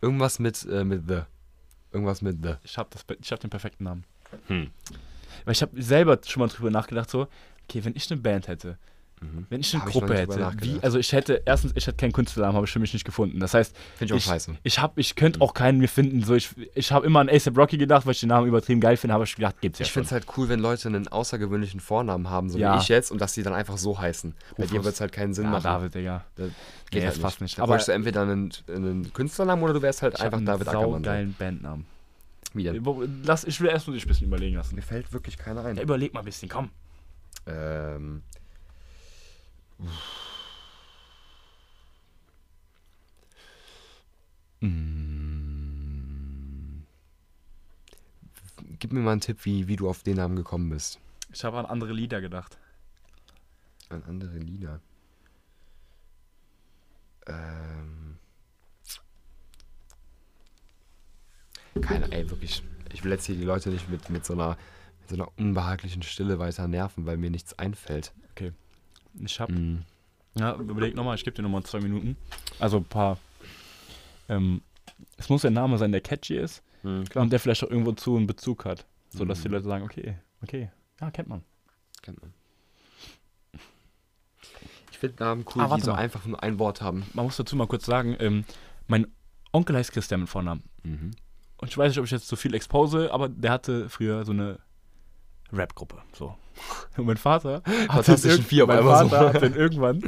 irgendwas 0.00 0.38
mit, 0.38 0.64
äh, 0.70 0.84
mit 0.84 1.04
The. 1.08 1.20
Irgendwas 1.92 2.20
mit 2.22 2.38
The. 2.42 2.54
Ich 2.62 2.76
habe 2.76 2.90
hab 2.94 3.40
den 3.40 3.50
perfekten 3.50 3.84
Namen. 3.84 4.04
Hm. 4.48 4.70
Weil 5.44 5.52
ich 5.52 5.62
habe 5.62 5.80
selber 5.82 6.18
schon 6.26 6.40
mal 6.40 6.48
drüber 6.48 6.70
nachgedacht, 6.70 7.08
so, 7.08 7.28
okay, 7.68 7.84
wenn 7.84 7.94
ich 7.96 8.10
eine 8.10 8.20
Band 8.20 8.48
hätte, 8.48 8.78
Mhm. 9.22 9.46
wenn 9.48 9.60
ich 9.60 9.72
eine 9.72 9.80
Hab 9.80 9.88
ich 9.88 9.94
Gruppe 9.94 10.12
nicht 10.12 10.28
drüber 10.28 10.50
hätte, 10.50 10.62
wie, 10.62 10.78
also 10.82 10.98
ich 10.98 11.10
hätte, 11.14 11.40
erstens, 11.46 11.72
ich 11.74 11.86
hätte 11.86 11.96
keinen 11.96 12.12
Künstlernamen, 12.12 12.54
habe 12.54 12.66
ich 12.66 12.70
für 12.70 12.78
mich 12.80 12.92
nicht 12.92 13.06
gefunden. 13.06 13.40
Das 13.40 13.54
heißt, 13.54 13.74
Finde 13.96 14.12
ich 14.14 14.18
ich, 14.18 14.24
scheiße. 14.26 14.56
ich, 14.62 14.78
hab, 14.78 14.98
ich 14.98 15.14
könnte 15.14 15.40
auch 15.40 15.54
keinen 15.54 15.78
mir 15.78 15.88
finden. 15.88 16.22
So, 16.22 16.34
ich 16.34 16.50
ich 16.74 16.92
habe 16.92 17.06
immer 17.06 17.20
an 17.20 17.30
ASAP 17.30 17.56
Rocky 17.56 17.78
gedacht, 17.78 18.04
weil 18.04 18.12
ich 18.12 18.20
den 18.20 18.28
Namen 18.28 18.46
übertrieben 18.46 18.78
geil 18.78 18.98
finde, 18.98 19.14
habe 19.14 19.24
ich 19.24 19.34
gedacht, 19.34 19.58
gibt's 19.62 19.78
ja 19.78 19.86
Ich 19.86 19.92
finde 19.92 20.04
es 20.04 20.12
halt 20.12 20.26
cool, 20.36 20.50
wenn 20.50 20.60
Leute 20.60 20.88
einen 20.88 21.08
außergewöhnlichen 21.08 21.80
Vornamen 21.80 22.28
haben, 22.28 22.50
so 22.50 22.58
Ja. 22.58 22.74
wie 22.76 22.82
ich 22.82 22.88
jetzt, 22.88 23.10
und 23.10 23.18
dass 23.22 23.32
sie 23.32 23.42
dann 23.42 23.54
einfach 23.54 23.78
so 23.78 23.98
heißen. 23.98 24.34
Bei 24.58 24.64
dir 24.66 24.72
Rufus. 24.72 24.84
wird 24.84 24.94
es 24.96 25.00
halt 25.00 25.12
keinen 25.12 25.32
Sinn 25.32 25.44
ja, 25.44 25.50
machen. 25.52 25.64
David, 25.64 25.94
Digga. 25.94 26.24
Das 26.36 26.48
Nee, 26.48 26.52
geht 26.90 27.02
das 27.04 27.14
halt 27.14 27.22
passt 27.22 27.40
nicht. 27.40 27.58
Da 27.58 27.62
Aber 27.62 27.78
du 27.78 27.92
entweder 27.92 28.20
einen, 28.20 28.52
einen 28.68 29.12
Künstlernamen 29.14 29.62
oder 29.62 29.72
du 29.72 29.80
wärst 29.80 30.02
halt 30.02 30.12
ich 30.16 30.20
einfach 30.20 30.36
einen 30.36 30.44
David 30.46 30.68
Ackermann. 30.68 30.88
so. 30.90 30.94
saugeilen 30.96 31.34
Bandnamen. 31.38 31.86
Lass, 33.24 33.44
ich 33.44 33.58
will 33.62 33.68
erst 33.70 33.88
mal 33.88 33.94
dich 33.94 34.04
ein 34.04 34.08
bisschen 34.08 34.26
überlegen 34.26 34.56
lassen. 34.56 34.74
Mir 34.74 34.82
fällt 34.82 35.10
wirklich 35.14 35.38
keiner 35.38 35.64
ein. 35.64 35.76
Ja, 35.76 35.82
überleg 35.82 36.12
mal 36.12 36.20
ein 36.20 36.26
bisschen, 36.26 36.50
komm. 36.50 36.68
Ähm. 37.46 38.22
Gib 48.78 48.92
mir 48.92 49.00
mal 49.00 49.12
einen 49.12 49.20
Tipp, 49.20 49.44
wie, 49.44 49.68
wie 49.68 49.76
du 49.76 49.88
auf 49.88 50.02
den 50.02 50.16
Namen 50.16 50.36
gekommen 50.36 50.70
bist. 50.70 50.98
Ich 51.32 51.44
habe 51.44 51.58
an 51.58 51.66
andere 51.66 51.92
Lieder 51.92 52.20
gedacht. 52.20 52.58
An 53.88 54.02
andere 54.04 54.38
Lieder. 54.38 54.80
Ähm. 57.26 58.18
Keine, 61.80 62.10
ey, 62.12 62.28
wirklich. 62.30 62.62
Ich 62.92 63.04
will 63.04 63.12
jetzt 63.12 63.26
hier 63.26 63.36
die 63.36 63.44
Leute 63.44 63.70
nicht 63.70 63.88
mit, 63.88 64.08
mit, 64.08 64.24
so 64.24 64.32
einer, 64.32 64.56
so 65.08 65.14
einer 65.16 65.28
unbehaglichen 65.38 66.02
Stille 66.02 66.38
weiter 66.38 66.66
nerven, 66.68 67.06
weil 67.06 67.16
mir 67.16 67.30
nichts 67.30 67.58
einfällt. 67.58 68.12
Ich 69.24 69.40
habe 69.40 69.52
Mm. 69.52 69.84
Ja, 70.38 70.54
überleg 70.56 70.94
nochmal, 70.94 71.14
ich 71.14 71.24
gebe 71.24 71.34
dir 71.34 71.42
nochmal 71.42 71.62
zwei 71.62 71.80
Minuten. 71.80 72.16
Also 72.58 72.76
ein 72.76 72.84
paar. 72.84 73.16
Ähm, 74.28 74.60
es 75.16 75.30
muss 75.30 75.44
ein 75.46 75.54
Name 75.54 75.78
sein, 75.78 75.92
der 75.92 76.00
catchy 76.02 76.36
ist 76.36 76.62
Mm, 76.82 77.04
und 77.14 77.30
der 77.32 77.40
vielleicht 77.40 77.64
auch 77.64 77.70
irgendwo 77.70 77.92
zu 77.92 78.16
einen 78.16 78.26
Bezug 78.26 78.64
hat. 78.66 78.84
Sodass 79.10 79.40
die 79.40 79.48
Mhm. 79.48 79.54
Leute 79.54 79.64
sagen, 79.66 79.84
okay, 79.84 80.18
okay, 80.42 80.70
ja, 81.00 81.10
kennt 81.10 81.28
man. 81.28 81.42
Kennt 82.02 82.20
man. 82.20 82.34
Ich 84.90 84.98
finde 84.98 85.22
Namen 85.22 85.44
cool, 85.54 85.62
Ah, 85.62 85.74
die 85.76 85.82
so 85.82 85.92
mal. 85.92 85.98
einfach 85.98 86.24
nur 86.26 86.42
ein 86.42 86.58
Wort 86.58 86.80
haben. 86.80 87.04
Man 87.14 87.24
muss 87.26 87.36
dazu 87.36 87.56
mal 87.56 87.66
kurz 87.66 87.84
sagen, 87.86 88.16
ähm, 88.18 88.44
mein 88.86 89.06
Onkel 89.52 89.76
heißt 89.76 89.92
Christian 89.92 90.20
mit 90.20 90.28
Vornamen. 90.28 90.62
Mhm. 90.84 91.10
Und 91.58 91.68
ich 91.68 91.76
weiß 91.78 91.90
nicht, 91.90 91.98
ob 91.98 92.04
ich 92.04 92.10
jetzt 92.10 92.28
zu 92.28 92.36
viel 92.36 92.54
expose, 92.54 93.12
aber 93.12 93.28
der 93.28 93.50
hatte 93.52 93.88
früher 93.88 94.24
so 94.24 94.32
eine 94.32 94.58
Rap-Gruppe. 95.52 95.98
So. 96.12 96.34
Und 96.96 97.06
mein 97.06 97.16
Vater 97.16 97.62
hat 97.66 97.90
Fantastischen 98.06 98.38
den 98.38 98.44
Vier 98.46 98.66
mein 98.66 98.78
einmal 98.78 99.04
so. 99.04 99.08
Vater 99.10 99.34
hat 99.34 99.42
den 99.42 99.54
irgendwann, 99.54 100.02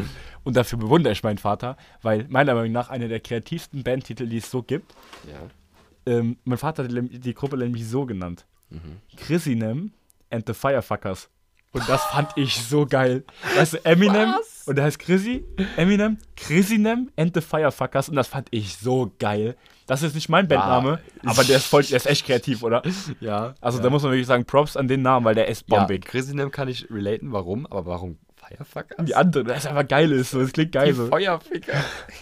und 0.45 0.57
dafür 0.57 0.79
bewundere 0.79 1.13
ich 1.13 1.23
meinen 1.23 1.37
Vater, 1.39 1.77
weil 2.03 2.27
meiner 2.29 2.55
Meinung 2.55 2.73
nach 2.73 2.89
einer 2.89 3.09
der 3.09 3.21
kreativsten 3.21 3.83
Bandtitel, 3.85 4.27
die 4.27 4.39
es 4.39 4.51
so 4.51 4.63
gibt, 4.63 4.95
Ja. 5.31 6.13
ähm, 6.13 6.39
mein 6.45 6.57
Vater 6.59 6.85
hat 6.85 6.91
die, 6.91 7.19
die 7.21 7.35
Gruppe 7.35 7.59
nämlich 7.59 7.87
so 7.87 8.07
genannt. 8.07 8.47
Mhm. 8.71 8.99
Chrisinem 9.17 9.93
and 10.31 10.47
the 10.47 10.55
Firefuckers. 10.55 11.29
Und 11.73 11.89
das 11.89 12.03
fand 12.05 12.31
ich 12.37 12.63
so 12.63 12.87
geil. 12.87 13.25
Weißt 13.57 13.75
du, 13.75 13.85
Eminem 13.85 14.35
und 14.67 14.77
der 14.77 14.85
heißt 14.85 14.99
Chrissy, 14.99 15.45
Eminem, 15.77 16.19
Chrisinem 16.37 17.11
and 17.17 17.35
the 17.35 17.41
Firefuckers 17.41 18.09
und 18.09 18.17
das 18.17 18.29
fand 18.29 18.49
ich 18.51 18.77
so 18.77 19.13
geil. 19.19 19.57
Das 19.87 20.03
ist 20.03 20.15
nicht 20.15 20.29
mein 20.29 20.47
Bandname, 20.47 21.01
aber 21.25 21.45
der 21.45 21.57
ist 21.57 21.67
voll, 21.67 21.83
der 21.83 21.97
ist 21.97 22.07
echt 22.07 22.27
kreativ, 22.27 22.63
oder? 22.63 22.83
Ja. 23.21 23.55
Also 23.61 23.79
ja. 23.79 23.85
da 23.85 23.91
muss 23.91 24.03
man 24.03 24.13
wirklich 24.13 24.27
sagen, 24.27 24.45
Props 24.45 24.77
an 24.77 24.87
den 24.87 25.01
Namen, 25.01 25.25
weil 25.25 25.35
der 25.35 25.49
ist 25.49 25.65
ja, 25.69 25.79
bombig. 25.79 26.05
Chrisinem 26.05 26.51
kann 26.51 26.69
ich 26.69 26.91
relaten, 26.91 27.33
warum, 27.33 27.67
aber 27.67 27.87
warum 27.87 28.19
Firefucker? 28.37 29.03
Die 29.03 29.15
andere, 29.15 29.45
das 29.45 29.59
ist 29.59 29.67
einfach 29.67 29.89
geil 29.89 30.13
ist, 30.13 30.33
so, 30.33 30.41
das 30.41 30.53
klingt 30.53 30.73
geil 30.73 30.89
Die 30.89 30.93
so. 30.93 31.07
Feuerficker. 31.07 31.73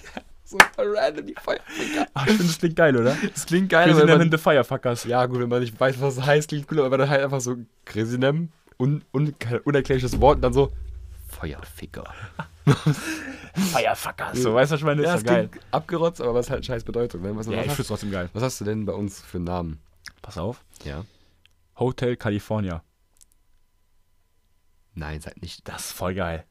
so 0.45 0.59
random, 0.79 1.27
die 1.27 1.35
Feuerficker. 1.35 2.07
Ah, 2.15 2.23
ich 2.27 2.35
finde, 2.35 2.45
das 2.45 2.59
klingt 2.59 2.77
geil, 2.77 2.97
oder? 2.97 3.17
Das 3.35 3.47
klingt 3.47 3.69
geil, 3.69 3.93
man, 3.93 4.21
and 4.21 4.31
the 4.31 4.39
Firefuckers. 4.39 5.03
Ja, 5.05 5.27
gut, 5.27 5.41
wenn 5.41 5.49
man 5.49 5.61
nicht 5.61 5.79
weiß, 5.79 6.01
was 6.01 6.19
es 6.19 6.25
heißt, 6.25 6.49
klingt 6.49 6.71
cool, 6.71 6.83
aber 6.83 6.99
dann 6.99 7.11
halt 7.11 7.25
einfach 7.25 7.41
so 7.41 7.57
Chrisinem, 7.85 8.51
un, 8.79 9.03
un, 9.13 9.35
unerklärliches 9.65 10.21
Wort 10.21 10.37
und 10.37 10.43
dann 10.43 10.53
so 10.53 10.73
Feuerficker. 11.29 12.05
Firefuckers. 13.55 14.39
So, 14.43 14.55
weißt 14.55 14.71
du, 14.71 14.75
was 14.75 14.81
ich 14.81 14.85
meine? 14.87 15.03
Ja, 15.03 15.15
ist 15.15 15.27
doch 15.27 15.33
geil. 15.33 15.51
abgerotzt, 15.71 16.21
aber 16.21 16.35
was 16.35 16.51
halt 16.51 16.65
scheiß 16.65 16.85
Bedeutung. 16.85 17.23
Ne? 17.23 17.35
Was, 17.37 17.47
Ja, 17.47 17.53
was, 17.53 17.63
ich 17.65 17.69
hast, 17.69 17.77
find's 17.77 17.89
trotzdem 17.89 18.11
geil. 18.11 18.29
was 18.33 18.43
hast 18.43 18.61
du 18.61 18.65
denn 18.65 18.85
bei 18.85 18.93
uns 18.93 19.21
für 19.23 19.39
einen 19.39 19.45
Namen? 19.45 19.81
Pass 20.23 20.39
auf. 20.39 20.65
Ja. 20.85 21.05
Hotel 21.79 22.17
California. 22.17 22.83
Nein, 24.95 25.21
seid 25.21 25.41
nicht. 25.43 25.67
Das 25.69 25.87
ist 25.87 25.93
voll 25.93 26.15
geil. 26.15 26.45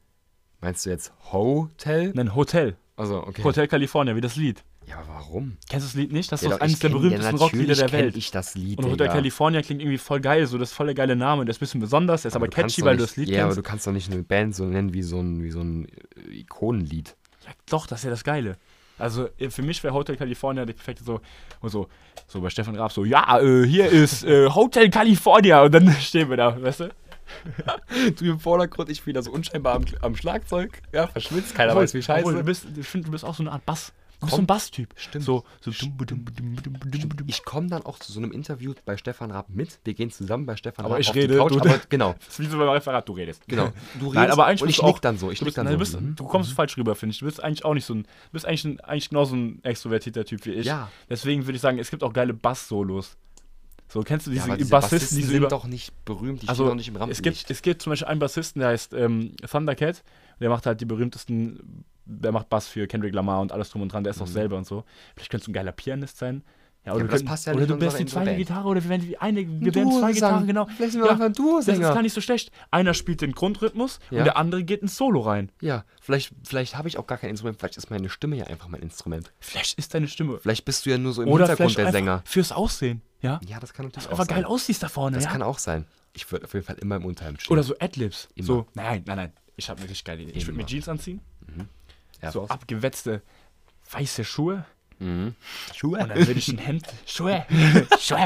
Meinst 0.60 0.86
du 0.86 0.90
jetzt 0.90 1.12
Hotel? 1.32 2.12
Nein, 2.14 2.34
Hotel. 2.34 2.76
Also, 2.96 3.22
okay. 3.22 3.42
Hotel 3.44 3.68
California, 3.68 4.14
wie 4.16 4.20
das 4.20 4.36
Lied. 4.36 4.64
Ja, 4.88 4.98
aber 4.98 5.08
warum? 5.14 5.56
Kennst 5.68 5.84
du 5.86 5.88
das 5.88 5.94
Lied 5.94 6.12
nicht? 6.12 6.30
Das 6.30 6.42
ist 6.42 6.48
Ja, 6.48 6.56
doch 6.56 6.60
eines 6.62 6.78
der 6.78 6.90
berühmtesten 6.90 7.36
ja, 7.36 7.42
Rocklieder 7.42 7.74
der 7.74 7.90
Welt. 7.92 8.16
ich 8.16 8.30
das 8.30 8.54
Lied, 8.54 8.78
Und 8.78 8.90
Hotel. 8.90 9.08
California 9.08 9.60
klingt 9.62 9.80
irgendwie 9.82 9.98
voll 9.98 10.20
geil, 10.20 10.46
so 10.46 10.58
das 10.58 10.70
ist 10.70 10.76
voll 10.76 10.86
der 10.86 10.94
geile 10.94 11.16
Name. 11.16 11.44
Der 11.44 11.50
ist 11.50 11.56
ein 11.56 11.60
bisschen 11.60 11.80
besonders, 11.80 12.22
der 12.22 12.28
ist 12.28 12.36
aber, 12.36 12.46
kannst 12.48 12.76
catchy, 12.76 12.86
weil 12.86 12.96
du 12.96 13.02
das 13.02 13.16
Lied 13.16 13.28
Ja, 13.28 13.40
aber 13.42 13.48
kennst. 13.54 13.58
du 13.58 13.62
kannst 13.68 13.86
doch 13.88 13.92
nicht 13.92 14.12
eine 14.12 14.22
Band 14.22 14.54
so 14.54 14.64
nennen 14.64 14.92
wie 14.94 15.02
so 15.02 15.18
ein, 15.20 15.42
wie 15.42 15.50
so 15.50 15.60
ein 15.60 15.86
äh, 16.30 16.38
Ikonenlied. 16.40 17.16
Ja, 17.44 17.50
doch, 17.68 17.86
das 17.88 18.00
ist 18.00 18.04
ja 18.04 18.10
das 18.10 18.22
Geile. 18.22 18.56
Also 18.98 19.28
äh, 19.38 19.50
für 19.50 19.62
mich 19.62 19.82
wäre 19.82 19.92
Hotel 19.92 20.16
California 20.16 20.64
die 20.64 20.72
perfekte 20.72 21.02
so, 21.02 21.20
und 21.60 21.70
so, 21.70 21.88
so 22.28 22.40
bei 22.40 22.48
Stefan 22.50 22.76
Raab 22.76 22.92
so, 22.92 23.04
ja, 23.04 23.40
äh, 23.40 23.66
hier 23.66 23.88
ist 23.90 24.22
äh, 24.24 24.48
Hotel 24.50 24.88
California 24.90 25.62
und 25.62 25.72
dann 25.74 25.90
stehen 26.00 26.30
wir 26.30 26.36
da, 26.36 26.62
weißt 26.62 26.80
du? 26.80 26.88
Du 28.18 28.24
im 28.24 28.38
Vordergrund, 28.38 28.88
ich 28.88 29.04
wieder 29.04 29.20
so 29.20 29.32
unscheinbar 29.32 29.74
am, 29.74 29.84
am 30.00 30.14
Schlagzeug. 30.14 30.80
Ja, 30.92 31.08
verschwitzt, 31.08 31.56
keiner 31.56 31.72
Obwohl- 31.72 31.82
weiß 31.82 31.94
wie 31.94 32.02
scheiße. 32.02 32.20
obwohl, 32.24 32.38
Du 32.40 32.44
bist, 32.44 32.66
ich 32.78 32.86
finde, 32.86 33.06
du 33.06 33.10
bist 33.10 33.24
auch 33.24 33.34
so 33.34 33.42
eine 33.42 33.50
Art 33.50 33.66
Bass. 33.66 33.92
Du 34.18 34.26
bist 34.26 34.30
Komm. 34.30 34.36
so 34.38 34.42
ein 34.42 34.46
Basstyp. 34.46 34.94
Stimmt. 34.96 35.24
So, 35.24 35.44
so 35.60 35.70
dum. 35.70 36.24
Ich 37.26 37.44
komme 37.44 37.68
dann 37.68 37.84
auch 37.84 37.98
zu 37.98 38.12
so 38.12 38.18
einem 38.20 38.32
Interview 38.32 38.72
bei 38.84 38.96
Stefan 38.96 39.30
Raab 39.30 39.48
mit. 39.50 39.78
Wir 39.84 39.92
gehen 39.94 40.10
zusammen 40.10 40.46
bei 40.46 40.56
Stefan 40.56 40.84
Aber 40.86 40.94
Raab 40.94 41.00
ich 41.02 41.10
auf 41.10 41.14
rede, 41.16 41.34
die 41.34 41.38
Couch. 41.38 41.52
du- 41.52 41.60
aber, 41.60 41.80
genau, 41.88 42.14
Das 42.18 42.28
ist 42.28 42.38
wie 42.40 42.46
so 42.46 42.58
beim 42.58 42.68
Referat, 42.70 43.08
du 43.08 43.12
redest. 43.12 43.42
genau. 43.46 43.66
Du 43.98 44.06
redest 44.06 44.14
Nein, 44.14 44.30
aber 44.30 44.46
eigentlich 44.46 44.62
und 44.62 44.68
ich 44.70 44.76
du 44.78 44.86
nick 44.86 44.94
auch- 44.96 44.98
dann 45.00 45.18
so. 45.18 45.30
Ich 45.30 45.38
Du, 45.38 45.44
bist, 45.44 45.58
dann 45.58 45.66
nein, 45.66 45.72
so. 45.74 45.78
du, 45.78 45.78
bist, 45.80 46.00
mhm. 46.00 46.16
du 46.16 46.24
kommst 46.24 46.52
falsch 46.52 46.76
rüber, 46.78 46.94
finde 46.94 47.12
ich. 47.12 47.18
Du 47.18 47.26
bist 47.26 47.42
eigentlich 47.44 47.64
auch 47.64 47.74
nicht 47.74 47.84
so 47.84 47.94
ein. 47.94 48.02
Du 48.04 48.08
bist 48.32 48.46
eigentlich, 48.46 48.64
ein, 48.64 48.80
eigentlich 48.80 49.08
genauso 49.10 49.36
ein 49.36 49.62
extrovertierter 49.64 50.24
Typ 50.24 50.44
wie 50.46 50.52
ich. 50.52 50.66
Ja. 50.66 50.90
Deswegen 51.10 51.44
würde 51.46 51.56
ich 51.56 51.62
sagen, 51.62 51.78
es 51.78 51.90
gibt 51.90 52.02
auch 52.02 52.12
geile 52.12 52.32
Bass-Solos. 52.32 53.16
So, 53.88 54.00
kennst 54.02 54.26
du 54.26 54.30
Ja, 54.30 54.34
diese, 54.36 54.46
aber 54.48 54.56
diese 54.56 54.70
Bassisten, 54.70 54.96
Bassisten 54.98 55.18
die 55.18 55.22
so 55.24 55.28
sind 55.30 55.36
über. 55.38 55.48
doch 55.48 55.66
nicht 55.66 56.04
berühmt. 56.04 56.42
Die 56.42 56.48
also, 56.48 56.64
stehen 56.64 56.70
doch 56.70 56.74
nicht 56.76 56.88
im 56.88 56.94
es, 56.96 56.98
gibt, 57.22 57.26
Rampenlicht. 57.36 57.50
es 57.50 57.62
gibt 57.62 57.82
zum 57.82 57.90
Beispiel 57.90 58.08
einen 58.08 58.18
Bassisten, 58.20 58.60
der 58.60 58.70
heißt 58.70 58.94
ähm, 58.94 59.34
Thundercat. 59.48 60.02
Der 60.40 60.48
macht 60.48 60.66
halt 60.66 60.80
die 60.80 60.86
berühmtesten. 60.86 61.84
Der 62.08 62.32
macht 62.32 62.48
Bass 62.48 62.68
für 62.68 62.86
Kendrick 62.86 63.14
Lamar 63.14 63.40
und 63.40 63.52
alles 63.52 63.68
drum 63.70 63.82
und 63.82 63.92
dran. 63.92 64.04
Der 64.04 64.12
ist 64.12 64.22
auch 64.22 64.26
Mhm. 64.26 64.32
selber 64.32 64.56
und 64.56 64.66
so. 64.66 64.84
Vielleicht 65.14 65.30
könntest 65.30 65.48
du 65.48 65.50
ein 65.50 65.54
geiler 65.54 65.72
Pianist 65.72 66.18
sein. 66.18 66.42
Ja, 66.84 66.92
aber 66.92 67.00
du 67.00 67.08
das 67.08 67.24
passt 67.24 67.46
ja 67.46 67.52
oder 67.52 67.66
du 67.66 67.76
bist 67.76 67.98
die 67.98 68.06
zweite 68.06 68.26
Band. 68.26 68.38
Gitarre 68.38 68.68
oder 68.68 68.80
wir 68.80 68.88
werden 68.90 69.02
die 69.08 69.18
eine, 69.18 69.40
wir 69.40 69.74
werden 69.74 69.90
zwei. 69.90 70.12
Gitarren, 70.12 70.46
genau. 70.46 70.66
Vielleicht 70.66 70.92
sind 70.92 71.00
wir 71.00 71.06
Ja, 71.06 71.12
einfach 71.14 71.24
ein 71.24 71.32
Das 71.34 71.66
ist 71.66 71.80
gar 71.80 72.00
nicht 72.02 72.12
so 72.12 72.20
schlecht. 72.20 72.52
Einer 72.70 72.94
spielt 72.94 73.22
den 73.22 73.32
Grundrhythmus 73.32 73.98
Ja. 74.12 74.18
und 74.20 74.24
der 74.26 74.36
andere 74.36 74.62
geht 74.62 74.82
ins 74.82 74.96
Solo 74.96 75.18
rein. 75.22 75.50
Ja, 75.60 75.84
vielleicht, 76.00 76.32
vielleicht 76.44 76.78
habe 76.78 76.86
ich 76.86 76.96
auch 76.96 77.08
gar 77.08 77.18
kein 77.18 77.30
Instrument. 77.30 77.58
Vielleicht 77.58 77.76
ist 77.76 77.90
meine 77.90 78.08
Stimme 78.08 78.36
ja 78.36 78.44
einfach 78.46 78.68
mein 78.68 78.82
Instrument. 78.82 79.32
Vielleicht 79.40 79.76
ist 79.80 79.94
deine 79.94 80.06
Stimme. 80.06 80.38
Vielleicht 80.40 80.64
bist 80.64 80.86
du 80.86 80.90
ja 80.90 80.98
nur 80.98 81.12
so 81.12 81.22
im 81.22 81.28
Oder 81.28 81.48
Hintergrund 81.48 81.76
der 81.76 81.90
Sänger. 81.90 82.22
fürs 82.24 82.52
Aussehen. 82.52 83.02
Ja. 83.20 83.40
Ja, 83.48 83.58
das 83.58 83.72
kann 83.74 83.86
natürlich 83.86 84.06
auch 84.06 84.12
Einfach 84.12 84.26
sein. 84.26 84.36
geil 84.36 84.44
aussiehst 84.44 84.80
da 84.84 84.88
vorne. 84.88 85.16
Das 85.16 85.24
ja? 85.24 85.30
kann 85.32 85.42
auch 85.42 85.58
sein. 85.58 85.86
Ich 86.12 86.30
würde 86.30 86.44
auf 86.44 86.54
jeden 86.54 86.64
Fall 86.64 86.76
immer 86.80 86.94
im 86.96 87.04
Unterhemd 87.04 87.42
stehen. 87.42 87.52
Oder 87.52 87.64
so 87.64 87.74
Adlibs. 87.80 88.28
So, 88.38 88.68
nein, 88.74 89.02
nein, 89.06 89.16
nein. 89.16 89.32
Ich 89.56 89.68
habe 89.70 89.80
richtig 89.82 90.04
geile 90.04 90.22
Idee. 90.22 90.32
Ich 90.32 90.46
würde 90.46 90.58
mir. 90.58 90.66
Jeans 90.66 90.88
anziehen, 90.88 91.20
Air 92.20 92.32
so 92.32 92.46
abgewetzte 92.48 93.22
weiße 93.90 94.24
Schuhe 94.24 94.64
Mhm. 94.98 95.34
Schuhe. 95.74 95.98
und 96.00 96.08
dann 96.08 96.18
würde 96.26 96.32
ich 96.32 96.48
ein 96.48 96.56
Hemd. 96.58 96.86
Schuhe. 97.06 97.44
Schuhe. 98.00 98.18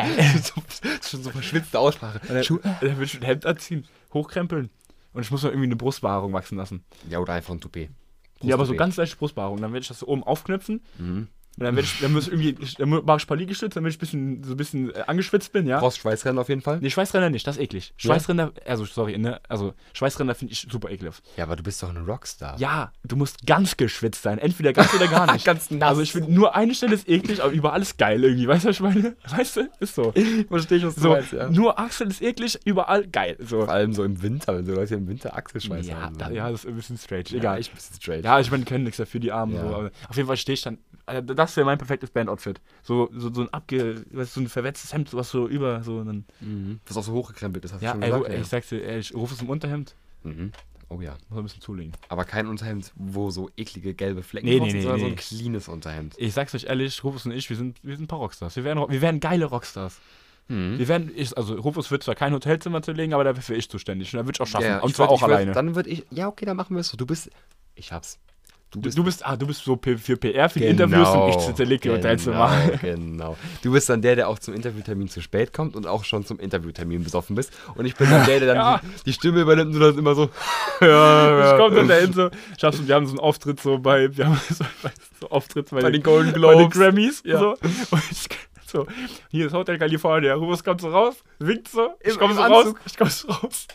schon 1.02 1.22
so 1.24 1.30
verschwitzte 1.30 1.78
Aussprache. 1.80 2.20
Und 2.20 2.30
dann, 2.34 2.44
Schuhe. 2.44 2.60
dann 2.62 2.80
würde 2.80 3.04
ich 3.04 3.16
ein 3.16 3.24
Hemd 3.24 3.44
anziehen, 3.44 3.88
hochkrempeln. 4.14 4.70
Und 5.12 5.22
ich 5.22 5.30
muss 5.32 5.42
noch 5.42 5.50
irgendwie 5.50 5.66
eine 5.66 5.74
Brustbehaarung 5.76 6.32
wachsen 6.32 6.56
lassen. 6.56 6.84
Ja, 7.08 7.18
oder 7.18 7.32
einfach 7.32 7.52
ein 7.52 7.60
Toupet. 7.60 7.90
Ja, 8.42 8.54
aber 8.54 8.66
so 8.66 8.74
ganz 8.76 8.96
leichte 8.96 9.16
Brustbehaarung. 9.16 9.60
Dann 9.60 9.72
werde 9.72 9.82
ich 9.82 9.88
das 9.88 9.98
so 9.98 10.06
oben 10.06 10.22
aufknöpfen. 10.22 10.80
Mhm. 10.98 11.26
Und 11.58 11.64
dann 11.64 11.76
ich, 11.78 11.98
dann 12.00 12.12
muss 12.12 12.28
irgendwie, 12.28 12.56
dann 12.78 12.88
mache 12.88 13.18
ich 13.18 13.28
Liegestütze, 13.38 13.74
damit 13.74 13.92
ich 13.92 13.98
ein 13.98 14.00
bisschen, 14.00 14.44
so 14.44 14.52
ein 14.52 14.56
bisschen 14.56 14.94
äh, 14.94 15.02
angeschwitzt 15.06 15.52
bin, 15.52 15.66
ja. 15.66 15.78
Brauchst 15.80 15.98
Schweißrennen 15.98 16.38
auf 16.38 16.48
jeden 16.48 16.62
Fall? 16.62 16.78
Nee, 16.80 16.90
Schweißränder 16.90 17.28
nicht, 17.28 17.46
das 17.46 17.56
ist 17.56 17.62
eklig. 17.62 17.92
Schweißränder, 17.96 18.52
also 18.66 18.84
sorry, 18.84 19.18
ne, 19.18 19.40
also 19.48 19.74
Schweißränder 19.92 20.34
finde 20.34 20.52
ich 20.52 20.66
super 20.70 20.90
ekelhaft. 20.90 21.22
Ja, 21.36 21.44
aber 21.44 21.56
du 21.56 21.62
bist 21.62 21.82
doch 21.82 21.90
ein 21.90 21.98
Rockstar. 21.98 22.58
Ja, 22.58 22.92
du 23.04 23.16
musst 23.16 23.46
ganz 23.46 23.76
geschwitzt 23.76 24.22
sein, 24.22 24.38
entweder 24.38 24.72
ganz 24.72 24.94
oder 24.94 25.06
gar 25.08 25.30
nicht. 25.32 25.44
Ganz 25.44 25.70
nass. 25.70 25.90
Also 25.90 26.02
ich 26.02 26.12
finde, 26.12 26.32
nur 26.32 26.54
eine 26.54 26.74
Stelle 26.74 26.94
ist 26.94 27.08
eklig, 27.08 27.42
aber 27.42 27.52
überall 27.52 27.82
ist 27.82 27.98
geil 27.98 28.22
irgendwie, 28.24 28.48
weißt 28.48 28.64
du, 28.64 28.68
was 28.68 28.76
ich 28.76 28.82
meine? 28.82 29.16
Weißt 29.30 29.56
du, 29.56 29.68
ist 29.80 29.94
so. 29.94 30.12
Verstehe 30.48 30.78
ich, 30.78 30.84
was 30.86 30.94
So, 30.96 31.16
nur 31.50 31.78
Achsel 31.78 32.08
ist 32.08 32.22
eklig, 32.22 32.58
überall 32.64 33.06
geil. 33.06 33.36
So. 33.40 33.60
Vor 33.60 33.68
allem 33.68 33.92
so 33.92 34.04
im 34.04 34.22
Winter, 34.22 34.56
wenn 34.56 34.66
so 34.66 34.72
Leute 34.74 34.94
im 34.94 35.08
Winter 35.08 35.36
Achselschweiß 35.36 35.86
Ja, 35.86 36.00
haben. 36.00 36.18
da, 36.18 36.30
ja, 36.30 36.50
das 36.50 36.64
ist 36.64 36.68
ein 36.70 36.76
bisschen 36.76 36.98
strange, 36.98 37.24
ja, 37.28 37.36
egal. 37.38 37.60
ich 37.60 37.70
ein 37.70 37.74
bisschen 37.74 37.96
straight. 38.00 38.24
Ja, 38.24 38.40
ich 38.40 38.50
meine, 38.50 38.64
können 38.64 38.84
nichts 38.84 38.98
dafür, 38.98 39.20
die 39.20 39.32
Armen. 39.32 39.54
Ja. 39.54 39.62
So, 39.62 39.90
auf 40.08 40.16
jeden 40.16 40.26
Fall 40.26 40.36
stehe 40.36 40.54
ich 40.54 40.62
dann. 40.62 40.78
Also 41.06 41.34
das 41.34 41.56
wäre 41.56 41.64
mein 41.66 41.78
perfektes 41.78 42.10
Band-Outfit. 42.10 42.60
So, 42.82 43.10
so, 43.14 43.32
so 43.32 43.42
ein 43.42 43.48
abge. 43.52 44.04
Weißt, 44.12 44.34
so 44.34 44.40
ein 44.40 44.48
verwetztes 44.48 44.92
Hemd, 44.92 45.12
was 45.14 45.30
so 45.30 45.48
über. 45.48 45.82
So 45.82 46.00
einen, 46.00 46.24
Mhm. 46.40 46.80
Was 46.86 46.96
auch 46.96 47.02
so 47.04 47.12
hochgekrempelt 47.12 47.64
ist, 47.64 47.72
hast 47.74 47.82
ja, 47.82 47.92
du 47.92 47.96
schon 47.98 48.02
ey, 48.02 48.10
gesagt. 48.10 48.28
ey, 48.34 48.40
ich 48.40 48.46
sag's 48.48 48.68
dir, 48.68 48.84
ey, 48.84 48.98
ich 49.00 49.14
rufe 49.14 49.34
es 49.34 49.42
im 49.42 49.48
Unterhemd. 49.48 49.94
Mhm. 50.22 50.52
Oh 50.88 51.00
ja. 51.00 51.16
Muss 51.28 51.38
ein 51.38 51.42
bisschen 51.44 51.60
zulegen. 51.62 51.92
Aber 52.08 52.24
kein 52.24 52.46
Unterhemd, 52.48 52.92
wo 52.96 53.30
so 53.30 53.48
eklige 53.56 53.94
gelbe 53.94 54.22
Flecken 54.24 54.46
Nee, 54.48 54.58
sind, 54.58 54.72
nee, 54.72 54.80
sondern 54.82 54.98
so 55.00 55.06
nee. 55.06 55.12
ein 55.12 55.16
cleanes 55.16 55.68
Unterhemd. 55.68 56.14
Ich 56.18 56.34
sag's 56.34 56.54
euch 56.54 56.64
ehrlich, 56.64 57.02
Rufus 57.04 57.26
und 57.26 57.32
ich, 57.32 57.48
wir 57.48 57.56
sind, 57.56 57.78
wir 57.84 57.94
sind 57.96 58.04
ein 58.04 58.08
paar 58.08 58.18
Rockstars. 58.18 58.56
Wir 58.56 58.64
werden, 58.64 58.84
wir 58.88 59.00
werden 59.00 59.20
geile 59.20 59.44
Rockstars. 59.44 60.00
Mhm. 60.48 60.78
Wir 60.80 60.88
werden, 60.88 61.12
ich, 61.14 61.36
also 61.38 61.54
Rufus 61.54 61.92
wird 61.92 62.02
zwar 62.02 62.16
kein 62.16 62.32
Hotelzimmer 62.34 62.82
zu 62.82 62.90
legen, 62.90 63.14
aber 63.14 63.22
dafür 63.22 63.50
wäre 63.50 63.58
ich 63.60 63.70
zuständig. 63.70 64.12
Und 64.12 64.18
da 64.18 64.26
würde 64.26 64.36
ich 64.36 64.40
auch 64.40 64.48
schaffen. 64.48 64.66
Ja, 64.66 64.80
und 64.80 64.96
zwar 64.96 65.06
würd- 65.06 65.10
auch 65.10 65.20
würd- 65.22 65.24
alleine. 65.26 65.52
Dann 65.52 65.76
würde 65.76 65.90
ich, 65.90 66.04
ja, 66.10 66.26
okay, 66.26 66.44
dann 66.44 66.56
machen 66.56 66.74
wir 66.74 66.80
es 66.80 66.88
so. 66.88 66.96
Du 66.96 67.06
bist, 67.06 67.30
ich 67.76 67.92
hab's. 67.92 68.18
Du, 68.70 68.80
du 68.80 69.04
bist, 69.04 69.24
ah, 69.26 69.36
du 69.36 69.46
bist 69.46 69.64
so 69.64 69.78
für 69.82 70.16
PR, 70.16 70.48
für 70.48 70.58
die 70.60 70.66
Interviews 70.66 71.08
und 71.08 71.28
ich 71.30 71.54
zerlege 71.54 71.80
die 71.82 71.90
Hotelzimmer. 71.90 72.50
Genau, 72.80 72.96
genau. 72.96 73.36
Du 73.62 73.72
bist 73.72 73.88
dann 73.88 74.02
der, 74.02 74.16
der 74.16 74.28
auch 74.28 74.38
zum 74.38 74.54
Interviewtermin 74.54 75.08
zu 75.08 75.20
spät 75.20 75.52
kommt 75.52 75.76
und 75.76 75.86
auch 75.86 76.04
schon 76.04 76.24
zum 76.24 76.38
Interviewtermin 76.38 77.02
besoffen 77.04 77.36
bist. 77.36 77.52
Und 77.74 77.84
ich 77.86 77.96
bin 77.96 78.08
dann 78.10 78.26
der, 78.26 78.40
der 78.40 78.54
dann 78.54 78.56
Ja. 78.60 78.80
die, 78.82 79.04
die 79.06 79.12
Stimme 79.12 79.40
übernimmt 79.40 79.74
und 79.74 79.80
dann 79.80 79.98
immer 79.98 80.14
so, 80.14 80.30
ja, 80.80 81.52
Ich 81.52 81.58
komme 81.58 81.76
dann 81.76 81.88
dahin 81.88 82.12
so, 82.12 82.30
schaffst 82.58 82.80
du, 82.80 82.88
wir 82.88 82.94
haben 82.94 83.06
so 83.06 83.12
einen 83.12 83.20
Auftritt 83.20 83.60
so 83.60 83.78
bei, 83.78 84.16
wir 84.16 84.26
haben 84.26 84.40
so, 84.48 84.64
so 85.20 85.30
Auftritt 85.30 85.70
bei, 85.70 85.80
Bei 85.80 85.90
den 85.90 86.02
Golden 86.02 86.32
bei 86.32 86.54
den 86.54 86.70
Globes. 86.70 86.76
Grammys. 86.78 87.22
Ja. 87.24 87.38
So. 87.38 87.50
Und 87.90 88.02
ich, 88.10 88.28
so, 88.66 88.86
hier 89.30 89.46
ist 89.46 89.52
Hotel 89.52 89.78
California. 89.78 90.34
Rufus 90.34 90.62
kommt 90.62 90.80
so 90.80 90.90
raus, 90.90 91.16
winkt 91.40 91.68
so, 91.68 91.90
ich 92.00 92.16
komme 92.18 92.34
so 92.34 92.40
raus, 92.40 92.66
Anzug. 92.66 92.80
ich 92.86 92.96
komme 92.96 93.10
so 93.10 93.28
raus. 93.28 93.66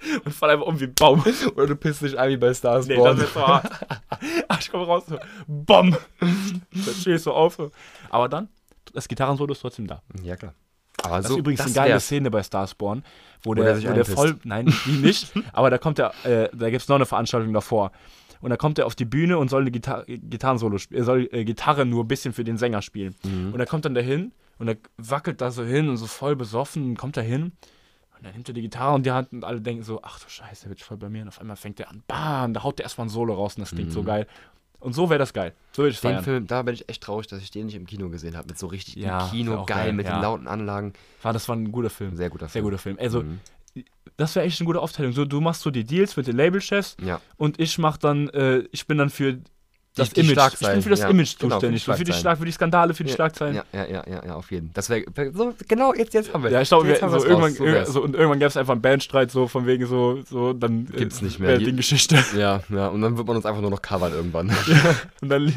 Und 0.24 0.32
fall 0.32 0.50
einfach 0.50 0.66
um 0.66 0.78
wie 0.80 0.84
ein 0.84 0.94
Baum. 0.94 1.24
Oder 1.56 1.66
du 1.66 1.76
pisst 1.76 2.02
dich 2.02 2.18
ein 2.18 2.30
wie 2.30 2.36
bei 2.36 2.54
Stars 2.54 2.86
Nee, 2.86 2.96
Born. 2.96 3.16
das 3.16 3.26
ist 3.28 3.34
so 3.34 3.46
hart. 3.46 3.70
Ach, 4.48 4.60
ich 4.60 4.70
komme 4.70 4.86
raus, 4.86 5.04
so, 5.08 5.18
BOM! 5.46 5.96
Dann 6.20 6.62
ich 7.06 7.22
so 7.22 7.32
auf. 7.32 7.56
So. 7.56 7.70
Aber 8.10 8.28
dann, 8.28 8.48
das 8.92 9.08
Gitarrensolo 9.08 9.52
ist 9.52 9.60
trotzdem 9.60 9.86
da. 9.86 10.02
Ja, 10.22 10.36
klar. 10.36 10.54
Aber 11.02 11.18
Das 11.18 11.28
so, 11.28 11.34
ist 11.34 11.38
übrigens 11.40 11.58
das 11.58 11.66
eine 11.68 11.74
geile 11.74 11.90
wär's. 11.94 12.04
Szene 12.04 12.30
bei 12.30 12.42
Starspawn, 12.42 13.04
wo 13.42 13.54
der 13.54 13.64
der, 13.64 13.76
sich 13.76 13.88
wo 13.88 13.92
der 13.92 14.04
voll. 14.04 14.36
Nein, 14.44 14.72
die 14.86 14.90
nicht. 14.98 15.32
aber 15.52 15.70
da 15.70 15.78
kommt 15.78 15.98
der, 15.98 16.12
äh, 16.24 16.48
da 16.52 16.70
gibt 16.70 16.82
es 16.82 16.88
noch 16.88 16.96
eine 16.96 17.06
Veranstaltung 17.06 17.52
davor. 17.52 17.92
Und 18.40 18.50
da 18.50 18.56
kommt 18.56 18.78
er 18.78 18.86
auf 18.86 18.94
die 18.94 19.04
Bühne 19.04 19.38
und 19.38 19.48
soll 19.48 19.62
eine 19.62 19.70
Gitar 19.72 20.04
Gitarrensolo 20.06 20.78
spielen. 20.78 21.00
Er 21.00 21.04
soll 21.04 21.28
äh, 21.32 21.44
Gitarre 21.44 21.84
nur 21.84 22.04
ein 22.04 22.08
bisschen 22.08 22.32
für 22.32 22.44
den 22.44 22.56
Sänger 22.56 22.82
spielen. 22.82 23.14
Mhm. 23.24 23.52
Und 23.52 23.60
er 23.60 23.66
kommt 23.66 23.84
dann 23.84 23.94
dahin 23.94 24.32
und 24.58 24.68
er 24.68 24.76
wackelt 24.96 25.40
da 25.40 25.50
so 25.50 25.64
hin 25.64 25.88
und 25.88 25.96
so 25.96 26.06
voll 26.06 26.36
besoffen 26.36 26.84
und 26.90 26.96
kommt 26.98 27.16
da 27.16 27.20
hin. 27.20 27.52
Und 28.18 28.24
dann 28.26 28.32
nimmt 28.34 28.48
er 28.48 28.54
die 28.54 28.62
Gitarre 28.62 28.94
und 28.94 29.06
die 29.06 29.12
Hand 29.12 29.32
und 29.32 29.44
alle 29.44 29.60
denken 29.60 29.82
so, 29.82 30.00
ach 30.02 30.18
du 30.20 30.28
Scheiße, 30.28 30.62
der 30.62 30.70
wird 30.70 30.80
voll 30.82 30.96
bei 30.96 31.08
mir. 31.08 31.22
Und 31.22 31.28
auf 31.28 31.40
einmal 31.40 31.56
fängt 31.56 31.78
er 31.80 31.88
an, 31.90 32.02
bam, 32.06 32.52
da 32.54 32.62
haut 32.64 32.78
der 32.78 32.84
erstmal 32.84 33.06
ein 33.06 33.10
Solo 33.10 33.34
raus 33.34 33.54
und 33.56 33.60
das 33.62 33.70
klingt 33.70 33.92
so 33.92 34.02
geil. 34.02 34.26
Und 34.80 34.92
so 34.92 35.10
wäre 35.10 35.18
das 35.18 35.32
geil. 35.32 35.54
So 35.72 35.82
würde 35.82 35.90
ich 35.90 36.00
Den 36.00 36.10
feiern. 36.12 36.24
Film, 36.24 36.46
da 36.46 36.62
bin 36.62 36.72
ich 36.74 36.88
echt 36.88 37.02
traurig, 37.02 37.26
dass 37.26 37.42
ich 37.42 37.50
den 37.50 37.66
nicht 37.66 37.74
im 37.74 37.86
Kino 37.86 38.08
gesehen 38.10 38.36
habe. 38.36 38.46
Mit 38.48 38.58
so 38.58 38.68
richtig 38.68 38.94
Ja, 38.96 39.28
Kino, 39.28 39.64
geil, 39.64 39.84
geil, 39.86 39.92
mit 39.92 40.06
ja. 40.06 40.16
den 40.16 40.22
lauten 40.22 40.46
Anlagen. 40.46 40.92
War, 41.22 41.32
das 41.32 41.48
war 41.48 41.56
ein 41.56 41.72
guter 41.72 41.90
Film. 41.90 42.14
Sehr 42.16 42.30
guter 42.30 42.46
Sehr 42.46 42.52
Film. 42.62 42.64
guter 42.64 42.78
Film. 42.78 42.96
Also, 43.00 43.22
Mhm. 43.22 43.40
das 44.16 44.34
wäre 44.36 44.46
echt 44.46 44.60
eine 44.60 44.66
gute 44.66 44.80
Aufteilung. 44.80 45.12
So, 45.12 45.24
du 45.24 45.40
machst 45.40 45.62
so 45.62 45.70
die 45.72 45.84
Deals 45.84 46.16
mit 46.16 46.26
den 46.28 46.36
Labelchefs 46.36 46.96
Ja. 47.00 47.20
und 47.36 47.58
ich 47.60 47.78
mach 47.78 47.96
dann, 47.96 48.28
äh, 48.30 48.58
ich 48.70 48.86
bin 48.86 48.98
dann 48.98 49.10
für 49.10 49.38
das 49.98 50.10
die 50.10 50.20
Image. 50.20 50.52
Ich 50.60 50.68
bin 50.68 50.82
für 50.82 50.90
das 50.90 51.00
ja. 51.00 51.08
Image 51.08 51.38
Genau, 51.38 51.60
für 51.60 51.68
die 51.70 51.76
zuständig. 51.78 51.84
für, 51.98 52.04
die. 52.04 52.12
Schlag, 52.12 52.38
für 52.38 52.44
die 52.44 52.52
Skandale, 52.52 52.94
für 52.94 53.04
die 53.04 53.10
Ja, 53.10 53.16
Schlagzeilen. 53.16 53.54
Ja, 53.56 53.64
ja, 53.72 53.84
ja, 53.86 54.04
ja, 54.08 54.24
ja, 54.26 54.34
auf 54.34 54.50
jeden. 54.50 54.70
Das 54.74 54.88
wäre 54.90 55.04
so, 55.34 55.54
genau, 55.66 55.94
jetzt, 55.94 56.14
jetzt 56.14 56.32
haben 56.32 56.42
wir 56.44 56.50
Ja, 56.50 56.60
ich 56.60 56.68
glaube, 56.68 56.86
so 56.86 57.24
irgendwann, 57.24 57.52
raus, 57.76 57.86
so 57.86 57.92
so, 57.92 58.02
und 58.02 58.14
irgendwann 58.14 58.38
gäbe 58.38 58.48
es 58.48 58.56
einfach 58.56 58.72
einen 58.72 58.82
Bandstreit, 58.82 59.30
so 59.30 59.46
von 59.48 59.66
wegen 59.66 59.86
so, 59.86 60.20
so 60.28 60.52
dann 60.52 60.86
äh, 60.92 60.98
Gibt's 60.98 61.22
nicht 61.22 61.38
mehr. 61.38 61.58
die 61.58 61.74
Geschichte. 61.74 62.16
Ja, 62.36 62.60
ja, 62.68 62.88
und 62.88 63.02
dann 63.02 63.16
wird 63.16 63.26
man 63.26 63.36
uns 63.36 63.46
einfach 63.46 63.60
nur 63.60 63.70
noch 63.70 63.82
covern 63.82 64.12
irgendwann. 64.12 64.50
Und 65.20 65.28
dann 65.30 65.52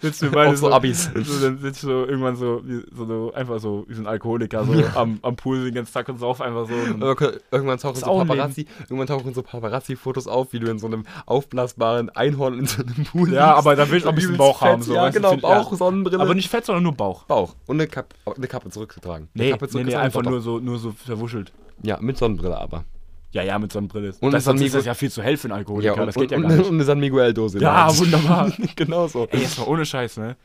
sitzen 0.00 0.26
wir 0.26 0.30
beide 0.32 0.56
so 0.56 0.70
Abis. 0.70 1.10
So, 1.14 1.40
dann 1.40 1.58
sitzt 1.58 1.80
so 1.80 2.04
irgendwann 2.04 2.36
so, 2.36 2.60
wie, 2.64 2.82
so, 2.96 3.32
einfach 3.34 3.58
so, 3.60 3.84
wie 3.88 3.94
so 3.94 4.02
ein 4.02 4.06
Alkoholiker, 4.06 4.64
so 4.64 4.72
am, 4.94 5.18
am 5.22 5.36
Pool 5.36 5.64
den 5.64 5.74
ganzen 5.74 5.92
Tag 5.94 6.08
und 6.08 6.18
sauf 6.18 6.40
einfach 6.40 6.68
so. 6.68 6.74
Und 6.74 7.02
Irg- 7.02 7.40
Irgendwann 7.50 7.78
tauchen 7.78 7.96
so 8.00 8.06
Paparazzi, 8.06 8.66
irgendwann 8.84 9.06
tauchen 9.06 9.32
so 9.34 9.42
Paparazzi-Fotos 9.42 10.26
auf, 10.26 10.52
wie 10.52 10.58
du 10.60 10.70
in 10.70 10.78
so 10.78 10.86
einem 10.86 11.04
aufblasbaren 11.26 12.10
Einhorn 12.10 12.58
in 12.58 12.66
so 12.66 12.82
einem 12.82 13.04
Pool 13.04 13.32
Ja, 13.32 13.54
aber 13.54 13.76
da 13.86 13.90
will 13.92 13.98
ich 13.98 14.04
auch 14.04 14.08
ein 14.10 14.14
bisschen 14.14 14.36
Bauch 14.36 14.58
fett, 14.58 14.68
haben, 14.68 14.82
so, 14.82 14.94
Ja, 14.94 15.08
genau, 15.10 15.30
find- 15.30 15.42
Bauch, 15.42 15.70
ja. 15.70 15.76
Sonnenbrille. 15.76 16.22
aber 16.22 16.34
nicht 16.34 16.48
fett, 16.50 16.64
sondern 16.64 16.82
nur 16.84 16.92
Bauch. 16.94 17.24
Bauch. 17.24 17.54
Und 17.66 17.76
eine, 17.80 17.88
Kap 17.88 18.14
eine 18.36 18.46
Kappe 18.46 18.70
zurückgetragen. 18.70 19.28
Nee, 19.34 19.50
Kappe 19.50 19.64
nee, 19.64 19.66
nee 19.66 19.72
zurückgetragen, 19.72 20.04
einfach 20.04 20.22
nur 20.22 20.40
so, 20.40 20.58
nur 20.58 20.78
so 20.78 20.92
verwuschelt. 20.92 21.52
Ja, 21.82 21.98
mit 22.00 22.16
Sonnenbrille 22.18 22.56
aber. 22.58 22.84
Ja, 23.32 23.42
ja, 23.42 23.58
mit 23.58 23.70
Sonnenbrille. 23.72 24.14
Und 24.20 24.32
das, 24.32 24.44
San 24.44 24.60
ist 24.60 24.74
das 24.74 24.86
ja 24.86 24.94
viel 24.94 25.10
zu 25.10 25.22
hell 25.22 25.36
für 25.36 25.48
einen 25.48 25.58
Alkoholiker, 25.58 25.94
Ja, 25.94 26.00
und, 26.00 26.06
das 26.06 26.14
geht 26.14 26.30
ja 26.30 26.36
und, 26.38 26.44
gar 26.44 26.52
und, 26.52 26.58
nicht. 26.58 26.68
und 26.70 26.74
eine 26.76 26.84
San 26.84 27.00
Miguel-Dose. 27.00 27.58
Ja, 27.58 27.96
wunderbar. 27.98 28.52
genau 28.76 29.08
so. 29.08 29.26
Ey, 29.30 29.40
jetzt 29.40 29.58
mal 29.58 29.66
ohne 29.66 29.84
Scheiß, 29.84 30.16
ne? 30.18 30.36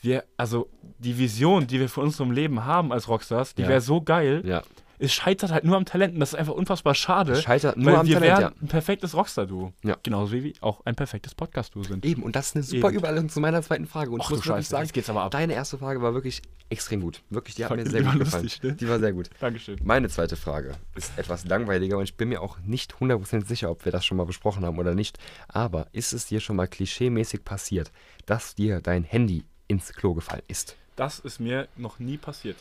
Wir, 0.00 0.24
also, 0.36 0.68
die 0.98 1.18
Vision, 1.18 1.66
die 1.66 1.80
wir 1.80 1.88
von 1.88 2.04
unserem 2.04 2.30
Leben 2.30 2.64
haben 2.64 2.92
als 2.92 3.08
Rockstars, 3.08 3.54
die 3.54 3.62
Ja. 3.62 3.68
wäre 3.68 3.80
so 3.80 4.00
geil. 4.00 4.42
Ja. 4.46 4.62
Es 4.98 5.12
scheitert 5.12 5.52
halt 5.52 5.64
nur 5.64 5.76
am 5.76 5.84
Talent 5.84 6.14
und 6.14 6.20
das 6.20 6.30
ist 6.30 6.34
einfach 6.38 6.54
unfassbar 6.54 6.94
schade. 6.94 7.32
Es 7.32 7.42
scheitert 7.42 7.76
nur 7.76 7.98
am 7.98 8.06
wir 8.06 8.18
Talent, 8.18 8.38
wären 8.40 8.54
ein 8.60 8.68
perfektes 8.68 9.14
Rockstar-Duo. 9.14 9.72
Ja. 9.84 9.96
Genauso 10.02 10.32
wie 10.32 10.44
wir 10.44 10.52
auch 10.60 10.84
ein 10.84 10.94
perfektes 10.96 11.34
Podcast-Duo 11.34 11.84
sind. 11.84 12.04
Eben, 12.04 12.22
und 12.22 12.34
das 12.36 12.48
ist 12.48 12.56
eine 12.56 12.64
super 12.64 12.88
Eben. 12.88 12.98
Überleitung 12.98 13.28
zu 13.28 13.40
meiner 13.40 13.62
zweiten 13.62 13.86
Frage. 13.86 14.10
Und 14.10 14.20
Ach 14.20 14.24
ich 14.24 14.28
du 14.28 14.34
muss 14.36 14.46
wirklich 14.46 14.56
Scheiße, 14.56 14.70
sagen, 14.70 14.84
jetzt 14.84 14.92
geht's 14.92 15.10
aber 15.10 15.22
ab. 15.22 15.30
deine 15.30 15.54
erste 15.54 15.78
Frage 15.78 16.02
war 16.02 16.14
wirklich 16.14 16.42
extrem 16.70 17.00
gut. 17.00 17.22
Wirklich, 17.30 17.54
die 17.54 17.64
hat 17.64 17.74
mir 17.76 17.88
sehr 17.88 18.02
gut 18.02 18.18
gefallen. 18.18 18.42
lustig, 18.44 18.62
ne? 18.62 18.72
Die 18.74 18.88
war 18.88 18.98
sehr 18.98 19.12
gut. 19.12 19.30
Dankeschön. 19.40 19.78
Meine 19.82 20.08
zweite 20.08 20.36
Frage 20.36 20.74
ist 20.94 21.12
etwas 21.16 21.44
langweiliger 21.44 21.96
und 21.98 22.04
ich 22.04 22.16
bin 22.16 22.28
mir 22.28 22.42
auch 22.42 22.58
nicht 22.60 22.94
100% 22.94 23.46
sicher, 23.46 23.70
ob 23.70 23.84
wir 23.84 23.92
das 23.92 24.04
schon 24.04 24.16
mal 24.16 24.26
besprochen 24.26 24.64
haben 24.64 24.78
oder 24.78 24.94
nicht. 24.94 25.18
Aber 25.48 25.86
ist 25.92 26.12
es 26.12 26.26
dir 26.26 26.40
schon 26.40 26.56
mal 26.56 26.66
klischeemäßig 26.68 27.44
passiert, 27.44 27.92
dass 28.26 28.54
dir 28.54 28.80
dein 28.80 29.04
Handy 29.04 29.44
ins 29.68 29.92
Klo 29.92 30.14
gefallen 30.14 30.42
ist? 30.48 30.76
Das 30.96 31.20
ist 31.20 31.38
mir 31.38 31.68
noch 31.76 31.98
nie 32.00 32.16
passiert. 32.16 32.56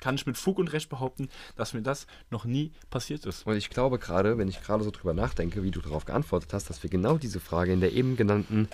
Kann 0.00 0.14
ich 0.14 0.26
mit 0.26 0.36
Fug 0.36 0.58
und 0.58 0.72
Recht 0.72 0.88
behaupten, 0.88 1.28
dass 1.56 1.74
mir 1.74 1.82
das 1.82 2.06
noch 2.30 2.44
nie 2.44 2.72
passiert 2.90 3.26
ist. 3.26 3.46
Und 3.46 3.56
ich 3.56 3.70
glaube 3.70 3.98
gerade, 3.98 4.38
wenn 4.38 4.48
ich 4.48 4.62
gerade 4.62 4.84
so 4.84 4.90
drüber 4.90 5.14
nachdenke, 5.14 5.62
wie 5.62 5.70
du 5.70 5.80
darauf 5.80 6.04
geantwortet 6.04 6.52
hast, 6.52 6.70
dass 6.70 6.82
wir 6.82 6.90
genau 6.90 7.18
diese 7.18 7.40
Frage 7.40 7.72
in 7.72 7.80
der 7.80 7.92
eben 7.92 8.16
genannten 8.16 8.68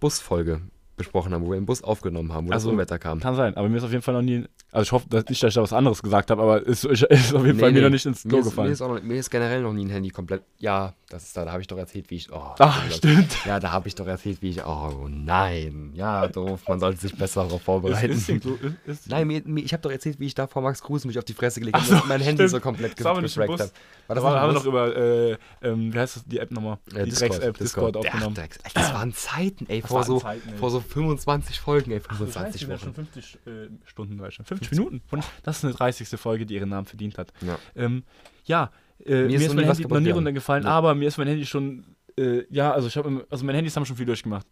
Busfolge 0.00 0.62
besprochen 1.00 1.32
haben, 1.34 1.44
wo 1.44 1.50
wir 1.50 1.58
im 1.58 1.66
Bus 1.66 1.82
aufgenommen 1.82 2.32
haben, 2.32 2.48
wo 2.48 2.52
Also, 2.52 2.68
das 2.68 2.72
Unwetter 2.72 2.98
kam. 2.98 3.20
Kann 3.20 3.34
sein, 3.34 3.56
aber 3.56 3.68
mir 3.68 3.78
ist 3.78 3.84
auf 3.84 3.90
jeden 3.90 4.02
Fall 4.02 4.14
noch 4.14 4.22
nie. 4.22 4.44
Also 4.72 4.82
ich 4.84 4.92
hoffe 4.92 5.06
dass 5.08 5.26
nicht, 5.28 5.42
dass 5.42 5.48
ich 5.48 5.54
da 5.54 5.62
was 5.62 5.72
anderes 5.72 6.02
gesagt 6.02 6.30
habe, 6.30 6.40
aber 6.42 6.66
es 6.66 6.84
ist, 6.84 7.02
ist 7.10 7.34
auf 7.34 7.44
jeden 7.44 7.58
Fall 7.58 7.72
mir 7.72 7.82
noch 7.82 7.90
nicht 7.90 8.06
ins 8.06 8.22
Klo 8.22 8.42
gefallen. 8.42 8.68
Mir 8.68 8.72
ist, 8.72 8.80
noch, 8.80 9.02
mir 9.02 9.18
ist 9.18 9.30
generell 9.30 9.62
noch 9.62 9.72
nie 9.72 9.84
ein 9.84 9.90
Handy 9.90 10.10
komplett. 10.10 10.42
Ja, 10.58 10.94
das 11.08 11.24
ist 11.24 11.36
da, 11.36 11.44
da 11.44 11.50
habe 11.52 11.60
ich 11.62 11.66
doch 11.66 11.78
erzählt, 11.78 12.08
wie 12.10 12.16
ich. 12.16 12.30
Oh, 12.32 12.54
Ach, 12.58 12.86
das- 12.86 12.96
stimmt. 12.98 13.44
Ja, 13.44 13.58
da 13.58 13.72
habe 13.72 13.88
ich 13.88 13.94
doch 13.96 14.06
erzählt, 14.06 14.40
wie 14.42 14.50
ich. 14.50 14.64
Oh 14.64 15.08
nein. 15.08 15.90
Ja, 15.94 16.28
doof. 16.28 16.60
Man 16.68 16.78
sollte 16.78 17.00
sich 17.00 17.16
besser 17.16 17.44
darauf 17.44 17.62
vorbereiten. 17.62 18.12
Ist, 18.12 18.28
ist, 18.28 18.46
ist, 18.86 19.08
Nein, 19.08 19.26
mir, 19.26 19.42
mir, 19.44 19.64
ich 19.64 19.72
habe 19.72 19.82
doch 19.82 19.90
erzählt, 19.90 20.20
wie 20.20 20.26
ich 20.26 20.34
da 20.34 20.46
vor 20.46 20.62
Max 20.62 20.82
Kruse 20.82 21.06
mich 21.08 21.18
auf 21.18 21.24
die 21.24 21.32
Fresse 21.34 21.60
gelegt 21.60 21.76
habe 21.76 21.86
so, 21.86 21.94
und 21.96 22.08
mein 22.08 22.20
Handy 22.20 22.36
stimmt. 22.42 22.50
so 22.50 22.60
komplett 22.60 23.04
aber 23.04 23.22
Bus. 23.22 23.36
habe. 23.36 23.48
War 23.48 23.60
da 24.08 24.14
das 24.14 24.24
haben 24.24 24.48
wir 24.48 24.52
noch 24.54 24.64
über, 24.66 24.96
äh, 24.96 25.36
ähm, 25.62 25.92
wie 25.92 25.98
heißt 25.98 26.16
das, 26.16 26.24
die 26.24 26.38
App 26.38 26.50
nochmal? 26.50 26.78
Äh, 26.94 27.04
die 27.04 27.10
Drecks-App, 27.12 27.58
Discord, 27.58 27.94
Der 27.94 28.00
aufgenommen. 28.12 28.36
Ey, 28.38 28.48
Das 28.74 28.92
waren 28.94 29.12
Zeiten, 29.12 29.66
ey, 29.68 29.82
vor 29.82 30.04
so, 30.04 30.18
Zeiten, 30.20 30.48
ey. 30.50 30.58
vor 30.58 30.70
so 30.70 30.80
25 30.90 31.60
Folgen, 31.60 31.90
ey, 31.92 32.00
Das 32.00 32.08
heißt, 32.10 32.18
25 32.58 32.60
wir 32.68 32.76
sind 32.76 32.80
schon 32.80 32.96
Wochen. 32.96 33.06
50 33.12 33.38
äh, 33.46 33.68
Stunden 33.84 34.18
durch. 34.18 34.36
50 34.42 34.70
Minuten. 34.72 35.00
Und 35.10 35.24
das 35.42 35.58
ist 35.58 35.64
eine 35.64 35.74
30. 35.74 36.08
Folge, 36.20 36.46
die 36.46 36.54
ihren 36.54 36.68
Namen 36.68 36.86
verdient 36.86 37.16
hat. 37.18 37.32
Ja. 37.40 37.58
Ähm, 37.74 38.02
ja, 38.44 38.70
äh, 39.04 39.24
mir, 39.24 39.36
ist 39.36 39.46
ist 39.46 39.54
mein 39.54 39.64
Handy 39.66 39.82
noch 39.86 40.00
nie 40.00 40.10
runtergefallen, 40.10 40.64
Ja. 40.64 40.70
aber 40.70 40.94
mir 40.94 41.08
ist 41.08 41.16
mein 41.18 41.28
Handy 41.28 41.46
schon, 41.46 41.84
äh, 42.18 42.42
ja, 42.50 42.72
also 42.72 42.88
ich 42.88 42.96
habe, 42.96 43.26
also 43.30 43.44
meine 43.44 43.56
Handys 43.58 43.74
haben 43.76 43.86
schon 43.86 43.96
viel 43.96 44.06
durchgemacht. 44.06 44.46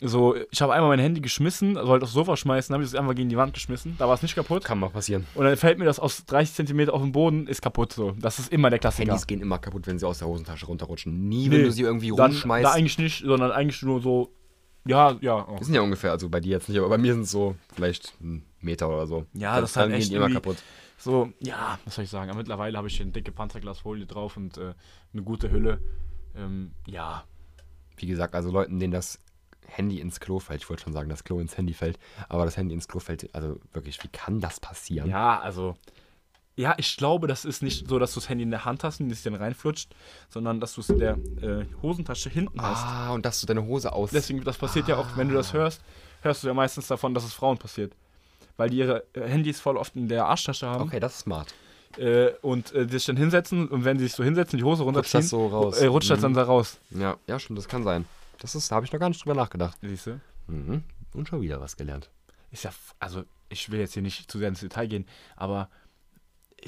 so, 0.00 0.36
ich 0.52 0.62
habe 0.62 0.74
einmal 0.74 0.90
mein 0.90 1.00
Handy 1.00 1.20
geschmissen, 1.20 1.74
sollte 1.74 2.04
aufs 2.04 2.12
Sofa 2.12 2.36
schmeißen, 2.36 2.72
habe 2.72 2.84
ich 2.84 2.90
es 2.90 2.94
einfach 2.94 3.16
gegen 3.16 3.28
die 3.28 3.36
Wand 3.36 3.52
geschmissen, 3.52 3.96
da 3.98 4.06
war 4.06 4.14
es 4.14 4.22
nicht 4.22 4.36
kaputt. 4.36 4.62
Kann 4.64 4.78
mal 4.78 4.90
passieren. 4.90 5.26
Und 5.34 5.44
dann 5.44 5.56
fällt 5.56 5.78
mir 5.78 5.86
das 5.86 5.98
aus 5.98 6.24
30 6.26 6.54
Zentimeter 6.54 6.94
auf 6.94 7.02
den 7.02 7.10
Boden, 7.10 7.48
ist 7.48 7.62
kaputt 7.62 7.92
so. 7.92 8.12
Das 8.12 8.38
ist 8.38 8.52
immer 8.52 8.70
der 8.70 8.78
Klassiker. 8.78 9.10
Handys 9.10 9.26
gehen 9.26 9.40
immer 9.40 9.58
kaputt, 9.58 9.86
wenn 9.88 9.98
sie 9.98 10.06
aus 10.06 10.18
der 10.18 10.28
Hosentasche 10.28 10.66
runterrutschen. 10.66 11.28
Nie, 11.28 11.48
Nee, 11.48 11.56
wenn 11.56 11.64
du 11.64 11.72
sie 11.72 11.82
irgendwie 11.82 12.10
Dann, 12.14 12.30
rumschmeißt. 12.30 12.64
da 12.64 12.72
eigentlich 12.72 12.98
nicht, 12.98 13.24
sondern 13.24 13.50
eigentlich 13.50 13.82
nur 13.82 14.00
so, 14.00 14.30
ja, 14.88 15.16
ja. 15.20 15.46
Oh. 15.48 15.56
Die 15.58 15.64
sind 15.64 15.74
ja 15.74 15.82
ungefähr, 15.82 16.10
also 16.10 16.28
bei 16.28 16.40
dir 16.40 16.52
jetzt 16.52 16.68
nicht, 16.68 16.78
aber 16.78 16.88
bei 16.88 16.98
mir 16.98 17.12
sind 17.12 17.22
es 17.22 17.30
so 17.30 17.54
vielleicht 17.74 18.18
ein 18.20 18.44
Meter 18.60 18.88
oder 18.88 19.06
so. 19.06 19.26
Ja, 19.34 19.60
das 19.60 19.70
ist 19.70 19.76
dann 19.76 19.92
halt 19.92 20.02
echt 20.02 20.12
immer 20.12 20.30
kaputt. 20.30 20.56
So, 20.96 21.32
ja, 21.38 21.78
was 21.84 21.94
soll 21.94 22.04
ich 22.04 22.10
sagen? 22.10 22.30
Aber 22.30 22.38
mittlerweile 22.38 22.76
habe 22.76 22.88
ich 22.88 22.96
hier 22.96 23.04
eine 23.04 23.12
dicke 23.12 23.30
Panzerglasfolie 23.30 24.06
drauf 24.06 24.36
und 24.36 24.58
äh, 24.58 24.74
eine 25.12 25.22
gute 25.22 25.50
Hülle. 25.50 25.80
Ähm, 26.34 26.72
ja, 26.86 27.24
Wie 27.96 28.06
gesagt, 28.06 28.34
also 28.34 28.50
Leuten, 28.50 28.78
denen 28.80 28.92
das 28.92 29.18
Handy 29.66 30.00
ins 30.00 30.18
Klo 30.20 30.38
fällt, 30.38 30.62
ich 30.62 30.70
wollte 30.70 30.82
schon 30.82 30.92
sagen, 30.92 31.08
das 31.08 31.24
Klo 31.24 31.38
ins 31.40 31.56
Handy 31.56 31.74
fällt, 31.74 31.98
aber 32.28 32.44
das 32.44 32.56
Handy 32.56 32.74
ins 32.74 32.88
Klo 32.88 33.00
fällt, 33.00 33.32
also 33.34 33.60
wirklich, 33.72 34.02
wie 34.02 34.08
kann 34.08 34.40
das 34.40 34.58
passieren? 34.60 35.08
ja, 35.08 35.38
also. 35.38 35.76
Ja, 36.58 36.74
ich 36.76 36.96
glaube, 36.96 37.28
das 37.28 37.44
ist 37.44 37.62
nicht 37.62 37.88
so, 37.88 37.98
dass 38.00 38.12
du 38.14 38.20
das 38.20 38.28
Handy 38.28 38.42
in 38.42 38.50
der 38.50 38.64
Hand 38.64 38.82
hast 38.84 39.00
und 39.00 39.10
es 39.12 39.22
dann 39.22 39.34
reinflutscht, 39.36 39.94
sondern 40.28 40.58
dass 40.60 40.74
du 40.74 40.80
es 40.80 40.90
in 40.90 40.98
der 40.98 41.12
äh, 41.40 41.64
Hosentasche 41.82 42.28
hinten 42.30 42.60
hast. 42.60 42.84
Ah, 42.84 43.12
und 43.12 43.24
dass 43.24 43.40
du 43.40 43.46
deine 43.46 43.64
Hose 43.64 43.92
aus. 43.92 44.10
Deswegen, 44.10 44.42
das 44.42 44.56
passiert 44.58 44.88
ja 44.88 44.96
auch, 44.96 45.06
wenn 45.16 45.28
du 45.28 45.34
das 45.34 45.52
hörst, 45.52 45.80
hörst 46.22 46.42
du 46.42 46.48
ja 46.48 46.54
meistens 46.54 46.88
davon, 46.88 47.14
dass 47.14 47.24
es 47.24 47.32
Frauen 47.32 47.58
passiert. 47.58 47.92
Weil 48.56 48.70
die 48.70 48.78
ihre 48.78 49.04
äh, 49.14 49.28
Handys 49.28 49.60
voll 49.60 49.76
oft 49.76 49.94
in 49.94 50.08
der 50.08 50.26
Arschtasche 50.26 50.66
haben 50.66 50.82
okay, 50.82 50.98
das 50.98 51.14
ist 51.14 51.20
smart. 51.20 51.54
äh, 51.96 52.30
und 52.42 52.72
äh, 52.72 52.86
die 52.86 52.92
sich 52.94 53.04
dann 53.06 53.16
hinsetzen 53.16 53.68
und 53.68 53.84
wenn 53.84 53.98
sie 54.00 54.06
sich 54.06 54.14
so 54.14 54.24
hinsetzen, 54.24 54.58
die 54.58 54.64
Hose 54.64 54.82
Rutscht 54.82 54.96
runterziehen, 55.14 55.20
das 55.20 55.30
so 55.30 55.46
raus. 55.46 55.78
äh, 55.80 55.86
rutscht 55.86 56.10
das 56.10 56.18
Mhm. 56.18 56.22
dann 56.22 56.34
da 56.34 56.42
raus. 56.42 56.78
Ja, 56.90 57.16
ja, 57.28 57.38
stimmt, 57.38 57.58
das 57.60 57.68
kann 57.68 57.84
sein. 57.84 58.04
Das 58.40 58.56
ist, 58.56 58.70
da 58.72 58.76
habe 58.76 58.84
ich 58.84 58.92
noch 58.92 58.98
gar 58.98 59.08
nicht 59.10 59.24
drüber 59.24 59.36
nachgedacht. 59.36 59.78
Siehst 59.80 60.06
du? 60.08 60.20
Mhm. 60.48 60.82
Und 61.14 61.28
schon 61.28 61.40
wieder 61.40 61.60
was 61.60 61.76
gelernt. 61.76 62.10
Ist 62.50 62.64
ja, 62.64 62.70
also 62.98 63.22
ich 63.48 63.70
will 63.70 63.78
jetzt 63.78 63.94
hier 63.94 64.02
nicht 64.02 64.28
zu 64.30 64.38
sehr 64.38 64.48
ins 64.48 64.60
Detail 64.60 64.88
gehen, 64.88 65.06
aber 65.36 65.68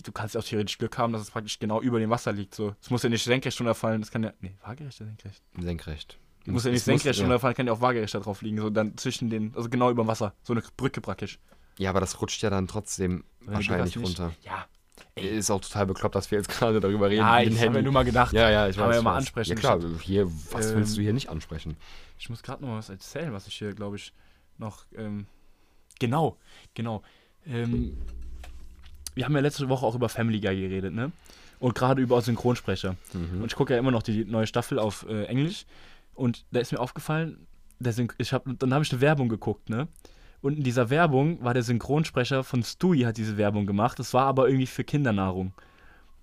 du 0.05 0.13
kannst 0.13 0.35
ja 0.35 0.41
auch 0.41 0.45
theoretisch 0.45 0.79
Glück 0.79 0.97
haben, 0.99 1.13
dass 1.13 1.23
es 1.23 1.31
praktisch 1.31 1.59
genau 1.59 1.81
über 1.81 1.99
dem 1.99 2.11
Wasser 2.11 2.33
liegt. 2.33 2.55
So. 2.55 2.75
Es 2.81 2.91
muss 2.91 3.03
ja 3.03 3.09
nicht 3.09 3.25
senkrecht 3.25 3.59
runterfallen, 3.61 4.01
das 4.01 4.11
kann 4.11 4.23
ja, 4.23 4.33
nee, 4.41 4.55
waagerecht 4.63 5.01
oder 5.01 5.09
senkrecht? 5.11 5.43
Senkrecht. 5.59 6.19
Muss 6.47 6.65
ja 6.65 6.71
nicht 6.71 6.81
Es 6.81 6.87
muss- 6.87 7.03
senkrecht 7.03 7.19
ja. 7.19 7.25
runterfallen, 7.25 7.57
kann 7.57 7.67
ja 7.67 7.73
auch 7.73 7.81
waagerecht 7.81 8.15
da 8.15 8.21
drauf 8.21 8.43
liegen, 8.43 8.59
so 8.61 8.71
dann 8.71 8.97
zwischen 8.97 9.29
den, 9.31 9.53
also 9.55 9.69
genau 9.69 9.91
über 9.91 10.03
dem 10.05 10.09
Wasser, 10.09 10.35
so 10.43 10.53
eine 10.53 10.63
Brücke 10.77 11.01
praktisch. 11.01 11.39
Ja, 11.79 11.91
aber 11.91 12.01
das 12.01 12.21
rutscht 12.21 12.43
ja 12.43 12.51
dann 12.51 12.67
trotzdem 12.69 13.25
Wenn 13.41 13.55
wahrscheinlich 13.55 13.95
du 13.95 14.01
runter. 14.01 14.33
Ja, 14.43 14.67
Ist 15.15 15.51
auch 15.51 15.61
total 15.61 15.87
bekloppt, 15.87 16.15
dass 16.15 16.31
wir 16.31 16.39
jetzt 16.39 16.49
gerade 16.59 16.81
darüber 16.81 17.09
reden. 17.09 17.21
ja 17.23 17.41
ich 17.41 17.61
habe 17.63 17.77
ja 17.77 17.83
nur 17.83 17.93
mal 17.93 18.05
gedacht. 18.05 18.33
Ja, 18.33 18.51
ja, 18.51 18.69
ich 18.69 18.77
weiß. 18.79 18.97
ja 18.97 19.03
mal 19.03 19.17
ansprechen. 19.17 19.51
Ja 19.51 19.57
klar, 19.57 19.81
hier, 20.03 20.31
was 20.51 20.71
Ähm, 20.71 20.77
willst 20.79 20.97
du 20.97 21.01
hier 21.03 21.13
nicht 21.13 21.29
ansprechen? 21.31 21.77
Ich 22.19 22.29
muss 22.31 22.43
gerade 22.43 22.65
noch 22.65 22.77
was 22.77 22.91
erzählen, 22.91 23.33
was 23.33 23.47
ich 23.47 23.55
hier, 23.55 23.73
glaube 23.75 23.97
ich, 23.97 24.13
noch. 24.59 24.85
Ähm, 24.95 25.27
genau, 25.99 26.37
genau. 26.75 27.03
Ähm, 27.47 27.97
wir 29.21 29.27
haben 29.27 29.35
ja 29.35 29.43
letzte 29.43 29.69
Woche 29.69 29.85
auch 29.85 29.95
über 29.95 30.09
Family 30.09 30.41
Guy 30.41 30.59
geredet, 30.59 30.95
ne? 30.95 31.13
Und 31.59 31.75
gerade 31.75 32.01
über 32.01 32.23
Synchronsprecher. 32.23 32.97
Mhm. 33.13 33.43
Und 33.43 33.53
ich 33.53 33.55
gucke 33.55 33.75
ja 33.75 33.79
immer 33.79 33.91
noch 33.91 34.03
die 34.03 34.25
neue 34.25 34.47
Staffel 34.47 34.79
auf 34.79 35.05
äh, 35.11 35.25
Englisch. 35.25 35.67
Und 36.15 36.47
da 36.53 36.61
ist 36.61 36.73
mir 36.73 36.81
aufgefallen, 36.81 37.47
der 37.79 37.93
Syn 37.93 38.11
ich 38.17 38.33
hab, 38.33 38.45
dann 38.47 38.73
habe 38.73 38.83
ich 38.83 38.91
eine 38.91 39.03
Werbung 39.03 39.29
geguckt, 39.29 39.69
ne? 39.69 39.89
Und 40.41 40.57
in 40.57 40.65
dieser 40.65 40.89
Werbung 40.89 41.45
war 41.45 41.53
der 41.53 41.63
Synchronsprecher 41.63 42.45
von 42.45 42.63
Stewie, 42.63 43.05
hat 43.05 43.19
diese 43.19 43.37
Werbung 43.37 43.67
gemacht. 43.67 43.99
Das 43.99 44.15
war 44.15 44.25
aber 44.25 44.49
irgendwie 44.49 44.67
für 44.67 44.85
Kindernahrung. 44.85 45.53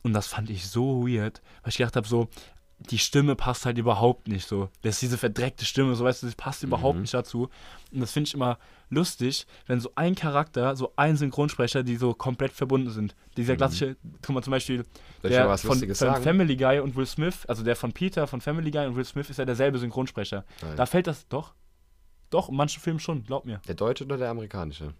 Und 0.01 0.13
das 0.13 0.25
fand 0.25 0.49
ich 0.49 0.67
so 0.67 1.07
weird, 1.07 1.43
weil 1.61 1.69
ich 1.69 1.77
gedacht 1.77 1.95
habe, 1.95 2.07
so, 2.07 2.29
die 2.79 2.99
Stimme 2.99 3.35
passt 3.35 3.65
halt 3.65 3.77
überhaupt 3.79 4.27
nicht 4.27 4.47
so. 4.47 4.69
Das 4.83 4.95
ist 4.95 5.01
diese 5.01 5.17
verdreckte 5.17 5.65
Stimme, 5.65 5.95
so 5.95 6.03
weißt 6.05 6.21
du, 6.21 6.27
das 6.27 6.35
passt 6.35 6.61
überhaupt 6.63 6.95
Mhm. 6.95 7.01
nicht 7.01 7.13
dazu. 7.13 7.49
Und 7.91 8.01
das 8.01 8.11
finde 8.11 8.27
ich 8.27 8.33
immer 8.35 8.59
lustig, 8.89 9.47
wenn 9.65 9.79
so 9.79 9.91
ein 9.95 10.13
Charakter, 10.13 10.75
so 10.75 10.93
ein 10.95 11.17
Synchronsprecher, 11.17 11.81
die 11.83 11.95
so 11.95 12.13
komplett 12.13 12.51
verbunden 12.53 12.91
sind. 12.91 13.15
Dieser 13.35 13.53
Mhm. 13.53 13.57
klassische, 13.57 13.97
guck 14.21 14.35
mal 14.35 14.43
zum 14.43 14.51
Beispiel, 14.51 14.85
Soll 15.23 15.31
der 15.31 15.57
von, 15.57 15.79
von 15.79 15.93
sagen? 15.95 16.23
Family 16.23 16.55
Guy 16.55 16.79
und 16.79 16.95
Will 16.95 17.07
Smith, 17.07 17.45
also 17.47 17.63
der 17.63 17.75
von 17.75 17.93
Peter 17.93 18.27
von 18.27 18.41
Family 18.41 18.69
Guy 18.69 18.85
und 18.85 18.95
Will 18.95 19.05
Smith 19.05 19.29
ist 19.31 19.37
ja 19.37 19.45
derselbe 19.45 19.79
Synchronsprecher. 19.79 20.45
Nein. 20.61 20.77
Da 20.77 20.85
fällt 20.85 21.07
das 21.07 21.27
doch. 21.27 21.55
Doch, 22.29 22.49
in 22.49 22.55
manchen 22.55 22.79
Filmen 22.81 22.99
schon, 22.99 23.23
glaub 23.23 23.45
mir. 23.45 23.59
Der 23.67 23.75
deutsche 23.75 24.03
oder 24.05 24.17
der 24.17 24.29
amerikanische? 24.29 24.93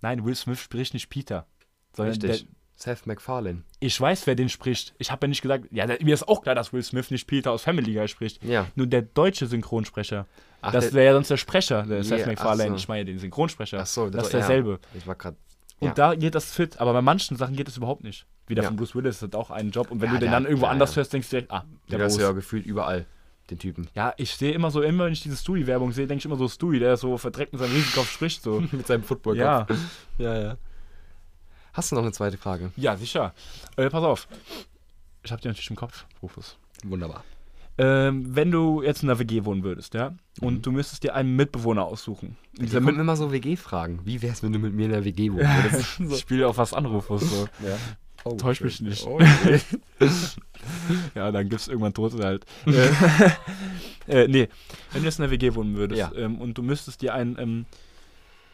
Nein, 0.00 0.24
Will 0.24 0.34
Smith 0.36 0.60
spricht 0.60 0.94
nicht 0.94 1.08
Peter. 1.10 1.46
Sondern 1.92 2.12
Richtig. 2.14 2.44
Der, 2.46 2.54
Seth 2.80 3.06
MacFarlane. 3.06 3.62
ich 3.80 4.00
weiß, 4.00 4.28
wer 4.28 4.36
den 4.36 4.48
spricht. 4.48 4.94
Ich 4.98 5.10
habe 5.10 5.26
ja 5.26 5.28
nicht 5.28 5.42
gesagt, 5.42 5.64
ja, 5.72 5.84
mir 5.86 6.14
ist 6.14 6.28
auch 6.28 6.42
klar, 6.42 6.54
dass 6.54 6.72
Will 6.72 6.82
Smith 6.84 7.10
nicht 7.10 7.26
Peter 7.26 7.50
aus 7.50 7.62
Family 7.62 7.92
Guy 7.92 8.06
spricht. 8.06 8.42
Ja. 8.44 8.66
Nur 8.76 8.86
der 8.86 9.02
deutsche 9.02 9.46
Synchronsprecher. 9.48 10.26
Ach, 10.62 10.70
das 10.72 10.92
wäre 10.92 11.06
ja 11.06 11.12
sonst 11.12 11.28
der 11.28 11.38
Sprecher, 11.38 11.82
der 11.82 11.98
Ja, 11.98 12.02
Seth 12.04 12.26
MacFarlane. 12.28 12.70
so. 12.70 12.76
Ich 12.76 12.86
meine 12.88 13.04
den 13.04 13.18
Synchronsprecher. 13.18 13.80
Ach 13.82 13.86
so, 13.86 14.08
das 14.10 14.26
ist 14.28 14.32
ja. 14.32 14.38
derselbe. 14.38 14.78
Ich 14.94 15.06
war 15.08 15.16
gerade. 15.16 15.36
Und 15.80 15.88
Ja. 15.88 15.94
da 15.94 16.14
geht 16.14 16.34
das 16.36 16.52
fit, 16.52 16.80
aber 16.80 16.92
bei 16.92 17.02
manchen 17.02 17.36
Sachen 17.36 17.56
geht 17.56 17.66
es 17.68 17.76
überhaupt 17.76 18.04
nicht. 18.04 18.26
Wie 18.46 18.54
der 18.54 18.62
Ja. 18.64 18.68
von 18.68 18.76
Bruce 18.76 18.94
Willis 18.94 19.20
hat 19.22 19.34
auch 19.34 19.50
einen 19.50 19.70
Job 19.72 19.90
und 19.90 20.00
wenn 20.00 20.08
Ja, 20.10 20.14
du 20.14 20.20
den 20.20 20.30
dann 20.32 20.44
irgendwo 20.44 20.66
ja, 20.66 20.70
anders 20.72 20.90
ja. 20.92 20.96
hörst, 20.98 21.12
denkst 21.12 21.28
du 21.30 21.36
direkt, 21.36 21.50
ah, 21.52 21.64
der 21.90 21.98
hast 22.00 22.14
du 22.14 22.18
Bruce. 22.18 22.28
ja 22.28 22.32
gefühlt 22.32 22.64
überall, 22.64 23.06
den 23.50 23.58
Typen. 23.58 23.88
Ja, 23.94 24.14
ich 24.16 24.34
sehe 24.36 24.52
immer 24.52 24.70
so, 24.70 24.82
immer 24.82 25.04
wenn 25.06 25.12
ich 25.12 25.22
diese 25.22 25.36
Stewie-Werbung 25.36 25.90
sehe, 25.92 26.06
denke 26.06 26.20
ich 26.20 26.24
immer 26.26 26.36
so 26.36 26.48
Stewie, 26.48 26.78
der 26.78 26.96
so 26.96 27.18
verdreckt 27.18 27.52
mit 27.52 27.60
seinem 27.60 27.72
Riesenkopf 27.74 28.10
spricht. 28.12 28.42
So. 28.42 28.60
Mit 28.72 28.86
seinem 28.86 29.02
football 29.02 29.36
ja. 29.36 29.66
ja, 30.18 30.38
ja. 30.40 30.56
Hast 31.78 31.92
du 31.92 31.94
noch 31.94 32.02
eine 32.02 32.10
zweite 32.10 32.36
Frage? 32.38 32.72
ja, 32.74 32.96
sicher. 32.96 33.32
Äh, 33.76 33.88
pass 33.88 34.02
auf. 34.02 34.26
Ich 35.22 35.30
habe 35.30 35.40
dir 35.40 35.46
natürlich 35.46 35.70
im 35.70 35.76
Kopf, 35.76 36.06
Rufus. 36.20 36.56
Wunderbar. 36.82 37.22
Ähm, 37.78 38.34
wenn 38.34 38.50
du 38.50 38.82
jetzt 38.82 39.04
in 39.04 39.08
einer 39.10 39.20
WG 39.20 39.44
wohnen 39.44 39.62
würdest, 39.62 39.94
ja, 39.94 40.12
und 40.40 40.54
Mhm. 40.54 40.62
du 40.62 40.72
müsstest 40.72 41.04
dir 41.04 41.14
einen 41.14 41.36
Mitbewohner 41.36 41.84
aussuchen. 41.84 42.36
Da 42.56 42.64
Dieser 42.64 42.80
kommen 42.80 42.98
immer 42.98 43.14
so 43.14 43.30
WG-Fragen. 43.30 44.00
Wie 44.04 44.20
wär's, 44.22 44.42
wenn 44.42 44.52
du 44.52 44.58
mit 44.58 44.74
mir 44.74 44.86
in 44.86 44.90
der 44.90 45.04
WG 45.04 45.30
wohnen 45.30 45.46
würdest? 45.62 46.00
Ich 46.00 46.18
spiele 46.18 46.48
auf 46.48 46.58
was 46.58 46.74
an, 46.74 46.84
Rufus. 46.86 47.20
So. 47.30 47.48
ja. 47.64 47.76
Oh, 48.24 48.34
Täusch 48.34 48.60
mich 48.60 48.80
nicht. 48.80 49.06
Oh, 49.06 49.14
okay. 49.20 49.60
ja, 51.14 51.30
dann 51.30 51.48
gibt's 51.48 51.68
irgendwann 51.68 51.94
Tote 51.94 52.18
halt. 52.24 52.44
äh, 54.08 54.24
äh, 54.24 54.26
nee, 54.26 54.48
wenn 54.90 55.02
du 55.02 55.06
jetzt 55.06 55.20
in 55.20 55.24
einer 55.26 55.30
WG 55.30 55.54
wohnen 55.54 55.76
würdest 55.76 56.00
Ja. 56.00 56.10
ähm, 56.16 56.40
und 56.40 56.58
du 56.58 56.62
müsstest 56.64 57.00
dir 57.02 57.14
einen, 57.14 57.38
ähm, 57.38 57.66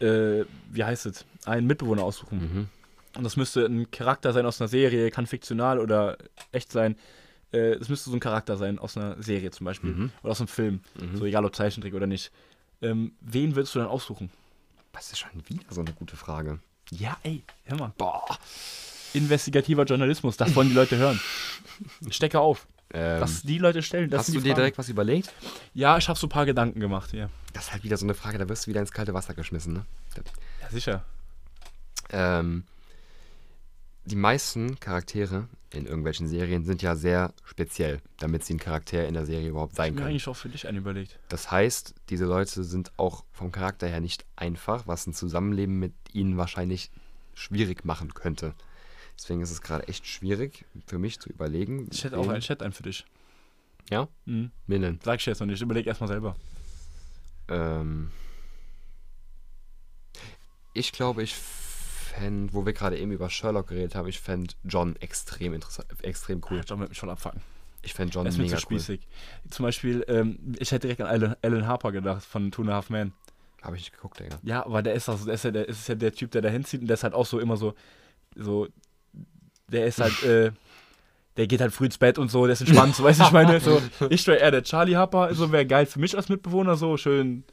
äh, 0.07 0.45
wie 0.71 0.85
heißt 0.85 1.07
es, 1.07 1.25
einen 1.47 1.67
Mitbewohner 1.67 2.03
aussuchen. 2.03 2.39
mhm. 2.39 2.69
Und 3.17 3.25
das 3.25 3.37
müsste 3.37 3.65
ein 3.67 3.91
Charakter 3.91 4.33
sein 4.33 4.45
aus 4.47 4.61
einer 4.61 4.69
Serie, 4.69 5.11
kann 5.11 5.27
fiktional 5.27 5.79
oder 5.79 6.17
echt 6.53 6.73
sein. 6.73 6.97
Äh, 7.53 7.75
Es 7.75 7.89
müsste 7.89 8.11
so 8.11 8.17
ein 8.17 8.21
Charakter 8.21 8.57
sein 8.57 8.79
aus 8.79 8.97
einer 8.97 9.23
Serie 9.23 9.51
zum 9.51 9.65
Beispiel. 9.67 9.91
Mhm. 9.93 10.11
Oder 10.23 10.33
aus 10.33 10.41
einem 10.41 10.49
Film. 10.49 10.81
Mhm. 11.01 11.17
So 11.17 11.25
egal 11.25 11.45
ob 11.45 11.55
Zeichentrick 11.55 11.95
oder 11.95 12.07
nicht. 12.07 12.33
Ähm, 12.83 13.13
wen 13.21 13.55
würdest 13.55 13.75
du 13.75 13.79
dann 13.79 13.89
aussuchen? 13.89 14.31
Das 14.93 15.11
ist 15.13 15.19
schon 15.19 15.31
wieder 15.49 15.65
so 15.71 15.81
eine 15.81 15.93
gute 15.93 16.17
Frage. 16.17 16.59
Ja, 16.91 17.17
ey, 17.23 17.43
hör 17.65 17.79
mal. 17.79 17.93
Boah. 17.97 18.25
Investigativer 19.13 19.85
Journalismus, 19.85 20.37
das 20.37 20.55
wollen 20.57 20.69
die 20.69 20.75
Leute 20.75 20.97
hören. 20.97 21.21
Stecke 22.11 22.41
auf. 22.41 22.67
Ähm, 22.93 23.21
dass 23.21 23.43
die 23.43 23.59
Leute 23.59 23.83
stellen. 23.83 24.11
Das 24.11 24.21
hast 24.21 24.29
du 24.29 24.33
dir 24.35 24.41
Fragen. 24.41 24.55
direkt 24.57 24.79
was 24.79 24.89
überlegt? 24.89 25.33
Ja, 25.73 25.97
ich 25.99 26.09
habe 26.09 26.19
so 26.19 26.27
ein 26.27 26.31
paar 26.31 26.47
Gedanken 26.47 26.81
gemacht 26.81 27.11
hier. 27.13 27.31
Das 27.53 27.65
ist 27.67 27.73
halt 27.73 27.85
wieder 27.85 27.97
so 27.97 28.07
eine 28.07 28.15
Frage, 28.15 28.39
da 28.39 28.49
wirst 28.49 28.67
du 28.67 28.71
wieder 28.71 28.81
ins 28.81 28.93
kalte 28.93 29.15
Wasser 29.15 29.35
geschmissen, 29.35 29.73
ne? 29.73 29.87
Ja, 30.61 30.69
sicher. 30.71 31.05
Ähm, 32.11 32.65
die 34.07 34.17
meisten 34.17 34.79
Charaktere 34.81 35.49
in 35.71 35.87
irgendwelchen 35.87 36.29
Serien 36.29 36.65
sind 36.65 36.83
ja 36.83 36.95
sehr 36.95 37.33
speziell, 37.45 38.01
damit 38.19 38.45
sie 38.45 38.55
ein 38.55 38.61
Charakter 38.61 39.07
in 39.07 39.15
der 39.15 39.27
Serie 39.27 39.49
überhaupt 39.49 39.75
sein 39.75 39.95
können. 39.95 40.09
eigentlich 40.09 40.29
auch 40.29 40.37
für 40.37 40.49
dich 40.49 40.69
einen 40.69 40.79
überlegt. 40.79 41.19
Das 41.29 41.51
heißt, 41.51 41.95
diese 42.11 42.27
Leute 42.27 42.65
sind 42.65 42.93
auch 42.97 43.25
vom 43.33 43.51
Charakter 43.51 43.89
her 43.89 44.01
nicht 44.01 44.25
einfach, 44.37 44.87
was 44.87 45.07
ein 45.07 45.15
Zusammenleben 45.15 45.79
mit 45.79 45.93
ihnen 46.13 46.37
wahrscheinlich 46.37 46.91
schwierig 47.35 47.85
machen 47.85 48.15
könnte. 48.15 48.55
Deswegen 49.19 49.41
ist 49.41 49.51
es 49.51 49.63
gerade 49.63 49.89
echt 49.89 50.07
schwierig 50.07 50.65
für 50.87 50.99
mich 50.99 51.19
zu 51.21 51.31
überlegen. 51.31 51.89
Ich 51.91 52.05
hätte 52.05 52.19
auch 52.19 52.29
einen 52.29 52.41
Chat 52.41 52.63
einen 52.63 52.73
für 52.73 52.83
dich. 52.83 53.05
Ja? 53.91 54.09
Mhm. 54.27 54.51
Wen 54.67 54.83
denn? 54.83 55.01
Sag 55.03 55.21
ich 55.21 55.27
jetzt 55.27 55.41
noch 55.41 55.47
nicht. 55.47 55.61
Überleg 55.61 55.87
erstmal 55.87 56.09
selber. 56.09 56.37
Ähm, 57.49 58.11
ich 60.73 60.93
glaube, 60.93 61.23
ich 61.23 61.35
fände, 62.15 62.53
wo 62.53 62.65
wir 62.65 62.73
gerade 62.73 62.99
eben 62.99 63.13
über 63.13 63.31
Sherlock 63.31 63.69
geredet 63.69 63.95
haben, 63.95 64.09
ich 64.09 64.21
fände 64.21 64.55
John 64.65 64.97
extrem 64.97 65.55
interessant, 65.55 65.89
extrem 66.03 66.41
cool. 66.51 66.63
John 66.67 66.81
wird 66.81 66.91
mich 66.91 66.99
voll 66.99 67.11
abfacken. 67.11 67.41
Ich 67.83 67.93
fände 67.93 68.15
John 68.15 68.27
Er 68.27 68.31
ist 68.31 68.39
mir 68.39 68.45
mega 68.45 68.57
zu 68.57 68.67
cool. 68.71 68.99
Zum 69.51 69.63
Beispiel, 69.65 70.05
ähm, 70.09 70.39
ich 70.59 70.73
hätte 70.73 70.89
direkt 70.89 71.03
an 71.03 71.37
Alan, 71.43 71.67
Harper 71.67 71.93
gedacht 71.93 72.25
von 72.25 72.51
Two 72.51 72.63
and 72.63 72.71
a 72.71 72.75
Half 72.75 72.91
Men. 72.91 73.13
Habe 73.63 73.77
ich 73.77 73.83
nicht 73.83 73.93
geguckt, 73.93 74.21
Digga. 74.21 74.39
Ja, 74.43 74.65
aber 74.65 74.83
der 74.83 74.95
ist, 74.95 75.09
also, 75.09 75.25
der, 75.25 75.35
ist 75.35 75.45
ja, 75.45 75.51
der 75.51 75.69
ist 75.69 75.89
ja 75.89 75.95
der 75.95 76.13
Typ, 76.13 76.31
der 76.31 76.43
da 76.43 76.49
hinzieht 76.49 76.81
und 76.81 76.87
der 76.87 76.95
ist 76.95 77.05
halt 77.05 77.15
auch 77.15 77.27
so 77.27 77.39
immer 77.39 77.57
so, 77.57 77.75
so, 78.37 78.69
der 79.69 79.87
ist 79.87 80.01
halt, 80.01 80.23
äh, 80.25 80.53
der 81.37 81.47
geht 81.47 81.61
halt 81.61 81.73
früh 81.73 81.87
ins 81.87 81.99
Bett 81.99 82.19
und 82.19 82.31
so, 82.31 82.45
der 82.47 82.53
ist 82.53 82.61
entspannt, 82.61 82.95
so 82.95 83.05
weißt 83.05 83.21
du, 83.21 83.25
ich 83.25 83.33
meine, 83.33 83.61
so, 83.61 83.83
ich 84.11 84.27
wäre 84.27 84.39
eher 84.39 84.51
der 84.51 84.63
Charlie 84.63 84.97
Harper, 84.97 85.35
so 85.35 85.51
wäre 85.51 85.67
geil 85.67 85.87
für 85.87 85.99
mich 85.99 86.17
als 86.17 86.29
Mitbewohner, 86.29 86.77
so 86.77 86.97
schön, 86.97 87.45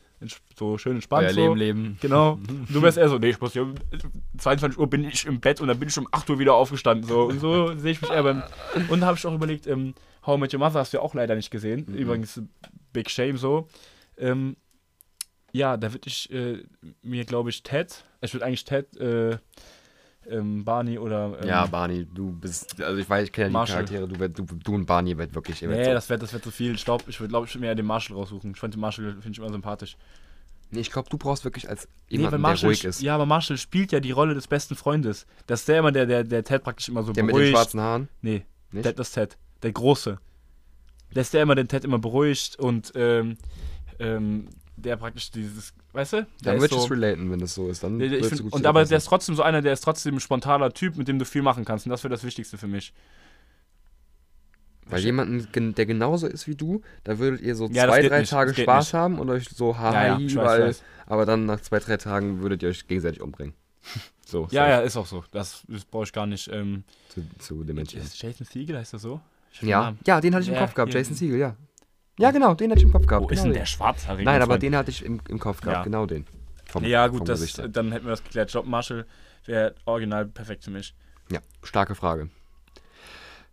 so 0.57 0.77
schön 0.77 0.95
entspannt. 0.95 1.27
Euer 1.27 1.33
so. 1.33 1.41
Leben 1.41 1.55
leben. 1.55 1.97
Genau. 2.01 2.39
Du 2.69 2.81
wärst 2.81 2.97
eher 2.97 3.09
so, 3.09 3.17
nee, 3.17 3.29
ich 3.29 3.41
muss 3.41 3.53
ja 3.53 3.63
um 3.63 3.75
22 4.37 4.79
Uhr 4.79 4.89
bin 4.89 5.03
ich 5.03 5.25
im 5.25 5.39
Bett 5.39 5.61
und 5.61 5.67
dann 5.67 5.79
bin 5.79 5.89
ich 5.89 5.97
um 5.97 6.07
8 6.11 6.29
Uhr 6.29 6.39
wieder 6.39 6.53
aufgestanden. 6.53 7.07
So, 7.07 7.23
und 7.23 7.39
so 7.39 7.75
sehe 7.77 7.91
ich 7.91 8.01
mich 8.01 8.11
eher 8.11 8.23
beim. 8.23 8.43
Und 8.89 9.01
da 9.01 9.07
habe 9.07 9.17
ich 9.17 9.25
auch 9.25 9.33
überlegt, 9.33 9.67
ähm, 9.67 9.93
How 10.25 10.37
I 10.37 10.39
Met 10.39 10.53
Your 10.53 10.59
Mother 10.59 10.79
hast 10.79 10.93
du 10.93 10.97
ja 10.97 11.03
auch 11.03 11.13
leider 11.13 11.35
nicht 11.35 11.51
gesehen. 11.51 11.85
Mhm. 11.87 11.95
Übrigens, 11.95 12.41
Big 12.93 13.09
Shame 13.09 13.37
so. 13.37 13.67
Ähm, 14.17 14.55
Ja, 15.53 15.75
da 15.77 15.91
würde 15.91 16.07
ich 16.07 16.31
äh, 16.31 16.63
mir, 17.01 17.25
glaube 17.25 17.49
ich, 17.49 17.63
Ted, 17.63 18.05
ich 18.21 18.33
würde 18.33 18.45
eigentlich 18.45 18.63
Ted, 18.63 18.95
äh, 18.97 19.37
ähm, 20.29 20.63
Barney 20.63 20.97
oder. 20.99 21.37
Ähm, 21.41 21.47
ja, 21.47 21.65
Barney, 21.65 22.05
du 22.05 22.31
bist, 22.31 22.81
also 22.81 22.99
ich 22.99 23.09
weiß, 23.09 23.25
ich 23.25 23.31
kenne 23.31 23.53
ja 23.53 23.65
die. 23.65 23.71
Charaktere, 23.71 24.07
du, 24.07 24.29
du, 24.29 24.55
du 24.55 24.75
und 24.75 24.85
Barney 24.85 25.17
wird 25.17 25.33
wirklich, 25.35 25.61
ihr 25.61 25.69
Nee, 25.69 25.85
so- 25.85 25.91
das 25.91 26.09
wäre 26.09 26.19
das 26.19 26.31
wär 26.33 26.41
zu 26.41 26.51
viel. 26.51 26.73
Ich 26.75 26.85
glaube, 26.85 27.03
ich 27.07 27.19
würde 27.19 27.29
glaub, 27.29 27.45
ich 27.45 27.53
würd 27.55 27.61
mir 27.61 27.67
eher 27.67 27.75
den 27.75 27.85
Marshall 27.85 28.15
raussuchen. 28.17 28.51
Ich 28.51 28.59
fand 28.59 28.73
den 28.73 28.81
Marshall, 28.81 29.11
finde 29.13 29.31
ich 29.31 29.37
immer 29.39 29.51
sympathisch. 29.51 29.97
nee, 30.69 30.79
ich 30.79 30.91
glaube, 30.91 31.09
du 31.09 31.17
brauchst 31.17 31.43
wirklich 31.43 31.67
als 31.69 31.85
Nee, 32.09 32.17
jemanden, 32.17 32.31
der 32.31 32.39
Marshall, 32.39 32.67
ruhig 32.69 32.85
ist. 32.85 33.01
Ja, 33.01 33.15
aber 33.15 33.25
Marshall 33.25 33.57
spielt 33.57 33.91
ja 33.91 33.99
die 33.99 34.11
Rolle 34.11 34.33
des 34.35 34.47
besten 34.47 34.75
Freundes. 34.75 35.25
Das 35.47 35.61
ist 35.61 35.67
der 35.67 35.79
immer, 35.79 35.91
der, 35.91 36.05
der, 36.05 36.23
der 36.23 36.43
Ted 36.43 36.63
praktisch 36.63 36.87
immer 36.89 37.03
so 37.03 37.11
Der 37.13 37.23
mit 37.23 37.31
den 37.33 37.37
beruhigt. 37.37 37.51
schwarzen 37.57 37.79
Haaren. 37.81 38.07
Nee, 38.21 38.45
Nicht? 38.71 38.83
Ted, 38.83 38.99
das 38.99 39.07
ist 39.09 39.13
Ted. 39.15 39.37
Der 39.63 39.71
Große. 39.71 40.19
Der 41.13 41.21
ist 41.21 41.33
der 41.33 41.41
immer, 41.43 41.55
den 41.55 41.67
Ted 41.67 41.83
immer 41.83 41.99
beruhigt 41.99 42.57
und 42.57 42.91
ähm, 42.95 43.37
ähm, 43.99 44.47
der 44.77 44.97
praktisch 44.97 45.31
dieses, 45.31 45.73
weißt 45.93 46.13
du? 46.13 46.17
Der 46.17 46.27
Dann 46.41 46.55
würde 46.61 46.65
ich 46.65 46.71
so, 46.71 46.85
es 46.85 46.91
relaten, 46.91 47.29
wenn 47.31 47.39
das 47.39 47.53
so 47.53 47.69
ist. 47.69 47.83
Dann 47.83 47.99
der, 47.99 48.11
ich 48.11 48.25
find, 48.25 48.53
und 48.53 48.65
aber 48.65 48.85
der 48.85 48.97
ist 48.97 49.05
trotzdem 49.05 49.35
so 49.35 49.43
einer, 49.43 49.61
der 49.61 49.73
ist 49.73 49.81
trotzdem 49.81 50.15
ein 50.15 50.19
spontaner 50.19 50.71
Typ, 50.73 50.97
mit 50.97 51.07
dem 51.07 51.19
du 51.19 51.25
viel 51.25 51.41
machen 51.41 51.65
kannst. 51.65 51.85
Und 51.85 51.89
das 51.91 52.03
wäre 52.03 52.11
das 52.11 52.23
Wichtigste 52.23 52.57
für 52.57 52.67
mich. 52.67 52.93
Weil 54.87 55.01
jemanden, 55.01 55.47
gen- 55.51 55.73
der 55.75 55.85
genauso 55.85 56.27
ist 56.27 56.47
wie 56.47 56.55
du, 56.55 56.81
da 57.03 57.17
würdet 57.19 57.41
ihr 57.41 57.55
so 57.55 57.67
Ja, 57.67 57.87
zwei, 57.87 58.01
drei 58.01 58.19
nicht, 58.21 58.29
Tage 58.31 58.53
Spaß 58.53 58.87
nicht. 58.87 58.93
haben 58.93 59.19
und 59.19 59.29
euch 59.29 59.47
so 59.47 59.77
haha, 59.77 59.93
Ja, 59.93 60.19
ja, 60.19 60.35
weiß, 60.43 60.83
aber 61.05 61.25
dann 61.25 61.45
nach 61.45 61.61
zwei, 61.61 61.79
drei 61.79 61.97
Tagen 61.97 62.41
würdet 62.41 62.63
ihr 62.63 62.69
euch 62.69 62.87
gegenseitig 62.87 63.21
umbringen. 63.21 63.53
so, 64.25 64.47
Ja, 64.51 64.67
ja, 64.67 64.79
ist 64.81 64.97
auch 64.97 65.05
so. 65.05 65.23
Das, 65.31 65.63
das 65.67 65.85
brauche 65.85 66.03
ich 66.05 66.13
gar 66.13 66.25
nicht. 66.25 66.49
Ähm, 66.51 66.83
Zu, 67.09 67.23
zu 67.39 67.63
dementieren. 67.63 68.05
Jason 68.13 68.45
Siegel, 68.45 68.77
heißt 68.77 68.93
das 68.93 69.03
so? 69.03 69.21
Ja, 69.61 69.95
ja, 70.05 70.19
den 70.19 70.33
hatte 70.33 70.43
ich 70.43 70.49
im 70.49 70.55
Kopf 70.57 70.73
gehabt. 70.73 70.93
Jason 70.93 71.15
Siegel, 71.15 71.37
ja. 71.37 71.55
Ja, 72.19 72.31
genau, 72.31 72.53
den 72.53 72.71
hatte 72.71 72.79
ich 72.79 72.85
im 72.85 72.91
Kopf 72.91 73.07
gehabt. 73.07 73.23
Wo 73.25 73.29
ist 73.29 73.35
genau 73.37 73.43
denn 73.45 73.53
den. 73.53 73.59
der 73.59 73.65
Schwarzhaarige? 73.65 74.23
Nein, 74.25 74.41
aber 74.41 74.57
den 74.59 74.75
hatte 74.75 74.91
ich 74.91 75.03
im, 75.03 75.21
im 75.27 75.39
Kopf 75.39 75.61
gehabt, 75.61 75.77
Ja. 75.77 75.83
genau 75.83 76.05
den. 76.05 76.25
Vom, 76.65 76.83
Ja, 76.83 77.07
gut, 77.07 77.27
das, 77.27 77.39
Gesicht 77.41 77.59
dann 77.75 77.91
hätten 77.91 78.05
wir 78.05 78.11
das 78.11 78.23
geklärt. 78.23 78.51
Job 78.51 78.65
Marshall 78.65 79.05
wäre 79.45 79.75
original 79.85 80.25
perfekt 80.25 80.63
für 80.63 80.71
mich. 80.71 80.93
Ja, 81.31 81.39
starke 81.63 81.95
Frage. 81.95 82.29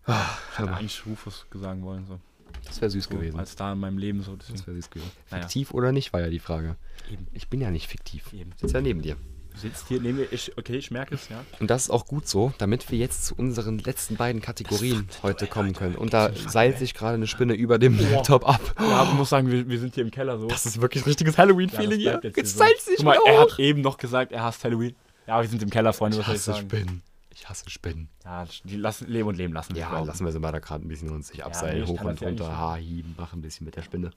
Ah, 0.07 0.25
Ich 0.53 0.59
hätte 0.59 0.73
eigentlich 0.75 1.07
Rufus 1.07 1.47
sagen 1.53 1.83
wollen. 1.83 2.07
So. 2.07 2.19
das 2.67 2.81
wäre 2.81 2.91
süß 2.91 3.05
So, 3.05 3.11
gewesen. 3.11 3.39
Als 3.39 3.53
Star 3.53 3.73
in 3.73 3.79
meinem 3.79 3.99
Leben. 3.99 4.23
So. 4.23 4.37
Das 4.37 4.49
wäre 4.67 4.75
süß 4.77 4.91
gewesen. 4.91 5.11
Naja. 5.31 5.43
Fiktiv 5.43 5.73
oder 5.73 5.93
nicht, 5.93 6.13
war 6.13 6.21
ja 6.21 6.29
die 6.29 6.39
Frage. 6.39 6.77
Eben. 7.11 7.27
Ich 7.33 7.49
bin 7.49 7.61
ja 7.61 7.71
nicht 7.71 7.89
fiktiv. 7.89 8.33
Eben. 8.33 8.51
Ich 8.55 8.61
sitze 8.61 8.75
ja 8.75 8.81
neben 8.81 9.03
dir. 9.03 9.17
Du 9.59 9.63
sitzt 9.63 9.89
hier 9.89 10.01
neben 10.01 10.19
mir. 10.19 10.33
Ich, 10.33 10.57
okay, 10.57 10.77
ich 10.77 10.93
merke 10.93 11.17
es, 11.17 11.29
ja. 11.31 11.45
Und 11.59 11.69
das 11.69 11.85
ist 11.85 11.91
auch 11.91 12.07
gut 12.07 12.29
so, 12.29 12.53
damit 12.59 12.89
wir 12.93 12.99
jetzt 12.99 13.27
zu 13.27 13.35
unseren 13.35 13.79
letzten 13.79 14.15
beiden 14.15 14.41
Kategorien 14.41 15.09
heute 15.25 15.49
kommen 15.49 15.73
können. 15.73 15.97
Und 15.97 16.15
da 16.15 16.33
seilt 16.33 16.79
sich 16.79 16.95
gerade 16.95 17.15
eine 17.15 17.27
Spinne 17.27 17.55
über 17.55 17.81
dem 17.81 17.99
Laptop 17.99 18.49
ab. 18.49 18.61
Ja, 18.79 19.03
ich 19.03 19.15
muss 19.15 19.31
sagen, 19.31 19.51
wir, 19.51 19.69
wir 19.69 19.81
sind 19.81 19.97
hier 19.97 20.05
im 20.05 20.13
Keller 20.13 20.39
so. 20.39 20.47
Das 20.47 20.65
ist 20.65 20.81
wirklich 20.81 21.05
richtiges 21.07 21.35
Ja, 21.35 21.43
Halloween-Feeling 21.43 22.05
das 22.05 22.21
hier. 22.23 22.33
Jetzt 22.37 22.57
seilt 22.57 22.81
sich 22.81 22.99
Guck 22.99 23.07
mal, 23.07 23.19
er 23.27 23.41
hat 23.41 23.59
eben 23.59 23.81
noch 23.81 23.97
gesagt, 23.97 24.31
er 24.31 24.45
hasst 24.45 24.63
Halloween. 24.63 24.95
Ja, 25.27 25.41
wir 25.43 25.49
sind 25.49 25.61
im 25.61 25.71
Keller, 25.71 25.93
Freunde, 25.93 26.19
Ich 26.19 26.29
was 26.29 26.29
ich 26.29 26.35
hasse 26.35 26.53
sagen? 26.53 26.69
Spinnen. 26.69 27.03
Ich 27.35 27.49
hasse 27.49 27.69
Spinnen. 27.69 28.09
Ja, 28.25 28.47
die 28.63 28.77
lassen, 28.77 29.09
leben 29.09 29.29
und 29.29 29.39
leben 29.39 29.55
lassen. 29.55 29.75
Ja, 29.75 29.91
wir 29.91 30.05
lassen 30.05 30.25
wir 30.25 30.31
sie 30.31 30.39
mal 30.39 30.53
da 30.53 30.61
gerade 30.61 30.87
ein 30.87 30.89
bisschen 30.89 31.11
uns 31.11 31.29
sich 31.29 31.45
abseilen, 31.45 31.79
nee, 31.79 31.83
ich 31.83 31.91
hoch 31.91 32.01
und 32.05 32.21
ja 32.21 32.29
runter, 32.29 32.47
nicht. 32.47 32.57
Haar 32.57 32.77
hieben, 32.77 33.17
mach 33.19 33.33
ein 33.33 33.43
bisschen 33.43 33.65
mit 33.65 33.75
der 33.75 33.83
Spinne. 33.83 34.13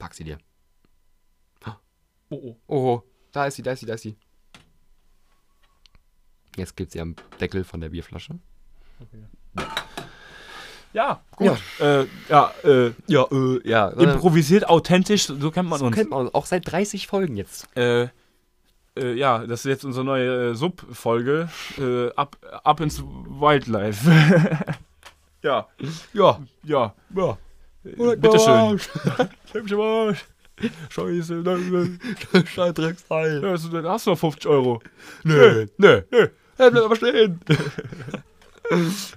Pack 0.00 0.14
sie 0.14 0.24
dir. 0.24 0.38
Oh, 2.30 2.36
oh. 2.36 2.56
Oh, 2.66 3.02
da 3.32 3.46
ist 3.46 3.56
sie, 3.56 3.62
da 3.62 3.72
ist 3.72 3.80
sie, 3.80 3.86
da 3.86 3.94
ist 3.94 4.02
sie. 4.02 4.16
Jetzt 6.56 6.76
gibt 6.76 6.92
sie 6.92 7.00
am 7.00 7.16
Deckel 7.40 7.64
von 7.64 7.80
der 7.80 7.88
Bierflasche. 7.88 8.38
Ja, 10.92 11.22
gut. 11.36 11.58
Ja, 11.78 12.00
äh, 12.02 12.06
ja, 12.28 12.52
äh, 12.64 12.92
Ja, 13.06 13.26
äh, 13.30 13.68
ja. 13.68 13.88
improvisiert, 13.88 14.68
authentisch, 14.68 15.24
so 15.26 15.50
kennt 15.50 15.68
man 15.68 15.78
so 15.78 15.86
uns. 15.86 15.96
kennt 15.96 16.10
man 16.10 16.20
uns 16.26 16.34
auch 16.34 16.44
seit 16.44 16.70
30 16.70 17.06
Folgen 17.06 17.36
jetzt. 17.38 17.66
Äh, 17.74 18.08
äh, 18.94 19.14
ja, 19.14 19.46
das 19.46 19.60
ist 19.60 19.70
jetzt 19.70 19.84
unsere 19.86 20.04
neue 20.04 20.50
äh, 20.50 20.54
Sub-Folge. 20.54 21.48
Äh, 21.78 22.10
ab, 22.14 22.36
ab 22.62 22.80
ins 22.80 23.02
Wildlife. 23.02 24.10
ja, 25.42 25.66
Ja, 26.12 26.40
ja. 26.62 26.94
ja. 27.16 27.38
Bitteschön. 27.84 28.78
Scheiße, 30.90 31.34
nein, 31.34 31.70
nein. 31.70 32.00
Da 33.82 33.92
hast 33.92 34.06
du 34.06 34.10
noch 34.10 34.18
50 34.18 34.46
Euro. 34.46 34.82
Nö, 35.24 35.66
nö, 35.78 36.02
nö. 36.10 36.28
Er 36.58 36.70
bleibt 36.70 36.84
aber 36.84 36.96
stehen. 36.96 37.40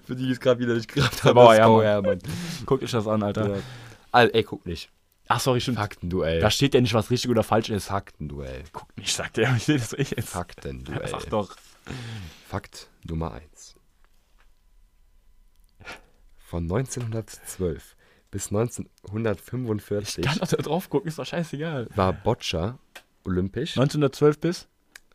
Für 0.05 0.15
die, 0.15 0.25
die 0.25 0.31
es 0.31 0.39
gerade 0.39 0.59
wieder 0.59 0.73
nicht 0.73 0.91
gerafft 0.93 1.23
haben. 1.23 1.35
Das 1.35 1.51
ist 1.51 1.59
Hermann. 1.59 1.77
Bauer 1.77 1.83
Hermann. 1.83 2.19
Guck 2.65 2.81
ich 2.81 2.91
das 2.91 3.07
an, 3.07 3.23
Alter. 3.23 3.55
Ja. 3.57 3.61
Al, 4.11 4.31
ey, 4.33 4.43
guck 4.43 4.65
nicht. 4.65 4.89
Ach, 5.27 5.39
sorry, 5.39 5.61
stimmt. 5.61 5.77
Faktenduell. 5.77 6.39
Da 6.39 6.51
steht 6.51 6.73
ja 6.73 6.81
nicht, 6.81 6.93
was 6.93 7.09
richtig 7.09 7.31
oder 7.31 7.43
falsch 7.43 7.69
ist. 7.69 7.87
Faktenduell. 7.87 8.63
Guck 8.71 8.95
nicht, 8.97 9.15
sagt 9.15 9.37
er. 9.37 9.55
Ich 9.57 9.63
sehe 9.63 9.77
das 9.77 9.93
eh 9.93 10.03
jetzt. 10.03 10.29
Faktenduell. 10.29 11.07
Sag 11.07 11.29
doch. 11.29 11.55
Fakt 12.47 12.89
Nummer 13.03 13.33
1. 13.33 13.75
Von 16.37 16.63
1912 16.63 17.94
bis 18.35 18.51
1945 18.51 20.25
Kann 20.25 20.37
doch 20.39 20.47
da 20.49 20.57
drauf 20.57 20.89
gucken, 20.89 21.07
ist 21.07 21.17
doch 21.17 21.25
scheißegal. 21.25 21.87
war 21.95 22.11
Boccia 22.11 22.77
olympisch. 23.23 23.77
1912 23.77 24.39
bis? 24.39 24.67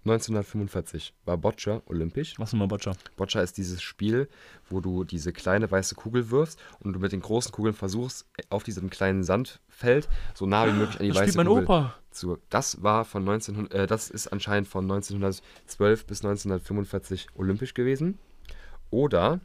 1945 0.06 1.12
war 1.26 1.36
Boccia 1.36 1.82
olympisch. 1.84 2.38
Was 2.38 2.54
nochmal 2.54 2.68
Boccia? 2.68 2.94
Boccia 3.18 3.42
ist 3.42 3.58
dieses 3.58 3.82
Spiel, 3.82 4.26
wo 4.70 4.80
du 4.80 5.04
diese 5.04 5.34
kleine 5.34 5.70
weiße 5.70 5.96
Kugel 5.96 6.30
wirfst 6.30 6.58
und 6.78 6.94
du 6.94 6.98
mit 6.98 7.12
den 7.12 7.20
großen 7.20 7.52
Kugeln 7.52 7.74
versuchst, 7.74 8.24
auf 8.48 8.62
diesem 8.62 8.88
kleinen 8.88 9.22
Sandfeld 9.22 10.08
so 10.32 10.46
nah 10.46 10.66
wie 10.66 10.72
möglich 10.72 10.98
an 10.98 11.04
die 11.04 11.08
Das 11.08 11.18
weiße 11.18 11.32
spielt 11.32 11.36
mein 11.36 11.46
Kugel 11.46 11.64
Opa. 11.64 11.94
zu. 12.12 12.38
Das 12.48 12.82
war 12.82 13.04
von 13.04 13.28
1900, 13.28 13.74
äh, 13.74 13.86
das 13.86 14.08
ist 14.08 14.28
anscheinend 14.28 14.66
von 14.66 14.84
1912 14.84 16.06
bis 16.06 16.24
1945 16.24 17.26
olympisch 17.34 17.74
gewesen. 17.74 18.18
Oder 18.88 19.40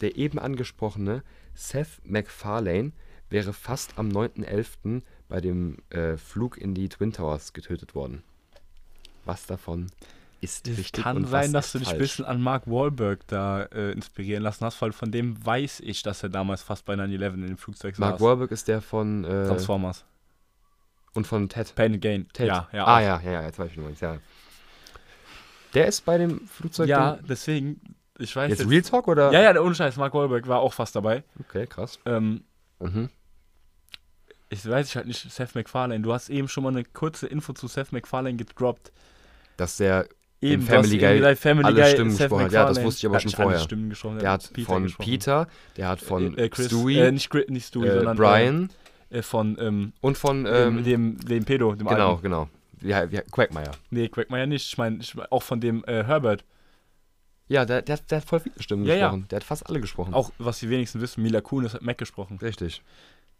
der 0.00 0.16
eben 0.16 0.38
angesprochene 0.38 1.22
Seth 1.56 2.00
MacFarlane 2.04 2.92
wäre 3.28 3.52
fast 3.52 3.98
am 3.98 4.08
9.11. 4.08 5.02
bei 5.28 5.40
dem 5.40 5.78
äh, 5.90 6.16
Flug 6.16 6.56
in 6.58 6.74
die 6.74 6.88
Twin 6.88 7.12
Towers 7.12 7.52
getötet 7.52 7.94
worden. 7.94 8.22
Was 9.24 9.46
davon 9.46 9.88
ist 10.40 10.68
Es 10.68 10.78
richtig 10.78 11.02
kann 11.02 11.24
sein, 11.24 11.52
dass 11.52 11.72
du 11.72 11.78
dich 11.78 11.88
ein 11.88 11.98
bisschen 11.98 12.24
an 12.24 12.40
Mark 12.40 12.66
Wahlberg 12.66 13.26
da 13.26 13.62
äh, 13.64 13.90
inspirieren 13.92 14.42
lassen 14.42 14.64
hast, 14.64 14.80
weil 14.82 14.92
von 14.92 15.10
dem 15.10 15.44
weiß 15.44 15.80
ich, 15.80 16.02
dass 16.02 16.22
er 16.22 16.28
damals 16.28 16.62
fast 16.62 16.84
bei 16.84 16.94
9-11 16.94 17.34
in 17.34 17.46
dem 17.48 17.56
Flugzeug 17.56 17.98
Mark 17.98 18.18
saß. 18.18 18.20
Wahlberg 18.20 18.50
ist 18.52 18.68
der 18.68 18.80
von 18.82 19.24
äh, 19.24 19.46
Transformers. 19.46 20.04
und 21.14 21.26
von 21.26 21.48
Ted. 21.48 21.74
Pain 21.74 21.94
and 21.94 22.02
Gain. 22.02 22.28
Ted. 22.32 22.48
Ja, 22.48 22.68
ja. 22.72 22.84
ah 22.86 23.00
ja, 23.00 23.20
ja, 23.24 23.32
ja, 23.32 23.42
jetzt 23.42 23.58
weiß 23.58 23.70
ich 23.70 23.76
übrigens, 23.78 24.00
ja. 24.00 24.18
Der 25.74 25.86
ist 25.86 26.04
bei 26.04 26.18
dem 26.18 26.46
Flugzeug. 26.46 26.88
Ja, 26.88 27.18
deswegen, 27.28 27.80
ich 28.18 28.34
weiß 28.34 28.50
Jetzt 28.50 28.60
jetzt. 28.60 28.70
Real 28.70 28.82
Talk 28.82 29.08
oder? 29.08 29.32
ja, 29.32 29.42
ja, 29.42 29.52
der 29.52 29.64
ohne 29.64 29.74
Scheiß, 29.74 29.96
Mark 29.96 30.14
Wahlberg 30.14 30.46
war 30.48 30.60
auch 30.60 30.72
fast 30.72 30.94
dabei. 30.96 31.22
Okay, 31.40 31.66
krass. 31.66 31.98
Ähm, 32.06 32.42
Mhm. 32.78 33.08
ich 34.50 34.68
weiß 34.68 34.88
ich 34.88 34.96
halt 34.96 35.06
nicht, 35.06 35.30
Seth 35.30 35.54
MacFarlane. 35.54 36.00
Du 36.00 36.12
hast 36.12 36.28
eben 36.28 36.46
schon 36.48 36.62
mal 36.64 36.70
eine 36.70 36.84
kurze 36.84 37.26
Info 37.26 37.52
zu 37.52 37.66
Seth 37.68 37.92
MacFarlane 37.92 38.36
gedroppt. 38.36 38.92
Dass 39.56 39.76
der 39.78 40.06
Eben, 40.42 40.60
In 40.62 40.68
Family 40.68 40.98
Guy 40.98 41.06
alle 41.24 41.34
Guy 41.74 41.86
Stimmen 41.90 42.10
Seth 42.10 42.28
gesprochen 42.28 42.44
hat. 42.44 42.52
Ja, 42.52 42.66
das 42.66 42.82
wusste 42.82 42.98
ich 43.00 43.06
aber 43.10 43.20
schon 43.20 43.30
vorher. 43.30 43.58
Stimmen 43.58 43.88
gesprochen, 43.88 44.18
Der 44.18 44.30
hat 44.32 44.42
von 44.66 44.82
gesprochen. 44.82 45.10
Peter, 45.10 45.48
der 45.78 45.88
hat 45.88 46.00
von 46.02 46.36
äh, 46.36 46.44
äh, 46.44 46.48
Chris, 46.50 46.66
Stewie, 46.66 46.98
Äh, 46.98 47.10
nicht, 47.10 47.32
nicht 47.48 47.66
Stewie, 47.68 47.86
äh, 47.86 47.94
sondern 47.94 48.16
Brian 48.18 48.70
Äh, 49.08 49.18
äh, 49.18 49.22
von 49.22 49.56
ähm, 49.58 49.92
und 50.02 50.18
von 50.18 50.44
dem, 50.44 50.54
ähm, 50.78 50.84
dem, 50.84 51.18
dem 51.20 51.44
Pedo, 51.46 51.74
dem 51.74 51.86
genau, 51.86 52.10
Alten. 52.10 52.22
genau. 52.22 52.48
Ja, 52.82 53.04
ja, 53.04 53.22
Quagmire. 53.22 53.70
Nee, 53.88 54.08
Quagmire 54.10 54.46
nicht. 54.46 54.66
Ich 54.66 54.76
meine, 54.76 54.98
ich 55.00 55.14
mein, 55.14 55.26
auch 55.30 55.42
von 55.42 55.58
dem 55.60 55.82
äh, 55.86 56.04
Herbert. 56.04 56.44
Ja, 57.48 57.64
der, 57.64 57.82
der, 57.82 57.98
der 57.98 58.18
hat 58.20 58.24
voll 58.28 58.40
viele 58.40 58.60
Stimmen 58.62 58.84
Ja, 58.84 58.94
ja. 58.94 59.00
gesprochen. 59.06 59.28
Der 59.30 59.36
hat 59.36 59.44
fast 59.44 59.66
alle 59.68 59.80
gesprochen. 59.80 60.14
Auch, 60.14 60.32
was 60.38 60.58
die 60.58 60.68
wenigsten 60.70 61.00
wissen, 61.00 61.22
Mila 61.22 61.40
Kunis 61.40 61.74
hat 61.74 61.82
Mac 61.82 61.96
gesprochen. 61.98 62.38
Richtig. 62.42 62.82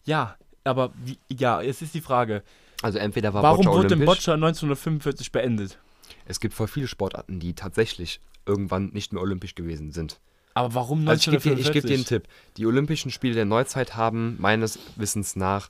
Ja, 0.05 0.37
aber 0.65 0.93
wie, 1.05 1.19
ja, 1.33 1.61
jetzt 1.61 1.83
ist 1.83 1.95
die 1.95 2.01
Frage. 2.01 2.43
Also 2.83 2.99
entweder 2.99 3.35
war 3.35 3.43
Warum 3.43 3.65
Boccia 3.65 3.73
wurde 3.73 3.87
olympisch. 3.95 4.07
Boccia 4.07 4.35
1945 4.35 5.33
beendet? 5.33 5.79
Es 6.27 6.39
gibt 6.41 6.55
voll 6.55 6.69
viele 6.69 6.87
Sportarten, 6.87 7.41
die 7.41 7.55
tatsächlich 7.55 8.21
irgendwann 8.47 8.91
nicht 8.91 9.13
mehr 9.13 9.23
olympisch 9.23 9.55
gewesen 9.57 9.91
sind. 9.93 10.21
Aber 10.55 10.75
warum 10.75 11.07
Also 11.09 11.19
ich 11.19 11.25
gebe 11.43 11.43
dir, 11.43 11.51
1945? 11.57 11.67
ich 11.67 11.73
geb 11.73 11.89
dir 11.89 11.95
einen 11.95 12.05
Tipp. 12.23 12.33
Die 12.57 12.67
Olympischen 12.67 13.11
Spiele 13.11 13.35
der 13.35 13.45
Neuzeit 13.45 13.97
haben 13.97 14.37
meines 14.39 14.79
Wissens 14.97 15.35
nach 15.37 15.69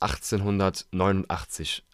1889 0.00 1.84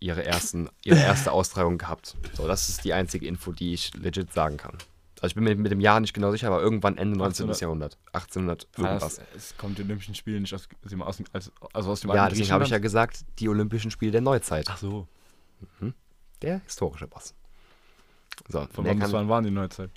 ihre, 0.00 0.24
ersten, 0.24 0.68
ihre 0.84 0.98
erste 0.98 1.32
Austragung 1.32 1.78
gehabt. 1.78 2.16
So, 2.34 2.46
das 2.46 2.68
ist 2.68 2.84
die 2.84 2.92
einzige 2.92 3.26
Info, 3.26 3.52
die 3.52 3.72
ich 3.72 3.94
legit 3.94 4.32
sagen 4.32 4.56
kann. 4.56 4.76
Also 5.22 5.28
ich 5.28 5.34
bin 5.34 5.44
mir 5.44 5.54
mit 5.56 5.72
dem 5.72 5.80
Jahr 5.80 5.98
nicht 6.00 6.12
genau 6.12 6.30
sicher, 6.30 6.48
aber 6.48 6.60
irgendwann 6.60 6.98
Ende 6.98 7.16
19. 7.16 7.48
1800. 7.48 7.60
Jahrhundert. 7.62 7.98
1800 8.12 8.68
Ah, 8.76 8.80
irgendwas. 8.82 9.16
das, 9.16 9.24
es 9.34 9.56
kommt 9.56 9.78
die 9.78 9.82
Olympischen 9.82 10.14
Spiele 10.14 10.40
nicht 10.40 10.54
aus, 10.54 10.68
aus, 10.84 10.90
dem- 10.90 11.02
aus, 11.02 11.16
dem- 11.16 11.26
als- 11.32 11.52
also 11.72 11.90
aus 11.90 12.00
dem 12.00 12.10
Ja, 12.10 12.28
deswegen 12.28 12.50
habe 12.50 12.64
ich 12.64 12.70
ja 12.70 12.78
gesagt, 12.78 13.24
die 13.38 13.48
Olympischen 13.48 13.90
Spiele 13.90 14.12
der 14.12 14.20
Neuzeit. 14.20 14.66
Ach 14.68 14.76
so, 14.78 15.08
Der 16.42 16.60
historische 16.64 17.06
Boss. 17.06 17.34
So, 18.48 18.66
von 18.72 18.84
wann 18.84 18.98
bis 18.98 19.12
wann 19.12 19.28
waren 19.28 19.44
die 19.44 19.50
Neuzeit? 19.50 19.90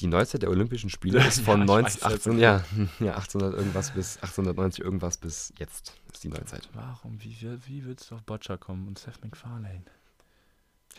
die 0.00 0.06
Neuzeit 0.08 0.40
der 0.42 0.50
Olympischen 0.50 0.88
Spiele 0.90 1.18
ist 1.26 1.40
von 1.42 1.58
Ja, 1.58 1.64
ich 1.64 1.68
19, 1.68 2.02
weiß, 2.02 2.02
18, 2.02 2.38
ja, 2.38 2.64
ja, 3.00 3.14
1800 3.14 3.54
irgendwas 3.58 3.90
bis 3.92 4.16
1890 4.16 4.82
irgendwas 4.84 5.16
bis 5.18 5.52
jetzt. 5.58 5.92
ist 6.12 6.24
die 6.24 6.28
Neuzeit. 6.28 6.68
Warum? 6.72 7.22
Wie, 7.22 7.36
wie, 7.66 7.84
würdest 7.84 8.10
du 8.10 8.14
auf 8.16 8.22
Boccia 8.24 8.56
kommen 8.56 8.88
und 8.88 8.98
Seth 8.98 9.22
MacFarlane? 9.22 9.82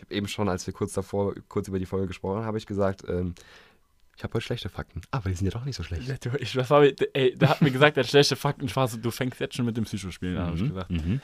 Ich 0.02 0.06
habe 0.06 0.14
eben 0.16 0.28
schon, 0.28 0.48
als 0.48 0.66
wir 0.66 0.74
kurz 0.74 0.92
davor, 0.94 1.34
kurz 1.48 1.68
über 1.68 1.78
die 1.78 1.86
Folge 1.86 2.08
gesprochen 2.08 2.38
haben, 2.38 2.46
habe 2.46 2.58
ich 2.58 2.66
gesagt, 2.66 3.04
ähm, 3.08 3.34
ich 4.16 4.24
habe 4.24 4.34
heute 4.34 4.44
schlechte 4.44 4.68
Fakten. 4.68 5.00
Aber 5.10 5.30
die 5.30 5.36
sind 5.36 5.46
ja 5.46 5.52
doch 5.52 5.64
nicht 5.64 5.76
so 5.76 5.84
schlecht. 5.84 6.08
Ja, 6.08 6.16
du, 6.20 6.36
ich, 6.38 6.56
was 6.56 6.70
war, 6.70 6.82
ey, 6.82 7.34
der 7.36 7.48
hat 7.48 7.62
mir 7.62 7.70
gesagt, 7.70 7.96
der 7.96 8.04
hat 8.04 8.10
schlechte 8.10 8.36
Fakten. 8.36 8.66
Ich 8.66 8.74
war 8.74 8.88
so, 8.88 8.96
du 8.96 9.10
fängst 9.10 9.40
jetzt 9.40 9.54
schon 9.54 9.64
mit 9.64 9.76
dem 9.76 9.84
Psychospielen 9.84 10.36
an, 10.38 10.46
habe 10.46 10.56
ich 10.56 10.68
gesagt. 10.68 10.90
Mhm. 10.90 11.20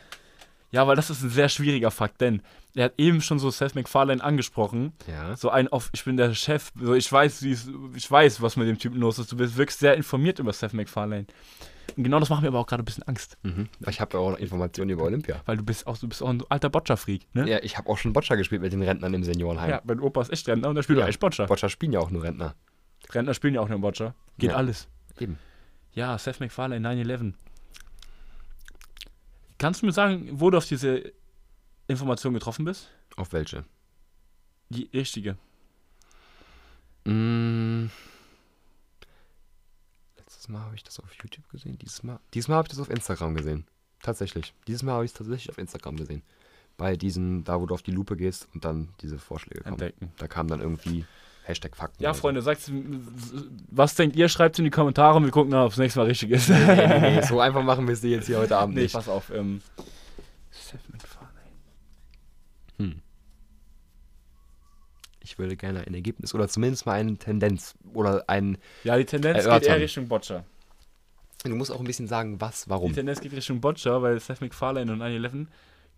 Ja, 0.70 0.86
weil 0.86 0.96
das 0.96 1.10
ist 1.10 1.22
ein 1.22 1.30
sehr 1.30 1.48
schwieriger 1.48 1.90
Fakt, 1.90 2.20
denn 2.20 2.42
er 2.74 2.86
hat 2.86 2.94
eben 2.98 3.20
schon 3.20 3.38
so 3.38 3.50
Seth 3.50 3.74
MacFarlane 3.74 4.22
angesprochen. 4.22 4.92
Ja. 5.06 5.34
So 5.36 5.50
ein 5.50 5.68
auf, 5.68 5.88
ich 5.92 6.04
bin 6.04 6.16
der 6.16 6.34
Chef, 6.34 6.70
so 6.78 6.94
ich 6.94 7.10
weiß, 7.10 7.42
ich 7.42 8.10
weiß, 8.10 8.42
was 8.42 8.56
mit 8.56 8.68
dem 8.68 8.78
Typen 8.78 9.00
los 9.00 9.18
ist. 9.18 9.32
Du 9.32 9.36
bist 9.36 9.56
wirklich 9.56 9.76
sehr 9.76 9.96
informiert 9.96 10.38
über 10.38 10.52
Seth 10.52 10.74
MacFarlane. 10.74 11.26
Und 11.96 12.04
genau 12.04 12.20
das 12.20 12.28
macht 12.28 12.42
mir 12.42 12.48
aber 12.48 12.58
auch 12.60 12.66
gerade 12.66 12.82
ein 12.82 12.84
bisschen 12.84 13.02
Angst, 13.04 13.36
Mhm. 13.42 13.68
Ich 13.88 14.00
habe 14.00 14.16
ja 14.16 14.20
auch 14.22 14.30
noch 14.30 14.38
Informationen 14.38 14.90
über 14.90 15.04
Olympia. 15.04 15.40
weil 15.46 15.56
du 15.56 15.64
bist 15.64 15.86
auch, 15.86 15.98
du 15.98 16.08
bist 16.08 16.22
auch 16.22 16.28
ein 16.28 16.42
alter 16.48 16.68
Boccia-Freak, 16.70 17.26
ne? 17.34 17.48
Ja, 17.48 17.58
ich 17.62 17.76
habe 17.78 17.88
auch 17.88 17.98
schon 17.98 18.12
Boccia 18.12 18.36
gespielt 18.36 18.62
mit 18.62 18.72
den 18.72 18.82
Rentnern 18.82 19.14
im 19.14 19.24
Seniorenheim. 19.24 19.70
Ja, 19.70 19.80
mein 19.84 19.98
Opa 20.00 20.20
ist 20.22 20.30
echt 20.30 20.46
Rentner 20.48 20.68
und 20.68 20.74
der 20.76 20.82
spielt 20.82 20.98
Ja. 21.00 21.08
echt 21.08 21.18
Boccia. 21.20 21.46
Boccia 21.46 21.68
spielen 21.68 21.92
ja 21.92 22.00
auch 22.00 22.10
nur 22.10 22.22
Rentner. 22.22 22.54
Rentner 23.10 23.34
spielen 23.34 23.54
ja 23.54 23.60
auch 23.60 23.68
nur 23.68 23.78
Boccia. 23.80 24.14
Geht 24.38 24.50
Ja. 24.50 24.56
alles. 24.56 24.86
Eben. 25.18 25.38
Ja, 25.92 26.16
Seth 26.18 26.38
MacFarlane 26.40 26.80
9-11. 26.86 27.34
Kannst 29.58 29.82
du 29.82 29.86
mir 29.86 29.92
sagen, 29.92 30.28
wo 30.32 30.50
du 30.50 30.58
auf 30.58 30.66
diese 30.66 31.12
Information 31.88 32.34
getroffen 32.34 32.64
bist? 32.64 32.88
Auf 33.16 33.32
welche? 33.32 33.64
Die 34.68 34.88
richtige. 34.94 35.36
Mm. 37.04 37.86
Letztes 40.48 40.60
Mal 40.60 40.64
habe 40.64 40.76
ich 40.76 40.82
das 40.84 40.98
auf 40.98 41.12
YouTube 41.22 41.46
gesehen. 41.50 41.76
Dieses 41.78 42.02
Mal, 42.02 42.20
dieses 42.32 42.48
Mal 42.48 42.56
habe 42.56 42.66
ich 42.66 42.70
das 42.70 42.78
auf 42.80 42.88
Instagram 42.88 43.34
gesehen. 43.34 43.66
Tatsächlich. 44.02 44.54
Dieses 44.66 44.82
Mal 44.82 44.92
habe 44.92 45.04
ich 45.04 45.10
es 45.10 45.14
tatsächlich 45.16 45.50
auf 45.50 45.58
Instagram 45.58 45.96
gesehen. 45.96 46.22
Bei 46.78 46.96
diesen, 46.96 47.44
da 47.44 47.60
wo 47.60 47.66
du 47.66 47.74
auf 47.74 47.82
die 47.82 47.90
Lupe 47.90 48.16
gehst 48.16 48.48
und 48.54 48.64
dann 48.64 48.88
diese 49.02 49.18
Vorschläge 49.18 49.60
kommen. 49.60 49.74
Entdecken. 49.74 50.10
Da 50.16 50.26
kam 50.26 50.48
dann 50.48 50.60
irgendwie 50.60 51.04
Hashtag 51.42 51.76
Fakten. 51.76 52.02
Ja, 52.02 52.14
so. 52.14 52.20
Freunde, 52.20 52.40
sagt, 52.40 52.70
was 53.70 53.94
denkt 53.94 54.16
ihr? 54.16 54.30
Schreibt 54.30 54.54
es 54.54 54.58
in 54.60 54.64
die 54.64 54.70
Kommentare 54.70 55.18
und 55.18 55.24
wir 55.24 55.30
gucken, 55.32 55.52
ob 55.52 55.72
es 55.72 55.76
nächstes 55.76 55.96
Mal 55.96 56.06
richtig 56.06 56.30
ist. 56.30 56.48
Nee, 56.48 56.64
nee, 56.64 57.16
nee, 57.16 57.22
so 57.22 57.40
einfach 57.40 57.62
machen 57.62 57.86
wir 57.86 57.92
es 57.92 58.02
jetzt 58.02 58.26
hier 58.26 58.38
heute 58.38 58.56
Abend 58.56 58.74
Nee, 58.76 58.82
nicht. 58.84 58.94
pass 58.94 59.08
auf. 59.08 59.28
Ähm, 59.30 59.60
MacFarlane. 60.90 61.32
Hm. 62.78 63.02
Ich 65.28 65.38
würde 65.38 65.56
gerne 65.56 65.86
ein 65.86 65.92
Ergebnis 65.94 66.34
oder 66.34 66.48
zumindest 66.48 66.86
mal 66.86 66.94
eine 66.94 67.16
Tendenz 67.18 67.74
oder 67.92 68.24
ein. 68.28 68.56
Ja, 68.84 68.96
die 68.96 69.04
Tendenz 69.04 69.38
geht 69.38 69.46
Erörtern. 69.46 69.74
eher 69.74 69.80
Richtung 69.80 70.08
Boccia. 70.08 70.44
Du 71.44 71.54
musst 71.54 71.70
auch 71.70 71.80
ein 71.80 71.86
bisschen 71.86 72.08
sagen, 72.08 72.40
was, 72.40 72.64
Die 72.64 72.70
warum. 72.70 72.94
Tendenz 72.94 73.20
geht 73.20 73.32
Richtung 73.32 73.60
Boccia, 73.60 74.00
weil 74.00 74.18
Seth 74.20 74.40
MacFarlane 74.40 74.90
und 74.90 75.02
9-11 75.02 75.46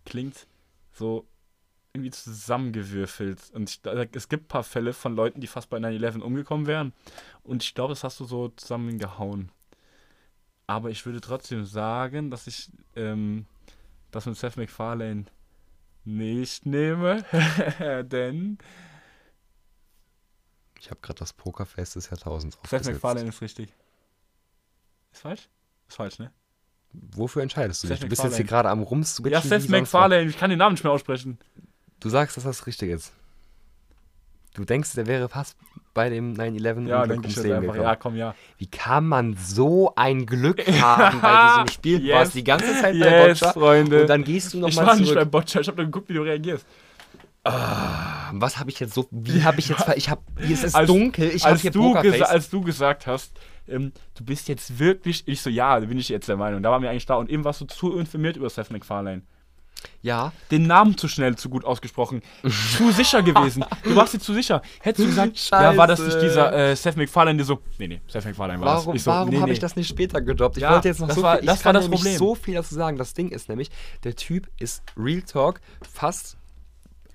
klingt 0.05 0.47
so 0.91 1.25
irgendwie 1.93 2.11
zusammengewürfelt. 2.11 3.39
Und 3.53 3.69
ich, 3.69 3.81
es 4.13 4.29
gibt 4.29 4.45
ein 4.45 4.47
paar 4.47 4.63
Fälle 4.63 4.91
von 4.93 5.15
Leuten, 5.15 5.39
die 5.39 5.47
fast 5.47 5.69
bei 5.69 5.77
9-11 5.77 6.19
umgekommen 6.19 6.67
wären. 6.67 6.93
Und 7.43 7.63
ich 7.63 7.73
glaube, 7.73 7.93
das 7.93 8.03
hast 8.03 8.19
du 8.19 8.25
so 8.25 8.49
zusammengehauen. 8.49 9.49
Aber 10.67 10.89
ich 10.89 11.05
würde 11.05 11.21
trotzdem 11.21 11.65
sagen, 11.65 12.31
dass 12.31 12.47
ich 12.47 12.69
ähm, 12.95 13.45
das 14.11 14.25
mit 14.25 14.35
Seth 14.37 14.57
MacFarlane 14.57 15.25
nicht 16.05 16.65
nehme. 16.65 17.23
Denn 18.05 18.57
Ich 20.81 20.89
habe 20.89 20.99
gerade 21.01 21.19
das 21.19 21.31
Pokerfest 21.33 21.95
des 21.95 22.09
Jahrtausends 22.09 22.55
Seth 22.55 22.63
aufgesetzt. 22.65 22.89
MacFarlane 23.03 23.29
ist 23.29 23.41
richtig. 23.41 23.69
Ist 25.13 25.21
falsch? 25.21 25.47
Ist 25.87 25.95
falsch, 25.95 26.17
ne? 26.17 26.31
Wofür 26.91 27.43
entscheidest 27.43 27.83
du 27.83 27.87
Seth 27.87 27.97
dich? 27.97 28.01
Du 28.05 28.09
bist 28.09 28.23
jetzt 28.23 28.35
hier 28.37 28.45
gerade 28.45 28.69
am 28.69 28.81
rumswitchen. 28.81 29.31
Ja, 29.31 29.41
Seth. 29.41 29.69
MacFarlane, 29.69 30.23
ich 30.29 30.37
kann 30.39 30.49
den 30.49 30.57
Namen 30.57 30.73
nicht 30.73 30.83
mehr 30.83 30.91
aussprechen. 30.91 31.37
Du 31.99 32.09
sagst, 32.09 32.35
dass 32.35 32.45
das 32.45 32.65
richtig 32.65 32.89
ist. 32.89 33.13
Du 34.55 34.65
denkst, 34.65 34.93
der 34.95 35.05
wäre 35.05 35.29
fast 35.29 35.55
bei 35.93 36.09
dem 36.09 36.33
9-11 36.33 36.87
Ja, 36.87 37.05
denke 37.05 37.27
ich 37.27 37.35
Leben 37.37 37.53
einfach. 37.57 37.67
gekommen. 37.73 37.83
Ja, 37.83 37.95
komm, 37.95 38.15
ja. 38.15 38.35
Wie 38.57 38.65
kann 38.67 39.07
man 39.07 39.37
so 39.37 39.93
ein 39.95 40.25
Glück 40.25 40.65
haben 40.81 41.21
bei 41.21 41.47
diesem 41.63 41.67
Spiel? 41.75 41.99
Du 41.99 42.05
Yes. 42.07 42.15
warst 42.15 42.33
die 42.35 42.43
ganze 42.43 42.73
Zeit 42.81 42.99
bei 42.99 43.27
Yes, 43.27 43.39
Boccia 43.39 43.53
Freunde. 43.53 44.01
und 44.01 44.07
dann 44.07 44.23
gehst 44.23 44.53
du 44.53 44.57
ich 44.67 44.75
war 44.75 44.83
nochmal 44.83 44.95
nicht 44.97 45.05
zurück. 45.07 45.19
beim 45.19 45.29
Boccia, 45.31 45.61
ich 45.61 45.67
habe 45.67 45.77
nur 45.77 45.85
geguckt, 45.85 46.09
wie 46.09 46.13
du 46.15 46.23
reagierst. 46.23 46.65
Was 47.43 48.59
habe 48.59 48.69
ich 48.69 48.79
jetzt 48.79 48.93
so, 48.93 49.07
wie 49.11 49.43
habe 49.43 49.59
ich 49.59 49.69
jetzt, 49.69 49.83
ich 49.95 50.09
habe, 50.09 50.21
hier 50.39 50.51
ist 50.51 50.63
es 50.63 50.75
Als- 50.75 50.87
dunkel, 50.87 51.29
ich 51.29 51.43
habe 51.43 51.53
als, 51.53 51.61
hier 51.61 51.71
du 51.71 51.93
als 51.95 52.49
du 52.49 52.61
gesagt 52.61 53.07
hast, 53.07 53.33
ähm, 53.67 53.91
du 54.15 54.23
bist 54.23 54.47
jetzt 54.47 54.77
wirklich, 54.79 55.23
ich 55.27 55.41
so, 55.41 55.49
ja, 55.49 55.79
da 55.79 55.85
bin 55.85 55.97
ich 55.97 56.09
jetzt 56.09 56.27
der 56.29 56.37
Meinung. 56.37 56.61
Da 56.61 56.71
war 56.71 56.79
mir 56.79 56.89
eigentlich 56.89 57.05
klar. 57.05 57.17
Und 57.19 57.29
eben 57.29 57.43
warst 57.43 57.61
du 57.61 57.65
zu 57.65 57.97
informiert 57.97 58.37
über 58.37 58.49
Seth 58.49 58.69
MacFarlane. 58.71 59.21
Ja, 60.03 60.31
Den 60.51 60.67
Namen 60.67 60.95
zu 60.97 61.07
schnell, 61.07 61.35
zu 61.35 61.49
gut 61.49 61.65
ausgesprochen. 61.65 62.21
zu 62.77 62.91
sicher 62.91 63.23
gewesen. 63.23 63.65
Du 63.83 63.95
warst 63.95 64.13
dir 64.13 64.19
zu 64.19 64.33
sicher. 64.33 64.61
Hättest 64.79 65.05
du 65.05 65.09
gesagt, 65.09 65.49
ja, 65.51 65.75
war 65.75 65.87
das 65.87 65.99
nicht 65.99 66.11
Scheiße. 66.13 66.25
dieser 66.27 66.53
äh, 66.53 66.75
Seth 66.75 66.97
MacFarlane, 66.97 67.37
der 67.37 67.45
so, 67.45 67.59
nee, 67.79 67.87
nee, 67.87 68.01
Seth 68.07 68.25
MacFarlane 68.25 68.59
war 68.61 68.75
warum, 68.77 68.93
das. 68.93 69.03
So, 69.03 69.09
warum 69.11 69.29
nee, 69.29 69.37
habe 69.37 69.47
nee. 69.47 69.53
ich 69.53 69.59
das 69.59 69.75
nicht 69.75 69.87
später 69.87 70.21
gedroppt? 70.21 70.57
Ich 70.57 70.63
Ja, 70.63 70.71
wollte 70.73 70.89
jetzt 70.89 70.99
noch 70.99 71.07
das 71.07 71.15
so 71.15 71.23
war- 71.23 71.37
viel, 71.37 71.45
das 71.47 71.59
ich 71.59 71.65
war 71.65 71.71
kann 71.73 71.73
das 71.75 71.83
nämlich 71.85 72.01
Problem. 72.01 72.17
so 72.17 72.35
viel 72.35 72.53
dazu 72.55 72.75
sagen. 72.75 72.97
Das 72.97 73.13
Ding 73.15 73.29
ist 73.29 73.49
nämlich, 73.49 73.71
der 74.03 74.15
Typ 74.15 74.47
ist 74.59 74.83
Real 74.95 75.23
Talk 75.23 75.61
fast 75.91 76.37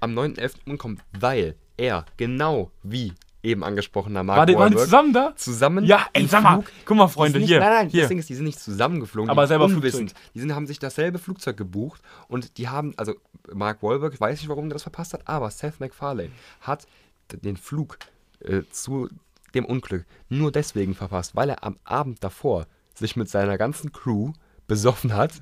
am 0.01 0.17
9.11. 0.17 0.55
umgekommen, 0.67 1.03
weil 1.19 1.57
er 1.77 2.05
genau 2.17 2.71
wie 2.83 3.13
eben 3.43 3.63
angesprochener 3.63 4.25
Mark 4.25 4.39
War 4.39 4.47
die, 4.47 4.57
waren 4.57 4.73
die 4.73 4.77
zusammen 4.77 5.13
da? 5.13 5.35
zusammen 5.37 5.85
Ja, 5.85 6.07
ey, 6.13 6.27
sag 6.27 6.43
mal, 6.43 6.65
guck 6.85 6.97
mal, 6.97 7.07
Freunde, 7.07 7.39
nicht, 7.39 7.49
hier. 7.49 7.61
Nein, 7.61 7.71
nein, 7.71 7.89
hier. 7.89 8.03
das 8.03 8.09
Ding 8.09 8.19
ist, 8.19 8.29
die 8.29 8.35
sind 8.35 8.45
nicht 8.45 8.59
zusammengeflogen. 8.59 9.31
Aber 9.31 9.47
selber 9.47 9.67
unwissend. 9.67 10.11
Flugzeug. 10.11 10.33
Die 10.35 10.41
sind, 10.41 10.55
haben 10.55 10.67
sich 10.67 10.79
dasselbe 10.79 11.19
Flugzeug 11.19 11.57
gebucht 11.57 12.03
und 12.29 12.59
die 12.59 12.69
haben, 12.69 12.95
also 12.97 13.15
Mark 13.53 13.83
Wahlberg, 13.83 14.15
ich 14.15 14.21
weiß 14.21 14.41
nicht, 14.41 14.49
warum 14.49 14.69
der 14.69 14.75
das 14.75 14.83
verpasst 14.83 15.15
hat, 15.15 15.29
aber 15.29 15.51
Seth 15.51 15.79
MacFarlane 15.79 16.31
hat 16.61 16.87
den 17.31 17.57
Flug 17.57 17.99
äh, 18.41 18.63
zu 18.71 19.09
dem 19.55 19.65
Unglück 19.65 20.05
nur 20.29 20.51
deswegen 20.51 20.95
verpasst, 20.95 21.37
weil 21.37 21.51
er 21.51 21.65
am 21.65 21.77
Abend 21.85 22.23
davor 22.23 22.67
sich 22.95 23.17
mit 23.17 23.29
seiner 23.29 23.59
ganzen 23.59 23.93
Crew 23.93 24.33
besoffen 24.67 25.15
hat 25.15 25.33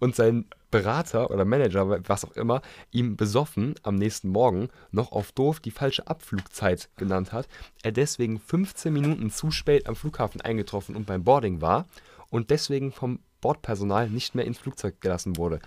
und 0.00 0.14
sein 0.14 0.46
Berater 0.70 1.30
oder 1.30 1.44
Manager, 1.44 2.00
was 2.08 2.24
auch 2.24 2.32
immer, 2.32 2.60
ihm 2.90 3.16
besoffen 3.16 3.74
am 3.82 3.94
nächsten 3.94 4.28
Morgen 4.28 4.68
noch 4.90 5.12
auf 5.12 5.32
doof 5.32 5.60
die 5.60 5.70
falsche 5.70 6.06
Abflugzeit 6.06 6.90
genannt 6.96 7.32
hat. 7.32 7.48
Er 7.82 7.92
deswegen 7.92 8.38
15 8.38 8.92
Minuten 8.92 9.30
zu 9.30 9.50
spät 9.50 9.86
am 9.88 9.96
Flughafen 9.96 10.40
eingetroffen 10.40 10.94
und 10.94 11.06
beim 11.06 11.24
Boarding 11.24 11.60
war 11.62 11.86
und 12.28 12.50
deswegen 12.50 12.92
vom 12.92 13.20
Bordpersonal 13.40 14.10
nicht 14.10 14.34
mehr 14.34 14.44
ins 14.44 14.58
Flugzeug 14.58 15.00
gelassen 15.00 15.36
wurde. 15.36 15.60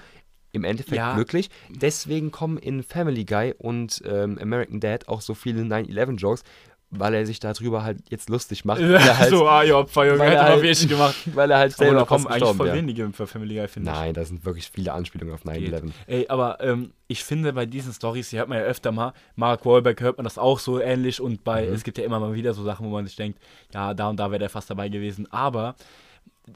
Im 0.54 0.66
Endeffekt 0.66 0.98
Ja. 0.98 1.16
glücklich. 1.16 1.50
Deswegen 1.70 2.30
kommen 2.30 2.58
in 2.58 2.84
Family 2.84 3.24
Guy 3.24 3.54
und 3.58 4.02
ähm, 4.06 4.38
American 4.40 4.82
Dad 4.82 5.08
auch 5.08 5.22
so 5.22 5.34
viele 5.34 5.62
9-11-Jokes, 5.62 6.44
weil 6.92 7.14
er 7.14 7.26
sich 7.26 7.40
darüber 7.40 7.84
halt 7.84 8.00
jetzt 8.10 8.30
lustig 8.30 8.66
macht. 8.66 8.82
weil 8.82 8.94
er 8.96 9.18
halt, 9.18 9.30
so, 9.32 9.48
ah, 9.48 9.64
ihr 9.64 9.78
Opfer, 9.78 10.06
Junge, 10.06 10.24
er 10.26 10.34
mal 10.36 10.44
halt- 10.44 10.56
wirklich 10.62 10.88
gemacht. 10.88 11.16
weil 11.34 11.50
er 11.50 11.58
halt 11.58 11.74
Aber 11.74 11.84
selber 11.86 12.00
da 12.02 12.06
kommen 12.06 12.28
eigentlich 12.28 12.56
voll 12.56 12.66
wäre. 12.68 12.76
wenige 12.78 13.10
für 13.14 13.28
Family 13.28 13.56
Guy, 13.56 13.68
finde 13.68 13.90
ich. 13.92 13.96
Nein, 13.98 14.14
da 14.14 14.24
sind 14.26 14.46
wirklich 14.46 14.70
viele 14.70 14.92
Anspielungen 14.94 15.34
auf 15.34 15.46
9-11. 15.46 15.92
Ey, 16.08 16.28
aber 16.28 16.60
ähm, 16.62 16.92
ich 17.08 17.24
finde 17.24 17.54
bei 17.54 17.66
diesen 17.66 17.94
Stories, 17.94 18.30
die 18.30 18.38
hört 18.38 18.50
man 18.50 18.58
ja 18.58 18.64
öfter 18.66 18.92
mal, 18.92 19.14
Mark 19.36 19.66
Wahlberg 19.66 20.00
hört 20.02 20.18
man 20.18 20.26
das 20.26 20.38
auch 20.38 20.60
so 20.60 20.80
ähnlich 20.80 21.22
und 21.22 21.44
bei, 21.44 21.66
Mhm. 21.68 21.74
es 21.74 21.84
gibt 21.84 21.98
ja 21.98 22.04
immer 22.04 22.20
mal 22.20 22.34
wieder 22.34 22.54
so 22.54 22.64
Sachen, 22.64 22.86
wo 22.86 22.90
man 22.92 23.06
sich 23.08 23.16
denkt, 23.16 23.40
ja, 23.74 23.94
da 23.94 24.10
und 24.10 24.18
da 24.20 24.30
wäre 24.32 24.40
der 24.40 24.50
fast 24.50 24.70
dabei 24.70 24.90
gewesen, 24.90 25.28
aber 25.32 25.76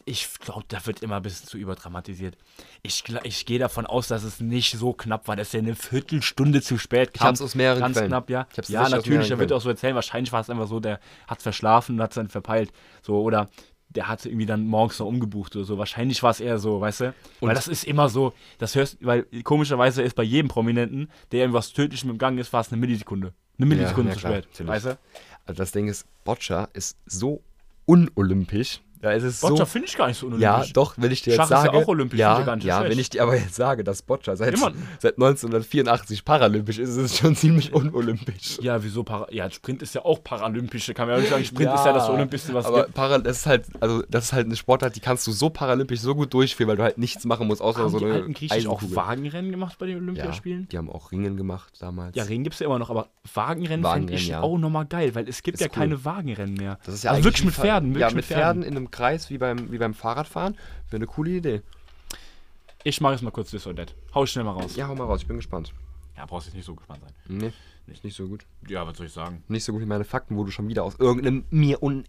ich 0.05 0.27
glaube, 0.39 0.65
da 0.67 0.85
wird 0.85 1.01
immer 1.03 1.17
ein 1.17 1.21
bisschen 1.21 1.47
zu 1.47 1.57
überdramatisiert. 1.57 2.37
Ich, 2.81 3.03
ich 3.23 3.45
gehe 3.45 3.59
davon 3.59 3.85
aus, 3.85 4.07
dass 4.07 4.23
es 4.23 4.39
nicht 4.39 4.77
so 4.77 4.93
knapp 4.93 5.27
war, 5.27 5.35
dass 5.35 5.53
er 5.53 5.59
eine 5.61 5.75
Viertelstunde 5.75 6.61
zu 6.61 6.77
spät 6.77 7.11
Ich 7.13 7.19
kam. 7.19 7.29
hab's 7.29 7.41
aus 7.41 7.55
mehreren 7.55 7.79
Ganz 7.79 7.95
Quellen. 7.95 8.09
knapp, 8.09 8.29
ja. 8.29 8.47
Ich 8.61 8.69
Ja, 8.69 8.89
natürlich, 8.89 9.31
er 9.31 9.39
wird 9.39 9.53
auch 9.53 9.61
so 9.61 9.69
erzählen, 9.69 9.95
wahrscheinlich 9.95 10.31
war 10.33 10.41
es 10.41 10.49
einfach 10.49 10.67
so, 10.67 10.79
der 10.79 10.99
hat 11.27 11.41
verschlafen 11.41 11.95
und 11.95 12.01
hat 12.01 12.11
es 12.11 12.15
dann 12.15 12.29
verpeilt. 12.29 12.71
So, 13.03 13.21
oder 13.21 13.49
der 13.89 14.07
hat 14.09 14.25
irgendwie 14.25 14.45
dann 14.47 14.67
morgens 14.67 14.99
noch 14.99 15.05
umgebucht 15.05 15.55
oder 15.55 15.63
so. 15.63 15.77
Wahrscheinlich 15.77 16.21
war 16.23 16.31
es 16.31 16.41
eher 16.41 16.57
so, 16.57 16.81
weißt 16.81 16.99
du? 17.01 17.05
Und- 17.39 17.47
weil 17.49 17.55
das 17.55 17.67
ist 17.69 17.85
immer 17.85 18.09
so, 18.09 18.33
das 18.57 18.75
hörst, 18.75 18.97
weil 19.01 19.23
komischerweise 19.43 20.01
ist 20.01 20.15
bei 20.15 20.23
jedem 20.23 20.49
Prominenten, 20.49 21.09
der 21.31 21.41
irgendwas 21.41 21.71
Tödlichem 21.71 22.09
im 22.09 22.17
Gang 22.17 22.37
ist, 22.39 22.51
war 22.51 22.59
es 22.61 22.71
eine 22.71 22.81
Millisekunde. 22.81 23.33
Eine 23.57 23.67
Millisekunde 23.67 24.09
ja, 24.09 24.15
zu 24.15 24.19
klar, 24.19 24.33
spät. 24.33 24.45
natürlich. 24.51 24.69
Weißt 24.71 24.85
du? 24.87 24.97
Also 25.45 25.57
das 25.57 25.71
Ding 25.71 25.87
ist, 25.87 26.05
Boccia 26.25 26.67
ist 26.73 26.97
so 27.05 27.41
unolympisch. 27.85 28.81
Ja, 29.01 29.11
es 29.11 29.23
ist 29.23 29.41
Boccia 29.41 29.57
so, 29.57 29.65
finde 29.65 29.87
ich 29.87 29.97
gar 29.97 30.07
nicht 30.07 30.17
so 30.17 30.27
unolympisch. 30.27 30.67
ja, 30.67 30.73
doch, 30.73 30.95
wenn 30.97 31.11
ich 31.11 31.21
dir 31.21 31.31
jetzt 31.31 31.37
Schach 31.37 31.45
ist 31.45 31.51
ja 31.51 31.61
sage, 31.63 31.77
auch 31.77 31.87
olympisch, 31.87 32.19
ja, 32.19 32.35
finde 32.35 32.45
gar 32.45 32.55
nicht 32.55 32.65
ja, 32.65 32.77
schlecht. 32.77 32.91
wenn 32.91 32.99
ich 32.99 33.09
dir 33.09 33.23
aber 33.23 33.35
jetzt 33.35 33.55
sage, 33.55 33.83
dass 33.83 34.01
Boccia 34.01 34.35
seit, 34.35 34.53
Immer. 34.53 34.71
seit 34.99 35.15
1984 35.15 36.25
paralympisch 36.25 36.79
ist, 36.79 36.89
ist 36.89 36.97
es 36.97 37.17
schon 37.17 37.35
ziemlich 37.35 37.73
unolympisch. 37.73 38.59
Ja, 38.61 38.83
wieso? 38.83 39.03
Para 39.03 39.27
ja, 39.31 39.49
Sprint 39.49 39.81
ist 39.81 39.95
ja 39.95 40.03
auch 40.03 40.23
paralympisch. 40.23 40.91
Kann 40.93 41.07
man 41.07 41.15
ja 41.15 41.21
nicht 41.21 41.29
sagen, 41.29 41.45
Sprint 41.45 41.73
ist 41.73 41.85
ja 41.85 41.93
das 41.93 42.09
Olympischste, 42.09 42.53
was 42.53 42.65
aber 42.65 42.83
gibt. 42.83 42.95
Para, 42.95 43.19
das 43.19 43.37
ist 43.37 43.45
halt, 43.45 43.65
also 43.79 44.03
das 44.09 44.25
ist 44.25 44.33
halt 44.33 44.45
eine 44.45 44.55
Sportart, 44.55 44.95
die 44.95 44.99
kannst 44.99 45.27
du 45.27 45.31
so 45.31 45.49
paralympisch 45.49 45.99
so 45.99 46.15
gut 46.15 46.33
durchführen, 46.33 46.69
weil 46.69 46.77
du 46.77 46.83
halt 46.83 46.97
nichts 46.97 47.25
machen 47.25 47.47
musst, 47.47 47.61
außer 47.61 47.79
Haben 47.79 47.89
so 47.89 47.99
die 47.99 48.05
eine 48.05 48.13
alten 48.15 48.33
Griechen 48.33 48.67
auch. 48.67 48.81
Wagenrennen 48.81 49.51
gemacht 49.51 49.77
bei 49.77 49.87
den 49.87 49.97
ja, 49.97 50.01
Olympiaspielen? 50.01 50.67
die 50.71 50.77
haben 50.77 50.89
auch 50.89 51.11
Ringen 51.11 51.37
gemacht 51.37 51.73
damals. 51.79 52.15
Ja, 52.15 52.23
Ringen 52.23 52.43
gibt 52.43 52.55
es 52.55 52.59
ja 52.59 52.67
immer 52.67 52.79
noch, 52.79 52.89
aber 52.89 53.09
Wagenrennen 53.33 53.83
fände 53.83 53.83
Wagenrennen, 53.83 54.17
ich 54.17 54.27
ja. 54.27 54.41
auch 54.41 54.57
nochmal 54.57 54.85
geil, 54.85 55.15
weil 55.15 55.27
es 55.27 55.43
gibt 55.43 55.55
Ist 55.55 55.61
ja 55.61 55.67
cool. 55.67 55.73
keine 55.73 56.05
Wagenrennen 56.05 56.55
mehr. 56.55 56.79
Das 56.85 56.95
ist 56.95 57.03
ja 57.03 57.11
also 57.11 57.23
wirklich 57.23 57.45
mit 57.45 57.53
Pferden, 57.53 57.89
wirklich 57.89 58.09
ja, 58.09 58.15
mit 58.15 58.25
Pferden 58.25 58.63
in 58.63 58.75
einem 58.75 58.84
Kreis 58.91 59.29
wie 59.29 59.37
beim, 59.37 59.71
wie 59.71 59.77
beim 59.77 59.93
Fahrradfahren. 59.93 60.55
Wäre 60.89 60.97
eine 60.97 61.07
coole 61.07 61.31
Idee. 61.31 61.61
Ich 62.83 63.01
mache 63.01 63.13
jetzt 63.13 63.21
mal 63.23 63.31
kurz 63.31 63.53
or 63.65 63.75
That. 63.75 63.95
Hau 64.13 64.25
schnell 64.25 64.45
mal 64.45 64.51
raus. 64.51 64.75
Ja, 64.75 64.87
hau 64.87 64.95
mal 64.95 65.05
raus, 65.05 65.21
ich 65.21 65.27
bin 65.27 65.37
gespannt. 65.37 65.73
Ja, 66.15 66.25
brauchst 66.25 66.47
jetzt 66.47 66.55
nicht 66.55 66.65
so 66.65 66.75
gespannt 66.75 67.01
sein. 67.01 67.13
Nee, 67.27 67.53
nicht, 67.87 68.03
nicht 68.03 68.15
so 68.15 68.27
gut. 68.27 68.45
Ja, 68.67 68.85
was 68.87 68.97
soll 68.97 69.07
ich 69.07 69.11
sagen? 69.11 69.43
Nicht 69.47 69.63
so 69.63 69.73
gut 69.73 69.81
wie 69.81 69.87
meine 69.87 70.05
Fakten, 70.05 70.37
wo 70.37 70.43
du 70.43 70.51
schon 70.51 70.67
wieder 70.67 70.83
aus 70.83 70.95
irgendeinem 70.99 71.45
mir 71.49 71.81
un... 71.81 72.05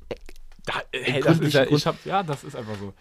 Da, 0.65 0.75
hey, 0.93 1.23
das 1.23 1.39
ist 1.39 1.55
ja, 1.55 1.65
ich 1.65 1.87
hab, 1.87 2.05
ja, 2.05 2.23
das 2.23 2.45
ist 2.45 2.57
einfach 2.57 2.77
so. 2.77 2.93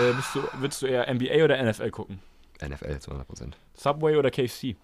Äh, 0.00 0.12
bist 0.14 0.34
du, 0.34 0.42
würdest 0.60 0.82
du 0.82 0.86
eher 0.86 1.12
NBA 1.12 1.44
oder 1.44 1.62
NFL 1.62 1.90
gucken? 1.90 2.20
NFL 2.60 2.98
zu 3.00 3.10
100%. 3.12 3.52
Subway 3.74 4.16
oder 4.16 4.30
KFC? 4.30 4.76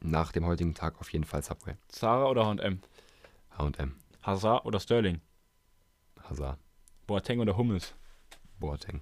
Nach 0.00 0.32
dem 0.32 0.46
heutigen 0.46 0.74
Tag 0.74 0.98
auf 1.00 1.10
jeden 1.12 1.24
Fall 1.24 1.42
Subway. 1.42 1.74
Zara 1.88 2.26
oder 2.26 2.46
H&M? 2.46 2.80
H&M. 3.58 3.94
Hazard 4.22 4.64
oder 4.64 4.80
Sterling? 4.80 5.20
Hazard. 6.28 6.58
Boateng 7.06 7.40
oder 7.40 7.56
Hummels? 7.56 7.94
Boateng. 8.58 9.00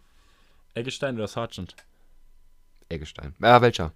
Eggestein 0.74 1.14
oder 1.16 1.28
Sargent? 1.28 1.74
Eggestein. 2.88 3.34
Äh, 3.40 3.60
welcher? 3.60 3.92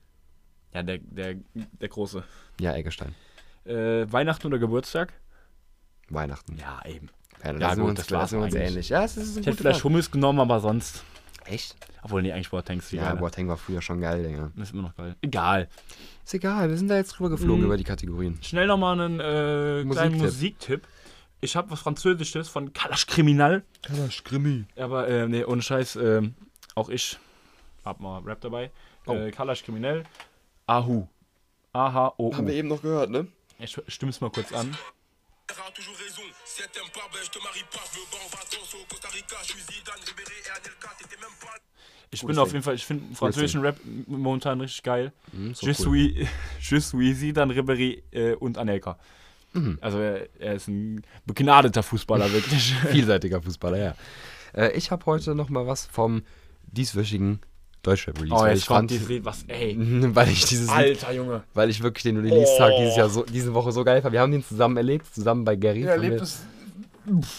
Ja, 0.72 0.82
der, 0.82 0.98
der, 0.98 1.36
der 1.54 1.88
Große. 1.88 2.22
Ja, 2.60 2.74
Eggestein. 2.74 3.14
Äh, 3.64 4.10
Weihnachten 4.10 4.46
oder 4.46 4.58
Geburtstag? 4.58 5.12
Weihnachten. 6.08 6.56
Ja, 6.58 6.80
eben. 6.86 7.10
Ja, 7.44 7.52
da 7.52 7.58
Ja, 7.60 7.68
sind 7.74 7.78
gut, 7.78 7.84
wir 7.84 7.90
uns, 7.90 7.98
das 8.00 8.06
da 8.08 8.26
sind 8.26 8.40
uns 8.40 8.54
ähnlich. 8.54 8.88
Ja, 8.88 9.04
es 9.04 9.16
ist 9.16 9.36
ein 9.36 9.40
Ich 9.40 9.46
hätte 9.46 9.56
vielleicht. 9.58 9.84
Hummels 9.84 10.10
genommen, 10.10 10.40
aber 10.40 10.60
sonst. 10.60 11.04
Echt? 11.44 11.76
Obwohl, 12.02 12.22
nee, 12.22 12.32
eigentlich 12.32 12.50
Boateng 12.50 12.78
ist 12.78 12.92
Ja, 12.92 13.04
geiler. 13.04 13.16
Boateng 13.16 13.48
war 13.48 13.56
früher 13.56 13.80
schon 13.82 14.00
geil, 14.00 14.22
Digga. 14.22 14.50
Ist 14.62 14.72
immer 14.72 14.82
noch 14.82 14.94
geil. 14.96 15.16
Egal. 15.22 15.68
Ist 16.24 16.34
egal, 16.34 16.68
wir 16.68 16.76
sind 16.76 16.88
da 16.88 16.96
jetzt 16.96 17.12
drüber 17.12 17.30
geflogen 17.30 17.60
Mhm. 17.60 17.66
über 17.66 17.76
die 17.76 17.84
Kategorien. 17.84 18.38
Schnell 18.42 18.66
nochmal 18.66 19.00
einen 19.00 19.20
äh, 19.20 19.84
kleinen 19.90 20.18
Musiktipp. 20.18 20.86
Ich 21.40 21.54
habe 21.54 21.70
was 21.70 21.80
Französisches 21.80 22.48
von 22.48 22.72
Kalash 22.72 23.06
Kriminal. 23.06 23.62
Kalaschkrimi. 23.82 24.64
Aber, 24.76 25.06
äh, 25.08 25.28
nee, 25.28 25.44
ohne 25.44 25.62
Scheiß, 25.62 25.96
ähm, 25.96 26.34
auch 26.74 26.88
ich 26.88 27.16
hab 27.84 28.00
mal 28.00 28.20
Rap 28.22 28.40
dabei. 28.40 28.70
Oh. 29.06 29.14
Äh, 29.14 29.30
Kalash 29.30 29.62
Kriminell. 29.62 30.02
Ahu. 30.66 31.06
A-H-O-U. 31.72 32.34
Haben 32.34 32.46
wir 32.46 32.54
eben 32.54 32.68
noch 32.68 32.82
gehört, 32.82 33.10
ne? 33.10 33.28
Ich 33.60 33.80
stimm's 33.88 34.20
mal 34.20 34.30
kurz 34.30 34.52
an. 34.52 34.76
Ich 42.10 42.24
bin 42.24 42.38
auf 42.38 42.52
jeden 42.52 42.64
Fall, 42.64 42.74
ich 42.74 42.84
finde 42.86 43.14
französischen 43.14 43.60
Rap 43.60 43.76
momentan 44.06 44.60
richtig 44.60 44.82
geil. 44.82 45.12
Mhm, 45.32 45.54
so 45.54 45.66
Je 45.66 45.74
cool. 45.78 45.84
suis, 45.84 46.28
je 46.60 46.80
suis 46.80 47.18
Zidane, 47.18 47.54
Ribéry 47.54 48.02
äh, 48.12 48.34
und 48.34 48.58
Anelka. 48.58 48.98
Mhm. 49.52 49.78
Also 49.80 49.98
er, 49.98 50.28
er 50.38 50.54
ist 50.54 50.68
ein 50.68 51.02
begnadeter 51.26 51.82
Fußballer, 51.82 52.32
wirklich. 52.32 52.74
Vielseitiger 52.90 53.40
Fußballer, 53.42 53.78
ja. 53.78 53.94
Äh, 54.54 54.72
ich 54.76 54.90
habe 54.90 55.04
heute 55.06 55.34
noch 55.34 55.48
mal 55.48 55.66
was 55.66 55.86
vom 55.86 56.22
dieswöchigen 56.66 57.40
Deutschrap-Release. 57.82 58.34
oh, 58.34 58.40
weil 58.42 58.50
jetzt 58.52 58.60
ich 58.62 58.66
kommt 58.66 58.78
fand, 58.78 58.90
dieses 58.90 59.08
Lied, 59.08 59.24
was, 59.24 59.44
ey. 59.48 59.76
weil 60.14 60.28
ich 60.28 60.44
dieses 60.44 60.66
Lied, 60.68 60.76
Alter, 60.76 61.12
Junge. 61.12 61.42
weil 61.54 61.70
ich 61.70 61.82
wirklich 61.82 62.02
den 62.02 62.18
Release-Tag 62.18 62.72
Oh. 62.74 62.78
dieses 62.80 62.96
Jahr 62.96 63.08
so, 63.08 63.24
diese 63.24 63.54
Woche 63.54 63.72
so 63.72 63.84
geil 63.84 64.02
fand. 64.02 64.12
Wir 64.12 64.20
haben 64.20 64.32
den 64.32 64.44
zusammen 64.44 64.76
erlebt, 64.76 65.06
zusammen 65.14 65.44
bei 65.44 65.56
Gary. 65.56 65.82
Er 65.84 65.92
Von 65.94 66.00
mir- 66.02 66.08
lebt 66.10 66.22
es. 66.22 66.42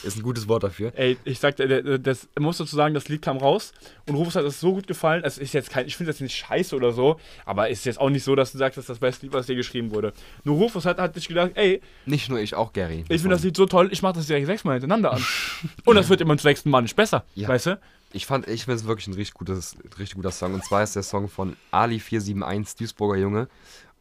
Ist 0.03 0.17
ein 0.17 0.23
gutes 0.23 0.47
Wort 0.47 0.63
dafür. 0.63 0.91
Ey, 0.95 1.17
ich 1.25 1.39
sagte, 1.39 1.99
das 1.99 2.27
muss 2.39 2.57
dazu 2.57 2.75
sagen, 2.75 2.93
das 2.93 3.07
Lied 3.09 3.21
kam 3.21 3.37
raus 3.37 3.71
und 4.07 4.15
Rufus 4.15 4.35
hat 4.35 4.45
es 4.45 4.59
so 4.59 4.73
gut 4.73 4.87
gefallen. 4.87 5.23
Es 5.23 5.37
ist 5.37 5.53
jetzt 5.53 5.69
kein, 5.69 5.85
ich 5.87 5.95
finde 5.95 6.11
das 6.11 6.19
nicht 6.21 6.35
scheiße 6.35 6.75
oder 6.75 6.91
so, 6.91 7.19
aber 7.45 7.69
es 7.69 7.79
ist 7.79 7.85
jetzt 7.85 7.99
auch 7.99 8.09
nicht 8.09 8.23
so, 8.23 8.35
dass 8.35 8.51
du 8.51 8.57
sagst, 8.57 8.77
das 8.77 8.83
ist 8.83 8.89
das 8.89 8.99
beste 8.99 9.25
Lied, 9.25 9.33
was 9.33 9.45
dir 9.47 9.55
geschrieben 9.55 9.91
wurde. 9.91 10.13
Nur 10.43 10.57
Rufus 10.57 10.85
hat, 10.85 10.97
hat 10.99 11.13
sich 11.15 11.27
gedacht, 11.27 11.51
ey, 11.55 11.81
Nicht 12.05 12.29
nur 12.29 12.39
ich, 12.39 12.55
auch 12.55 12.73
Gary. 12.73 13.05
ich 13.09 13.21
finde 13.21 13.35
das 13.35 13.43
Lied 13.43 13.55
so 13.55 13.65
toll, 13.65 13.89
ich 13.91 14.01
mache 14.01 14.13
das 14.13 14.27
direkt 14.27 14.47
sechsmal 14.47 14.73
hintereinander 14.79 15.13
an. 15.13 15.23
und 15.85 15.95
das 15.95 16.09
wird 16.09 16.21
immer 16.21 16.35
zum 16.37 16.43
sechsten 16.43 16.69
Mal 16.69 16.81
nicht 16.81 16.95
besser, 16.95 17.23
Ja. 17.35 17.47
weißt 17.47 17.67
du? 17.67 17.79
Ich 18.11 18.25
fand, 18.25 18.47
ich 18.47 18.65
finde 18.65 18.77
es 18.77 18.87
wirklich 18.87 19.05
ein 19.05 19.13
richtig, 19.13 19.35
gutes, 19.35 19.75
richtig 19.99 20.15
guter 20.15 20.31
Song. 20.31 20.55
Und 20.55 20.65
zwar 20.65 20.81
ist 20.81 20.95
der 20.95 21.03
Song 21.03 21.29
von 21.29 21.55
Ali471, 21.71 22.77
Duisburger 22.79 23.19
Junge. 23.19 23.47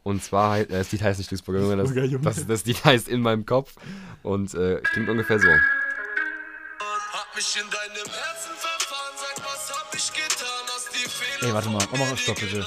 Und 0.03 0.23
zwar, 0.23 0.59
äh, 0.59 0.65
das 0.67 0.91
Lied 0.91 1.01
heißt 1.01 1.19
nicht 1.19 1.31
Duisburger 1.31 1.59
Junge, 1.61 1.77
das, 1.77 2.35
das, 2.35 2.47
das 2.47 2.65
Lied 2.65 2.83
heißt 2.83 3.07
In 3.07 3.21
meinem 3.21 3.45
Kopf. 3.45 3.75
Und 4.23 4.53
äh, 4.53 4.81
klingt 4.93 5.09
ungefähr 5.09 5.39
so. 5.39 5.47
Hab 5.47 7.35
mich 7.35 7.55
in 7.55 7.69
deinem 7.69 8.05
Herzen 8.11 8.51
verfahren. 8.55 9.13
Sag, 9.17 9.45
was 9.45 9.71
hab 9.77 9.93
ich 9.93 10.13
getan? 10.13 10.47
Hast 10.67 10.89
die 10.93 11.09
Fehler. 11.09 11.47
Ey, 11.49 11.53
warte 11.53 11.69
mal, 11.69 11.85
mach 11.91 11.99
mal 11.99 12.17
Stopp, 12.17 12.39
bitte. 12.39 12.65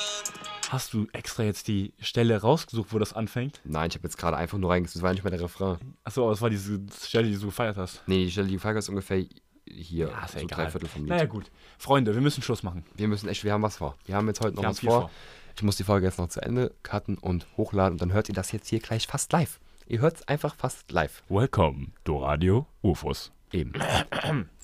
Hast 0.70 0.94
du 0.94 1.06
extra 1.12 1.42
jetzt 1.42 1.68
die 1.68 1.92
Stelle 2.00 2.40
rausgesucht, 2.40 2.94
wo 2.94 2.98
das 2.98 3.12
anfängt? 3.12 3.60
Nein, 3.64 3.88
ich 3.90 3.94
habe 3.96 4.04
jetzt 4.06 4.16
gerade 4.16 4.38
einfach 4.38 4.56
nur 4.56 4.70
reingesetzt. 4.70 4.96
Das 4.96 5.02
war 5.02 5.12
nicht 5.12 5.22
mehr 5.22 5.30
der 5.30 5.42
Refrain. 5.42 5.76
Achso, 6.02 6.22
aber 6.22 6.32
es 6.32 6.40
war 6.40 6.48
diese 6.48 6.80
Stelle, 7.04 7.28
die 7.28 7.36
du 7.36 7.46
gefeiert 7.46 7.76
hast. 7.76 8.02
Nee, 8.06 8.24
die 8.24 8.30
Stelle, 8.30 8.48
die 8.48 8.58
Frage 8.58 8.78
ist 8.78 8.88
ungefähr 8.88 9.22
hier. 9.66 10.08
Ja, 10.08 10.24
ist 10.24 10.34
ja 10.34 10.40
so 10.40 10.46
egal. 10.46 10.64
drei 10.64 10.70
Viertel 10.70 10.88
vom 10.88 11.02
Lied. 11.02 11.10
Naja, 11.10 11.26
gut. 11.26 11.50
Freunde, 11.78 12.14
wir 12.14 12.22
müssen 12.22 12.42
Schluss 12.42 12.62
machen. 12.62 12.84
Wir 12.96 13.06
müssen 13.08 13.28
echt, 13.28 13.44
wir 13.44 13.52
haben 13.52 13.62
was 13.62 13.76
vor. 13.76 13.96
Wir 14.06 14.16
haben 14.16 14.26
jetzt 14.28 14.40
heute 14.40 14.56
noch 14.56 14.62
Wir 14.62 14.70
was 14.70 14.80
vor. 14.80 15.00
vor. 15.02 15.10
Ich 15.56 15.62
muss 15.62 15.76
die 15.76 15.84
Folge 15.84 16.06
jetzt 16.06 16.18
noch 16.18 16.28
zu 16.28 16.40
Ende 16.40 16.72
cutten 16.82 17.18
und 17.18 17.46
hochladen. 17.56 17.92
Und 17.94 18.02
dann 18.02 18.12
hört 18.12 18.28
ihr 18.28 18.34
das 18.34 18.52
jetzt 18.52 18.68
hier 18.68 18.80
gleich 18.80 19.06
fast 19.06 19.32
live. 19.32 19.60
Ihr 19.86 20.00
hört 20.00 20.16
es 20.16 20.28
einfach 20.28 20.54
fast 20.54 20.90
live. 20.90 21.22
Welcome 21.28 21.88
to 22.04 22.18
Radio 22.18 22.66
Ufos. 22.82 23.30
Eben. 23.52 23.72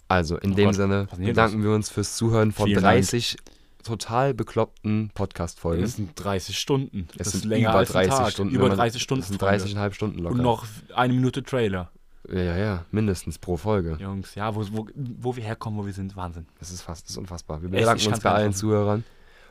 Also, 0.09 0.39
in 0.39 0.55
dem 0.55 0.65
Oh 0.65 0.71
Gott, 0.71 0.75
Sinne 0.77 1.09
bedanken 1.19 1.63
wir 1.63 1.73
uns 1.73 1.91
fürs 1.91 2.17
Zuhören 2.17 2.53
von 2.53 2.67
Vielen 2.67 2.83
Dank. 2.83 2.97
30 2.97 3.37
total 3.85 4.33
bekloppten 4.35 5.11
Podcast-Folgen. 5.15 5.83
Das 5.83 5.97
sind 5.97 6.13
30 6.15 6.59
Stunden. 6.59 7.09
Es 7.13 7.17
das 7.19 7.31
sind 7.33 7.41
ist 7.41 7.45
länger 7.45 7.71
über 7.71 7.79
als 7.79 7.95
ein 7.95 8.09
30 8.09 8.11
Tag. 8.25 8.33
Stunden. 8.33 8.55
Über 8.55 8.63
wenn 8.65 8.69
man- 8.71 8.79
30 8.79 9.03
Stunden. 9.03 9.21
Das 9.21 9.29
sind 9.29 9.39
Freunde. 9.39 9.65
30,5 9.65 9.93
Stunden 9.95 10.19
locker. 10.21 10.35
Und 10.35 10.43
noch 10.43 10.65
eine 10.95 11.13
Minute 11.13 11.43
Trailer. 11.43 11.91
Ja, 12.31 12.41
ja, 12.41 12.57
ja, 12.57 12.85
mindestens 12.91 13.39
pro 13.39 13.57
Folge. 13.57 13.97
Jungs, 14.01 14.35
ja, 14.35 14.55
wo, 14.55 14.63
wo, 14.73 14.87
wo 14.95 15.37
wir 15.37 15.43
herkommen, 15.45 15.79
wo 15.79 15.87
wir 15.87 15.93
sind, 15.95 16.15
Wahnsinn. 16.17 16.47
Das 16.59 16.71
ist 16.71 16.83
fast, 16.83 17.05
das 17.05 17.11
ist 17.13 17.17
unfassbar. 17.17 17.63
Wir 17.63 17.69
bedanken 17.71 18.09
uns 18.09 18.21
bei 18.21 18.31
allen. 18.31 18.53
Zuhörern. 18.53 19.05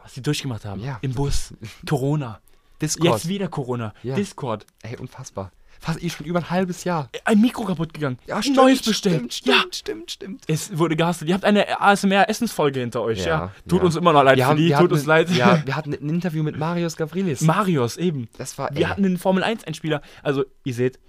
Was 0.08 0.14
die 0.14 0.22
durchgemacht 0.22 0.64
haben. 0.64 0.82
Ja. 0.82 0.99
Im 1.01 1.14
Bus. 1.14 1.53
Corona. 1.86 2.39
Discord. 2.82 3.12
Jetzt 3.16 3.28
wieder 3.28 3.49
Corona. 3.49 3.93
Ja. 4.03 4.16
Discord. 4.16 4.66
Ey, 4.82 4.95
unfassbar. 4.95 5.51
Fast 5.82 6.01
eh 6.01 6.10
schon 6.10 6.26
über 6.26 6.39
ein 6.39 6.49
halbes 6.49 6.86
Jahr. 6.86 7.10
Ein 7.26 7.41
Mikro 7.41 7.66
kaputt 7.66 7.93
gegangen. 7.93 8.18
Ja, 8.26 8.38
Ein 8.38 8.53
Neues 8.53 8.82
bestellt. 8.82 9.34
Stimmt, 9.34 9.45
ja. 9.45 9.60
stimmt, 9.60 9.76
stimmt, 9.76 10.12
stimmt. 10.12 10.43
Es 10.47 10.78
wurde 10.78 10.95
gehasselt. 10.95 11.28
Ihr 11.28 11.34
habt 11.36 11.43
eine 11.43 11.82
ASMR-Essensfolge 11.82 12.80
hinter 12.80 13.01
euch, 13.01 13.20
ja. 13.20 13.26
Ja, 13.26 13.51
Tut 13.68 13.84
uns 13.84 13.97
immer 13.97 14.14
noch 14.14 14.24
leid 14.24 14.39
für 14.39 14.55
die, 14.55 14.70
tut 14.70 14.78
hatten, 14.78 14.93
uns 14.93 15.05
leid. 15.05 15.30
Ja, 15.32 15.62
wir 15.66 15.76
hatten 15.76 15.93
ein 15.93 16.08
Interview 16.10 16.41
mit 16.41 16.58
Marius 16.58 16.95
Gavrilis. 16.95 17.41
Marius, 17.41 17.97
eben. 17.97 18.30
das 18.38 18.58
war, 18.58 18.74
Wir 18.74 18.88
hatten 18.88 19.03
einen 19.03 19.18
Formel-1-Einspieler. 19.18 20.01
Also, 20.24 20.45
ihr 20.64 20.74
seht, 20.74 20.99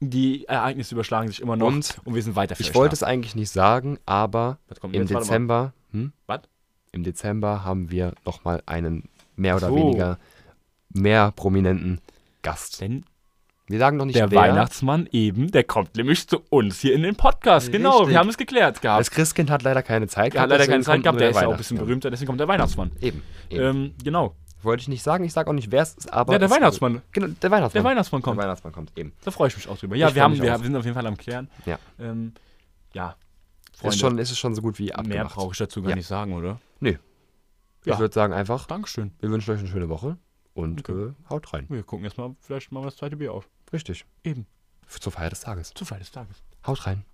die 0.00 0.46
Ereignisse 0.46 0.96
überschlagen 0.96 1.28
sich 1.28 1.40
immer 1.40 1.54
noch. 1.56 1.68
Und 1.68 1.94
wir 2.04 2.22
sind 2.22 2.34
weiter 2.34 2.56
für 2.56 2.64
ich 2.64 2.74
wollte 2.74 2.96
es 2.96 3.04
eigentlich 3.04 3.36
nicht 3.36 3.50
sagen, 3.50 4.00
aber 4.04 4.58
im. 4.82 5.06
Dezember, 5.06 5.74
hm? 5.92 6.12
Was? 6.26 6.40
Im 6.92 7.02
Dezember 7.04 7.64
haben 7.64 7.90
wir 7.90 8.14
nochmal 8.24 8.62
einen 8.66 9.08
mehr 9.36 9.56
oder 9.56 9.68
So. 9.68 9.76
weniger 9.76 10.18
mehr 10.90 11.32
prominenten 11.32 12.00
Gast. 12.42 12.80
Denn 12.80 13.04
Wir 13.66 13.78
sagen 13.78 13.98
noch 13.98 14.06
nicht 14.06 14.16
der 14.18 14.30
wer. 14.30 14.40
Weihnachtsmann 14.40 15.08
eben, 15.12 15.50
der 15.50 15.64
kommt 15.64 15.96
nämlich 15.96 16.26
zu 16.26 16.40
uns 16.48 16.80
hier 16.80 16.94
in 16.94 17.02
den 17.02 17.14
Podcast. 17.16 17.70
Genau, 17.70 17.98
Richtig. 17.98 18.08
wir 18.10 18.18
haben 18.18 18.28
es 18.30 18.38
geklärt 18.38 18.80
gehabt. 18.80 19.00
Das 19.00 19.10
Christkind 19.10 19.50
hat 19.50 19.62
leider 19.62 19.82
keine 19.82 20.06
Zeit 20.08 20.34
Er 20.34 20.42
hat 20.42 20.50
leider 20.50 20.66
keine 20.66 20.82
Zeit 20.82 21.02
gehabt, 21.02 21.16
nur 21.16 21.20
der 21.20 21.30
ist 21.30 21.40
ja 21.40 21.46
auch 21.46 21.52
ein 21.52 21.56
bisschen 21.58 21.78
berühmter, 21.78 22.10
deswegen 22.10 22.28
kommt 22.28 22.40
der 22.40 22.48
Weihnachtsmann. 22.48 22.90
Eben. 23.00 23.22
eben. 23.50 23.62
Ähm, 23.62 23.94
genau. 24.02 24.34
Wollte 24.62 24.80
ich 24.80 24.88
nicht 24.88 25.02
sagen, 25.04 25.22
ich 25.22 25.32
sage 25.32 25.48
auch 25.50 25.54
nicht, 25.54 25.70
wer 25.70 25.82
es 25.82 25.94
ist, 25.94 26.12
aber. 26.12 26.32
Ja, 26.32 26.38
der 26.40 26.50
Weihnachtsmann. 26.50 27.02
Genau, 27.12 27.28
der 27.28 27.50
Weihnachtsmann. 27.50 27.82
Der 27.84 27.90
Weihnachtsmann 27.90 28.22
kommt. 28.22 28.38
Der 28.38 28.44
Weihnachtsmann 28.44 28.72
kommt, 28.72 28.92
eben. 28.98 29.12
Da 29.24 29.30
freue 29.30 29.48
ich 29.48 29.56
mich 29.56 29.68
auch 29.68 29.78
drüber. 29.78 29.94
Ja, 29.94 30.08
Ich 30.08 30.14
wir, 30.16 30.22
haben, 30.22 30.40
wir 30.40 30.58
sind 30.58 30.74
auf 30.74 30.84
jeden 30.84 30.94
Fall 30.96 31.06
am 31.06 31.16
Klären. 31.16 31.48
Ja. 31.64 31.78
Ähm, 32.00 32.32
ja. 32.92 33.14
Freunde, 33.78 33.94
Ist, 33.94 34.00
schon, 34.00 34.18
ist 34.18 34.30
es 34.32 34.38
schon 34.38 34.54
so 34.54 34.62
gut 34.62 34.78
wie 34.78 34.86
mehr 34.86 34.98
abgemacht. 34.98 35.34
brauche 35.36 35.52
ich 35.52 35.58
dazu 35.58 35.80
gar 35.82 35.90
Ja. 35.90 35.96
nicht 35.96 36.06
sagen, 36.06 36.32
oder? 36.34 36.60
Nö. 36.80 36.96
Ja. 37.84 37.94
Ich 37.94 38.00
würde 38.00 38.12
sagen 38.12 38.32
einfach, 38.32 38.66
Dankeschön. 38.66 39.12
wir 39.20 39.30
wünschen 39.30 39.52
euch 39.52 39.60
eine 39.60 39.68
schöne 39.68 39.88
Woche 39.88 40.18
und 40.54 40.80
Okay. 40.88 41.10
äh, 41.10 41.14
haut 41.30 41.52
rein. 41.52 41.66
Wir 41.68 41.82
gucken 41.84 42.04
jetzt 42.04 42.18
mal 42.18 42.34
vielleicht 42.40 42.72
mal 42.72 42.82
das 42.82 42.96
zweite 42.96 43.16
Bier 43.16 43.32
auf. 43.32 43.48
Richtig. 43.72 44.04
Eben. 44.24 44.46
Zur 44.88 45.12
Feier 45.12 45.30
des 45.30 45.40
Tages. 45.40 45.72
Zur 45.74 45.86
Feier 45.86 45.98
des 46.00 46.10
Tages. 46.10 46.42
Haut 46.66 46.86
rein. 46.86 47.04